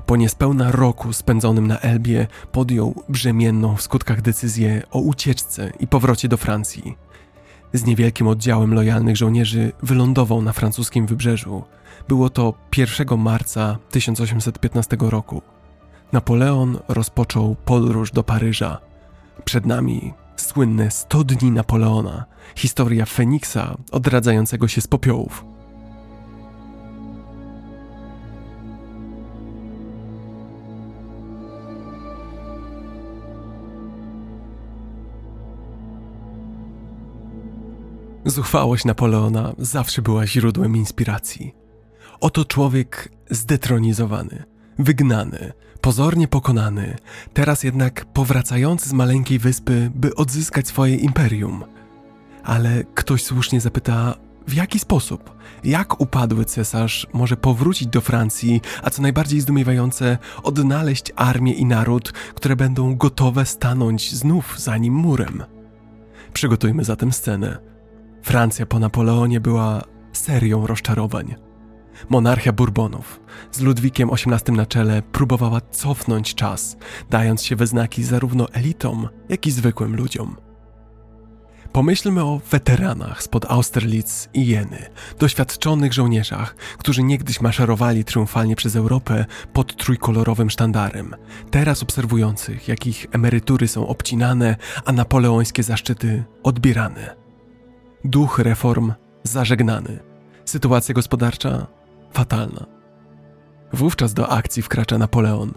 Po 0.06 0.16
niespełna 0.16 0.72
roku 0.72 1.12
spędzonym 1.12 1.66
na 1.66 1.78
Elbie 1.78 2.26
podjął 2.52 3.02
brzemienną 3.08 3.76
w 3.76 3.82
skutkach 3.82 4.22
decyzję 4.22 4.82
o 4.90 5.00
ucieczce 5.00 5.72
i 5.80 5.86
powrocie 5.86 6.28
do 6.28 6.36
Francji. 6.36 6.96
Z 7.72 7.84
niewielkim 7.84 8.26
oddziałem 8.26 8.74
lojalnych 8.74 9.16
żołnierzy 9.16 9.72
wylądował 9.82 10.42
na 10.42 10.52
francuskim 10.52 11.06
wybrzeżu. 11.06 11.64
Było 12.08 12.30
to 12.30 12.54
1 12.76 13.18
marca 13.18 13.78
1815 13.90 14.96
roku. 15.00 15.42
Napoleon 16.12 16.78
rozpoczął 16.88 17.56
podróż 17.64 18.10
do 18.10 18.22
Paryża. 18.22 18.78
Przed 19.44 19.66
nami 19.66 20.14
słynne 20.36 20.90
100 20.90 21.24
dni 21.24 21.50
Napoleona, 21.50 22.24
historia 22.54 23.06
Feniksa 23.06 23.76
odradzającego 23.92 24.68
się 24.68 24.80
z 24.80 24.86
popiołów. 24.86 25.44
Zuchwałość 38.24 38.84
Napoleona 38.84 39.52
zawsze 39.58 40.02
była 40.02 40.26
źródłem 40.26 40.76
inspiracji. 40.76 41.61
Oto 42.22 42.44
człowiek 42.44 43.12
zdetronizowany, 43.30 44.42
wygnany, 44.78 45.52
pozornie 45.80 46.28
pokonany, 46.28 46.96
teraz 47.32 47.62
jednak 47.62 48.04
powracający 48.04 48.88
z 48.88 48.92
maleńkiej 48.92 49.38
wyspy, 49.38 49.90
by 49.94 50.14
odzyskać 50.14 50.68
swoje 50.68 50.96
imperium. 50.96 51.64
Ale 52.44 52.84
ktoś 52.94 53.24
słusznie 53.24 53.60
zapyta, 53.60 54.14
w 54.48 54.54
jaki 54.54 54.78
sposób? 54.78 55.36
Jak 55.64 56.00
upadły 56.00 56.44
cesarz 56.44 57.06
może 57.12 57.36
powrócić 57.36 57.88
do 57.88 58.00
Francji, 58.00 58.60
a 58.82 58.90
co 58.90 59.02
najbardziej 59.02 59.40
zdumiewające, 59.40 60.18
odnaleźć 60.42 61.12
armię 61.16 61.52
i 61.52 61.66
naród, 61.66 62.12
które 62.12 62.56
będą 62.56 62.96
gotowe 62.96 63.46
stanąć 63.46 64.14
znów 64.14 64.60
za 64.60 64.76
nim 64.76 64.94
murem? 64.94 65.44
Przygotujmy 66.32 66.84
zatem 66.84 67.12
scenę. 67.12 67.58
Francja 68.22 68.66
po 68.66 68.78
Napoleonie 68.78 69.40
była 69.40 69.82
serią 70.12 70.66
rozczarowań. 70.66 71.51
Monarchia 72.08 72.52
Bourbonów 72.52 73.20
z 73.52 73.60
Ludwikiem 73.60 74.10
XVIII 74.12 74.56
na 74.56 74.66
czele 74.66 75.02
próbowała 75.02 75.60
cofnąć 75.60 76.34
czas, 76.34 76.76
dając 77.10 77.42
się 77.42 77.56
we 77.56 77.66
znaki 77.66 78.04
zarówno 78.04 78.48
elitom, 78.52 79.08
jak 79.28 79.46
i 79.46 79.50
zwykłym 79.50 79.96
ludziom. 79.96 80.36
Pomyślmy 81.72 82.22
o 82.22 82.40
weteranach 82.50 83.22
spod 83.22 83.44
Austerlitz 83.50 84.28
i 84.34 84.46
Jeny, 84.46 84.90
doświadczonych 85.18 85.92
żołnierzach, 85.92 86.56
którzy 86.78 87.02
niegdyś 87.02 87.40
maszerowali 87.40 88.04
triumfalnie 88.04 88.56
przez 88.56 88.76
Europę 88.76 89.24
pod 89.52 89.76
trójkolorowym 89.76 90.50
sztandarem, 90.50 91.14
teraz 91.50 91.82
obserwujących, 91.82 92.68
jak 92.68 92.86
ich 92.86 93.06
emerytury 93.12 93.68
są 93.68 93.86
obcinane, 93.88 94.56
a 94.84 94.92
napoleońskie 94.92 95.62
zaszczyty 95.62 96.24
odbierane. 96.42 97.16
Duch 98.04 98.38
reform 98.38 98.92
zażegnany. 99.22 99.98
Sytuacja 100.44 100.94
gospodarcza 100.94 101.66
fatalna. 102.12 102.66
Wówczas 103.72 104.14
do 104.14 104.28
akcji 104.28 104.62
wkracza 104.62 104.98
Napoleon. 104.98 105.52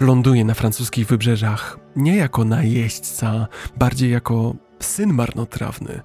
Ląduje 0.00 0.44
na 0.44 0.54
francuskich 0.54 1.06
wybrzeżach 1.06 1.78
nie 1.96 2.16
jako 2.16 2.44
najeźdźca, 2.44 3.46
bardziej 3.76 4.10
jako 4.10 4.54
syn 4.80 5.12
marnotrawny. 5.12 6.00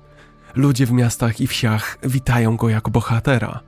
Ludzie 0.55 0.85
w 0.85 0.91
miastach 0.91 1.41
i 1.41 1.47
wsiach 1.47 1.97
witają 2.03 2.57
go 2.57 2.69
jako 2.69 2.91
bohatera. 2.91 3.59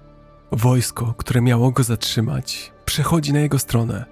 Wojsko, 0.51 1.14
które 1.18 1.41
miało 1.41 1.72
go 1.72 1.84
zatrzymać, 1.84 2.72
przechodzi 2.85 3.34
na 3.34 3.39
jego 3.39 3.60
stronę. 3.60 4.06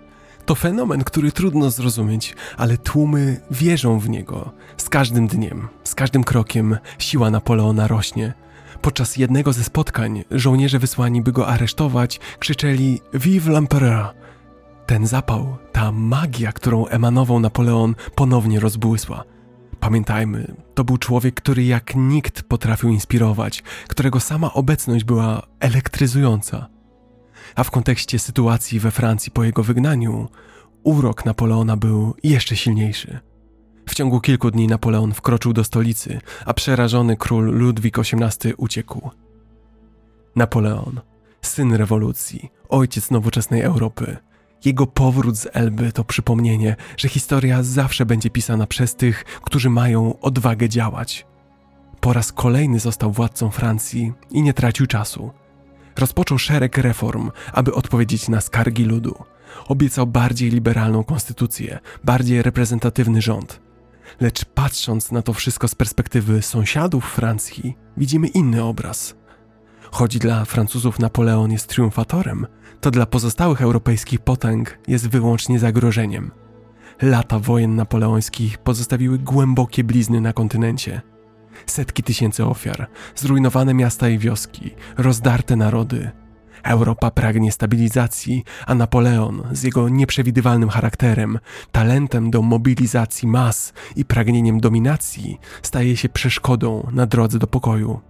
To 0.46 0.56
fenomen, 0.56 1.04
który 1.04 1.32
trudno 1.32 1.70
zrozumieć, 1.70 2.36
ale 2.58 2.78
tłumy 2.78 3.42
wierzą 3.52 4.00
w 4.00 4.10
niego. 4.10 4.52
Z 4.78 4.90
każdym 4.90 5.28
dniem, 5.28 5.68
z 5.84 5.96
każdym 5.96 6.24
krokiem 6.24 6.78
siła 7.00 7.30
Napoleona 7.32 7.88
rośnie. 7.88 8.34
Podczas 8.82 9.18
jednego 9.18 9.54
ze 9.54 9.64
spotkań 9.64 10.24
żołnierze 10.32 10.80
wysłani, 10.80 11.22
by 11.22 11.32
go 11.32 11.48
aresztować, 11.48 12.20
krzyczeli 12.40 13.02
Vive 13.14 13.48
l'Empereur! 13.48 14.06
Ten 14.86 15.08
zapał, 15.08 15.58
ta 15.72 15.92
magia, 15.92 16.52
którą 16.52 16.86
emanował 16.86 17.40
Napoleon, 17.40 17.96
ponownie 18.16 18.60
rozbłysła. 18.60 19.24
Pamiętajmy, 19.80 20.56
to 20.76 20.84
był 20.84 20.98
człowiek, 20.98 21.36
który 21.36 21.64
jak 21.64 21.96
nikt 21.96 22.44
potrafił 22.44 22.90
inspirować, 22.90 23.64
którego 23.88 24.20
sama 24.20 24.54
obecność 24.54 25.04
była 25.04 25.42
elektryzująca 25.60 26.78
a 27.56 27.64
w 27.64 27.72
kontekście 27.72 28.20
sytuacji 28.20 28.80
we 28.80 28.92
Francji 28.92 29.32
po 29.32 29.44
jego 29.44 29.64
wygnaniu, 29.64 30.28
urok 30.84 31.26
Napoleona 31.26 31.78
był 31.78 32.16
jeszcze 32.24 32.56
silniejszy. 32.56 33.20
W 33.88 33.96
ciągu 33.96 34.22
kilku 34.22 34.52
dni 34.52 34.68
Napoleon 34.68 35.14
wkroczył 35.14 35.54
do 35.54 35.64
stolicy, 35.64 36.20
a 36.46 36.54
przerażony 36.54 37.18
król 37.18 37.46
Ludwik 37.46 38.00
XVIII 38.00 38.54
uciekł. 38.58 39.10
Napoleon, 40.36 41.02
syn 41.42 41.74
rewolucji, 41.74 42.52
ojciec 42.70 43.12
nowoczesnej 43.12 43.62
Europy. 43.62 44.18
Jego 44.66 44.88
powrót 44.88 45.38
z 45.38 45.48
Elby 45.54 45.92
to 45.92 46.04
przypomnienie, 46.04 46.76
że 46.98 47.10
historia 47.10 47.64
zawsze 47.64 48.06
będzie 48.06 48.30
pisana 48.30 48.68
przez 48.68 48.96
tych, 48.96 49.24
którzy 49.24 49.70
mają 49.70 50.20
odwagę 50.20 50.70
działać. 50.70 51.26
Po 52.00 52.14
raz 52.14 52.32
kolejny 52.32 52.80
został 52.80 53.12
władcą 53.12 53.52
Francji 53.52 54.14
i 54.30 54.42
nie 54.42 54.54
tracił 54.54 54.88
czasu 54.88 55.32
rozpoczął 55.98 56.38
szereg 56.38 56.78
reform, 56.78 57.32
aby 57.54 57.74
odpowiedzieć 57.74 58.30
na 58.30 58.42
skargi 58.42 58.86
ludu. 58.86 59.16
Obiecał 59.68 60.08
bardziej 60.08 60.50
liberalną 60.50 61.04
konstytucję, 61.04 61.80
bardziej 62.04 62.42
reprezentatywny 62.42 63.22
rząd. 63.22 63.67
Lecz 64.20 64.46
patrząc 64.46 65.12
na 65.12 65.22
to 65.22 65.34
wszystko 65.34 65.68
z 65.68 65.76
perspektywy 65.76 66.42
sąsiadów 66.42 67.06
Francji, 67.06 67.78
widzimy 67.98 68.28
inny 68.28 68.64
obraz. 68.64 69.16
Choć 69.92 70.18
dla 70.18 70.46
Francuzów 70.46 71.00
Napoleon 71.00 71.52
jest 71.52 71.68
triumfatorem, 71.68 72.48
to 72.82 72.92
dla 72.92 73.06
pozostałych 73.06 73.62
europejskich 73.62 74.20
potęg 74.20 74.80
jest 74.88 75.10
wyłącznie 75.10 75.60
zagrożeniem. 75.60 76.32
Lata 77.02 77.40
wojen 77.40 77.76
napoleońskich 77.76 78.58
pozostawiły 78.58 79.20
głębokie 79.20 79.84
blizny 79.84 80.22
na 80.22 80.34
kontynencie– 80.34 81.02
setki 81.66 82.04
tysięcy 82.04 82.46
ofiar, 82.46 82.88
zrujnowane 83.16 83.74
miasta 83.74 84.10
i 84.10 84.18
wioski, 84.18 84.76
rozdarte 84.98 85.56
narody. 85.56 86.12
Europa 86.64 87.12
pragnie 87.12 87.52
stabilizacji, 87.52 88.44
a 88.66 88.76
Napoleon 88.76 89.44
z 89.52 89.64
jego 89.64 89.90
nieprzewidywalnym 89.90 90.70
charakterem, 90.70 91.40
talentem 91.72 92.32
do 92.32 92.42
mobilizacji 92.42 93.28
mas 93.28 93.74
i 93.96 94.06
pragnieniem 94.06 94.60
dominacji 94.60 95.38
staje 95.62 95.98
się 95.98 96.10
przeszkodą 96.10 96.88
na 96.92 97.06
drodze 97.06 97.40
do 97.40 97.48
pokoju. 97.48 98.02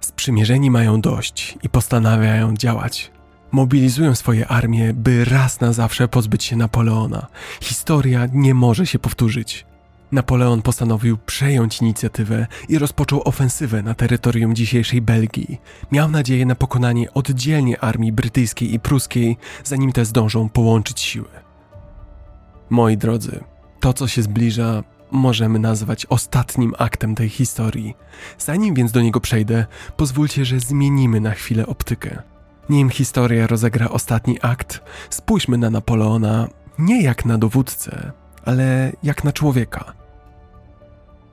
Sprzymierzeni 0.00 0.70
mają 0.70 1.00
dość 1.00 1.58
i 1.62 1.68
postanawiają 1.68 2.56
działać. 2.56 3.10
Mobilizują 3.52 4.14
swoje 4.14 4.48
armie, 4.48 4.94
by 4.94 5.24
raz 5.24 5.60
na 5.60 5.72
zawsze 5.72 6.08
pozbyć 6.08 6.44
się 6.44 6.56
Napoleona. 6.56 7.26
Historia 7.60 8.26
nie 8.32 8.54
może 8.54 8.86
się 8.86 8.98
powtórzyć. 8.98 9.69
Napoleon 10.12 10.62
postanowił 10.62 11.18
przejąć 11.18 11.80
inicjatywę 11.80 12.46
i 12.68 12.78
rozpoczął 12.78 13.22
ofensywę 13.24 13.82
na 13.82 13.94
terytorium 13.94 14.54
dzisiejszej 14.54 15.02
Belgii. 15.02 15.60
Miał 15.92 16.10
nadzieję 16.10 16.46
na 16.46 16.54
pokonanie 16.54 17.14
oddzielnie 17.14 17.80
armii 17.80 18.12
brytyjskiej 18.12 18.74
i 18.74 18.80
pruskiej, 18.80 19.36
zanim 19.64 19.92
te 19.92 20.04
zdążą 20.04 20.48
połączyć 20.48 21.00
siły. 21.00 21.28
Moi 22.70 22.96
drodzy, 22.96 23.44
to 23.80 23.92
co 23.92 24.08
się 24.08 24.22
zbliża, 24.22 24.82
możemy 25.10 25.58
nazwać 25.58 26.06
ostatnim 26.06 26.74
aktem 26.78 27.14
tej 27.14 27.28
historii. 27.28 27.94
Zanim 28.38 28.74
więc 28.74 28.92
do 28.92 29.02
niego 29.02 29.20
przejdę, 29.20 29.66
pozwólcie, 29.96 30.44
że 30.44 30.60
zmienimy 30.60 31.20
na 31.20 31.30
chwilę 31.30 31.66
optykę. 31.66 32.22
Nim 32.68 32.90
historia 32.90 33.46
rozegra 33.46 33.88
ostatni 33.88 34.38
akt, 34.42 34.80
spójrzmy 35.10 35.58
na 35.58 35.70
Napoleona 35.70 36.48
nie 36.78 37.02
jak 37.02 37.24
na 37.24 37.38
dowódcę, 37.38 38.12
ale 38.44 38.92
jak 39.02 39.24
na 39.24 39.32
człowieka. 39.32 39.99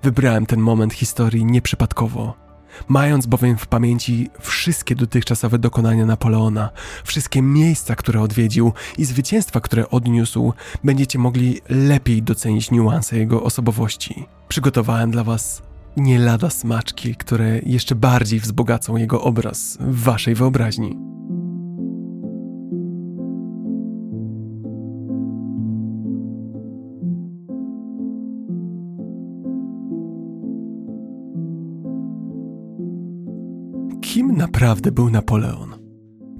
Wybrałem 0.03 0.45
ten 0.45 0.59
moment 0.59 0.93
historii 0.93 1.45
nieprzypadkowo. 1.45 2.47
Mając 2.87 3.25
bowiem 3.25 3.57
w 3.57 3.67
pamięci 3.67 4.29
wszystkie 4.39 4.95
dotychczasowe 4.95 5.59
dokonania 5.59 6.05
Napoleona, 6.05 6.69
wszystkie 7.03 7.41
miejsca, 7.41 7.95
które 7.95 8.21
odwiedził 8.21 8.73
i 8.97 9.05
zwycięstwa, 9.05 9.61
które 9.61 9.89
odniósł, 9.89 10.53
będziecie 10.83 11.19
mogli 11.19 11.61
lepiej 11.69 12.23
docenić 12.23 12.71
niuanse 12.71 13.17
jego 13.17 13.43
osobowości. 13.43 14.25
Przygotowałem 14.47 15.11
dla 15.11 15.23
Was 15.23 15.61
nie 15.97 16.19
lada 16.19 16.49
smaczki, 16.49 17.15
które 17.15 17.59
jeszcze 17.59 17.95
bardziej 17.95 18.39
wzbogacą 18.39 18.97
jego 18.97 19.21
obraz 19.21 19.77
w 19.81 20.03
Waszej 20.03 20.35
wyobraźni. 20.35 20.97
Naprawdę 34.57 34.91
był 34.91 35.09
Napoleon? 35.09 35.75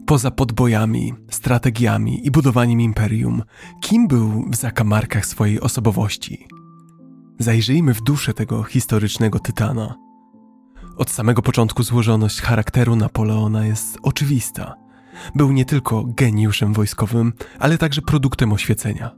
Poza 0.06 0.32
podbojami, 0.32 1.14
strategiami 1.32 2.28
i 2.28 2.32
budowaniem 2.32 2.82
imperium, 2.82 3.44
kim 3.82 4.08
był 4.08 4.46
w 4.52 4.56
zakamarkach 4.56 5.26
swojej 5.26 5.62
osobowości? 5.62 6.48
Zajrzyjmy 7.40 7.94
w 7.94 8.02
duszę 8.02 8.34
tego 8.34 8.64
historycznego 8.64 9.40
tytana. 9.40 9.96
Od 10.98 11.10
samego 11.10 11.42
początku 11.42 11.84
złożoność 11.84 12.42
charakteru 12.42 12.96
Napoleona 12.96 13.66
jest 13.66 13.98
oczywista. 14.04 14.76
Był 15.36 15.52
nie 15.52 15.66
tylko 15.66 16.04
geniuszem 16.04 16.74
wojskowym, 16.74 17.34
ale 17.60 17.78
także 17.78 18.02
produktem 18.02 18.54
oświecenia. 18.54 19.12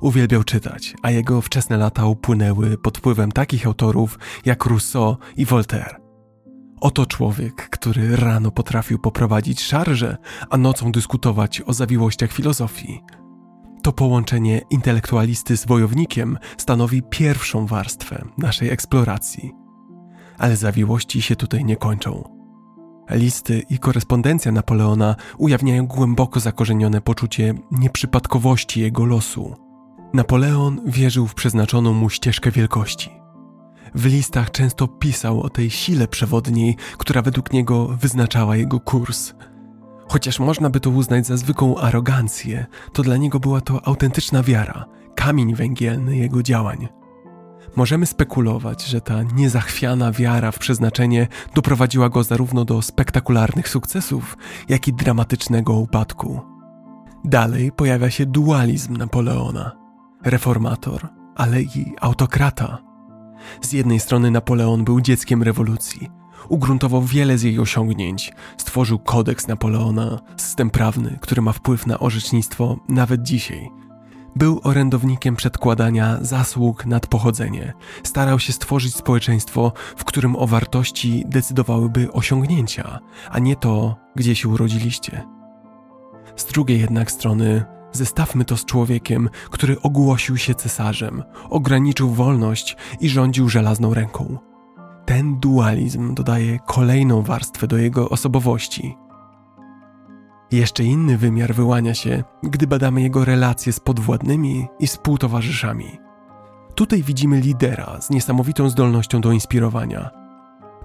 Uwielbiał 0.00 0.44
czytać, 0.44 0.94
a 1.02 1.10
jego 1.10 1.40
wczesne 1.40 1.76
lata 1.76 2.06
upłynęły 2.06 2.78
pod 2.78 2.98
wpływem 2.98 3.32
takich 3.32 3.66
autorów 3.66 4.18
jak 4.44 4.66
Rousseau 4.66 5.16
i 5.36 5.46
Voltaire. 5.46 6.03
Oto 6.84 7.06
człowiek, 7.06 7.68
który 7.70 8.16
rano 8.16 8.50
potrafił 8.50 8.98
poprowadzić 8.98 9.62
szarże, 9.62 10.16
a 10.50 10.56
nocą 10.56 10.92
dyskutować 10.92 11.62
o 11.66 11.72
zawiłościach 11.72 12.32
filozofii. 12.32 13.02
To 13.82 13.92
połączenie 13.92 14.60
intelektualisty 14.70 15.56
z 15.56 15.66
wojownikiem 15.66 16.38
stanowi 16.56 17.02
pierwszą 17.02 17.66
warstwę 17.66 18.24
naszej 18.38 18.70
eksploracji. 18.70 19.52
Ale 20.38 20.56
zawiłości 20.56 21.22
się 21.22 21.36
tutaj 21.36 21.64
nie 21.64 21.76
kończą. 21.76 22.24
Listy 23.10 23.62
i 23.70 23.78
korespondencja 23.78 24.52
Napoleona 24.52 25.16
ujawniają 25.38 25.86
głęboko 25.86 26.40
zakorzenione 26.40 27.00
poczucie 27.00 27.54
nieprzypadkowości 27.70 28.80
jego 28.80 29.04
losu. 29.04 29.54
Napoleon 30.14 30.80
wierzył 30.86 31.26
w 31.26 31.34
przeznaczoną 31.34 31.92
mu 31.92 32.10
ścieżkę 32.10 32.50
wielkości 32.50 33.23
w 33.94 34.06
listach 34.06 34.50
często 34.50 34.88
pisał 34.88 35.40
o 35.40 35.48
tej 35.48 35.70
sile 35.70 36.08
przewodniej, 36.08 36.76
która 36.98 37.22
według 37.22 37.52
niego 37.52 37.86
wyznaczała 37.86 38.56
jego 38.56 38.80
kurs. 38.80 39.34
Chociaż 40.08 40.38
można 40.38 40.70
by 40.70 40.80
to 40.80 40.90
uznać 40.90 41.26
za 41.26 41.36
zwykłą 41.36 41.76
arogancję, 41.76 42.66
to 42.92 43.02
dla 43.02 43.16
niego 43.16 43.40
była 43.40 43.60
to 43.60 43.86
autentyczna 43.86 44.42
wiara, 44.42 44.84
kamień 45.14 45.54
węgielny 45.54 46.16
jego 46.16 46.42
działań. 46.42 46.88
Możemy 47.76 48.06
spekulować, 48.06 48.86
że 48.86 49.00
ta 49.00 49.22
niezachwiana 49.22 50.12
wiara 50.12 50.52
w 50.52 50.58
przeznaczenie 50.58 51.28
doprowadziła 51.54 52.08
go 52.08 52.22
zarówno 52.22 52.64
do 52.64 52.82
spektakularnych 52.82 53.68
sukcesów, 53.68 54.36
jak 54.68 54.88
i 54.88 54.92
dramatycznego 54.92 55.72
upadku. 55.72 56.40
Dalej 57.24 57.72
pojawia 57.72 58.10
się 58.10 58.26
dualizm 58.26 58.96
Napoleona 58.96 59.72
reformator, 60.24 61.08
ale 61.36 61.62
i 61.62 61.92
autokrata. 62.00 62.93
Z 63.62 63.72
jednej 63.72 64.00
strony 64.00 64.30
Napoleon 64.30 64.84
był 64.84 65.00
dzieckiem 65.00 65.42
rewolucji. 65.42 66.10
Ugruntował 66.48 67.02
wiele 67.02 67.38
z 67.38 67.42
jej 67.42 67.58
osiągnięć, 67.58 68.32
stworzył 68.56 68.98
kodeks 68.98 69.48
Napoleona, 69.48 70.20
system 70.36 70.70
prawny, 70.70 71.18
który 71.20 71.42
ma 71.42 71.52
wpływ 71.52 71.86
na 71.86 71.98
orzecznictwo 71.98 72.76
nawet 72.88 73.22
dzisiaj. 73.22 73.70
Był 74.36 74.60
orędownikiem 74.64 75.36
przedkładania 75.36 76.18
zasług 76.20 76.86
nad 76.86 77.06
pochodzenie. 77.06 77.72
Starał 78.02 78.38
się 78.38 78.52
stworzyć 78.52 78.94
społeczeństwo, 78.94 79.72
w 79.96 80.04
którym 80.04 80.36
o 80.36 80.46
wartości 80.46 81.24
decydowałyby 81.26 82.12
osiągnięcia, 82.12 82.98
a 83.30 83.38
nie 83.38 83.56
to, 83.56 83.96
gdzie 84.16 84.34
się 84.34 84.48
urodziliście. 84.48 85.24
Z 86.36 86.44
drugiej 86.44 86.80
jednak 86.80 87.10
strony 87.10 87.64
Zestawmy 87.94 88.44
to 88.44 88.56
z 88.56 88.64
człowiekiem, 88.64 89.30
który 89.50 89.80
ogłosił 89.80 90.36
się 90.36 90.54
cesarzem, 90.54 91.22
ograniczył 91.50 92.10
wolność 92.10 92.76
i 93.00 93.08
rządził 93.08 93.48
żelazną 93.48 93.94
ręką. 93.94 94.38
Ten 95.06 95.40
dualizm 95.40 96.14
dodaje 96.14 96.58
kolejną 96.66 97.22
warstwę 97.22 97.66
do 97.66 97.76
jego 97.76 98.08
osobowości. 98.08 98.96
Jeszcze 100.52 100.84
inny 100.84 101.18
wymiar 101.18 101.54
wyłania 101.54 101.94
się, 101.94 102.24
gdy 102.42 102.66
badamy 102.66 103.02
jego 103.02 103.24
relacje 103.24 103.72
z 103.72 103.80
podwładnymi 103.80 104.66
i 104.80 104.86
współtowarzyszami. 104.86 105.98
Tutaj 106.74 107.02
widzimy 107.02 107.40
lidera 107.40 108.00
z 108.00 108.10
niesamowitą 108.10 108.68
zdolnością 108.68 109.20
do 109.20 109.32
inspirowania. 109.32 110.10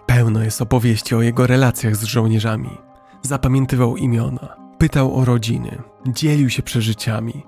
Pełno 0.05 0.43
jest 0.43 0.61
opowieści 0.61 1.15
o 1.15 1.21
jego 1.21 1.47
relacjach 1.47 1.95
z 1.95 2.03
żołnierzami. 2.03 2.77
Zapamiętywał 3.21 3.97
imiona, 3.97 4.69
Pytał 4.79 5.15
o 5.15 5.25
rodziny, 5.25 5.77
dzielił 6.07 6.49
się 6.49 6.63
przeżyciami. 6.63 7.43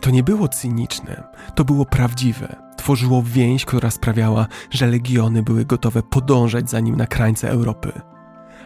To 0.00 0.10
nie 0.10 0.22
było 0.22 0.48
cyniczne, 0.48 1.24
to 1.54 1.64
było 1.64 1.86
prawdziwe. 1.86 2.56
Tworzyło 2.76 3.22
więź, 3.22 3.64
która 3.64 3.90
sprawiała, 3.90 4.46
że 4.70 4.86
legiony 4.86 5.42
były 5.42 5.64
gotowe 5.64 6.02
podążać 6.02 6.70
za 6.70 6.80
nim 6.80 6.96
na 6.96 7.06
krańce 7.06 7.50
Europy. 7.50 7.92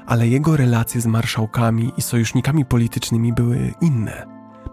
Ale 0.07 0.29
jego 0.29 0.57
relacje 0.57 1.01
z 1.01 1.07
marszałkami 1.07 1.93
i 1.97 2.03
sojusznikami 2.03 2.65
politycznymi 2.65 3.33
były 3.33 3.75
inne, 3.81 4.27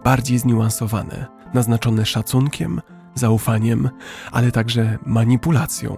bardziej 0.04 0.38
zniuansowane, 0.38 1.26
naznaczone 1.54 2.06
szacunkiem, 2.06 2.80
zaufaniem, 3.14 3.90
ale 4.32 4.52
także 4.52 4.98
manipulacją. 5.06 5.96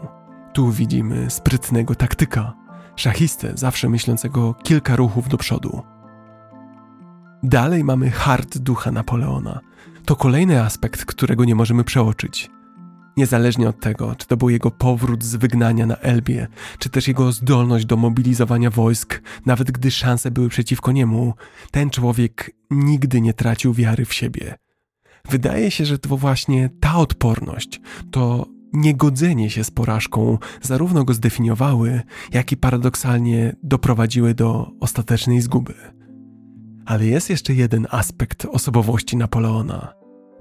Tu 0.53 0.71
widzimy 0.71 1.31
sprytnego 1.31 1.95
taktyka, 1.95 2.55
szachistę 2.97 3.53
zawsze 3.55 3.89
myślącego 3.89 4.55
kilka 4.55 4.97
ruchów 4.97 5.29
do 5.29 5.37
przodu. 5.37 5.96
Dalej 7.43 7.85
mamy 7.85 8.11
hart 8.11 8.59
ducha 8.59 8.93
Napoleona. 8.93 9.61
To 10.05 10.17
kolejny 10.17 10.63
aspekt, 10.63 11.05
którego 11.05 11.45
nie 11.45 11.55
możemy 11.55 11.85
przeoczyć. 11.85 12.51
Niezależnie 13.17 13.69
od 13.69 13.81
tego, 13.81 14.15
czy 14.15 14.27
to 14.27 14.37
był 14.37 14.51
jego 14.51 14.71
powrót 14.71 15.25
z 15.25 15.37
wygnania 15.37 15.87
na 15.87 15.97
Elbie, 15.97 16.47
czy 16.79 16.89
też 16.89 17.09
jego 17.09 17.33
zdolność 17.33 17.87
do 17.87 17.97
mobilizowania 17.97 18.71
wojsk, 18.71 19.23
nawet 19.47 19.71
gdy 19.71 19.91
szanse 19.91 20.31
były 20.31 20.49
przeciwko 20.49 20.93
niemu, 20.93 21.35
ten 21.71 21.91
człowiek 21.91 22.51
nigdy 22.71 23.21
nie 23.21 23.35
tracił 23.35 23.75
wiary 23.75 24.05
w 24.05 24.15
siebie. 24.15 24.55
Wydaje 25.31 25.71
się, 25.71 25.85
że 25.85 25.99
to 25.99 26.17
właśnie 26.17 26.71
ta 26.81 26.97
odporność, 26.97 27.81
to 28.11 28.47
niegodzenie 28.73 29.51
się 29.51 29.65
z 29.65 29.71
porażką 29.71 30.39
zarówno 30.63 31.05
go 31.05 31.15
zdefiniowały, 31.15 32.03
jak 32.33 32.53
i 32.53 32.57
paradoksalnie 32.57 33.57
doprowadziły 33.63 34.35
do 34.35 34.71
ostatecznej 34.81 35.41
zguby. 35.41 35.75
Ale 36.87 37.07
jest 37.07 37.31
jeszcze 37.31 37.55
jeden 37.55 37.87
aspekt 37.91 38.47
osobowości 38.53 39.17
Napoleona, 39.17 39.95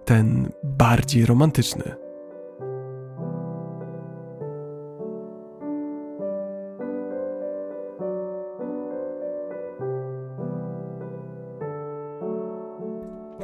ten 0.05 0.49
bardziej 0.63 1.25
romantyczny. 1.25 1.95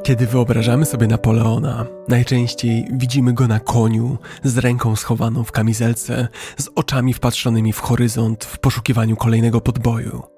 Kiedy 0.02 0.26
wyobrażamy 0.26 0.84
sobie 0.84 1.06
Napoleona, 1.06 1.86
najczęściej 2.08 2.88
widzimy 2.92 3.32
go 3.32 3.48
na 3.48 3.60
koniu, 3.60 4.18
z 4.44 4.58
ręką 4.58 4.96
schowaną 4.96 5.44
w 5.44 5.52
kamizelce, 5.52 6.28
z 6.58 6.68
oczami 6.74 7.14
wpatrzonymi 7.14 7.72
w 7.72 7.80
horyzont 7.80 8.44
w 8.44 8.58
poszukiwaniu 8.58 9.16
kolejnego 9.16 9.60
podboju. 9.60 10.31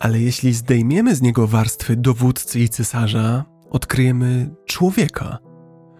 Ale 0.00 0.20
jeśli 0.20 0.54
zdejmiemy 0.54 1.14
z 1.14 1.22
niego 1.22 1.46
warstwy 1.46 1.96
dowódcy 1.96 2.60
i 2.60 2.68
cesarza, 2.68 3.44
odkryjemy 3.70 4.50
człowieka. 4.66 5.38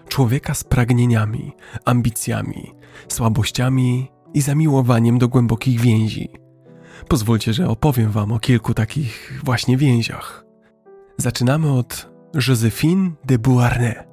Człowieka 0.08 0.54
z 0.54 0.64
pragnieniami, 0.64 1.52
ambicjami, 1.84 2.72
słabościami 3.08 4.10
i 4.34 4.40
zamiłowaniem 4.40 5.18
do 5.18 5.28
głębokich 5.28 5.80
więzi. 5.80 6.28
Pozwólcie, 7.08 7.52
że 7.52 7.68
opowiem 7.68 8.10
Wam 8.10 8.32
o 8.32 8.38
kilku 8.38 8.74
takich 8.74 9.40
właśnie 9.44 9.76
więziach. 9.76 10.44
Zaczynamy 11.16 11.72
od 11.72 12.10
Josephine 12.48 13.10
de 13.24 13.38
Beauharnais. 13.38 14.09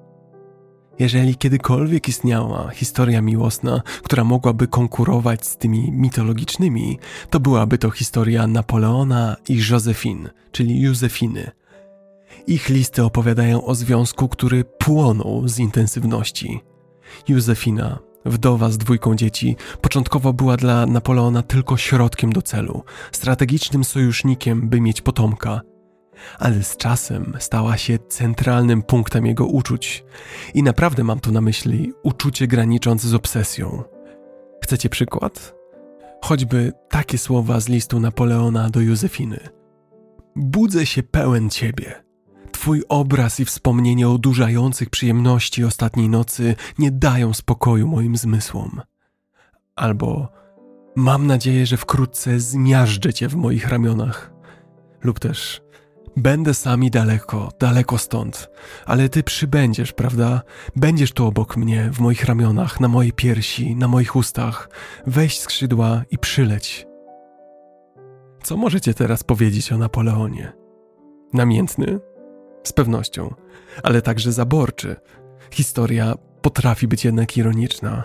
Jeżeli 0.99 1.35
kiedykolwiek 1.35 2.07
istniała 2.07 2.69
historia 2.69 3.21
miłosna, 3.21 3.81
która 4.03 4.23
mogłaby 4.23 4.67
konkurować 4.67 5.45
z 5.45 5.57
tymi 5.57 5.91
mitologicznymi, 5.91 6.99
to 7.29 7.39
byłaby 7.39 7.77
to 7.77 7.89
historia 7.89 8.47
Napoleona 8.47 9.35
i 9.49 9.61
Josephine, 9.69 10.29
czyli 10.51 10.81
Józefiny. 10.81 11.51
Ich 12.47 12.69
listy 12.69 13.03
opowiadają 13.03 13.65
o 13.65 13.75
związku, 13.75 14.27
który 14.27 14.63
płonął 14.63 15.47
z 15.47 15.59
intensywności. 15.59 16.61
Józefina 17.27 17.99
wdowa 18.25 18.69
z 18.69 18.77
dwójką 18.77 19.15
dzieci, 19.15 19.55
początkowo 19.81 20.33
była 20.33 20.57
dla 20.57 20.85
Napoleona 20.85 21.43
tylko 21.43 21.77
środkiem 21.77 22.33
do 22.33 22.41
celu, 22.41 22.83
strategicznym 23.11 23.83
sojusznikiem, 23.83 24.69
by 24.69 24.81
mieć 24.81 25.01
potomka. 25.01 25.61
Ale 26.39 26.63
z 26.63 26.77
czasem 26.77 27.33
stała 27.39 27.77
się 27.77 27.99
centralnym 27.99 28.81
punktem 28.81 29.25
jego 29.25 29.45
uczuć. 29.45 30.03
I 30.53 30.63
naprawdę 30.63 31.03
mam 31.03 31.19
tu 31.19 31.31
na 31.31 31.41
myśli 31.41 31.93
uczucie 32.03 32.47
graniczące 32.47 33.07
z 33.07 33.13
obsesją. 33.13 33.83
Chcecie 34.63 34.89
przykład? 34.89 35.55
Choćby 36.21 36.73
takie 36.89 37.17
słowa 37.17 37.59
z 37.59 37.69
listu 37.69 37.99
Napoleona 37.99 38.69
do 38.69 38.79
Józefiny. 38.79 39.39
Budzę 40.35 40.85
się 40.85 41.03
pełen 41.03 41.49
ciebie. 41.49 42.03
Twój 42.51 42.83
obraz 42.89 43.39
i 43.39 43.45
wspomnienie 43.45 44.09
odurzających 44.09 44.89
przyjemności 44.89 45.63
ostatniej 45.63 46.09
nocy 46.09 46.55
nie 46.79 46.91
dają 46.91 47.33
spokoju 47.33 47.87
moim 47.87 48.17
zmysłom. 48.17 48.81
Albo 49.75 50.31
mam 50.95 51.27
nadzieję, 51.27 51.65
że 51.65 51.77
wkrótce 51.77 52.39
zmiażdżę 52.39 53.13
cię 53.13 53.27
w 53.27 53.35
moich 53.35 53.67
ramionach. 53.67 54.33
Lub 55.03 55.19
też 55.19 55.61
będę 56.17 56.53
sami 56.53 56.91
daleko, 56.91 57.49
daleko 57.59 57.97
stąd, 57.97 58.49
ale 58.85 59.09
ty 59.09 59.23
przybędziesz, 59.23 59.93
prawda? 59.93 60.41
Będziesz 60.75 61.11
tu 61.11 61.25
obok 61.25 61.57
mnie, 61.57 61.89
w 61.93 61.99
moich 61.99 62.25
ramionach, 62.25 62.79
na 62.79 62.87
mojej 62.87 63.13
piersi, 63.13 63.75
na 63.75 63.87
moich 63.87 64.15
ustach. 64.15 64.69
Weź 65.07 65.39
skrzydła 65.39 66.03
i 66.11 66.17
przyleć. 66.17 66.87
Co 68.43 68.57
możecie 68.57 68.93
teraz 68.93 69.23
powiedzieć 69.23 69.71
o 69.71 69.77
Napoleonie? 69.77 70.53
Namiętny? 71.33 71.99
Z 72.63 72.73
pewnością, 72.73 73.33
ale 73.83 74.01
także 74.01 74.31
zaborczy. 74.31 74.95
Historia 75.51 76.13
potrafi 76.41 76.87
być 76.87 77.05
jednak 77.05 77.37
ironiczna. 77.37 78.03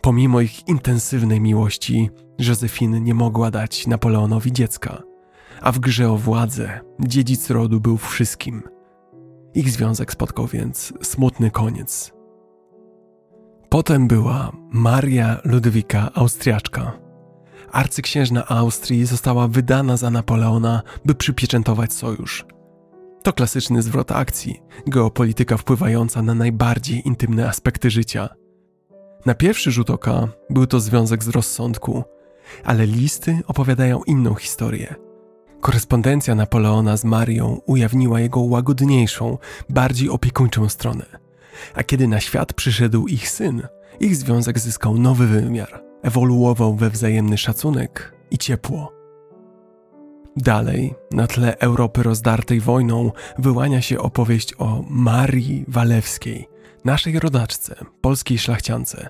Pomimo 0.00 0.40
ich 0.40 0.68
intensywnej 0.68 1.40
miłości, 1.40 2.10
Józefiny 2.38 3.00
nie 3.00 3.14
mogła 3.14 3.50
dać 3.50 3.86
Napoleonowi 3.86 4.52
dziecka, 4.52 5.02
a 5.62 5.72
w 5.72 5.78
grze 5.78 6.10
o 6.10 6.16
władzę 6.16 6.80
dziedzic 7.00 7.50
rodu 7.50 7.80
był 7.80 7.96
wszystkim. 7.96 8.62
Ich 9.54 9.70
związek 9.70 10.12
spotkał 10.12 10.46
więc 10.46 10.92
smutny 11.02 11.50
koniec. 11.50 12.12
Potem 13.68 14.08
była 14.08 14.52
Maria 14.70 15.40
Ludwika 15.44 16.10
Austriaczka. 16.14 16.92
Arcyksiężna 17.72 18.46
Austrii 18.48 19.06
została 19.06 19.48
wydana 19.48 19.96
za 19.96 20.10
Napoleona, 20.10 20.82
by 21.04 21.14
przypieczętować 21.14 21.92
sojusz– 21.92 22.44
to 23.22 23.32
klasyczny 23.32 23.82
zwrot 23.82 24.12
akcji, 24.12 24.62
geopolityka 24.86 25.56
wpływająca 25.56 26.22
na 26.22 26.34
najbardziej 26.34 27.08
intymne 27.08 27.48
aspekty 27.48 27.90
życia. 27.90 28.28
Na 29.26 29.34
pierwszy 29.34 29.70
rzut 29.70 29.90
oka 29.90 30.28
był 30.50 30.66
to 30.66 30.80
związek 30.80 31.24
z 31.24 31.28
rozsądku, 31.28 32.04
ale 32.64 32.86
listy 32.86 33.38
opowiadają 33.46 34.02
inną 34.02 34.34
historię. 34.34 34.94
Korespondencja 35.62 36.34
Napoleona 36.34 36.96
z 36.96 37.04
Marią 37.04 37.60
ujawniła 37.66 38.20
jego 38.20 38.40
łagodniejszą, 38.40 39.38
bardziej 39.68 40.10
opiekuńczą 40.10 40.68
stronę. 40.68 41.04
A 41.74 41.82
kiedy 41.82 42.08
na 42.08 42.20
świat 42.20 42.52
przyszedł 42.52 43.06
ich 43.06 43.28
syn, 43.28 43.62
ich 44.00 44.16
związek 44.16 44.58
zyskał 44.58 44.98
nowy 44.98 45.26
wymiar, 45.26 45.82
ewoluował 46.02 46.74
we 46.74 46.90
wzajemny 46.90 47.38
szacunek 47.38 48.14
i 48.30 48.38
ciepło. 48.38 48.92
Dalej, 50.36 50.94
na 51.12 51.26
tle 51.26 51.58
Europy 51.58 52.02
rozdartej 52.02 52.60
wojną, 52.60 53.12
wyłania 53.38 53.82
się 53.82 53.98
opowieść 53.98 54.54
o 54.58 54.84
Marii 54.90 55.64
Walewskiej, 55.68 56.48
naszej 56.84 57.18
rodaczce, 57.18 57.76
polskiej 58.00 58.38
szlachciance. 58.38 59.08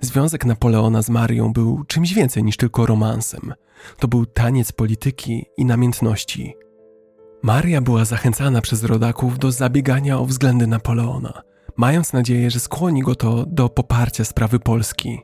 Związek 0.00 0.44
Napoleona 0.44 1.02
z 1.02 1.10
Marią 1.10 1.52
był 1.52 1.84
czymś 1.84 2.14
więcej 2.14 2.44
niż 2.44 2.56
tylko 2.56 2.86
romansem. 2.86 3.54
To 3.98 4.08
był 4.08 4.26
taniec 4.26 4.72
polityki 4.72 5.46
i 5.56 5.64
namiętności. 5.64 6.54
Maria 7.42 7.80
była 7.80 8.04
zachęcana 8.04 8.60
przez 8.60 8.84
rodaków 8.84 9.38
do 9.38 9.52
zabiegania 9.52 10.18
o 10.18 10.26
względy 10.26 10.66
Napoleona, 10.66 11.42
mając 11.76 12.12
nadzieję, 12.12 12.50
że 12.50 12.60
skłoni 12.60 13.02
go 13.02 13.14
to 13.14 13.46
do 13.46 13.68
poparcia 13.68 14.24
sprawy 14.24 14.58
Polski. 14.58 15.20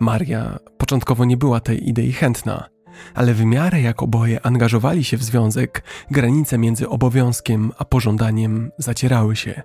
Maria 0.00 0.58
początkowo 0.78 1.24
nie 1.24 1.36
była 1.36 1.60
tej 1.60 1.88
idei 1.88 2.12
chętna– 2.12 2.64
ale 3.14 3.34
w 3.34 3.44
miarę 3.44 3.80
jak 3.80 4.02
oboje 4.02 4.46
angażowali 4.46 5.04
się 5.04 5.16
w 5.16 5.22
związek, 5.22 5.82
granice 6.10 6.58
między 6.58 6.88
obowiązkiem 6.88 7.72
a 7.78 7.84
pożądaniem 7.84 8.70
zacierały 8.78 9.36
się. 9.36 9.62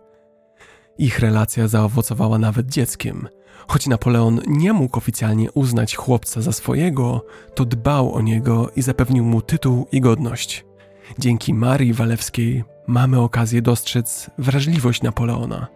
Ich 1.02 1.20
relacja 1.20 1.68
zaowocowała 1.68 2.38
nawet 2.38 2.68
dzieckiem. 2.68 3.28
Choć 3.68 3.88
Napoleon 3.88 4.42
nie 4.48 4.74
mógł 4.74 4.98
oficjalnie 4.98 5.52
uznać 5.52 5.96
chłopca 5.96 6.42
za 6.42 6.52
swojego, 6.52 7.26
to 7.56 7.66
dbał 7.66 8.14
o 8.14 8.22
niego 8.22 8.72
i 8.76 8.82
zapewnił 8.82 9.26
mu 9.26 9.42
tytuł 9.42 9.88
i 9.92 10.02
godność. 10.02 10.66
Dzięki 11.20 11.54
Marii 11.54 11.94
Walewskiej 11.94 12.64
mamy 12.88 13.20
okazję 13.20 13.62
dostrzec 13.62 14.30
wrażliwość 14.38 15.02
Napoleona. 15.02 15.68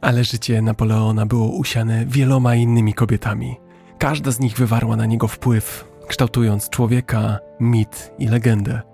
Ale 0.00 0.24
życie 0.24 0.62
Napoleona 0.62 1.26
było 1.26 1.48
usiane 1.48 2.06
wieloma 2.06 2.54
innymi 2.54 2.94
kobietami. 2.94 3.56
Każda 3.98 4.30
z 4.30 4.40
nich 4.40 4.56
wywarła 4.56 4.96
na 4.96 5.06
niego 5.06 5.28
wpływ, 5.28 5.84
kształtując 6.06 6.70
człowieka, 6.70 7.38
mit 7.60 8.12
i 8.18 8.28
legendę. 8.28 8.89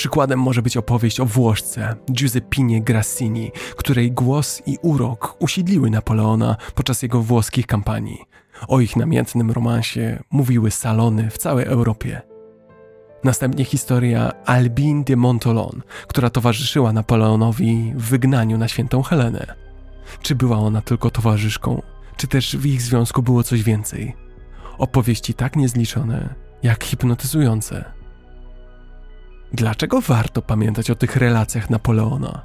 Przykładem 0.00 0.40
może 0.40 0.62
być 0.62 0.76
opowieść 0.76 1.20
o 1.20 1.26
Włoszce 1.26 1.96
Giuseppinie 2.12 2.82
Grassini, 2.82 3.52
której 3.76 4.12
głos 4.12 4.62
i 4.66 4.78
urok 4.82 5.36
usiedliły 5.38 5.90
Napoleona 5.90 6.56
podczas 6.74 7.02
jego 7.02 7.22
włoskich 7.22 7.66
kampanii. 7.66 8.24
O 8.68 8.80
ich 8.80 8.96
namiętnym 8.96 9.50
romansie 9.50 10.22
mówiły 10.30 10.70
salony 10.70 11.30
w 11.30 11.38
całej 11.38 11.66
Europie. 11.66 12.22
Następnie 13.24 13.64
historia 13.64 14.32
Albin 14.44 15.04
de 15.04 15.16
Montolon, 15.16 15.82
która 16.06 16.30
towarzyszyła 16.30 16.92
Napoleonowi 16.92 17.92
w 17.96 18.02
wygnaniu 18.02 18.58
na 18.58 18.68
świętą 18.68 19.02
Helenę. 19.02 19.54
Czy 20.22 20.34
była 20.34 20.56
ona 20.56 20.82
tylko 20.82 21.10
towarzyszką, 21.10 21.82
czy 22.16 22.26
też 22.26 22.56
w 22.56 22.66
ich 22.66 22.82
związku 22.82 23.22
było 23.22 23.42
coś 23.42 23.62
więcej? 23.62 24.16
Opowieści 24.78 25.34
tak 25.34 25.56
niezliczone, 25.56 26.34
jak 26.62 26.84
hipnotyzujące. 26.84 27.99
Dlaczego 29.52 30.00
warto 30.00 30.42
pamiętać 30.42 30.90
o 30.90 30.94
tych 30.94 31.16
relacjach 31.16 31.70
Napoleona? 31.70 32.42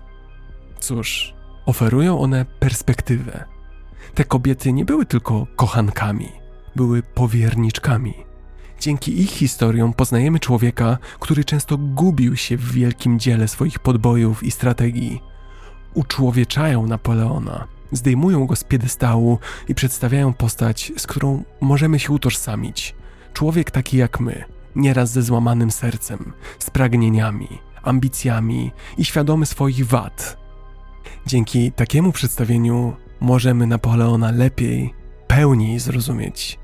Cóż, 0.80 1.34
oferują 1.66 2.20
one 2.20 2.46
perspektywę. 2.60 3.46
Te 4.14 4.24
kobiety 4.24 4.74
nie 4.74 4.86
były 4.86 5.06
tylko 5.06 5.48
kochankami, 5.56 6.32
były 6.76 7.04
powierniczkami. 7.04 8.14
Dzięki 8.80 9.22
ich 9.22 9.32
historiom 9.32 9.94
poznajemy 9.94 10.40
człowieka, 10.40 10.98
który 11.20 11.44
często 11.44 11.78
gubił 11.78 12.36
się 12.36 12.58
w 12.58 12.72
wielkim 12.72 13.20
dziele 13.20 13.48
swoich 13.48 13.80
podbojów 13.80 14.44
i 14.44 14.52
strategii. 14.52 15.22
Uczłowieczają 15.94 16.88
Napoleona, 16.88 17.68
zdejmują 17.92 18.46
go 18.46 18.56
z 18.56 18.64
piedestału 18.64 19.40
i 19.68 19.76
przedstawiają 19.76 20.34
postać, 20.34 20.92
z 20.98 21.08
którą 21.08 21.44
możemy 21.62 22.00
się 22.00 22.14
utożsamić. 22.14 22.96
Człowiek 23.34 23.72
taki 23.72 23.98
jak 23.98 24.20
my, 24.20 24.44
nieraz 24.76 25.12
ze 25.12 25.22
złamanym 25.22 25.72
sercem, 25.72 26.34
z 26.60 26.70
pragnieniami, 26.70 27.48
ambicjami 27.84 28.72
i 28.98 29.06
świadomy 29.06 29.46
swoich 29.46 29.88
wad. 29.88 30.38
Dzięki 31.26 31.72
takiemu 31.72 32.12
przedstawieniu 32.12 32.96
możemy 33.20 33.68
Napoleona 33.68 34.32
lepiej, 34.32 34.94
pełniej 35.28 35.80
zrozumieć. 35.80 36.60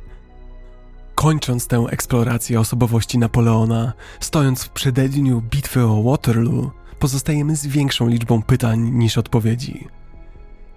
Kończąc 1.15 1.67
tę 1.67 1.77
eksplorację 1.89 2.59
osobowości 2.59 3.17
Napoleona, 3.17 3.93
stojąc 4.19 4.63
w 4.63 4.69
przededniu 4.69 5.41
bitwy 5.41 5.85
o 5.85 6.03
Waterloo, 6.03 6.71
pozostajemy 6.99 7.55
z 7.55 7.67
większą 7.67 8.07
liczbą 8.07 8.41
pytań 8.41 8.79
niż 8.79 9.17
odpowiedzi. 9.17 9.87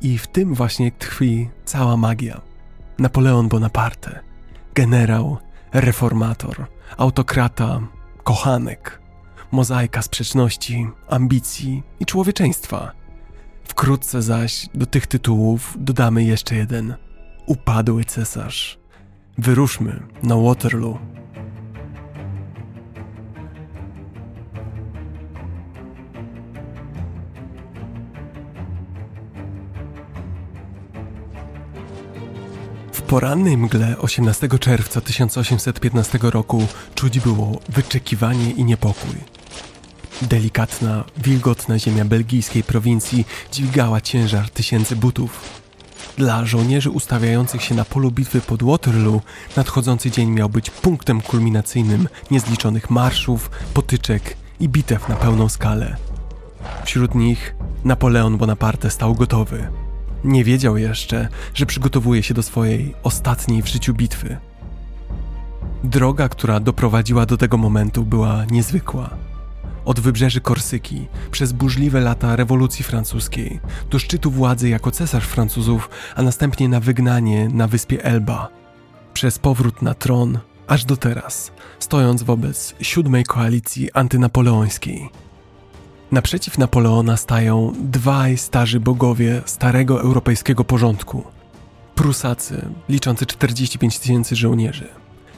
I 0.01 0.19
w 0.19 0.27
tym 0.27 0.55
właśnie 0.55 0.93
tkwi 0.93 1.48
cała 1.65 1.97
magia. 1.97 2.40
Napoleon 2.98 3.48
Bonaparte, 3.48 4.20
generał, 4.74 5.39
reformator, 5.73 6.66
autokrata, 6.97 7.81
kochanek, 8.23 9.01
mozaika 9.52 10.02
sprzeczności, 10.02 10.89
ambicji 11.09 11.82
i 12.01 12.06
człowieczeństwa. 12.06 12.93
Wkrótce 13.65 14.23
zaś 14.23 14.69
do 14.74 14.86
tych 14.86 15.06
tytułów 15.06 15.77
dodamy 15.81 16.24
jeszcze 16.24 16.55
jeden: 16.55 16.94
upadły 17.47 18.05
cesarz. 18.05 18.78
Wyruszmy 19.39 20.02
na 20.23 20.36
Waterloo. 20.36 20.98
Porannej 33.07 33.57
mgle 33.57 33.99
18 33.99 34.49
czerwca 34.61 35.01
1815 35.01 36.19
roku 36.23 36.67
czuć 36.95 37.21
było 37.21 37.61
wyczekiwanie 37.69 38.51
i 38.51 38.65
niepokój. 38.65 39.15
Delikatna, 40.23 41.05
wilgotna 41.17 41.79
ziemia 41.79 42.05
belgijskiej 42.05 42.63
prowincji 42.63 43.27
dźwigała 43.53 44.01
ciężar 44.01 44.51
tysięcy 44.51 44.97
butów. 44.97 45.41
Dla 46.17 46.47
żołnierzy 46.47 46.91
ustawiających 46.91 47.63
się 47.63 47.75
na 47.75 47.85
polu 47.85 48.11
bitwy 48.11 48.41
pod 48.41 48.63
Waterloo 48.63 49.21
nadchodzący 49.57 50.11
dzień 50.11 50.31
miał 50.31 50.49
być 50.49 50.71
punktem 50.71 51.21
kulminacyjnym 51.21 52.09
niezliczonych 52.31 52.91
marszów, 52.91 53.51
potyczek 53.75 54.37
i 54.61 54.69
bitew 54.69 55.09
na 55.09 55.17
pełną 55.17 55.49
skalę. 55.49 55.97
Wśród 56.85 57.15
nich 57.15 57.55
Napoleon 57.85 58.39
Bonaparte 58.39 58.91
stał 58.91 59.15
gotowy. 59.15 59.84
Nie 60.25 60.45
wiedział 60.45 60.77
jeszcze, 60.77 61.29
że 61.55 61.67
przygotowuje 61.67 62.23
się 62.23 62.35
do 62.35 62.43
swojej 62.43 62.95
ostatniej 63.03 63.63
w 63.63 63.67
życiu 63.67 63.95
bitwy. 63.95 64.37
Droga, 65.85 66.29
która 66.29 66.61
doprowadziła 66.61 67.27
do 67.27 67.37
tego 67.37 67.57
momentu, 67.57 68.05
była 68.05 68.45
niezwykła. 68.45 69.11
Od 69.85 70.01
wybrzeży 70.01 70.41
Korsyki, 70.41 71.07
przez 71.31 71.53
burzliwe 71.53 72.01
lata 72.01 72.37
rewolucji 72.37 72.85
francuskiej, 72.85 73.61
do 73.91 73.99
szczytu 73.99 74.31
władzy 74.31 74.69
jako 74.69 74.91
cesarz 74.91 75.25
Francuzów, 75.25 75.91
a 76.17 76.23
następnie 76.23 76.69
na 76.69 76.81
wygnanie 76.81 77.49
na 77.49 77.69
wyspie 77.69 78.05
Elba. 78.05 78.49
Przez 79.15 79.39
powrót 79.39 79.83
na 79.83 79.95
tron, 79.95 80.39
aż 80.67 80.85
do 80.85 80.97
teraz, 80.97 81.53
stojąc 81.79 82.23
wobec 82.23 82.75
siódmej 82.81 83.25
koalicji 83.25 83.93
antynapoleońskiej. 83.93 85.11
Naprzeciw 86.13 86.59
Napoleona 86.59 87.17
stają 87.17 87.73
dwaj 87.79 88.39
starzy 88.39 88.81
bogowie 88.81 89.43
starego 89.47 90.01
europejskiego 90.01 90.65
porządku. 90.65 91.25
Prusacy, 91.95 92.69
liczący 92.89 93.27
45 93.27 93.99
tysięcy 93.99 94.37
żołnierzy, 94.37 94.89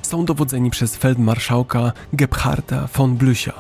są 0.03 0.25
dowodzeni 0.25 0.71
przez 0.71 0.97
feldmarszałka 0.97 1.93
Gebharda 2.13 2.89
von 2.97 3.17
Blücha. 3.17 3.53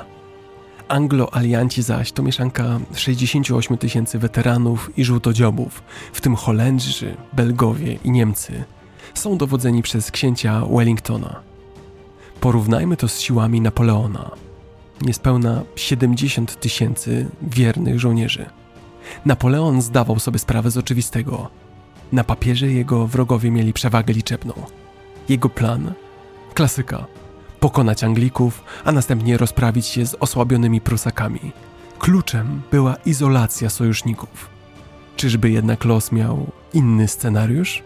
Anglo-alianci 0.88 1.82
zaś 1.82 2.12
to 2.12 2.22
mieszanka 2.22 2.80
68 2.94 3.78
tysięcy 3.78 4.18
weteranów 4.18 4.98
i 4.98 5.04
żółtodziobów, 5.04 5.82
w 6.12 6.20
tym 6.20 6.36
Holendrzy, 6.36 7.16
Belgowie 7.32 7.98
i 8.04 8.10
Niemcy. 8.10 8.64
Są 9.14 9.38
dowodzeni 9.38 9.82
przez 9.82 10.10
księcia 10.10 10.62
Wellingtona. 10.70 11.40
Porównajmy 12.40 12.96
to 12.96 13.08
z 13.08 13.20
siłami 13.20 13.60
Napoleona. 13.60 14.30
Niespełna 15.00 15.62
70 15.76 16.60
tysięcy 16.60 17.26
wiernych 17.42 18.00
żołnierzy. 18.00 18.46
Napoleon 19.24 19.82
zdawał 19.82 20.18
sobie 20.18 20.38
sprawę 20.38 20.70
z 20.70 20.76
oczywistego. 20.76 21.50
Na 22.12 22.24
papierze 22.24 22.66
jego 22.66 23.06
wrogowie 23.06 23.50
mieli 23.50 23.72
przewagę 23.72 24.14
liczebną. 24.14 24.54
Jego 25.28 25.48
plan 25.48 25.92
Klasyka. 26.54 27.06
Pokonać 27.60 28.04
Anglików, 28.04 28.64
a 28.84 28.92
następnie 28.92 29.36
rozprawić 29.38 29.86
się 29.86 30.06
z 30.06 30.14
osłabionymi 30.14 30.80
Prusakami. 30.80 31.52
Kluczem 31.98 32.62
była 32.70 32.94
izolacja 33.06 33.70
sojuszników. 33.70 34.48
Czyżby 35.16 35.50
jednak 35.50 35.84
los 35.84 36.12
miał 36.12 36.46
inny 36.74 37.08
scenariusz? 37.08 37.82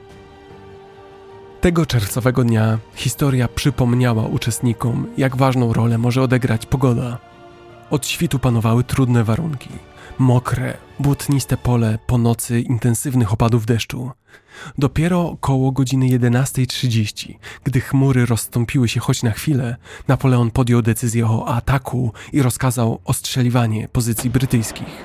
Tego 1.60 1.86
czerwcowego 1.86 2.44
dnia 2.44 2.78
historia 2.94 3.48
przypomniała 3.48 4.26
uczestnikom, 4.26 5.06
jak 5.16 5.36
ważną 5.36 5.72
rolę 5.72 5.98
może 5.98 6.22
odegrać 6.22 6.66
pogoda. 6.66 7.18
Od 7.90 8.06
świtu 8.06 8.38
panowały 8.38 8.84
trudne 8.84 9.24
warunki. 9.24 9.68
Mokre, 10.18 10.76
błotniste 10.98 11.56
pole 11.56 11.98
po 12.06 12.18
nocy 12.18 12.60
intensywnych 12.60 13.32
opadów 13.32 13.66
deszczu. 13.66 14.10
Dopiero 14.78 15.36
koło 15.40 15.72
godziny 15.72 16.06
11.30, 16.06 17.34
gdy 17.64 17.80
chmury 17.80 18.26
rozstąpiły 18.26 18.88
się 18.88 19.00
choć 19.00 19.22
na 19.22 19.30
chwilę, 19.30 19.76
Napoleon 20.08 20.50
podjął 20.50 20.82
decyzję 20.82 21.26
o 21.26 21.48
ataku 21.48 22.12
i 22.32 22.42
rozkazał 22.42 23.00
ostrzeliwanie 23.04 23.88
pozycji 23.88 24.30
brytyjskich. 24.30 25.04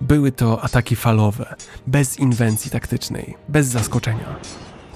Były 0.00 0.32
to 0.32 0.62
ataki 0.62 0.96
falowe, 0.96 1.54
bez 1.86 2.18
inwencji 2.18 2.70
taktycznej, 2.70 3.34
bez 3.48 3.66
zaskoczenia. 3.66 4.36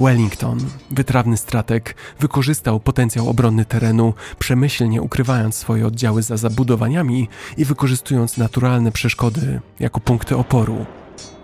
Wellington, 0.01 0.59
wytrawny 0.91 1.37
strateg, 1.37 1.95
wykorzystał 2.21 2.81
potencjał 2.81 3.29
obronny 3.29 3.65
terenu, 3.65 4.15
przemyślnie 4.39 5.03
ukrywając 5.03 5.55
swoje 5.55 5.87
oddziały 5.87 6.23
za 6.23 6.37
zabudowaniami 6.37 7.29
i 7.57 7.65
wykorzystując 7.65 8.37
naturalne 8.37 8.93
przeszkody 8.93 9.61
jako 9.81 10.01
punkty 10.01 10.37
oporu. 10.37 10.87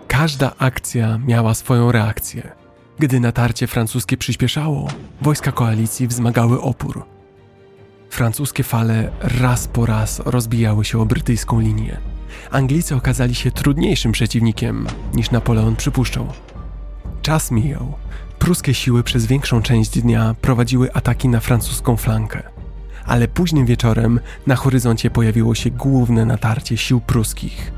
Każda 0.07 0.51
akcja 0.57 1.19
miała 1.27 1.53
swoją 1.53 1.91
reakcję. 1.91 2.51
Gdy 2.99 3.19
natarcie 3.19 3.67
francuskie 3.67 4.17
przyspieszało, 4.17 4.87
wojska 5.21 5.51
koalicji 5.51 6.07
wzmagały 6.07 6.61
opór. 6.61 7.05
Francuskie 8.09 8.63
fale 8.63 9.11
raz 9.21 9.67
po 9.67 9.85
raz 9.85 10.19
rozbijały 10.25 10.85
się 10.85 10.99
o 10.99 11.05
brytyjską 11.05 11.59
linię. 11.59 11.97
Anglicy 12.51 12.95
okazali 12.95 13.35
się 13.35 13.51
trudniejszym 13.51 14.11
przeciwnikiem 14.11 14.87
niż 15.13 15.31
Napoleon 15.31 15.75
przypuszczał. 15.75 16.27
Czas 17.21 17.51
mijał. 17.51 18.04
Pruskie 18.39 18.73
siły 18.73 19.03
przez 19.03 19.25
większą 19.25 19.61
część 19.61 19.99
dnia 19.99 20.35
prowadziły 20.41 20.93
ataki 20.93 21.29
na 21.29 21.39
francuską 21.39 21.97
flankę. 21.97 22.43
Ale 23.05 23.27
późnym 23.27 23.65
wieczorem 23.65 24.19
na 24.47 24.55
horyzoncie 24.55 25.09
pojawiło 25.09 25.55
się 25.55 25.69
główne 25.69 26.25
natarcie 26.25 26.77
sił 26.77 27.01
pruskich. 27.01 27.71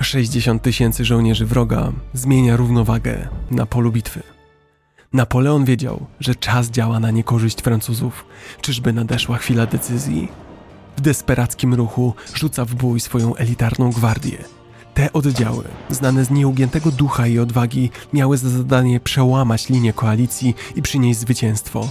60 0.00 0.62
tysięcy 0.62 1.04
żołnierzy 1.04 1.46
wroga 1.46 1.92
zmienia 2.12 2.56
równowagę 2.56 3.28
na 3.50 3.66
polu 3.66 3.92
bitwy. 3.92 4.22
Napoleon 5.12 5.64
wiedział, 5.64 6.06
że 6.20 6.34
czas 6.34 6.70
działa 6.70 7.00
na 7.00 7.10
niekorzyść 7.10 7.60
Francuzów. 7.60 8.24
Czyżby 8.60 8.92
nadeszła 8.92 9.36
chwila 9.36 9.66
decyzji? 9.66 10.28
W 10.96 11.00
desperackim 11.00 11.74
ruchu 11.74 12.14
rzuca 12.34 12.64
w 12.64 12.74
bój 12.74 13.00
swoją 13.00 13.34
elitarną 13.34 13.90
gwardię. 13.90 14.38
Te 14.98 15.12
oddziały, 15.12 15.64
znane 15.90 16.24
z 16.24 16.30
nieugiętego 16.30 16.90
ducha 16.90 17.26
i 17.26 17.38
odwagi, 17.38 17.90
miały 18.12 18.36
za 18.36 18.48
zadanie 18.48 19.00
przełamać 19.00 19.68
linię 19.68 19.92
koalicji 19.92 20.54
i 20.76 20.82
przynieść 20.82 21.20
zwycięstwo. 21.20 21.88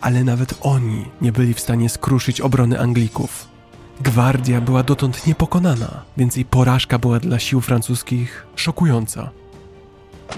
Ale 0.00 0.24
nawet 0.24 0.54
oni 0.60 1.04
nie 1.20 1.32
byli 1.32 1.54
w 1.54 1.60
stanie 1.60 1.88
skruszyć 1.88 2.40
obrony 2.40 2.80
Anglików. 2.80 3.48
Gwardia 4.00 4.60
była 4.60 4.82
dotąd 4.82 5.26
niepokonana, 5.26 6.02
więc 6.16 6.36
jej 6.36 6.44
porażka 6.44 6.98
była 6.98 7.20
dla 7.20 7.38
sił 7.38 7.60
francuskich 7.60 8.46
szokująca. 8.56 9.30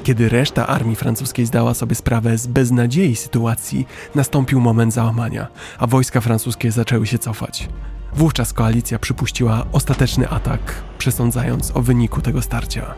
Kiedy 0.02 0.28
reszta 0.28 0.66
armii 0.66 0.96
francuskiej 0.96 1.46
zdała 1.46 1.74
sobie 1.74 1.94
sprawę 1.94 2.38
z 2.38 2.46
beznadziei 2.46 3.16
sytuacji, 3.16 3.86
nastąpił 4.14 4.60
moment 4.60 4.92
załamania, 4.92 5.46
a 5.78 5.86
wojska 5.86 6.20
francuskie 6.20 6.72
zaczęły 6.72 7.06
się 7.06 7.18
cofać. 7.18 7.68
Wówczas 8.16 8.52
koalicja 8.52 8.98
przypuściła 8.98 9.66
ostateczny 9.72 10.28
atak, 10.28 10.82
przesądzając 10.98 11.76
o 11.76 11.82
wyniku 11.82 12.20
tego 12.20 12.42
starcia. 12.42 12.94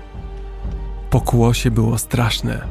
Pokłosie 1.11 1.71
było 1.71 1.99
straszne. 1.99 2.67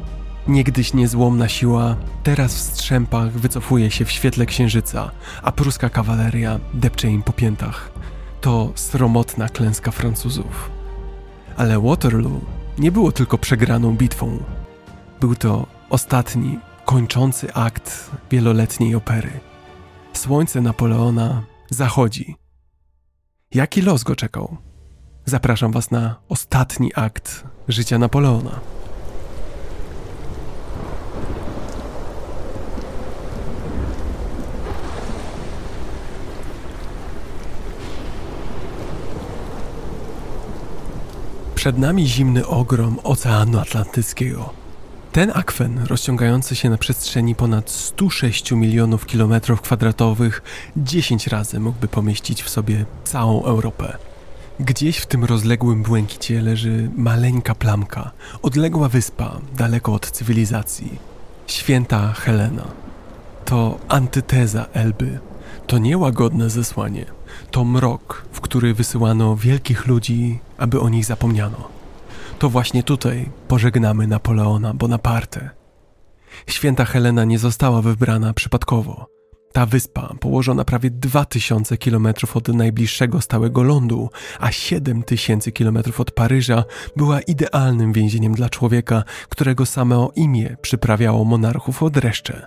Niegdyś 0.48 0.94
niezłomna 0.94 1.48
siła, 1.48 1.96
teraz 2.22 2.54
w 2.54 2.60
strzępach 2.60 3.32
wycofuje 3.32 3.90
się 3.90 4.04
w 4.04 4.10
świetle 4.10 4.46
księżyca, 4.46 5.10
a 5.42 5.52
pruska 5.52 5.90
kawaleria 5.90 6.60
depcze 6.74 7.08
im 7.08 7.22
po 7.22 7.32
piętach. 7.32 7.90
To 8.40 8.72
sromotna 8.74 9.48
klęska 9.48 9.90
Francuzów. 9.90 10.70
Ale 11.56 11.80
Waterloo 11.80 12.40
nie 12.78 12.92
było 12.92 13.12
tylko 13.12 13.38
przegraną 13.38 13.96
bitwą. 13.96 14.38
Był 15.20 15.34
to 15.34 15.66
ostatni, 15.90 16.58
kończący 16.84 17.54
akt 17.54 18.10
wieloletniej 18.30 18.94
opery. 18.94 19.30
Słońce 20.12 20.60
Napoleona 20.60 21.42
zachodzi. 21.70 22.34
Jaki 23.54 23.82
los 23.82 24.02
go 24.02 24.16
czekał? 24.16 24.56
Zapraszam 25.24 25.72
Was 25.72 25.90
na 25.90 26.16
ostatni 26.28 26.94
akt 26.94 27.44
życia 27.68 27.98
Napoleona. 27.98 28.60
Przed 41.54 41.78
nami 41.78 42.06
zimny 42.08 42.46
ogrom 42.46 42.98
Oceanu 43.02 43.58
Atlantyckiego. 43.58 44.65
Ten 45.16 45.32
akwen, 45.34 45.78
rozciągający 45.86 46.56
się 46.56 46.70
na 46.70 46.78
przestrzeni 46.78 47.34
ponad 47.34 47.70
106 47.70 48.52
milionów 48.52 49.06
kilometrów 49.06 49.60
kwadratowych, 49.60 50.42
10 50.76 51.26
razy 51.26 51.60
mógłby 51.60 51.88
pomieścić 51.88 52.42
w 52.42 52.48
sobie 52.48 52.84
całą 53.04 53.44
Europę. 53.44 53.96
Gdzieś 54.60 54.98
w 54.98 55.06
tym 55.06 55.24
rozległym 55.24 55.82
błękicie 55.82 56.42
leży 56.42 56.90
maleńka 56.96 57.54
plamka, 57.54 58.10
odległa 58.42 58.88
wyspa, 58.88 59.40
daleko 59.56 59.94
od 59.94 60.10
cywilizacji. 60.10 60.98
Święta 61.46 62.12
Helena. 62.12 62.64
To 63.44 63.78
antyteza 63.88 64.66
Elby. 64.72 65.18
To 65.66 65.78
niełagodne 65.78 66.50
zesłanie. 66.50 67.04
To 67.50 67.64
mrok, 67.64 68.26
w 68.32 68.40
który 68.40 68.74
wysyłano 68.74 69.36
wielkich 69.36 69.86
ludzi, 69.86 70.38
aby 70.58 70.80
o 70.80 70.88
nich 70.88 71.04
zapomniano. 71.04 71.75
To 72.38 72.50
właśnie 72.50 72.82
tutaj 72.82 73.30
pożegnamy 73.48 74.06
Napoleona 74.06 74.74
Bonaparte. 74.74 75.50
Święta 76.46 76.84
Helena 76.84 77.24
nie 77.24 77.38
została 77.38 77.82
wybrana 77.82 78.32
przypadkowo. 78.32 79.06
Ta 79.52 79.66
wyspa, 79.66 80.14
położona 80.20 80.64
prawie 80.64 80.90
2000 80.90 81.76
km 81.76 82.08
od 82.34 82.48
najbliższego 82.48 83.20
stałego 83.20 83.62
lądu, 83.62 84.10
a 84.40 84.52
7000 84.52 85.52
km 85.52 85.78
od 85.98 86.10
Paryża, 86.10 86.64
była 86.96 87.20
idealnym 87.20 87.92
więzieniem 87.92 88.34
dla 88.34 88.48
człowieka, 88.48 89.04
którego 89.28 89.66
samo 89.66 90.12
imię 90.16 90.56
przyprawiało 90.62 91.24
monarchów 91.24 91.82
od 91.82 91.92
dreszcze. 91.92 92.46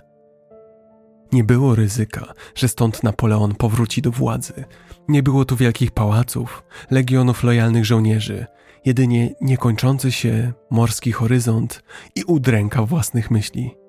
Nie 1.32 1.44
było 1.44 1.74
ryzyka, 1.74 2.32
że 2.54 2.68
stąd 2.68 3.02
Napoleon 3.02 3.54
powróci 3.54 4.02
do 4.02 4.10
władzy. 4.10 4.64
Nie 5.08 5.22
było 5.22 5.44
tu 5.44 5.56
wielkich 5.56 5.90
pałaców, 5.90 6.62
legionów 6.90 7.44
lojalnych 7.44 7.84
żołnierzy, 7.84 8.46
jedynie 8.84 9.34
niekończący 9.40 10.12
się 10.12 10.52
morski 10.70 11.12
horyzont 11.12 11.82
i 12.14 12.24
udręka 12.24 12.82
własnych 12.82 13.30
myśli. 13.30 13.80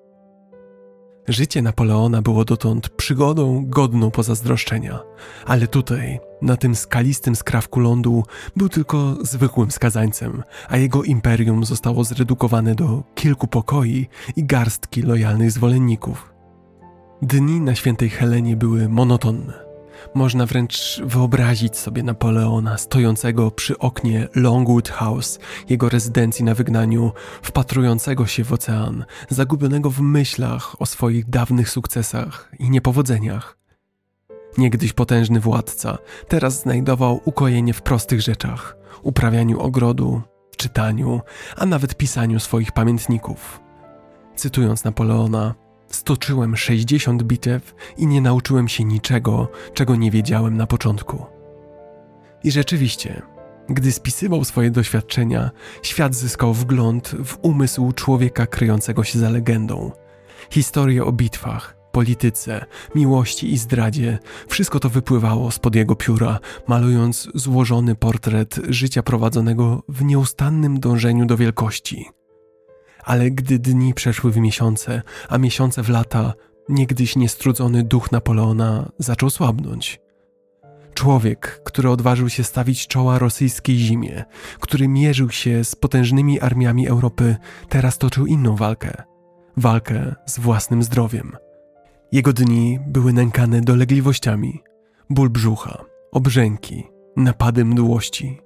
Życie 1.28 1.62
Napoleona 1.62 2.22
było 2.22 2.46
dotąd 2.46 2.90
przygodą 2.90 3.66
godną 3.68 4.12
pozazdroszczenia, 4.12 5.00
ale 5.46 5.68
tutaj, 5.68 6.20
na 6.42 6.58
tym 6.58 6.76
skalistym 6.76 7.36
skrawku 7.36 7.80
lądu, 7.80 8.24
był 8.56 8.70
tylko 8.70 9.16
zwykłym 9.22 9.72
skazańcem, 9.72 10.44
a 10.70 10.78
jego 10.78 11.04
imperium 11.04 11.66
zostało 11.66 12.04
zredukowane 12.04 12.76
do 12.76 13.04
kilku 13.16 13.48
pokoi 13.48 14.08
i 14.36 14.46
garstki 14.46 15.02
lojalnych 15.02 15.52
zwolenników. 15.52 16.34
Dni 17.22 17.62
na 17.62 17.76
świętej 17.76 18.10
Helenie 18.10 18.56
były 18.56 18.90
monotonne. 18.90 19.71
Można 20.14 20.46
wręcz 20.46 21.02
wyobrazić 21.06 21.78
sobie 21.78 22.04
Napoleona 22.04 22.78
stojącego 22.78 23.52
przy 23.52 23.78
oknie 23.78 24.28
Longwood 24.36 24.90
House, 24.90 25.40
jego 25.70 25.90
rezydencji 25.90 26.46
na 26.46 26.56
wygnaniu, 26.56 27.12
wpatrującego 27.42 28.26
się 28.26 28.44
w 28.44 28.54
ocean, 28.54 29.06
zagubionego 29.30 29.90
w 29.90 30.02
myślach 30.02 30.82
o 30.82 30.86
swoich 30.86 31.30
dawnych 31.30 31.70
sukcesach 31.70 32.52
i 32.60 32.70
niepowodzeniach. 32.70 33.58
Niegdyś 34.58 34.94
potężny 34.94 35.40
władca, 35.40 35.98
teraz 36.28 36.62
znajdował 36.62 37.22
ukojenie 37.26 37.74
w 37.74 37.82
prostych 37.82 38.22
rzeczach 38.22 38.78
uprawianiu 39.04 39.60
ogrodu, 39.60 40.22
czytaniu, 40.58 41.22
a 41.58 41.66
nawet 41.66 41.96
pisaniu 41.96 42.40
swoich 42.40 42.72
pamiętników. 42.72 43.60
Cytując 44.36 44.84
Napoleona, 44.84 45.56
Stoczyłem 45.92 46.58
60 46.58 47.24
bitew 47.24 47.76
i 47.98 48.08
nie 48.08 48.22
nauczyłem 48.22 48.68
się 48.68 48.84
niczego, 48.84 49.48
czego 49.74 49.96
nie 49.96 50.12
wiedziałem 50.12 50.58
na 50.58 50.68
początku. 50.68 51.26
I 52.44 52.52
rzeczywiście, 52.52 53.22
gdy 53.70 53.92
spisywał 53.92 54.44
swoje 54.44 54.72
doświadczenia, 54.72 55.52
świat 55.82 56.16
zyskał 56.16 56.54
wgląd 56.54 57.16
w 57.26 57.38
umysł 57.42 57.92
człowieka 57.92 58.46
kryjącego 58.46 59.04
się 59.04 59.20
za 59.20 59.30
legendą. 59.30 59.92
Historie 60.50 61.06
o 61.06 61.12
bitwach, 61.12 61.78
polityce, 61.92 62.66
miłości 62.96 63.54
i 63.54 63.58
zdradzie, 63.58 64.20
wszystko 64.48 64.80
to 64.80 64.90
wypływało 64.90 65.52
spod 65.52 65.76
jego 65.76 65.96
pióra, 65.96 66.40
malując 66.68 67.30
złożony 67.36 67.96
portret 67.96 68.60
życia 68.70 69.04
prowadzonego 69.04 69.84
w 69.90 70.04
nieustannym 70.04 70.80
dążeniu 70.80 71.26
do 71.26 71.38
wielkości 71.38 72.21
ale 73.04 73.32
gdy 73.32 73.60
dni 73.60 73.94
przeszły 73.94 74.32
w 74.32 74.38
miesiące, 74.38 75.02
a 75.30 75.38
miesiące 75.38 75.84
w 75.84 75.90
lata, 75.90 76.34
niegdyś 76.70 77.16
niestrudzony 77.16 77.84
duch 77.84 78.12
Napoleona 78.12 78.92
zaczął 79.00 79.30
słabnąć. 79.30 80.00
Człowiek, 80.94 81.62
który 81.66 81.90
odważył 81.90 82.30
się 82.30 82.44
stawić 82.44 82.88
czoła 82.88 83.20
rosyjskiej 83.20 83.78
zimie, 83.78 84.24
który 84.60 84.88
mierzył 84.88 85.30
się 85.30 85.64
z 85.64 85.76
potężnymi 85.76 86.40
armiami 86.40 86.88
Europy, 86.88 87.36
teraz 87.70 87.98
toczył 87.98 88.26
inną 88.26 88.56
walkę 88.56 89.04
walkę 89.58 90.16
z 90.26 90.40
własnym 90.40 90.84
zdrowiem. 90.84 91.38
Jego 92.12 92.34
dni 92.34 92.80
były 92.88 93.14
nękane 93.14 93.62
dolegliwościami, 93.62 94.64
ból 95.10 95.30
brzucha, 95.30 95.86
obrzęki, 96.12 96.88
napady 97.16 97.66
mdłości, 97.66 98.42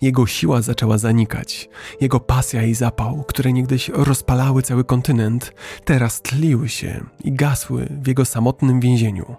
jego 0.00 0.26
siła 0.26 0.62
zaczęła 0.62 0.98
zanikać. 0.98 1.68
Jego 2.00 2.20
pasja 2.20 2.62
i 2.62 2.74
zapał, 2.74 3.24
które 3.28 3.52
niegdyś 3.52 3.88
rozpalały 3.88 4.62
cały 4.62 4.84
kontynent, 4.84 5.52
teraz 5.84 6.22
tliły 6.22 6.68
się 6.68 7.04
i 7.24 7.32
gasły 7.32 7.88
w 8.02 8.06
jego 8.06 8.24
samotnym 8.24 8.80
więzieniu. 8.80 9.36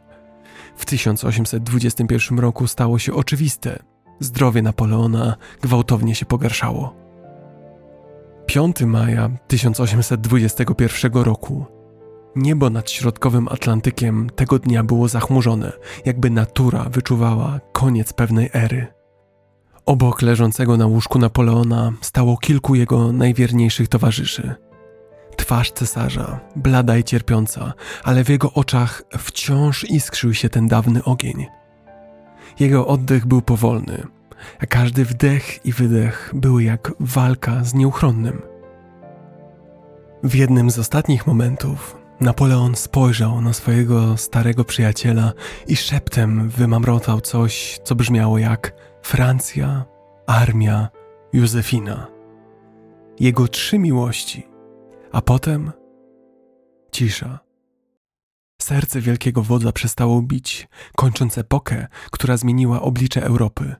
W 0.76 0.86
1821 0.86 2.40
roku 2.40 2.68
stało 2.68 3.00
się 3.00 3.14
oczywiste: 3.14 3.80
zdrowie 4.20 4.62
Napoleona 4.62 5.36
gwałtownie 5.62 6.16
się 6.16 6.26
pogarszało. 6.26 7.06
5 8.46 8.82
maja 8.82 9.30
1821 9.48 11.14
roku. 11.14 11.66
Niebo 12.36 12.70
nad 12.70 12.90
środkowym 12.92 13.48
Atlantykiem 13.48 14.30
tego 14.36 14.60
dnia 14.60 14.84
było 14.84 15.08
zachmurzone, 15.08 15.72
jakby 16.06 16.30
natura 16.30 16.84
wyczuwała 16.90 17.60
koniec 17.74 18.14
pewnej 18.14 18.50
ery. 18.54 18.95
Obok 19.86 20.22
leżącego 20.22 20.78
na 20.78 20.86
łóżku 20.86 21.20
Napoleona 21.20 21.94
stało 22.02 22.38
kilku 22.38 22.76
jego 22.76 23.12
najwierniejszych 23.12 23.88
towarzyszy. 23.88 24.56
Twarz 25.38 25.72
cesarza, 25.72 26.40
blada 26.56 26.98
i 26.98 27.04
cierpiąca, 27.04 27.74
ale 28.04 28.24
w 28.24 28.30
jego 28.30 28.54
oczach 28.54 29.04
wciąż 29.18 29.84
iskrzył 29.84 30.34
się 30.34 30.50
ten 30.50 30.68
dawny 30.68 31.04
ogień. 31.04 31.46
Jego 32.60 32.88
oddech 32.88 33.26
był 33.26 33.42
powolny, 33.42 34.04
a 34.60 34.66
każdy 34.66 35.06
wdech 35.06 35.66
i 35.66 35.74
wydech 35.74 36.32
były 36.36 36.64
jak 36.64 36.94
walka 37.00 37.64
z 37.64 37.74
nieuchronnym. 37.74 38.42
W 40.24 40.36
jednym 40.36 40.72
z 40.72 40.80
ostatnich 40.80 41.28
momentów 41.28 41.98
Napoleon 42.20 42.76
spojrzał 42.76 43.42
na 43.42 43.54
swojego 43.54 44.18
starego 44.18 44.64
przyjaciela 44.64 45.34
i 45.68 45.76
szeptem 45.76 46.50
wymamrotał 46.50 47.22
coś, 47.22 47.80
co 47.84 47.96
brzmiało 47.96 48.38
jak 48.38 48.85
Francja, 49.06 49.86
armia, 50.28 50.90
Józefina. 51.34 52.08
Jego 53.20 53.48
trzy 53.48 53.80
miłości, 53.80 54.48
a 55.12 55.22
potem 55.22 55.72
cisza. 56.92 57.40
Serce 58.62 59.02
wielkiego 59.02 59.42
wodza 59.42 59.72
przestało 59.72 60.22
bić, 60.22 60.68
kończąc 60.96 61.38
epokę, 61.38 61.88
która 62.12 62.38
zmieniła 62.38 62.82
oblicze 62.82 63.24
Europy. 63.24 63.76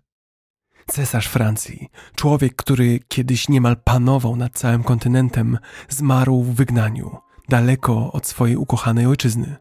Cesarz 0.88 1.28
Francji, 1.28 1.90
człowiek, 2.16 2.56
który 2.56 3.00
kiedyś 3.08 3.50
niemal 3.50 3.76
panował 3.84 4.36
nad 4.36 4.54
całym 4.54 4.84
kontynentem, 4.84 5.58
zmarł 5.90 6.42
w 6.42 6.56
wygnaniu, 6.56 7.18
daleko 7.50 8.12
od 8.12 8.28
swojej 8.28 8.56
ukochanej 8.56 9.06
ojczyzny. 9.06 9.56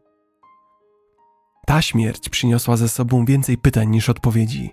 Ta 1.67 1.83
śmierć 1.83 2.29
przyniosła 2.29 2.77
ze 2.77 2.89
sobą 2.89 3.25
więcej 3.25 3.59
pytań 3.59 3.89
niż 3.89 4.09
odpowiedzi. 4.09 4.73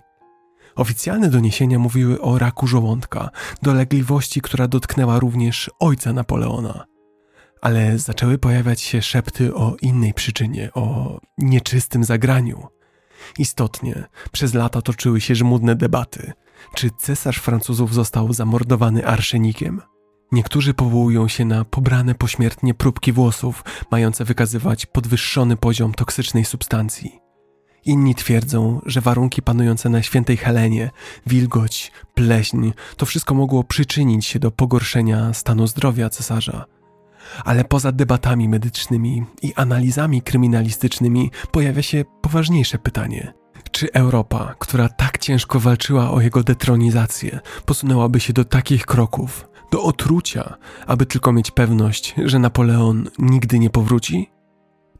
Oficjalne 0.76 1.28
doniesienia 1.28 1.78
mówiły 1.78 2.20
o 2.20 2.38
raku 2.38 2.66
żołądka, 2.66 3.30
dolegliwości, 3.62 4.40
która 4.40 4.68
dotknęła 4.68 5.18
również 5.18 5.70
ojca 5.80 6.12
Napoleona. 6.12 6.84
Ale 7.60 7.98
zaczęły 7.98 8.38
pojawiać 8.38 8.80
się 8.80 9.02
szepty 9.02 9.54
o 9.54 9.76
innej 9.82 10.14
przyczynie, 10.14 10.70
o 10.74 11.18
nieczystym 11.38 12.04
zagraniu. 12.04 12.66
Istotnie, 13.38 14.04
przez 14.32 14.54
lata 14.54 14.82
toczyły 14.82 15.20
się 15.20 15.34
żmudne 15.34 15.74
debaty. 15.74 16.32
Czy 16.74 16.90
cesarz 16.98 17.38
Francuzów 17.38 17.94
został 17.94 18.32
zamordowany 18.32 19.06
arszenikiem? 19.06 19.82
Niektórzy 20.32 20.74
powołują 20.74 21.28
się 21.28 21.44
na 21.44 21.64
pobrane 21.64 22.14
pośmiertnie 22.14 22.74
próbki 22.74 23.12
włosów, 23.12 23.64
mające 23.90 24.24
wykazywać 24.24 24.86
podwyższony 24.86 25.56
poziom 25.56 25.94
toksycznej 25.94 26.44
substancji. 26.44 27.21
Inni 27.84 28.14
twierdzą, 28.14 28.80
że 28.86 29.00
warunki 29.00 29.42
panujące 29.42 29.88
na 29.88 30.02
świętej 30.02 30.36
Helenie, 30.36 30.90
wilgoć, 31.26 31.92
pleśń, 32.14 32.70
to 32.96 33.06
wszystko 33.06 33.34
mogło 33.34 33.64
przyczynić 33.64 34.26
się 34.26 34.38
do 34.38 34.50
pogorszenia 34.50 35.34
stanu 35.34 35.66
zdrowia 35.66 36.10
cesarza. 36.10 36.64
Ale 37.44 37.64
poza 37.64 37.92
debatami 37.92 38.48
medycznymi 38.48 39.24
i 39.42 39.54
analizami 39.54 40.22
kryminalistycznymi 40.22 41.30
pojawia 41.50 41.82
się 41.82 42.04
poważniejsze 42.20 42.78
pytanie. 42.78 43.32
Czy 43.70 43.92
Europa, 43.92 44.54
która 44.58 44.88
tak 44.88 45.18
ciężko 45.18 45.60
walczyła 45.60 46.10
o 46.10 46.20
jego 46.20 46.42
detronizację, 46.42 47.40
posunęłaby 47.66 48.20
się 48.20 48.32
do 48.32 48.44
takich 48.44 48.86
kroków, 48.86 49.48
do 49.72 49.82
otrucia, 49.82 50.56
aby 50.86 51.06
tylko 51.06 51.32
mieć 51.32 51.50
pewność, 51.50 52.14
że 52.24 52.38
Napoleon 52.38 53.08
nigdy 53.18 53.58
nie 53.58 53.70
powróci? 53.70 54.30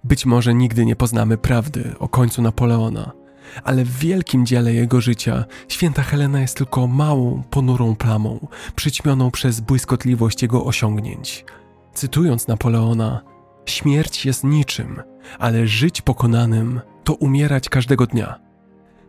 Być 0.04 0.26
może 0.26 0.54
nigdy 0.54 0.86
nie 0.86 0.96
poznamy 0.96 1.38
prawdy 1.38 1.94
o 1.98 2.08
końcu 2.08 2.42
Napoleona, 2.42 3.12
ale 3.64 3.84
w 3.84 3.98
wielkim 3.98 4.46
dziele 4.46 4.74
jego 4.74 5.00
życia 5.00 5.44
święta 5.68 6.02
Helena 6.02 6.40
jest 6.40 6.56
tylko 6.56 6.86
małą, 6.86 7.42
ponurą 7.50 7.96
plamą, 7.96 8.48
przyćmioną 8.76 9.30
przez 9.30 9.60
błyskotliwość 9.60 10.42
jego 10.42 10.64
osiągnięć. 10.64 11.44
Cytując 11.94 12.48
Napoleona, 12.48 13.20
śmierć 13.66 14.26
jest 14.26 14.44
niczym, 14.44 15.02
ale 15.38 15.66
żyć 15.66 16.00
pokonanym 16.00 16.80
to 17.04 17.14
umierać 17.14 17.68
każdego 17.68 18.06
dnia. 18.06 18.51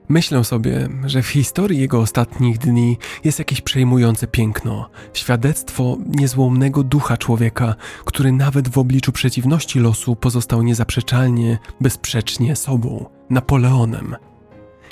Myślę 0.10 0.44
sobie, 0.44 0.90
że 1.06 1.22
w 1.22 1.28
historii 1.28 1.80
jego 1.80 2.00
ostatnich 2.00 2.58
dni 2.58 2.98
jest 3.24 3.40
jakieś 3.40 3.62
przejmujące 3.62 4.28
piękno, 4.28 4.90
świadectwo 5.14 5.98
niezłomnego 6.08 6.84
ducha 6.84 7.18
człowieka, 7.18 7.76
który 8.06 8.32
nawet 8.32 8.70
w 8.70 8.78
obliczu 8.78 9.12
przeciwności 9.12 9.80
losu 9.80 10.16
pozostał 10.16 10.64
niezaprzeczalnie, 10.64 11.58
bezsprzecznie 11.82 12.56
sobą, 12.56 13.06
Napoleonem. 13.30 14.16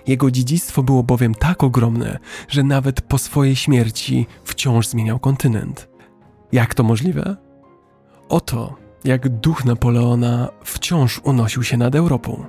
Jego 0.08 0.32
dziedzictwo 0.32 0.84
było 0.84 1.04
bowiem 1.04 1.36
tak 1.36 1.64
ogromne, 1.64 2.20
że 2.48 2.64
nawet 2.64 3.02
po 3.02 3.18
swojej 3.18 3.56
śmierci 3.56 4.28
wciąż 4.44 4.88
zmieniał 4.88 5.20
kontynent. 5.20 5.90
Jak 6.52 6.74
to 6.74 6.84
możliwe? 6.84 7.38
Oto, 8.30 8.76
jak 9.04 9.30
duch 9.30 9.66
Napoleona 9.66 10.50
wciąż 10.64 11.20
unosił 11.24 11.64
się 11.64 11.78
nad 11.78 11.96
Europą. 11.96 12.46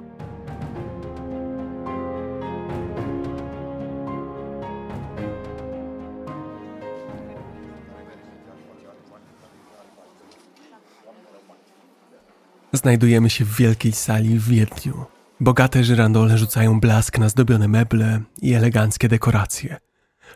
Znajdujemy 12.73 13.31
się 13.31 13.45
w 13.45 13.57
wielkiej 13.57 13.93
sali 13.93 14.39
w 14.39 14.49
Wiedniu. 14.49 15.05
Bogate 15.41 15.85
żyrandole 15.85 16.39
rzucają 16.39 16.81
blask 16.81 17.19
na 17.19 17.29
zdobione 17.29 17.69
meble 17.69 18.21
i 18.43 18.53
eleganckie 18.53 19.09
dekoracje. 19.09 19.77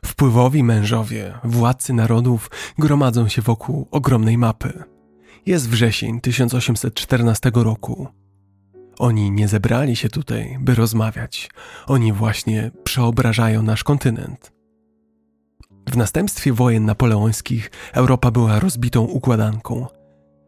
Wpływowi 0.05 0.65
mężowie, 0.65 1.34
władcy 1.44 1.92
narodów 1.92 2.50
gromadzą 2.78 3.28
się 3.28 3.42
wokół 3.42 3.89
ogromnej 3.90 4.39
mapy. 4.39 4.84
Jest 5.47 5.68
wrzesień 5.68 6.20
1814 6.20 7.50
roku. 7.55 8.08
Oni 8.98 9.31
nie 9.31 9.48
zebrali 9.48 9.97
się 9.97 10.08
tutaj, 10.08 10.56
by 10.60 10.74
rozmawiać. 10.74 11.50
Oni 11.86 12.12
właśnie 12.12 12.70
przeobrażają 12.84 13.62
nasz 13.62 13.84
kontynent. 13.84 14.52
W 15.89 15.97
następstwie 15.97 16.52
wojen 16.52 16.84
napoleońskich 16.84 17.70
Europa 17.92 18.31
była 18.31 18.60
rozbitą 18.60 19.00
układanką, 19.00 19.86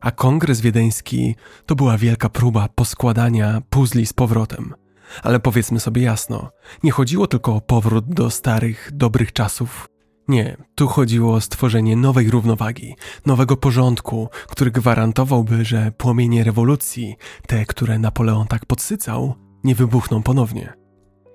a 0.00 0.10
kongres 0.10 0.60
wiedeński 0.60 1.34
to 1.66 1.74
była 1.74 1.98
wielka 1.98 2.28
próba 2.28 2.68
poskładania 2.74 3.62
puzli 3.70 4.06
z 4.06 4.12
powrotem. 4.12 4.74
Ale 5.22 5.40
powiedzmy 5.40 5.80
sobie 5.80 6.02
jasno, 6.02 6.50
nie 6.82 6.90
chodziło 6.90 7.26
tylko 7.26 7.54
o 7.54 7.60
powrót 7.60 8.14
do 8.14 8.30
starych, 8.30 8.90
dobrych 8.92 9.32
czasów. 9.32 9.88
Nie, 10.28 10.56
tu 10.74 10.88
chodziło 10.88 11.34
o 11.34 11.40
stworzenie 11.40 11.96
nowej 11.96 12.30
równowagi, 12.30 12.96
nowego 13.26 13.56
porządku, 13.56 14.28
który 14.46 14.70
gwarantowałby, 14.70 15.64
że 15.64 15.92
płomienie 15.92 16.44
rewolucji, 16.44 17.16
te, 17.46 17.66
które 17.66 17.98
Napoleon 17.98 18.46
tak 18.46 18.66
podsycał, 18.66 19.34
nie 19.64 19.74
wybuchną 19.74 20.22
ponownie. 20.22 20.72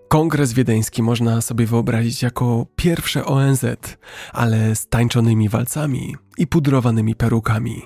Kongres 0.08 0.54
wiedeński 0.54 1.04
można 1.04 1.42
sobie 1.42 1.66
wyobrazić 1.66 2.22
jako 2.22 2.66
pierwsze 2.76 3.26
ONZ, 3.26 3.66
ale 4.34 4.76
z 4.76 4.88
tańczonymi 4.88 5.50
walcami 5.50 6.16
i 6.38 6.48
pudrowanymi 6.48 7.16
perukami. 7.16 7.82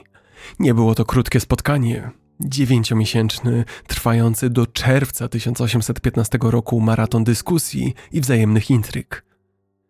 Nie 0.59 0.74
było 0.74 0.95
to 0.95 1.06
krótkie 1.06 1.40
spotkanie. 1.40 2.11
Dziewięciomiesięczny, 2.40 3.66
trwający 3.88 4.50
do 4.50 4.66
czerwca 4.66 5.27
1815 5.27 6.38
roku 6.42 6.80
maraton 6.80 7.24
dyskusji 7.24 7.93
i 8.11 8.22
wzajemnych 8.22 8.69
intryg. 8.69 9.26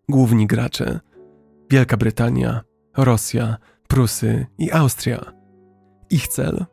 Główni 0.09 0.47
gracze 0.47 0.99
Wielka 1.69 1.97
Brytania, 1.97 2.61
Rosja, 2.97 3.57
Prusy 3.87 4.45
i 4.57 4.71
Austria. 4.71 5.33
Ich 6.09 6.27
cel 6.27 6.65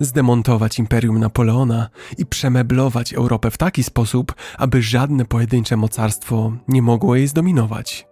zdemontować 0.00 0.78
imperium 0.78 1.18
Napoleona 1.18 1.88
i 2.18 2.26
przemeblować 2.26 3.14
Europę 3.14 3.50
w 3.50 3.58
taki 3.58 3.82
sposób, 3.82 4.34
aby 4.58 4.82
żadne 4.82 5.24
pojedyncze 5.24 5.76
mocarstwo 5.76 6.52
nie 6.68 6.82
mogło 6.82 7.16
jej 7.16 7.28
zdominować. 7.28 8.06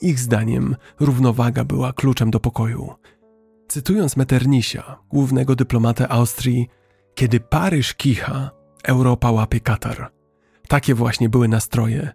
Ich 0.00 0.20
zdaniem 0.20 0.76
równowaga 1.00 1.64
była 1.64 1.92
kluczem 1.92 2.30
do 2.30 2.40
pokoju 2.40 2.94
Cytując 3.68 4.16
Meternisia, 4.16 4.98
głównego 5.08 5.56
dyplomatę 5.56 6.08
Austrii, 6.08 6.68
kiedy 7.14 7.40
Paryż 7.40 7.94
kicha, 7.94 8.50
Europa 8.84 9.30
łapie 9.30 9.60
Katar. 9.60 10.12
Takie 10.68 10.94
właśnie 10.94 11.28
były 11.28 11.48
nastroje. 11.48 12.10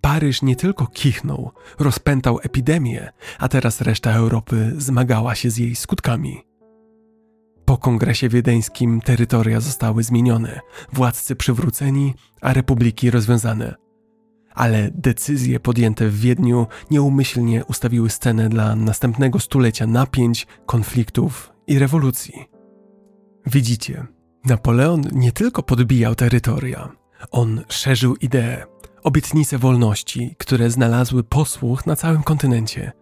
Paryż 0.00 0.42
nie 0.42 0.56
tylko 0.56 0.86
kichnął, 0.86 1.50
rozpętał 1.78 2.38
epidemię, 2.42 3.08
a 3.38 3.48
teraz 3.48 3.80
reszta 3.80 4.12
Europy 4.12 4.72
zmagała 4.78 5.34
się 5.34 5.50
z 5.50 5.58
jej 5.58 5.76
skutkami. 5.76 6.42
Po 7.64 7.76
kongresie 7.76 8.28
wiedeńskim 8.28 9.00
terytoria 9.00 9.60
zostały 9.60 10.02
zmienione, 10.02 10.60
władcy 10.92 11.36
przywróceni, 11.36 12.14
a 12.40 12.52
republiki 12.52 13.10
rozwiązane– 13.10 13.74
ale 14.58 14.90
decyzje 14.94 15.60
podjęte 15.60 16.08
w 16.08 16.20
Wiedniu 16.20 16.66
nieumyślnie 16.90 17.64
ustawiły 17.64 18.10
scenę 18.10 18.48
dla 18.48 18.76
następnego 18.76 19.38
stulecia 19.40 19.86
napięć, 19.86 20.46
konfliktów 20.66 21.52
i 21.66 21.78
rewolucji. 21.78 22.34
Widzicie, 23.46 24.06
Napoleon 24.44 25.02
nie 25.12 25.32
tylko 25.32 25.62
podbijał 25.62 26.14
terytoria, 26.14 26.92
on 27.30 27.64
szerzył 27.68 28.16
idee, 28.16 28.56
obietnice 29.02 29.58
wolności, 29.58 30.34
które 30.38 30.70
znalazły 30.70 31.24
posłuch 31.24 31.86
na 31.86 31.96
całym 31.96 32.22
kontynencie. 32.22 32.92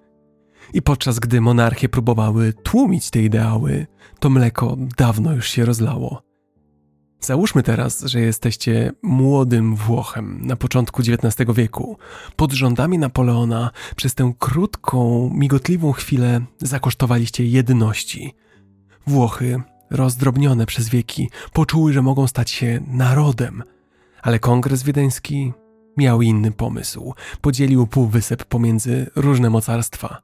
I 0.72 0.82
podczas 0.82 1.18
gdy 1.18 1.40
monarchie 1.40 1.88
próbowały 1.88 2.52
tłumić 2.52 3.10
te 3.10 3.22
ideały, 3.22 3.86
to 4.20 4.30
mleko 4.30 4.76
dawno 4.96 5.32
już 5.32 5.48
się 5.48 5.64
rozlało. 5.64 6.25
Załóżmy 7.20 7.62
teraz, 7.62 8.00
że 8.00 8.20
jesteście 8.20 8.92
młodym 9.02 9.76
Włochem 9.76 10.46
na 10.46 10.56
początku 10.56 11.02
XIX 11.02 11.50
wieku. 11.54 11.98
Pod 12.36 12.52
rządami 12.52 12.98
Napoleona 12.98 13.70
przez 13.96 14.14
tę 14.14 14.32
krótką, 14.38 15.30
migotliwą 15.34 15.92
chwilę 15.92 16.40
zakosztowaliście 16.58 17.46
jedności. 17.46 18.34
Włochy, 19.06 19.62
rozdrobnione 19.90 20.66
przez 20.66 20.88
wieki, 20.88 21.30
poczuły, 21.52 21.92
że 21.92 22.02
mogą 22.02 22.26
stać 22.26 22.50
się 22.50 22.80
narodem. 22.86 23.62
Ale 24.22 24.38
kongres 24.38 24.82
wiedeński 24.82 25.52
miał 25.96 26.22
inny 26.22 26.52
pomysł. 26.52 27.14
Podzielił 27.40 27.86
półwysep 27.86 28.44
pomiędzy 28.44 29.10
różne 29.16 29.50
mocarstwa. 29.50 30.22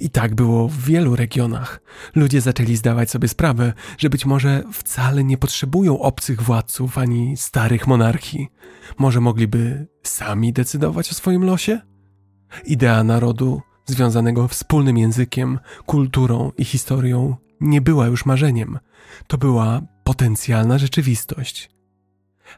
I 0.00 0.10
tak 0.10 0.34
było 0.34 0.68
w 0.68 0.78
wielu 0.78 1.16
regionach. 1.16 1.80
Ludzie 2.14 2.40
zaczęli 2.40 2.76
zdawać 2.76 3.10
sobie 3.10 3.28
sprawę, 3.28 3.72
że 3.98 4.10
być 4.10 4.26
może 4.26 4.62
wcale 4.72 5.24
nie 5.24 5.38
potrzebują 5.38 6.00
obcych 6.00 6.42
władców 6.42 6.98
ani 6.98 7.36
starych 7.36 7.86
monarchii. 7.86 8.48
Może 8.98 9.20
mogliby 9.20 9.86
sami 10.02 10.52
decydować 10.52 11.10
o 11.10 11.14
swoim 11.14 11.44
losie? 11.44 11.80
Idea 12.64 13.04
narodu, 13.04 13.62
związanego 13.86 14.48
wspólnym 14.48 14.98
językiem, 14.98 15.58
kulturą 15.86 16.52
i 16.58 16.64
historią, 16.64 17.36
nie 17.60 17.80
była 17.80 18.06
już 18.06 18.26
marzeniem. 18.26 18.78
To 19.26 19.38
była 19.38 19.80
potencjalna 20.04 20.78
rzeczywistość. 20.78 21.70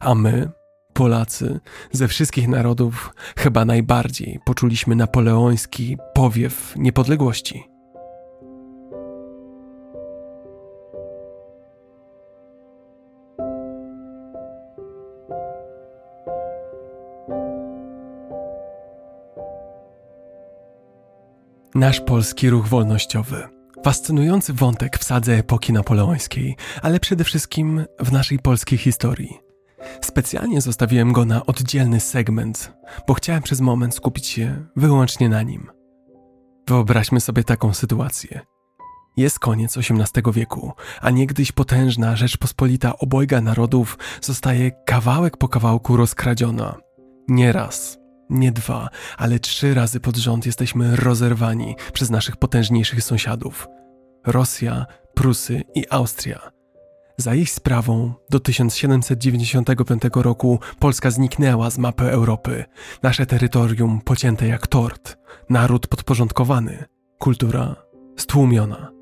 A 0.01 0.15
my, 0.15 0.51
Polacy 1.01 1.61
ze 1.93 2.09
wszystkich 2.09 2.49
narodów 2.49 3.15
chyba 3.39 3.65
najbardziej 3.65 4.41
poczuliśmy 4.45 4.97
napoleoński 4.97 5.97
powiew 6.15 6.75
niepodległości. 6.77 7.65
Nasz 21.75 22.01
polski 22.01 22.51
ruch 22.51 22.69
wolnościowy. 22.69 23.49
Fascynujący 23.85 24.53
wątek 24.53 24.99
w 24.99 25.05
sadze 25.05 25.33
epoki 25.33 25.73
napoleońskiej, 25.73 26.57
ale 26.83 27.01
przede 27.01 27.25
wszystkim 27.25 27.85
w 28.01 28.13
naszej 28.13 28.39
polskiej 28.39 28.79
historii. 28.79 29.50
Specjalnie 30.01 30.61
zostawiłem 30.61 31.13
go 31.13 31.25
na 31.25 31.47
oddzielny 31.47 32.01
segment, 32.01 32.73
bo 33.07 33.15
chciałem 33.15 33.43
przez 33.43 33.61
moment 33.61 33.95
skupić 33.95 34.27
się 34.27 34.65
wyłącznie 34.77 35.29
na 35.29 35.43
nim. 35.43 35.71
Wyobraźmy 36.69 37.21
sobie 37.21 37.45
taką 37.45 37.75
sytuację. 37.75 38.41
Jest 39.17 39.39
koniec 39.39 39.77
XVIII 39.77 40.33
wieku, 40.33 40.73
a 41.01 41.11
niegdyś 41.11 41.53
potężna 41.53 42.17
Rzeczpospolita 42.17 42.99
obojga 42.99 43.41
narodów 43.41 43.99
zostaje 44.21 44.71
kawałek 44.87 45.37
po 45.37 45.49
kawałku 45.49 45.97
rozkradziona. 45.97 46.77
Nie 47.29 47.53
raz, 47.53 47.99
nie 48.31 48.53
dwa, 48.53 48.89
ale 49.19 49.39
trzy 49.39 49.75
razy 49.75 50.01
pod 50.01 50.17
rząd 50.17 50.47
jesteśmy 50.47 50.97
rozerwani 50.97 51.77
przez 51.93 52.11
naszych 52.11 52.37
potężniejszych 52.37 53.05
sąsiadów. 53.05 53.69
Rosja, 54.27 54.87
Prusy 55.15 55.63
i 55.75 55.85
Austria– 55.91 56.51
za 57.21 57.35
ich 57.35 57.51
sprawą 57.51 58.13
do 58.31 58.41
1795 58.41 60.03
roku 60.15 60.61
Polska 60.79 61.11
zniknęła 61.11 61.71
z 61.71 61.79
mapy 61.79 62.11
Europy. 62.11 62.65
Nasze 63.03 63.27
terytorium 63.27 64.01
pocięte 64.01 64.47
jak 64.47 64.67
tort, 64.67 65.17
naród 65.51 65.87
podporządkowany, 65.87 66.85
kultura 67.19 67.77
stłumiona. 68.17 68.93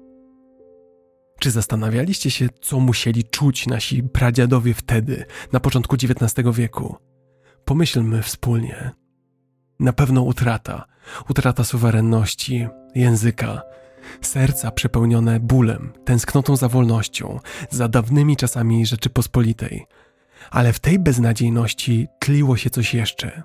Czy 1.41 1.51
zastanawialiście 1.51 2.31
się, 2.31 2.49
co 2.63 2.81
musieli 2.81 3.25
czuć 3.25 3.67
nasi 3.67 4.03
pradziadowie 4.03 4.75
wtedy, 4.75 5.25
na 5.53 5.61
początku 5.61 5.97
XIX 5.97 6.49
wieku? 6.53 6.97
pomyślmy 7.69 8.23
wspólnie. 8.23 8.91
Na 9.81 9.93
pewno 9.93 10.23
utrata, 10.23 10.85
utrata 11.31 11.65
suwerenności, 11.65 12.69
języka, 12.95 13.63
serca 14.21 14.71
przepełnione 14.71 15.41
bólem, 15.41 15.93
tęsknotą 16.05 16.57
za 16.57 16.69
wolnością, 16.69 17.41
za 17.71 17.89
dawnymi 17.89 18.37
czasami 18.37 18.87
Rzeczypospolitej. 18.87 19.87
Ale 20.51 20.73
w 20.73 20.81
tej 20.81 20.99
beznadziejności 20.99 22.09
tliło 22.19 22.57
się 22.57 22.71
coś 22.71 22.95
jeszcze. 22.95 23.43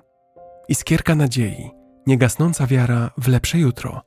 Iskierka 0.68 1.14
nadziei, 1.14 1.70
niegasnąca 2.06 2.66
wiara 2.66 3.10
w 3.18 3.28
lepsze 3.28 3.58
jutro. 3.58 4.02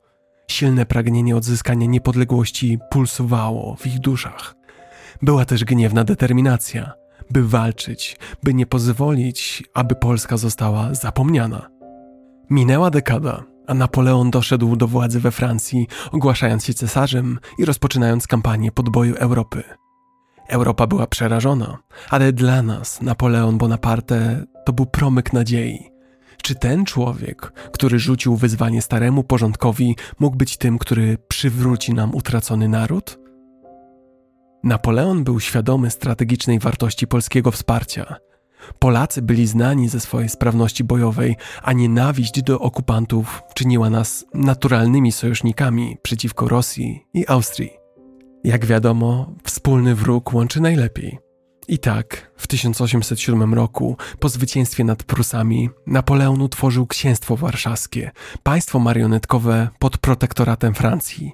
Silne 0.50 0.86
pragnienie 0.86 1.36
odzyskania 1.36 1.86
niepodległości 1.86 2.78
pulsowało 2.90 3.76
w 3.76 3.86
ich 3.86 3.98
duszach. 3.98 4.54
Była 5.22 5.44
też 5.44 5.64
gniewna 5.64 6.04
determinacja, 6.04 6.92
by 7.30 7.48
walczyć, 7.48 8.16
by 8.42 8.54
nie 8.54 8.66
pozwolić, 8.66 9.64
aby 9.74 9.94
Polska 9.94 10.36
została 10.36 10.94
zapomniana. 10.94 11.70
Minęła 12.50 12.90
dekada, 12.90 13.44
a 13.68 13.74
Napoleon 13.74 14.30
doszedł 14.30 14.76
do 14.76 14.86
władzy 14.86 15.20
we 15.20 15.30
Francji, 15.30 15.86
ogłaszając 16.12 16.64
się 16.64 16.74
cesarzem 16.74 17.38
i 17.58 17.64
rozpoczynając 17.64 18.26
kampanię 18.26 18.72
podboju 18.72 19.14
Europy. 19.14 19.62
Europa 20.48 20.86
była 20.86 21.06
przerażona, 21.06 21.78
ale 22.10 22.32
dla 22.32 22.62
nas 22.62 23.02
Napoleon 23.02 23.58
Bonaparte 23.58 24.44
to 24.66 24.72
był 24.72 24.86
promyk 24.86 25.32
nadziei. 25.32 25.90
Czy 26.42 26.54
ten 26.54 26.84
człowiek, 26.84 27.52
który 27.72 27.98
rzucił 27.98 28.36
wyzwanie 28.36 28.82
staremu 28.82 29.24
porządkowi, 29.24 29.96
mógł 30.18 30.36
być 30.36 30.56
tym, 30.56 30.78
który 30.78 31.18
przywróci 31.28 31.94
nam 31.94 32.14
utracony 32.14 32.68
naród? 32.68 33.18
Napoleon 34.64 35.24
był 35.24 35.40
świadomy 35.40 35.90
strategicznej 35.90 36.58
wartości 36.58 37.06
polskiego 37.06 37.50
wsparcia. 37.50 38.16
Polacy 38.78 39.22
byli 39.22 39.46
znani 39.46 39.88
ze 39.88 40.00
swojej 40.00 40.28
sprawności 40.28 40.84
bojowej, 40.84 41.36
a 41.62 41.72
nienawiść 41.72 42.42
do 42.42 42.60
okupantów 42.60 43.42
czyniła 43.54 43.90
nas 43.90 44.26
naturalnymi 44.34 45.12
sojusznikami 45.12 45.96
przeciwko 46.02 46.48
Rosji 46.48 47.06
i 47.14 47.28
Austrii. 47.28 47.70
Jak 48.44 48.66
wiadomo, 48.66 49.34
wspólny 49.44 49.94
wróg 49.94 50.34
łączy 50.34 50.60
najlepiej. 50.60 51.18
I 51.68 51.78
tak, 51.78 52.32
w 52.36 52.46
1807 52.46 53.54
roku, 53.54 53.96
po 54.18 54.28
zwycięstwie 54.28 54.84
nad 54.84 55.02
Prusami, 55.02 55.70
Napoleon 55.86 56.42
utworzył 56.42 56.86
Księstwo 56.86 57.36
Warszawskie, 57.36 58.10
państwo 58.42 58.78
marionetkowe 58.78 59.68
pod 59.78 59.98
protektoratem 59.98 60.74
Francji. 60.74 61.32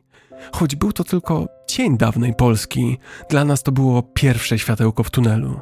Choć 0.52 0.76
był 0.76 0.92
to 0.92 1.04
tylko 1.04 1.46
cień 1.66 1.98
dawnej 1.98 2.34
Polski, 2.34 2.98
dla 3.30 3.44
nas 3.44 3.62
to 3.62 3.72
było 3.72 4.02
pierwsze 4.02 4.58
światełko 4.58 5.02
w 5.02 5.10
tunelu. 5.10 5.60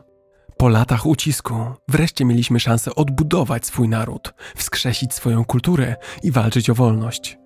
Po 0.63 0.69
latach 0.69 1.07
ucisku 1.07 1.55
wreszcie 1.89 2.25
mieliśmy 2.25 2.61
szansę 2.61 2.95
odbudować 2.95 3.67
swój 3.67 3.89
naród, 3.89 4.35
wskrzesić 4.57 5.15
swoją 5.15 5.45
kulturę 5.45 5.97
i 6.23 6.31
walczyć 6.31 6.71
o 6.71 6.75
wolność. 6.75 7.39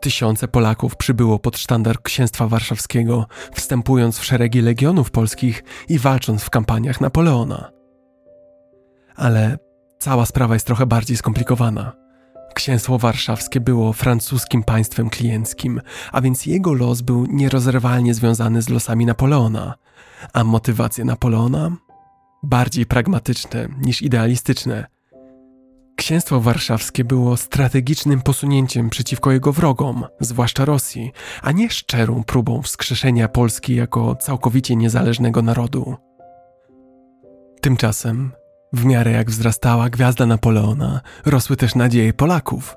Tysiące 0.00 0.48
Polaków 0.48 0.96
przybyło 0.96 1.38
pod 1.38 1.58
sztandar 1.58 2.02
Księstwa 2.02 2.48
Warszawskiego, 2.48 3.26
wstępując 3.52 4.18
w 4.18 4.24
szeregi 4.24 4.60
legionów 4.60 5.10
polskich 5.10 5.64
i 5.88 5.98
walcząc 5.98 6.42
w 6.42 6.50
kampaniach 6.50 7.00
Napoleona. 7.00 7.70
Ale 9.16 9.58
cała 9.98 10.26
sprawa 10.26 10.54
jest 10.54 10.66
trochę 10.66 10.86
bardziej 10.86 11.16
skomplikowana. 11.16 11.92
Księstwo 12.54 12.98
Warszawskie 12.98 13.60
było 13.60 13.92
francuskim 13.92 14.62
państwem 14.62 15.10
klienckim, 15.10 15.80
a 16.12 16.20
więc 16.20 16.46
jego 16.46 16.72
los 16.72 17.02
był 17.02 17.26
nierozerwalnie 17.26 18.14
związany 18.14 18.62
z 18.62 18.68
losami 18.68 19.06
Napoleona, 19.06 19.74
a 20.32 20.44
motywacje 20.44 21.04
Napoleona 21.04 21.76
bardziej 22.44 22.86
pragmatyczne 22.86 23.68
niż 23.78 24.02
idealistyczne. 24.02 24.86
Księstwo 25.96 26.40
Warszawskie 26.40 27.04
było 27.04 27.36
strategicznym 27.36 28.20
posunięciem 28.20 28.90
przeciwko 28.90 29.32
jego 29.32 29.52
wrogom, 29.52 30.04
zwłaszcza 30.20 30.64
Rosji, 30.64 31.12
a 31.42 31.52
nie 31.52 31.70
szczerą 31.70 32.24
próbą 32.24 32.62
wskrzeszenia 32.62 33.28
Polski 33.28 33.74
jako 33.74 34.16
całkowicie 34.16 34.76
niezależnego 34.76 35.42
narodu. 35.42 35.96
Tymczasem, 37.60 38.32
w 38.72 38.84
miarę 38.84 39.10
jak 39.10 39.30
wzrastała 39.30 39.90
gwiazda 39.90 40.26
Napoleona, 40.26 41.00
rosły 41.24 41.56
też 41.56 41.74
nadzieje 41.74 42.12
Polaków. 42.12 42.76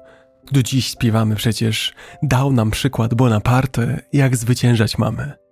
Do 0.51 0.63
dziś 0.63 0.87
śpiewamy 0.87 1.35
przecież: 1.35 1.93
Dał 2.23 2.53
nam 2.53 2.71
przykład 2.71 3.13
Bonaparte, 3.13 4.01
jak 4.13 4.37
zwyciężać 4.37 4.97
mamy. 4.97 5.47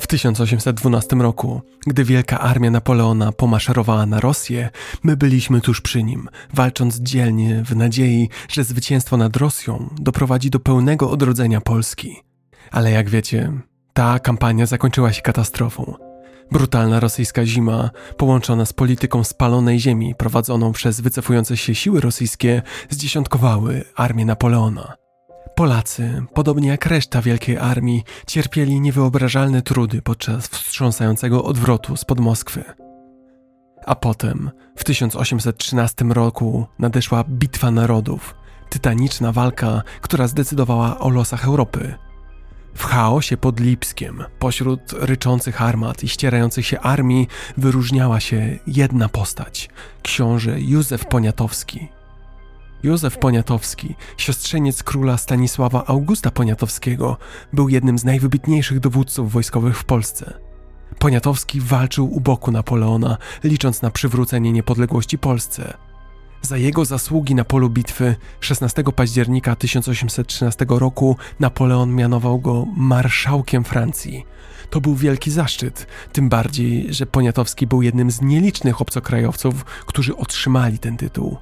W 0.00 0.06
1812 0.06 1.16
roku, 1.16 1.62
gdy 1.86 2.04
wielka 2.04 2.40
armia 2.40 2.70
Napoleona 2.70 3.32
pomaszerowała 3.32 4.06
na 4.06 4.20
Rosję, 4.20 4.70
my 5.02 5.16
byliśmy 5.16 5.60
tuż 5.60 5.80
przy 5.80 6.02
nim, 6.02 6.28
walcząc 6.54 7.00
dzielnie 7.00 7.62
w 7.64 7.76
nadziei, 7.76 8.28
że 8.48 8.64
zwycięstwo 8.64 9.16
nad 9.16 9.36
Rosją 9.36 9.94
doprowadzi 10.00 10.50
do 10.50 10.60
pełnego 10.60 11.10
odrodzenia 11.10 11.60
Polski. 11.60 12.16
Ale 12.70 12.90
jak 12.90 13.10
wiecie, 13.10 13.52
ta 13.92 14.18
kampania 14.18 14.66
zakończyła 14.66 15.12
się 15.12 15.22
katastrofą. 15.22 15.94
Brutalna 16.52 17.00
rosyjska 17.00 17.46
zima, 17.46 17.90
połączona 18.16 18.64
z 18.64 18.72
polityką 18.72 19.24
spalonej 19.24 19.80
ziemi 19.80 20.14
prowadzoną 20.14 20.72
przez 20.72 21.00
wycofujące 21.00 21.56
się 21.56 21.74
siły 21.74 22.00
rosyjskie, 22.00 22.62
zdziesiątkowały 22.90 23.84
armię 23.96 24.24
Napoleona. 24.24 25.05
Polacy, 25.56 26.22
podobnie 26.34 26.68
jak 26.68 26.86
reszta 26.86 27.22
wielkiej 27.22 27.58
armii, 27.58 28.04
cierpieli 28.26 28.80
niewyobrażalne 28.80 29.62
trudy 29.62 30.02
podczas 30.02 30.48
wstrząsającego 30.48 31.44
odwrotu 31.44 31.96
spod 31.96 32.20
Moskwy. 32.20 32.64
A 33.86 33.94
potem, 33.94 34.50
w 34.76 34.84
1813 34.84 36.04
roku, 36.04 36.66
nadeszła 36.78 37.24
Bitwa 37.24 37.70
Narodów, 37.70 38.34
tytaniczna 38.70 39.32
walka, 39.32 39.82
która 40.00 40.28
zdecydowała 40.28 40.98
o 40.98 41.08
losach 41.08 41.44
Europy. 41.44 41.94
W 42.74 42.84
chaosie 42.84 43.36
pod 43.36 43.60
Lipskiem, 43.60 44.24
pośród 44.38 44.80
ryczących 44.92 45.62
armat 45.62 46.04
i 46.04 46.08
ścierających 46.08 46.66
się 46.66 46.80
armii, 46.80 47.28
wyróżniała 47.56 48.20
się 48.20 48.58
jedna 48.66 49.08
postać 49.08 49.68
książę 50.02 50.60
Józef 50.60 51.06
Poniatowski. 51.06 51.88
Józef 52.82 53.18
Poniatowski, 53.18 53.94
siostrzeniec 54.16 54.82
króla 54.82 55.16
Stanisława 55.16 55.86
Augusta 55.86 56.30
Poniatowskiego, 56.30 57.16
był 57.52 57.68
jednym 57.68 57.98
z 57.98 58.04
najwybitniejszych 58.04 58.80
dowódców 58.80 59.32
wojskowych 59.32 59.78
w 59.78 59.84
Polsce. 59.84 60.38
Poniatowski 60.98 61.60
walczył 61.60 62.14
u 62.14 62.20
boku 62.20 62.50
Napoleona, 62.50 63.16
licząc 63.44 63.82
na 63.82 63.90
przywrócenie 63.90 64.52
niepodległości 64.52 65.18
Polsce. 65.18 65.76
Za 66.42 66.56
jego 66.56 66.84
zasługi 66.84 67.34
na 67.34 67.44
polu 67.44 67.70
bitwy 67.70 68.16
16 68.40 68.84
października 68.96 69.56
1813 69.56 70.66
roku 70.68 71.16
Napoleon 71.40 71.94
mianował 71.94 72.38
go 72.38 72.66
marszałkiem 72.76 73.64
Francji. 73.64 74.24
To 74.70 74.80
był 74.80 74.94
wielki 74.94 75.30
zaszczyt, 75.30 75.86
tym 76.12 76.28
bardziej, 76.28 76.94
że 76.94 77.06
Poniatowski 77.06 77.66
był 77.66 77.82
jednym 77.82 78.10
z 78.10 78.22
nielicznych 78.22 78.80
obcokrajowców, 78.80 79.64
którzy 79.64 80.16
otrzymali 80.16 80.78
ten 80.78 80.96
tytuł. 80.96 81.38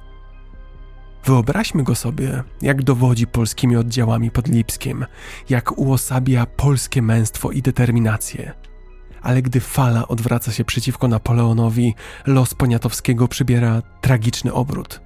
Wyobraźmy 1.25 1.83
go 1.83 1.95
sobie, 1.95 2.43
jak 2.61 2.83
dowodzi 2.83 3.27
polskimi 3.27 3.75
oddziałami 3.75 4.31
pod 4.31 4.47
Lipskiem, 4.47 5.05
jak 5.49 5.77
uosabia 5.77 6.45
polskie 6.45 7.01
męstwo 7.01 7.51
i 7.51 7.61
determinację. 7.61 8.53
Ale 9.21 9.41
gdy 9.41 9.59
fala 9.59 10.07
odwraca 10.07 10.51
się 10.51 10.65
przeciwko 10.65 11.07
Napoleonowi, 11.07 11.95
los 12.25 12.53
Poniatowskiego 12.53 13.27
przybiera 13.27 13.81
tragiczny 14.01 14.53
obrót. 14.53 15.01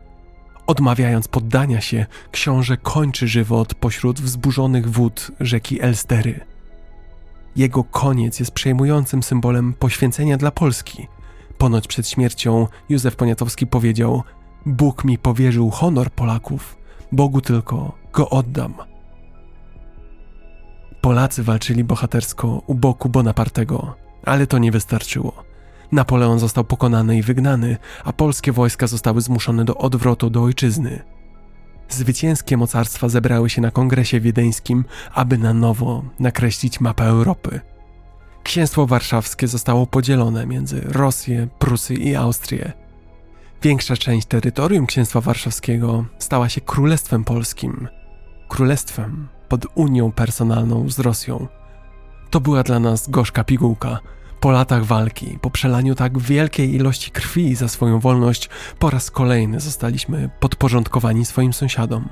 Odmawiając 0.67 1.27
poddania 1.27 1.81
się, 1.81 2.05
książę 2.31 2.77
kończy 2.77 3.27
żywot 3.27 3.73
pośród 3.73 4.21
wzburzonych 4.21 4.89
wód 4.89 5.31
rzeki 5.39 5.81
Elstery. 5.81 6.39
Jego 7.55 7.83
koniec 7.83 8.39
jest 8.39 8.51
przejmującym 8.51 9.23
symbolem 9.23 9.73
poświęcenia 9.73 10.37
dla 10.37 10.51
Polski. 10.51 11.07
Ponoć 11.57 11.87
przed 11.87 12.09
śmiercią 12.09 12.67
Józef 12.89 13.15
Poniatowski 13.15 13.67
powiedział– 13.67 14.23
Bóg 14.65 15.03
mi 15.03 15.17
powierzył 15.17 15.69
honor 15.69 16.11
Polaków, 16.11 16.77
Bogu 17.11 17.41
tylko 17.41 17.91
go 18.13 18.29
oddam. 18.29 18.73
Polacy 21.01 21.43
walczyli 21.43 21.83
bohatersko 21.83 22.61
u 22.67 22.75
boku 22.75 23.09
Bonapartego, 23.09 23.95
ale 24.25 24.47
to 24.47 24.57
nie 24.57 24.71
wystarczyło. 24.71 25.43
Napoleon 25.91 26.39
został 26.39 26.63
pokonany 26.63 27.17
i 27.17 27.21
wygnany, 27.21 27.77
a 28.03 28.13
polskie 28.13 28.51
wojska 28.51 28.87
zostały 28.87 29.21
zmuszone 29.21 29.65
do 29.65 29.77
odwrotu 29.77 30.29
do 30.29 30.43
ojczyzny. 30.43 31.01
Zwycięskie 31.89 32.57
mocarstwa 32.57 33.09
zebrały 33.09 33.49
się 33.49 33.61
na 33.61 33.71
kongresie 33.71 34.19
wiedeńskim, 34.19 34.85
aby 35.13 35.37
na 35.37 35.53
nowo 35.53 36.03
nakreślić 36.19 36.79
mapę 36.79 37.03
Europy. 37.03 37.59
Księstwo 38.43 38.87
warszawskie 38.87 39.47
zostało 39.47 39.87
podzielone 39.87 40.45
między 40.45 40.81
Rosję, 40.81 41.47
Prusy 41.59 41.93
i 41.93 42.15
Austrię. 42.15 42.73
Większa 43.61 43.97
część 43.97 44.27
terytorium 44.27 44.85
Księstwa 44.85 45.21
Warszawskiego 45.21 46.05
stała 46.17 46.49
się 46.49 46.61
Królestwem 46.61 47.23
Polskim, 47.23 47.87
królestwem 48.47 49.27
pod 49.49 49.65
unią 49.75 50.11
personalną 50.11 50.89
z 50.89 50.99
Rosją. 50.99 51.47
To 52.29 52.39
była 52.39 52.63
dla 52.63 52.79
nas 52.79 53.09
gorzka 53.09 53.43
pigułka. 53.43 53.99
Po 54.39 54.51
latach 54.51 54.85
walki, 54.85 55.37
po 55.41 55.49
przelaniu 55.49 55.95
tak 55.95 56.19
wielkiej 56.19 56.75
ilości 56.75 57.11
krwi 57.11 57.55
za 57.55 57.67
swoją 57.67 57.99
wolność, 57.99 58.49
po 58.79 58.89
raz 58.89 59.11
kolejny 59.11 59.59
zostaliśmy 59.59 60.29
podporządkowani 60.39 61.25
swoim 61.25 61.53
sąsiadom. 61.53 62.09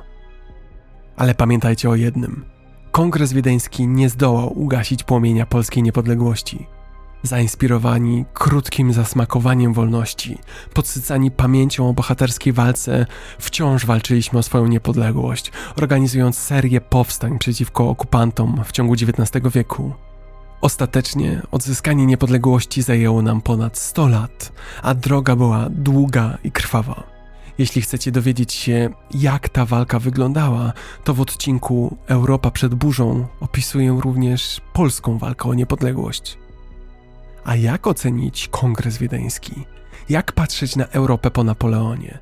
Ale 1.17 1.35
pamiętajcie 1.35 1.89
o 1.89 1.95
jednym: 1.95 2.45
Kongres 2.91 3.33
Wiedeński 3.33 3.87
nie 3.87 4.09
zdołał 4.09 4.59
ugasić 4.59 5.03
płomienia 5.03 5.45
polskiej 5.45 5.83
niepodległości. 5.83 6.67
Zainspirowani 7.23 8.25
krótkim 8.33 8.93
zasmakowaniem 8.93 9.73
wolności, 9.73 10.37
podsycani 10.73 11.31
pamięcią 11.31 11.89
o 11.89 11.93
bohaterskiej 11.93 12.53
walce, 12.53 13.05
wciąż 13.39 13.85
walczyliśmy 13.85 14.39
o 14.39 14.43
swoją 14.43 14.67
niepodległość, 14.67 15.51
organizując 15.75 16.37
serię 16.37 16.81
powstań 16.81 17.39
przeciwko 17.39 17.89
okupantom 17.89 18.63
w 18.65 18.71
ciągu 18.71 18.93
XIX 18.93 19.53
wieku. 19.53 19.93
Ostatecznie 20.61 21.41
odzyskanie 21.51 22.05
niepodległości 22.05 22.81
zajęło 22.81 23.21
nam 23.21 23.41
ponad 23.41 23.77
100 23.77 24.07
lat, 24.07 24.51
a 24.83 24.93
droga 24.93 25.35
była 25.35 25.67
długa 25.69 26.37
i 26.43 26.51
krwawa. 26.51 27.03
Jeśli 27.57 27.81
chcecie 27.81 28.11
dowiedzieć 28.11 28.53
się, 28.53 28.89
jak 29.11 29.49
ta 29.49 29.65
walka 29.65 29.99
wyglądała, 29.99 30.73
to 31.03 31.13
w 31.13 31.21
odcinku 31.21 31.97
Europa 32.07 32.51
przed 32.51 32.75
burzą 32.75 33.27
opisuję 33.39 33.97
również 34.01 34.61
polską 34.73 35.17
walkę 35.17 35.49
o 35.49 35.53
niepodległość. 35.53 36.37
A 37.47 37.55
jak 37.55 37.87
ocenić 37.87 38.47
Kongres 38.47 38.97
Wiedeński? 38.97 39.65
Jak 40.09 40.31
patrzeć 40.31 40.75
na 40.75 40.85
Europę 40.85 41.31
po 41.31 41.43
Napoleonie? 41.43 42.19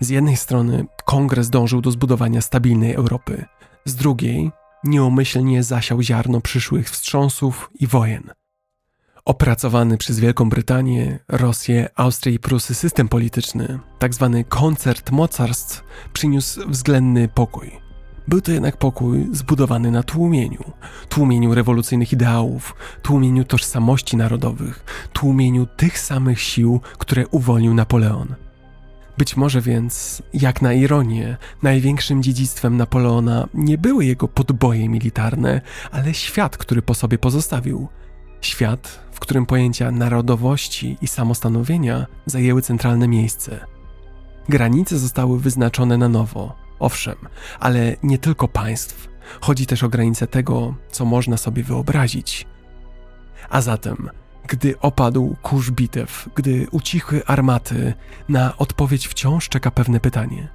Z 0.00 0.08
jednej 0.08 0.36
strony 0.36 0.84
Kongres 1.04 1.50
dążył 1.50 1.80
do 1.80 1.90
zbudowania 1.90 2.40
stabilnej 2.40 2.94
Europy, 2.94 3.44
z 3.84 3.94
drugiej 3.94 4.50
nieumyślnie 4.84 5.62
zasiał 5.62 6.02
ziarno 6.02 6.40
przyszłych 6.40 6.90
wstrząsów 6.90 7.70
i 7.80 7.86
wojen. 7.86 8.30
Opracowany 9.24 9.98
przez 9.98 10.20
Wielką 10.20 10.48
Brytanię, 10.48 11.18
Rosję, 11.28 11.88
Austrię 11.96 12.34
i 12.34 12.38
Prusy 12.38 12.74
system 12.74 13.08
polityczny, 13.08 13.78
tzw. 14.00 14.30
Tak 14.36 14.48
koncert 14.48 15.10
mocarstw, 15.10 15.84
przyniósł 16.12 16.68
względny 16.68 17.28
pokój. 17.28 17.81
Był 18.28 18.40
to 18.40 18.52
jednak 18.52 18.76
pokój 18.76 19.28
zbudowany 19.32 19.90
na 19.90 20.02
tłumieniu, 20.02 20.64
tłumieniu 21.08 21.54
rewolucyjnych 21.54 22.12
ideałów, 22.12 22.74
tłumieniu 23.02 23.44
tożsamości 23.44 24.16
narodowych, 24.16 24.84
tłumieniu 25.12 25.66
tych 25.66 25.98
samych 25.98 26.40
sił, 26.40 26.80
które 26.98 27.28
uwolnił 27.28 27.74
Napoleon. 27.74 28.34
Być 29.18 29.36
może 29.36 29.60
więc, 29.60 30.22
jak 30.34 30.62
na 30.62 30.72
ironię, 30.72 31.36
największym 31.62 32.22
dziedzictwem 32.22 32.76
Napoleona 32.76 33.48
nie 33.54 33.78
były 33.78 34.04
jego 34.04 34.28
podboje 34.28 34.88
militarne, 34.88 35.60
ale 35.90 36.14
świat, 36.14 36.56
który 36.56 36.82
po 36.82 36.94
sobie 36.94 37.18
pozostawił. 37.18 37.88
Świat, 38.40 39.00
w 39.12 39.20
którym 39.20 39.46
pojęcia 39.46 39.90
narodowości 39.90 40.96
i 41.02 41.08
samostanowienia 41.08 42.06
zajęły 42.26 42.62
centralne 42.62 43.08
miejsce. 43.08 43.66
Granice 44.48 44.98
zostały 44.98 45.40
wyznaczone 45.40 45.98
na 45.98 46.08
nowo, 46.08 46.56
owszem, 46.82 47.16
ale 47.60 47.96
nie 48.02 48.18
tylko 48.18 48.48
państw. 48.48 49.08
Chodzi 49.40 49.66
też 49.66 49.82
o 49.82 49.88
granice 49.88 50.26
tego, 50.26 50.74
co 50.90 51.04
można 51.04 51.36
sobie 51.36 51.62
wyobrazić. 51.62 52.46
A 53.50 53.60
zatem 53.60 54.10
gdy 54.48 54.78
opadł 54.80 55.36
kurz 55.42 55.70
bitew, 55.70 56.28
gdy 56.34 56.66
ucichły 56.70 57.26
armaty, 57.26 57.94
na 58.28 58.56
odpowiedź 58.56 59.08
wciąż 59.08 59.48
czeka 59.48 59.70
pewne 59.70 60.00
pytanie. 60.00 60.48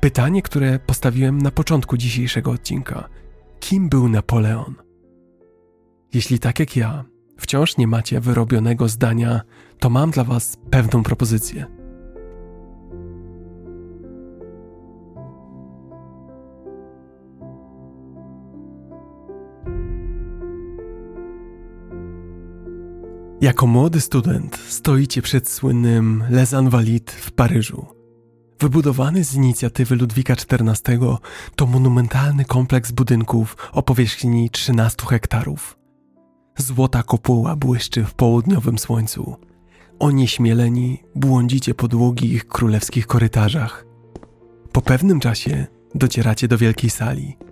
Pytanie, 0.00 0.42
które 0.42 0.78
postawiłem 0.78 1.38
na 1.38 1.50
początku 1.50 1.96
dzisiejszego 1.96 2.50
odcinka. 2.50 3.08
Kim 3.60 3.88
był 3.88 4.08
Napoleon? 4.08 4.74
Jeśli 6.14 6.38
tak 6.38 6.58
jak 6.58 6.76
ja, 6.76 7.04
wciąż 7.38 7.76
nie 7.76 7.86
macie 7.86 8.20
wyrobionego 8.20 8.88
zdania, 8.88 9.40
to 9.78 9.90
mam 9.90 10.10
dla 10.10 10.24
Was 10.24 10.56
pewną 10.70 11.02
propozycję. 11.02 11.79
Jako 23.40 23.66
młody 23.66 24.00
student 24.00 24.56
stoicie 24.68 25.22
przed 25.22 25.48
słynnym 25.48 26.24
Les 26.30 26.52
Invalides 26.52 27.14
w 27.14 27.30
Paryżu. 27.30 27.86
Wybudowany 28.60 29.24
z 29.24 29.34
inicjatywy 29.34 29.96
Ludwika 29.96 30.34
XIV 30.34 31.00
to 31.56 31.66
monumentalny 31.66 32.44
kompleks 32.44 32.92
budynków 32.92 33.56
o 33.72 33.82
powierzchni 33.82 34.50
13 34.50 35.06
hektarów. 35.06 35.78
Złota 36.58 37.02
kopuła 37.02 37.56
błyszczy 37.56 38.04
w 38.04 38.14
południowym 38.14 38.78
słońcu. 38.78 39.36
Onieśmieleni 39.98 41.02
błądzicie 41.14 41.74
po 41.74 41.88
długich 41.88 42.48
królewskich 42.48 43.06
korytarzach. 43.06 43.86
Po 44.72 44.82
pewnym 44.82 45.20
czasie 45.20 45.66
docieracie 45.94 46.48
do 46.48 46.58
wielkiej 46.58 46.90
sali– 46.90 47.36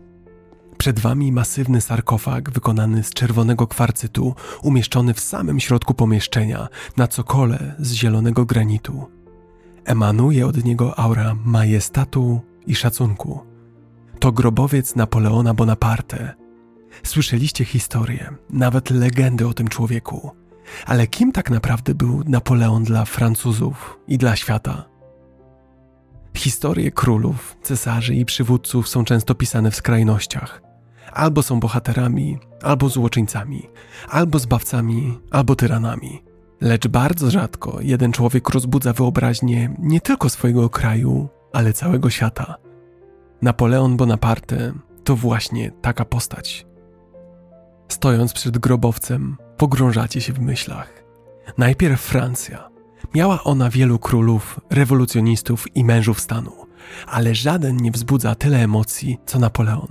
przed 0.78 1.00
wami 1.00 1.32
masywny 1.32 1.80
sarkofag 1.80 2.50
wykonany 2.50 3.02
z 3.02 3.10
czerwonego 3.10 3.66
kwarcytu, 3.66 4.34
umieszczony 4.62 5.14
w 5.14 5.20
samym 5.20 5.60
środku 5.60 5.94
pomieszczenia, 5.94 6.68
na 6.96 7.08
cokole 7.08 7.74
z 7.78 7.92
zielonego 7.92 8.44
granitu. 8.44 9.06
Emanuje 9.84 10.46
od 10.46 10.64
niego 10.64 10.98
aura 10.98 11.36
majestatu 11.44 12.40
i 12.66 12.74
szacunku. 12.74 13.40
To 14.18 14.32
grobowiec 14.32 14.96
Napoleona 14.96 15.54
Bonaparte. 15.54 16.34
Słyszeliście 17.02 17.64
historię, 17.64 18.30
nawet 18.50 18.90
legendy 18.90 19.46
o 19.46 19.54
tym 19.54 19.68
człowieku. 19.68 20.30
Ale 20.86 21.06
kim 21.06 21.32
tak 21.32 21.50
naprawdę 21.50 21.94
był 21.94 22.22
Napoleon 22.26 22.84
dla 22.84 23.04
Francuzów 23.04 23.98
i 24.08 24.18
dla 24.18 24.36
świata? 24.36 24.84
Historie 26.36 26.90
królów, 26.90 27.56
cesarzy 27.62 28.14
i 28.14 28.24
przywódców 28.24 28.88
są 28.88 29.04
często 29.04 29.34
pisane 29.34 29.70
w 29.70 29.76
skrajnościach 29.76 30.67
albo 31.12 31.42
są 31.42 31.60
bohaterami, 31.60 32.38
albo 32.62 32.88
złoczyńcami, 32.88 33.68
albo 34.08 34.38
zbawcami, 34.38 35.18
albo 35.30 35.56
tyranami. 35.56 36.22
Lecz 36.60 36.88
bardzo 36.88 37.30
rzadko 37.30 37.78
jeden 37.80 38.12
człowiek 38.12 38.48
rozbudza 38.48 38.92
wyobraźnię 38.92 39.74
nie 39.78 40.00
tylko 40.00 40.28
swojego 40.28 40.70
kraju, 40.70 41.28
ale 41.52 41.72
całego 41.72 42.10
świata. 42.10 42.54
Napoleon 43.42 43.96
Bonaparte 43.96 44.72
to 45.04 45.16
właśnie 45.16 45.70
taka 45.70 46.04
postać. 46.04 46.66
Stojąc 47.88 48.32
przed 48.32 48.58
grobowcem, 48.58 49.36
pogrążacie 49.56 50.20
się 50.20 50.32
w 50.32 50.40
myślach. 50.40 51.04
Najpierw 51.58 52.00
Francja. 52.00 52.68
Miała 53.14 53.44
ona 53.44 53.70
wielu 53.70 53.98
królów, 53.98 54.60
rewolucjonistów 54.70 55.76
i 55.76 55.84
mężów 55.84 56.20
stanu, 56.20 56.52
ale 57.06 57.34
żaden 57.34 57.76
nie 57.76 57.90
wzbudza 57.90 58.34
tyle 58.34 58.58
emocji 58.58 59.18
co 59.26 59.38
Napoleon. 59.38 59.88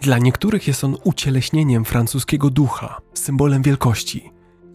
Dla 0.00 0.18
niektórych 0.18 0.68
jest 0.68 0.84
on 0.84 0.96
ucieleśnieniem 1.04 1.84
francuskiego 1.84 2.50
ducha, 2.50 3.00
symbolem 3.14 3.62
wielkości. 3.62 4.30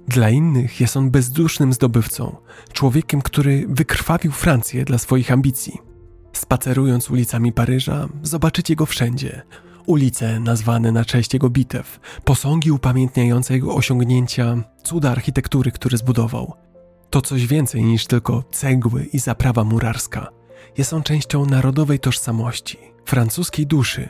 Dla 0.08 0.30
innych 0.30 0.82
jest 0.82 0.98
on 0.98 1.12
bezdusznym 1.12 1.74
zdobywcą, 1.74 2.36
człowiekiem, 2.74 3.22
który 3.22 3.66
wykrwawił 3.70 4.32
Francję 4.32 4.86
dla 4.86 4.98
swoich 4.98 5.32
ambicji. 5.32 5.78
Spacerując 6.34 7.10
ulicami 7.10 7.54
Paryża, 7.54 8.08
zobaczycie 8.24 8.76
go 8.76 8.86
wszędzie. 8.86 9.42
Ulice 9.86 10.40
nazwane 10.40 10.92
na 10.92 11.06
cześć 11.06 11.34
jego 11.34 11.50
bitew, 11.50 12.00
posągi 12.26 12.72
upamiętniające 12.72 13.54
jego 13.54 13.76
osiągnięcia, 13.76 14.64
cuda 14.84 15.12
architektury, 15.12 15.72
który 15.72 15.98
zbudował. 15.98 16.54
To 17.10 17.22
coś 17.22 17.48
więcej 17.48 17.84
niż 17.84 18.08
tylko 18.08 18.44
cegły 18.52 19.04
i 19.04 19.20
zaprawa 19.20 19.64
murarska. 19.64 20.28
Jest 20.78 20.94
on 20.94 21.04
częścią 21.04 21.46
narodowej 21.46 22.00
tożsamości, 22.00 22.78
francuskiej 23.06 23.68
duszy, 23.68 24.10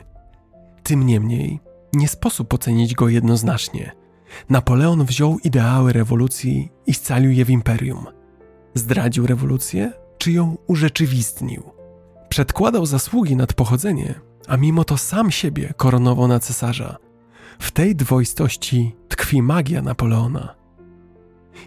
tym 0.82 1.06
niemniej 1.06 1.60
nie 1.92 2.08
sposób 2.08 2.54
ocenić 2.54 2.94
go 2.94 3.08
jednoznacznie. 3.08 3.92
Napoleon 4.50 5.04
wziął 5.04 5.38
ideały 5.38 5.92
rewolucji 5.92 6.70
i 6.86 6.94
scalił 6.94 7.30
je 7.30 7.44
w 7.44 7.50
imperium. 7.50 8.06
Zdradził 8.74 9.26
rewolucję, 9.26 9.92
czy 10.18 10.32
ją 10.32 10.56
urzeczywistnił? 10.66 11.62
Przedkładał 12.28 12.86
zasługi 12.86 13.36
nad 13.36 13.52
pochodzenie, 13.52 14.14
a 14.48 14.56
mimo 14.56 14.84
to 14.84 14.96
sam 14.96 15.30
siebie 15.30 15.74
koronował 15.76 16.28
na 16.28 16.38
cesarza. 16.38 16.96
W 17.58 17.70
tej 17.70 17.96
dwoistości 17.96 18.96
tkwi 19.08 19.42
magia 19.42 19.82
Napoleona. 19.82 20.54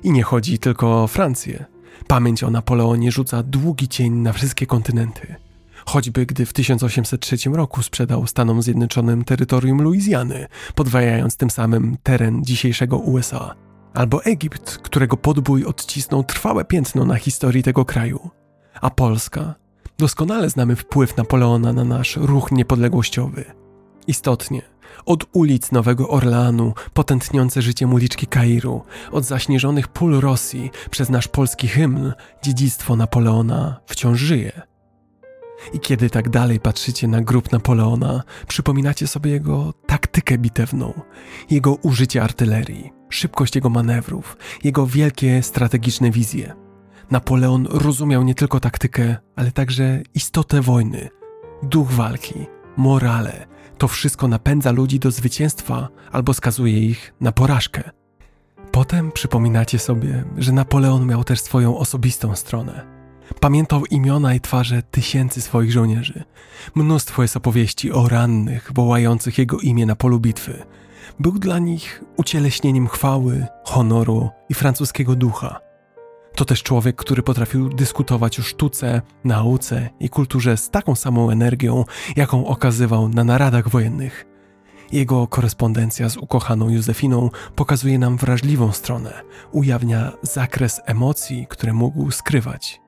I 0.04 0.12
nie 0.12 0.24
chodzi 0.24 0.60
tylko 0.60 1.04
o 1.04 1.08
Francję. 1.08 1.66
Pamięć 2.08 2.44
o 2.44 2.50
Napoleonie 2.50 3.12
rzuca 3.12 3.44
długi 3.44 3.88
cień 3.88 4.14
na 4.14 4.34
wszystkie 4.34 4.66
kontynenty 4.66 5.36
choćby 5.86 6.26
gdy 6.26 6.46
w 6.46 6.54
1803 6.54 7.38
roku 7.54 7.84
sprzedał 7.84 8.28
Stanom 8.28 8.62
Zjednoczonym 8.62 9.24
terytorium 9.24 9.82
Luizjany, 9.82 10.48
podwajając 10.76 11.38
tym 11.38 11.50
samym 11.50 11.98
teren 12.04 12.44
dzisiejszego 12.44 12.98
USA, 12.98 13.56
albo 13.94 14.24
Egipt, 14.24 14.78
którego 14.78 15.18
podbój 15.18 15.66
odcisnął 15.66 16.24
trwałe 16.24 16.66
piętno 16.66 17.06
na 17.06 17.16
historii 17.16 17.64
tego 17.64 17.86
kraju, 17.86 18.30
a 18.82 18.90
Polska. 18.90 19.56
Doskonale 19.98 20.50
znamy 20.50 20.76
wpływ 20.76 21.18
Napoleona 21.18 21.74
na 21.74 21.84
nasz 21.84 22.16
ruch 22.16 22.52
niepodległościowy. 22.52 23.46
Istotnie, 24.08 24.62
Od 25.06 25.26
ulic 25.34 25.72
Nowego 25.72 26.10
Orleanu, 26.10 26.74
potętniące 26.94 27.62
życiem 27.62 27.94
uliczki 27.94 28.28
Kairu, 28.28 28.84
od 29.12 29.26
zaśnieżonych 29.26 29.88
pól 29.88 30.20
Rosji, 30.20 30.72
przez 30.92 31.10
nasz 31.10 31.28
polski 31.28 31.68
hymn, 31.68 32.14
dziedzictwo 32.44 32.96
Napoleona 32.96 33.80
wciąż 33.86 34.20
żyje. 34.20 34.62
I 35.74 35.80
kiedy 35.80 36.10
tak 36.10 36.30
dalej 36.30 36.60
patrzycie 36.60 37.08
na 37.08 37.22
grób 37.22 37.52
Napoleona, 37.52 38.24
przypominacie 38.48 39.08
sobie 39.08 39.32
jego 39.32 39.74
taktykę 39.86 40.38
bitewną, 40.38 40.94
jego 41.50 41.76
użycie 41.76 42.24
artylerii, 42.24 42.92
szybkość 43.10 43.56
jego 43.56 43.70
manewrów, 43.70 44.38
jego 44.64 44.88
wielkie 44.88 45.44
strategiczne 45.44 46.12
wizje. 46.12 46.54
Napoleon 47.12 47.68
rozumiał 47.70 48.24
nie 48.24 48.36
tylko 48.36 48.60
taktykę, 48.60 49.16
ale 49.36 49.52
także 49.52 50.02
istotę 50.14 50.62
wojny, 50.62 51.10
duch 51.64 51.92
walki, 51.92 52.46
morale. 52.78 53.48
To 53.78 53.88
wszystko 53.88 54.28
napędza 54.28 54.72
ludzi 54.72 55.00
do 55.00 55.12
zwycięstwa 55.12 55.90
albo 56.12 56.34
skazuje 56.34 56.80
ich 56.80 57.14
na 57.22 57.32
porażkę. 57.32 57.90
Potem 58.72 59.12
przypominacie 59.12 59.80
sobie, 59.80 60.24
że 60.38 60.52
Napoleon 60.52 61.06
miał 61.06 61.24
też 61.24 61.42
swoją 61.42 61.78
osobistą 61.78 62.36
stronę 62.36 62.95
Pamiętał 63.40 63.86
imiona 63.86 64.36
i 64.36 64.42
twarze 64.42 64.82
tysięcy 64.82 65.42
swoich 65.42 65.72
żołnierzy. 65.72 66.24
Mnóstwo 66.76 67.22
jest 67.22 67.38
opowieści 67.38 67.92
o 67.92 68.08
rannych, 68.08 68.72
wołających 68.74 69.38
jego 69.38 69.60
imię 69.60 69.86
na 69.86 69.96
polu 69.96 70.20
bitwy. 70.20 70.64
Był 71.20 71.32
dla 71.32 71.60
nich 71.60 72.04
ucieleśnieniem 72.18 72.88
chwały, 72.88 73.46
honoru 73.64 74.30
i 74.50 74.54
francuskiego 74.54 75.16
ducha. 75.16 75.60
To 76.36 76.46
też 76.46 76.64
człowiek, 76.64 76.96
który 76.96 77.24
potrafił 77.24 77.70
dyskutować 77.70 78.40
o 78.40 78.44
sztuce, 78.44 79.02
nauce 79.24 79.90
i 80.00 80.10
kulturze 80.10 80.58
z 80.58 80.70
taką 80.70 80.96
samą 80.96 81.30
energią, 81.30 81.86
jaką 82.16 82.48
okazywał 82.48 83.10
na 83.10 83.24
naradach 83.24 83.70
wojennych. 83.70 84.26
Jego 84.92 85.28
korespondencja 85.28 86.10
z 86.10 86.18
ukochaną 86.18 86.70
Józefiną 86.70 87.30
pokazuje 87.56 88.00
nam 88.00 88.18
wrażliwą 88.18 88.72
stronę, 88.72 89.22
ujawnia 89.52 90.12
zakres 90.22 90.82
emocji, 90.86 91.48
które 91.50 91.74
mógł 91.74 92.12
skrywać. 92.12 92.85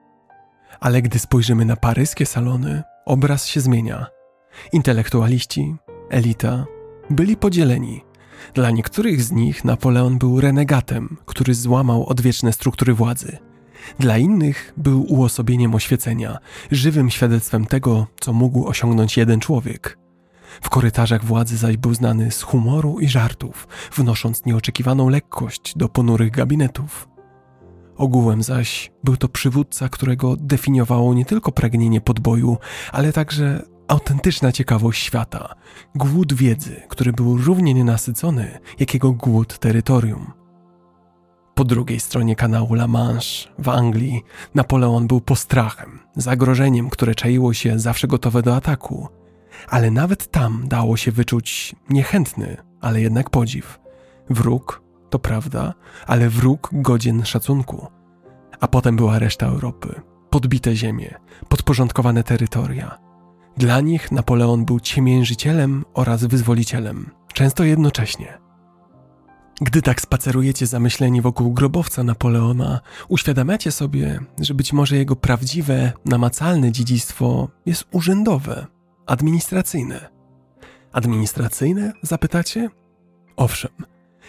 Ale 0.80 1.02
gdy 1.02 1.18
spojrzymy 1.18 1.64
na 1.64 1.76
paryskie 1.76 2.26
salony, 2.26 2.82
obraz 3.06 3.46
się 3.46 3.60
zmienia. 3.60 4.06
Intelektualiści, 4.72 5.76
elita 6.10 6.66
byli 7.10 7.36
podzieleni. 7.36 8.04
Dla 8.54 8.70
niektórych 8.70 9.22
z 9.22 9.32
nich 9.32 9.64
Napoleon 9.64 10.18
był 10.18 10.40
renegatem, 10.40 11.16
który 11.26 11.54
złamał 11.54 12.06
odwieczne 12.06 12.52
struktury 12.52 12.94
władzy. 12.94 13.38
Dla 13.98 14.18
innych 14.18 14.72
był 14.76 15.12
uosobieniem 15.12 15.74
oświecenia, 15.74 16.38
żywym 16.70 17.10
świadectwem 17.10 17.66
tego, 17.66 18.06
co 18.20 18.32
mógł 18.32 18.66
osiągnąć 18.66 19.16
jeden 19.16 19.40
człowiek. 19.40 19.98
W 20.62 20.70
korytarzach 20.70 21.24
władzy 21.24 21.56
zaś 21.56 21.76
był 21.76 21.94
znany 21.94 22.30
z 22.30 22.42
humoru 22.42 23.00
i 23.00 23.08
żartów, 23.08 23.68
wnosząc 23.94 24.44
nieoczekiwaną 24.44 25.08
lekkość 25.08 25.76
do 25.76 25.88
ponurych 25.88 26.30
gabinetów. 26.30 27.08
Ogółem 27.98 28.42
zaś 28.42 28.90
był 29.04 29.16
to 29.16 29.28
przywódca, 29.28 29.88
którego 29.88 30.36
definiowało 30.36 31.14
nie 31.14 31.24
tylko 31.24 31.52
pragnienie 31.52 32.00
podboju, 32.00 32.56
ale 32.92 33.12
także 33.12 33.62
autentyczna 33.88 34.52
ciekawość 34.52 35.02
świata, 35.02 35.54
głód 35.94 36.32
wiedzy, 36.32 36.82
który 36.88 37.12
był 37.12 37.36
równie 37.36 37.74
nienasycony 37.74 38.58
jak 38.78 38.94
jego 38.94 39.12
głód 39.12 39.58
terytorium. 39.58 40.32
Po 41.54 41.64
drugiej 41.64 42.00
stronie 42.00 42.36
kanału 42.36 42.74
La 42.74 42.86
Manche, 42.86 43.48
w 43.58 43.68
Anglii, 43.68 44.22
Napoleon 44.54 45.06
był 45.06 45.20
postrachem, 45.20 45.98
zagrożeniem, 46.16 46.90
które 46.90 47.14
czaiło 47.14 47.54
się 47.54 47.78
zawsze 47.78 48.08
gotowe 48.08 48.42
do 48.42 48.56
ataku. 48.56 49.08
Ale 49.68 49.90
nawet 49.90 50.30
tam 50.30 50.68
dało 50.68 50.96
się 50.96 51.12
wyczuć 51.12 51.74
niechętny, 51.90 52.56
ale 52.80 53.00
jednak 53.00 53.30
podziw. 53.30 53.78
Wróg 54.30 54.87
to 55.10 55.18
prawda, 55.18 55.74
ale 56.06 56.28
wróg 56.28 56.70
godzien 56.72 57.24
szacunku. 57.24 57.86
A 58.60 58.68
potem 58.68 58.96
była 58.96 59.18
reszta 59.18 59.46
Europy, 59.46 60.00
podbite 60.30 60.76
ziemie, 60.76 61.14
podporządkowane 61.48 62.22
terytoria. 62.22 62.98
Dla 63.56 63.80
nich 63.80 64.12
Napoleon 64.12 64.64
był 64.64 64.80
ciemiężycielem 64.80 65.84
oraz 65.94 66.24
wyzwolicielem, 66.24 67.10
często 67.32 67.64
jednocześnie. 67.64 68.38
Gdy 69.60 69.82
tak 69.82 70.00
spacerujecie 70.00 70.66
zamyśleni 70.66 71.22
wokół 71.22 71.52
grobowca 71.52 72.04
Napoleona, 72.04 72.80
uświadamiacie 73.08 73.72
sobie, 73.72 74.20
że 74.40 74.54
być 74.54 74.72
może 74.72 74.96
jego 74.96 75.16
prawdziwe, 75.16 75.92
namacalne 76.04 76.72
dziedzictwo 76.72 77.48
jest 77.66 77.84
urzędowe, 77.90 78.66
administracyjne. 79.06 80.08
Administracyjne? 80.92 81.92
Zapytacie? 82.02 82.68
Owszem, 83.36 83.70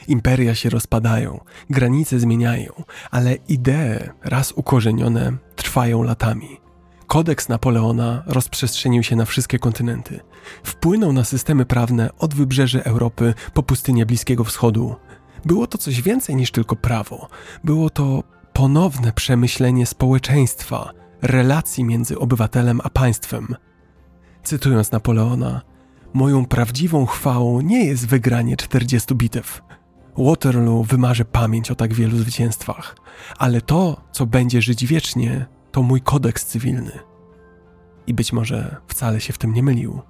Imperia 0.08 0.56
się 0.56 0.69
rozpadają, 0.69 1.40
granice 1.69 2.19
zmieniają, 2.19 2.72
ale 3.11 3.36
idee, 3.36 4.10
raz 4.24 4.52
ukorzenione, 4.52 5.38
trwają 5.56 6.03
latami. 6.03 6.60
Kodeks 7.08 7.50
Napoleona 7.50 8.24
rozprzestrzenił 8.26 9.03
się 9.03 9.16
na 9.16 9.26
wszystkie 9.26 9.60
kontynenty. 9.60 10.19
Wpłynął 10.64 11.14
na 11.14 11.24
systemy 11.24 11.66
prawne 11.66 12.10
od 12.18 12.34
wybrzeży 12.34 12.84
Europy 12.84 13.34
po 13.53 13.64
pustynię 13.64 14.06
Bliskiego 14.06 14.44
Wschodu. 14.44 14.95
Było 15.45 15.68
to 15.68 15.78
coś 15.78 16.02
więcej 16.02 16.36
niż 16.36 16.52
tylko 16.52 16.76
prawo. 16.76 17.28
Było 17.64 17.90
to 17.90 18.24
ponowne 18.53 19.11
przemyślenie 19.14 19.86
społeczeństwa, 19.86 20.92
relacji 21.22 21.84
między 21.84 22.19
obywatelem 22.19 22.82
a 22.84 22.90
państwem. 22.90 23.56
Cytując 24.44 24.92
Napoleona, 24.92 25.61
moją 26.14 26.45
prawdziwą 26.45 27.06
chwałą 27.06 27.61
nie 27.61 27.86
jest 27.86 28.08
wygranie 28.08 28.58
40 28.58 29.16
bitew, 29.16 29.61
Waterloo 30.19 30.83
wymarzy 30.83 31.25
pamięć 31.25 31.72
o 31.72 31.75
tak 31.75 31.93
wielu 31.93 32.17
zwycięstwach, 32.17 32.95
ale 33.38 33.61
to, 33.61 34.01
co 34.11 34.25
będzie 34.25 34.61
żyć 34.61 34.85
wiecznie, 34.85 35.45
to 35.72 35.81
mój 35.81 36.01
kodeks 36.01 36.45
cywilny. 36.45 36.91
I 38.07 38.14
być 38.14 38.33
może 38.33 38.77
wcale 38.88 39.22
się 39.22 39.33
w 39.33 39.38
tym 39.38 39.53
nie 39.53 39.64
mylił. 39.64 40.01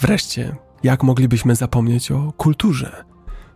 Wreszcie, 0.00 0.56
jak 0.82 1.02
moglibyśmy 1.02 1.54
zapomnieć 1.56 2.10
o 2.10 2.32
kulturze? 2.32 3.04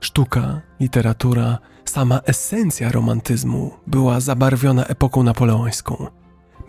Sztuka, 0.00 0.60
literatura, 0.80 1.58
sama 1.84 2.20
esencja 2.24 2.92
romantyzmu 2.92 3.70
była 3.86 4.20
zabarwiona 4.20 4.84
epoką 4.84 5.22
napoleońską. 5.22 6.06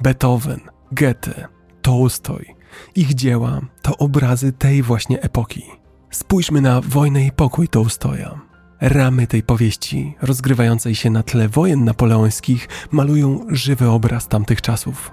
Beethoven, 0.02 0.60
Goethe, 0.92 1.48
Tolstoj, 1.82 2.56
ich 2.96 3.14
dzieła 3.14 3.62
to 3.82 3.98
obrazy 3.98 4.52
tej 4.52 4.84
właśnie 4.84 5.22
epoki. 5.22 5.64
Spójrzmy 6.10 6.62
na 6.62 6.82
Wojnę 6.82 7.26
i 7.26 7.32
Pokój 7.32 7.68
Tolstoja, 7.68 8.42
Ramy 8.86 9.28
tej 9.28 9.44
powieści, 9.44 10.16
rozgrywającej 10.22 10.96
się 10.96 11.10
na 11.10 11.24
tle 11.24 11.50
wojen 11.50 11.86
napoleońskich, 11.86 12.68
malują 12.92 13.46
żywy 13.50 13.90
obraz 13.90 14.28
tamtych 14.28 14.62
czasów. 14.62 15.12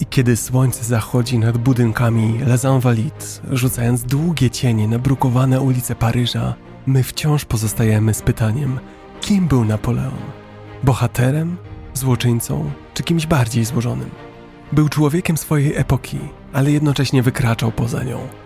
I 0.00 0.06
kiedy 0.06 0.36
słońce 0.36 0.84
zachodzi 0.84 1.38
nad 1.38 1.58
budynkami 1.58 2.38
Les 2.46 2.64
Invalides, 2.64 3.40
rzucając 3.50 4.02
długie 4.02 4.50
cienie 4.50 4.88
na 4.88 4.98
brukowane 4.98 5.60
ulice 5.60 5.94
Paryża, 5.94 6.54
my 6.86 7.02
wciąż 7.02 7.44
pozostajemy 7.44 8.14
z 8.14 8.22
pytaniem, 8.22 8.78
kim 9.20 9.48
był 9.48 9.64
Napoleon? 9.64 10.22
Bohaterem? 10.82 11.56
Złoczyńcą? 11.94 12.70
Czy 12.94 13.02
kimś 13.02 13.26
bardziej 13.26 13.64
złożonym? 13.64 14.10
Był 14.72 14.88
człowiekiem 14.88 15.36
swojej 15.36 15.76
epoki, 15.76 16.18
ale 16.52 16.70
jednocześnie 16.70 17.22
wykraczał 17.22 17.72
poza 17.72 18.02
nią 18.02 18.43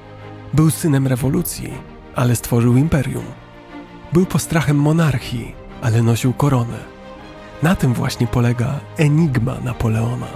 był 0.52 0.70
synem 0.70 1.06
rewolucji, 1.06 1.72
ale 2.14 2.36
stworzył 2.36 2.76
imperium. 2.76 3.24
Był 4.12 4.26
postrachem 4.26 4.76
monarchii, 4.76 5.54
ale 5.82 6.02
nosił 6.02 6.32
koronę. 6.32 6.78
Na 7.62 7.76
tym 7.76 7.94
właśnie 7.94 8.26
polega 8.26 8.80
enigma 8.96 9.54
Napoleona. 9.64 10.26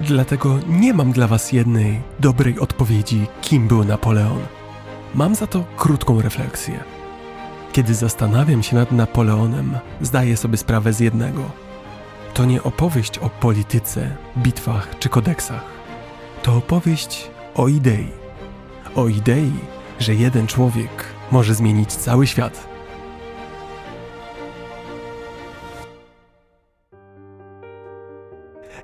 Dlatego 0.00 0.58
nie 0.68 0.94
mam 0.94 1.12
dla 1.12 1.26
Was 1.26 1.52
jednej 1.52 2.00
dobrej 2.20 2.58
odpowiedzi, 2.58 3.26
kim 3.42 3.68
był 3.68 3.84
Napoleon. 3.84 4.40
Mam 5.14 5.34
za 5.34 5.46
to 5.46 5.64
krótką 5.76 6.22
refleksję. 6.22 6.84
Kiedy 7.72 7.94
zastanawiam 7.94 8.62
się 8.62 8.76
nad 8.76 8.92
Napoleonem, 8.92 9.78
zdaję 10.00 10.36
sobie 10.36 10.56
sprawę 10.56 10.92
z 10.92 11.00
jednego. 11.00 11.42
To 12.34 12.44
nie 12.44 12.62
opowieść 12.62 13.18
o 13.18 13.30
polityce, 13.30 14.16
bitwach 14.36 14.98
czy 14.98 15.08
kodeksach. 15.08 15.64
To 16.42 16.56
opowieść 16.56 17.30
o 17.54 17.68
idei 17.68 18.23
o 18.94 19.08
idei, 19.08 19.52
że 19.98 20.14
jeden 20.14 20.46
człowiek 20.46 21.04
może 21.32 21.54
zmienić 21.54 21.92
cały 21.92 22.26
świat. 22.26 22.68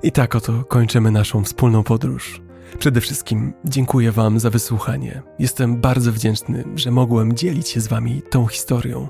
I 0.03 0.11
tak 0.11 0.35
oto 0.35 0.63
kończymy 0.63 1.11
naszą 1.11 1.43
wspólną 1.43 1.83
podróż. 1.83 2.41
Przede 2.79 3.01
wszystkim 3.01 3.53
dziękuję 3.65 4.11
Wam 4.11 4.39
za 4.39 4.49
wysłuchanie. 4.49 5.21
Jestem 5.39 5.81
bardzo 5.81 6.11
wdzięczny, 6.11 6.63
że 6.75 6.91
mogłem 6.91 7.33
dzielić 7.33 7.69
się 7.69 7.81
z 7.81 7.87
Wami 7.87 8.21
tą 8.29 8.47
historią. 8.47 9.07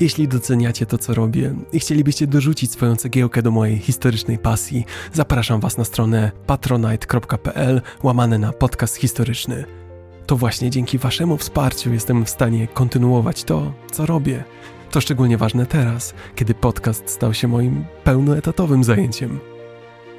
Jeśli 0.00 0.28
doceniacie 0.28 0.86
to, 0.86 0.98
co 0.98 1.14
robię 1.14 1.54
i 1.72 1.80
chcielibyście 1.80 2.26
dorzucić 2.26 2.72
swoją 2.72 2.96
cegiełkę 2.96 3.42
do 3.42 3.50
mojej 3.50 3.78
historycznej 3.78 4.38
pasji, 4.38 4.84
zapraszam 5.12 5.60
Was 5.60 5.78
na 5.78 5.84
stronę 5.84 6.32
patronite.pl 6.46 7.82
łamane 8.02 8.38
na 8.38 8.52
podcast 8.52 8.96
historyczny. 8.96 9.83
To 10.26 10.36
właśnie 10.36 10.70
dzięki 10.70 10.98
Waszemu 10.98 11.36
wsparciu 11.36 11.92
jestem 11.92 12.24
w 12.24 12.30
stanie 12.30 12.68
kontynuować 12.68 13.44
to, 13.44 13.72
co 13.92 14.06
robię. 14.06 14.44
To 14.90 15.00
szczególnie 15.00 15.38
ważne 15.38 15.66
teraz, 15.66 16.14
kiedy 16.34 16.54
podcast 16.54 17.10
stał 17.10 17.34
się 17.34 17.48
moim 17.48 17.84
pełnoetatowym 18.04 18.84
zajęciem. 18.84 19.40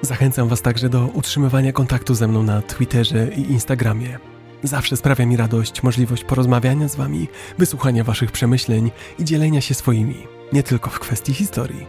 Zachęcam 0.01 0.47
Was 0.47 0.61
także 0.61 0.89
do 0.89 1.05
utrzymywania 1.05 1.73
kontaktu 1.73 2.15
ze 2.15 2.27
mną 2.27 2.43
na 2.43 2.61
Twitterze 2.61 3.27
i 3.27 3.51
Instagramie. 3.51 4.19
Zawsze 4.63 4.97
sprawia 4.97 5.25
mi 5.25 5.37
radość 5.37 5.83
możliwość 5.83 6.23
porozmawiania 6.23 6.87
z 6.87 6.95
Wami, 6.95 7.27
wysłuchania 7.57 8.03
Waszych 8.03 8.31
przemyśleń 8.31 8.91
i 9.19 9.23
dzielenia 9.23 9.61
się 9.61 9.73
swoimi, 9.73 10.27
nie 10.53 10.63
tylko 10.63 10.89
w 10.89 10.99
kwestii 10.99 11.33
historii. 11.33 11.85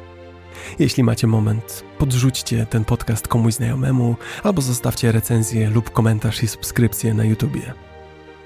Jeśli 0.78 1.03
macie 1.03 1.27
moment, 1.27 1.85
podrzućcie 1.99 2.67
ten 2.67 2.85
podcast 2.85 3.28
komuś 3.28 3.55
znajomemu 3.55 4.17
albo 4.43 4.62
zostawcie 4.62 5.12
recenzję 5.12 5.70
lub 5.70 5.91
komentarz 5.91 6.43
i 6.43 6.49
subskrypcję 6.49 7.15
na 7.15 7.25
YouTubie. 7.25 7.73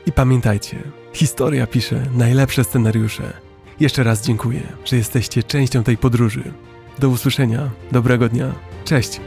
I 0.06 0.12
pamiętajcie, 0.12 0.78
historia 1.12 1.66
pisze 1.66 2.02
najlepsze 2.16 2.64
scenariusze. 2.64 3.32
Jeszcze 3.80 4.02
raz 4.02 4.26
dziękuję, 4.26 4.60
że 4.84 4.96
jesteście 4.96 5.42
częścią 5.42 5.84
tej 5.84 5.96
podróży. 5.96 6.42
Do 6.98 7.08
usłyszenia, 7.08 7.70
dobrego 7.92 8.28
dnia, 8.28 8.52
cześć! 8.84 9.20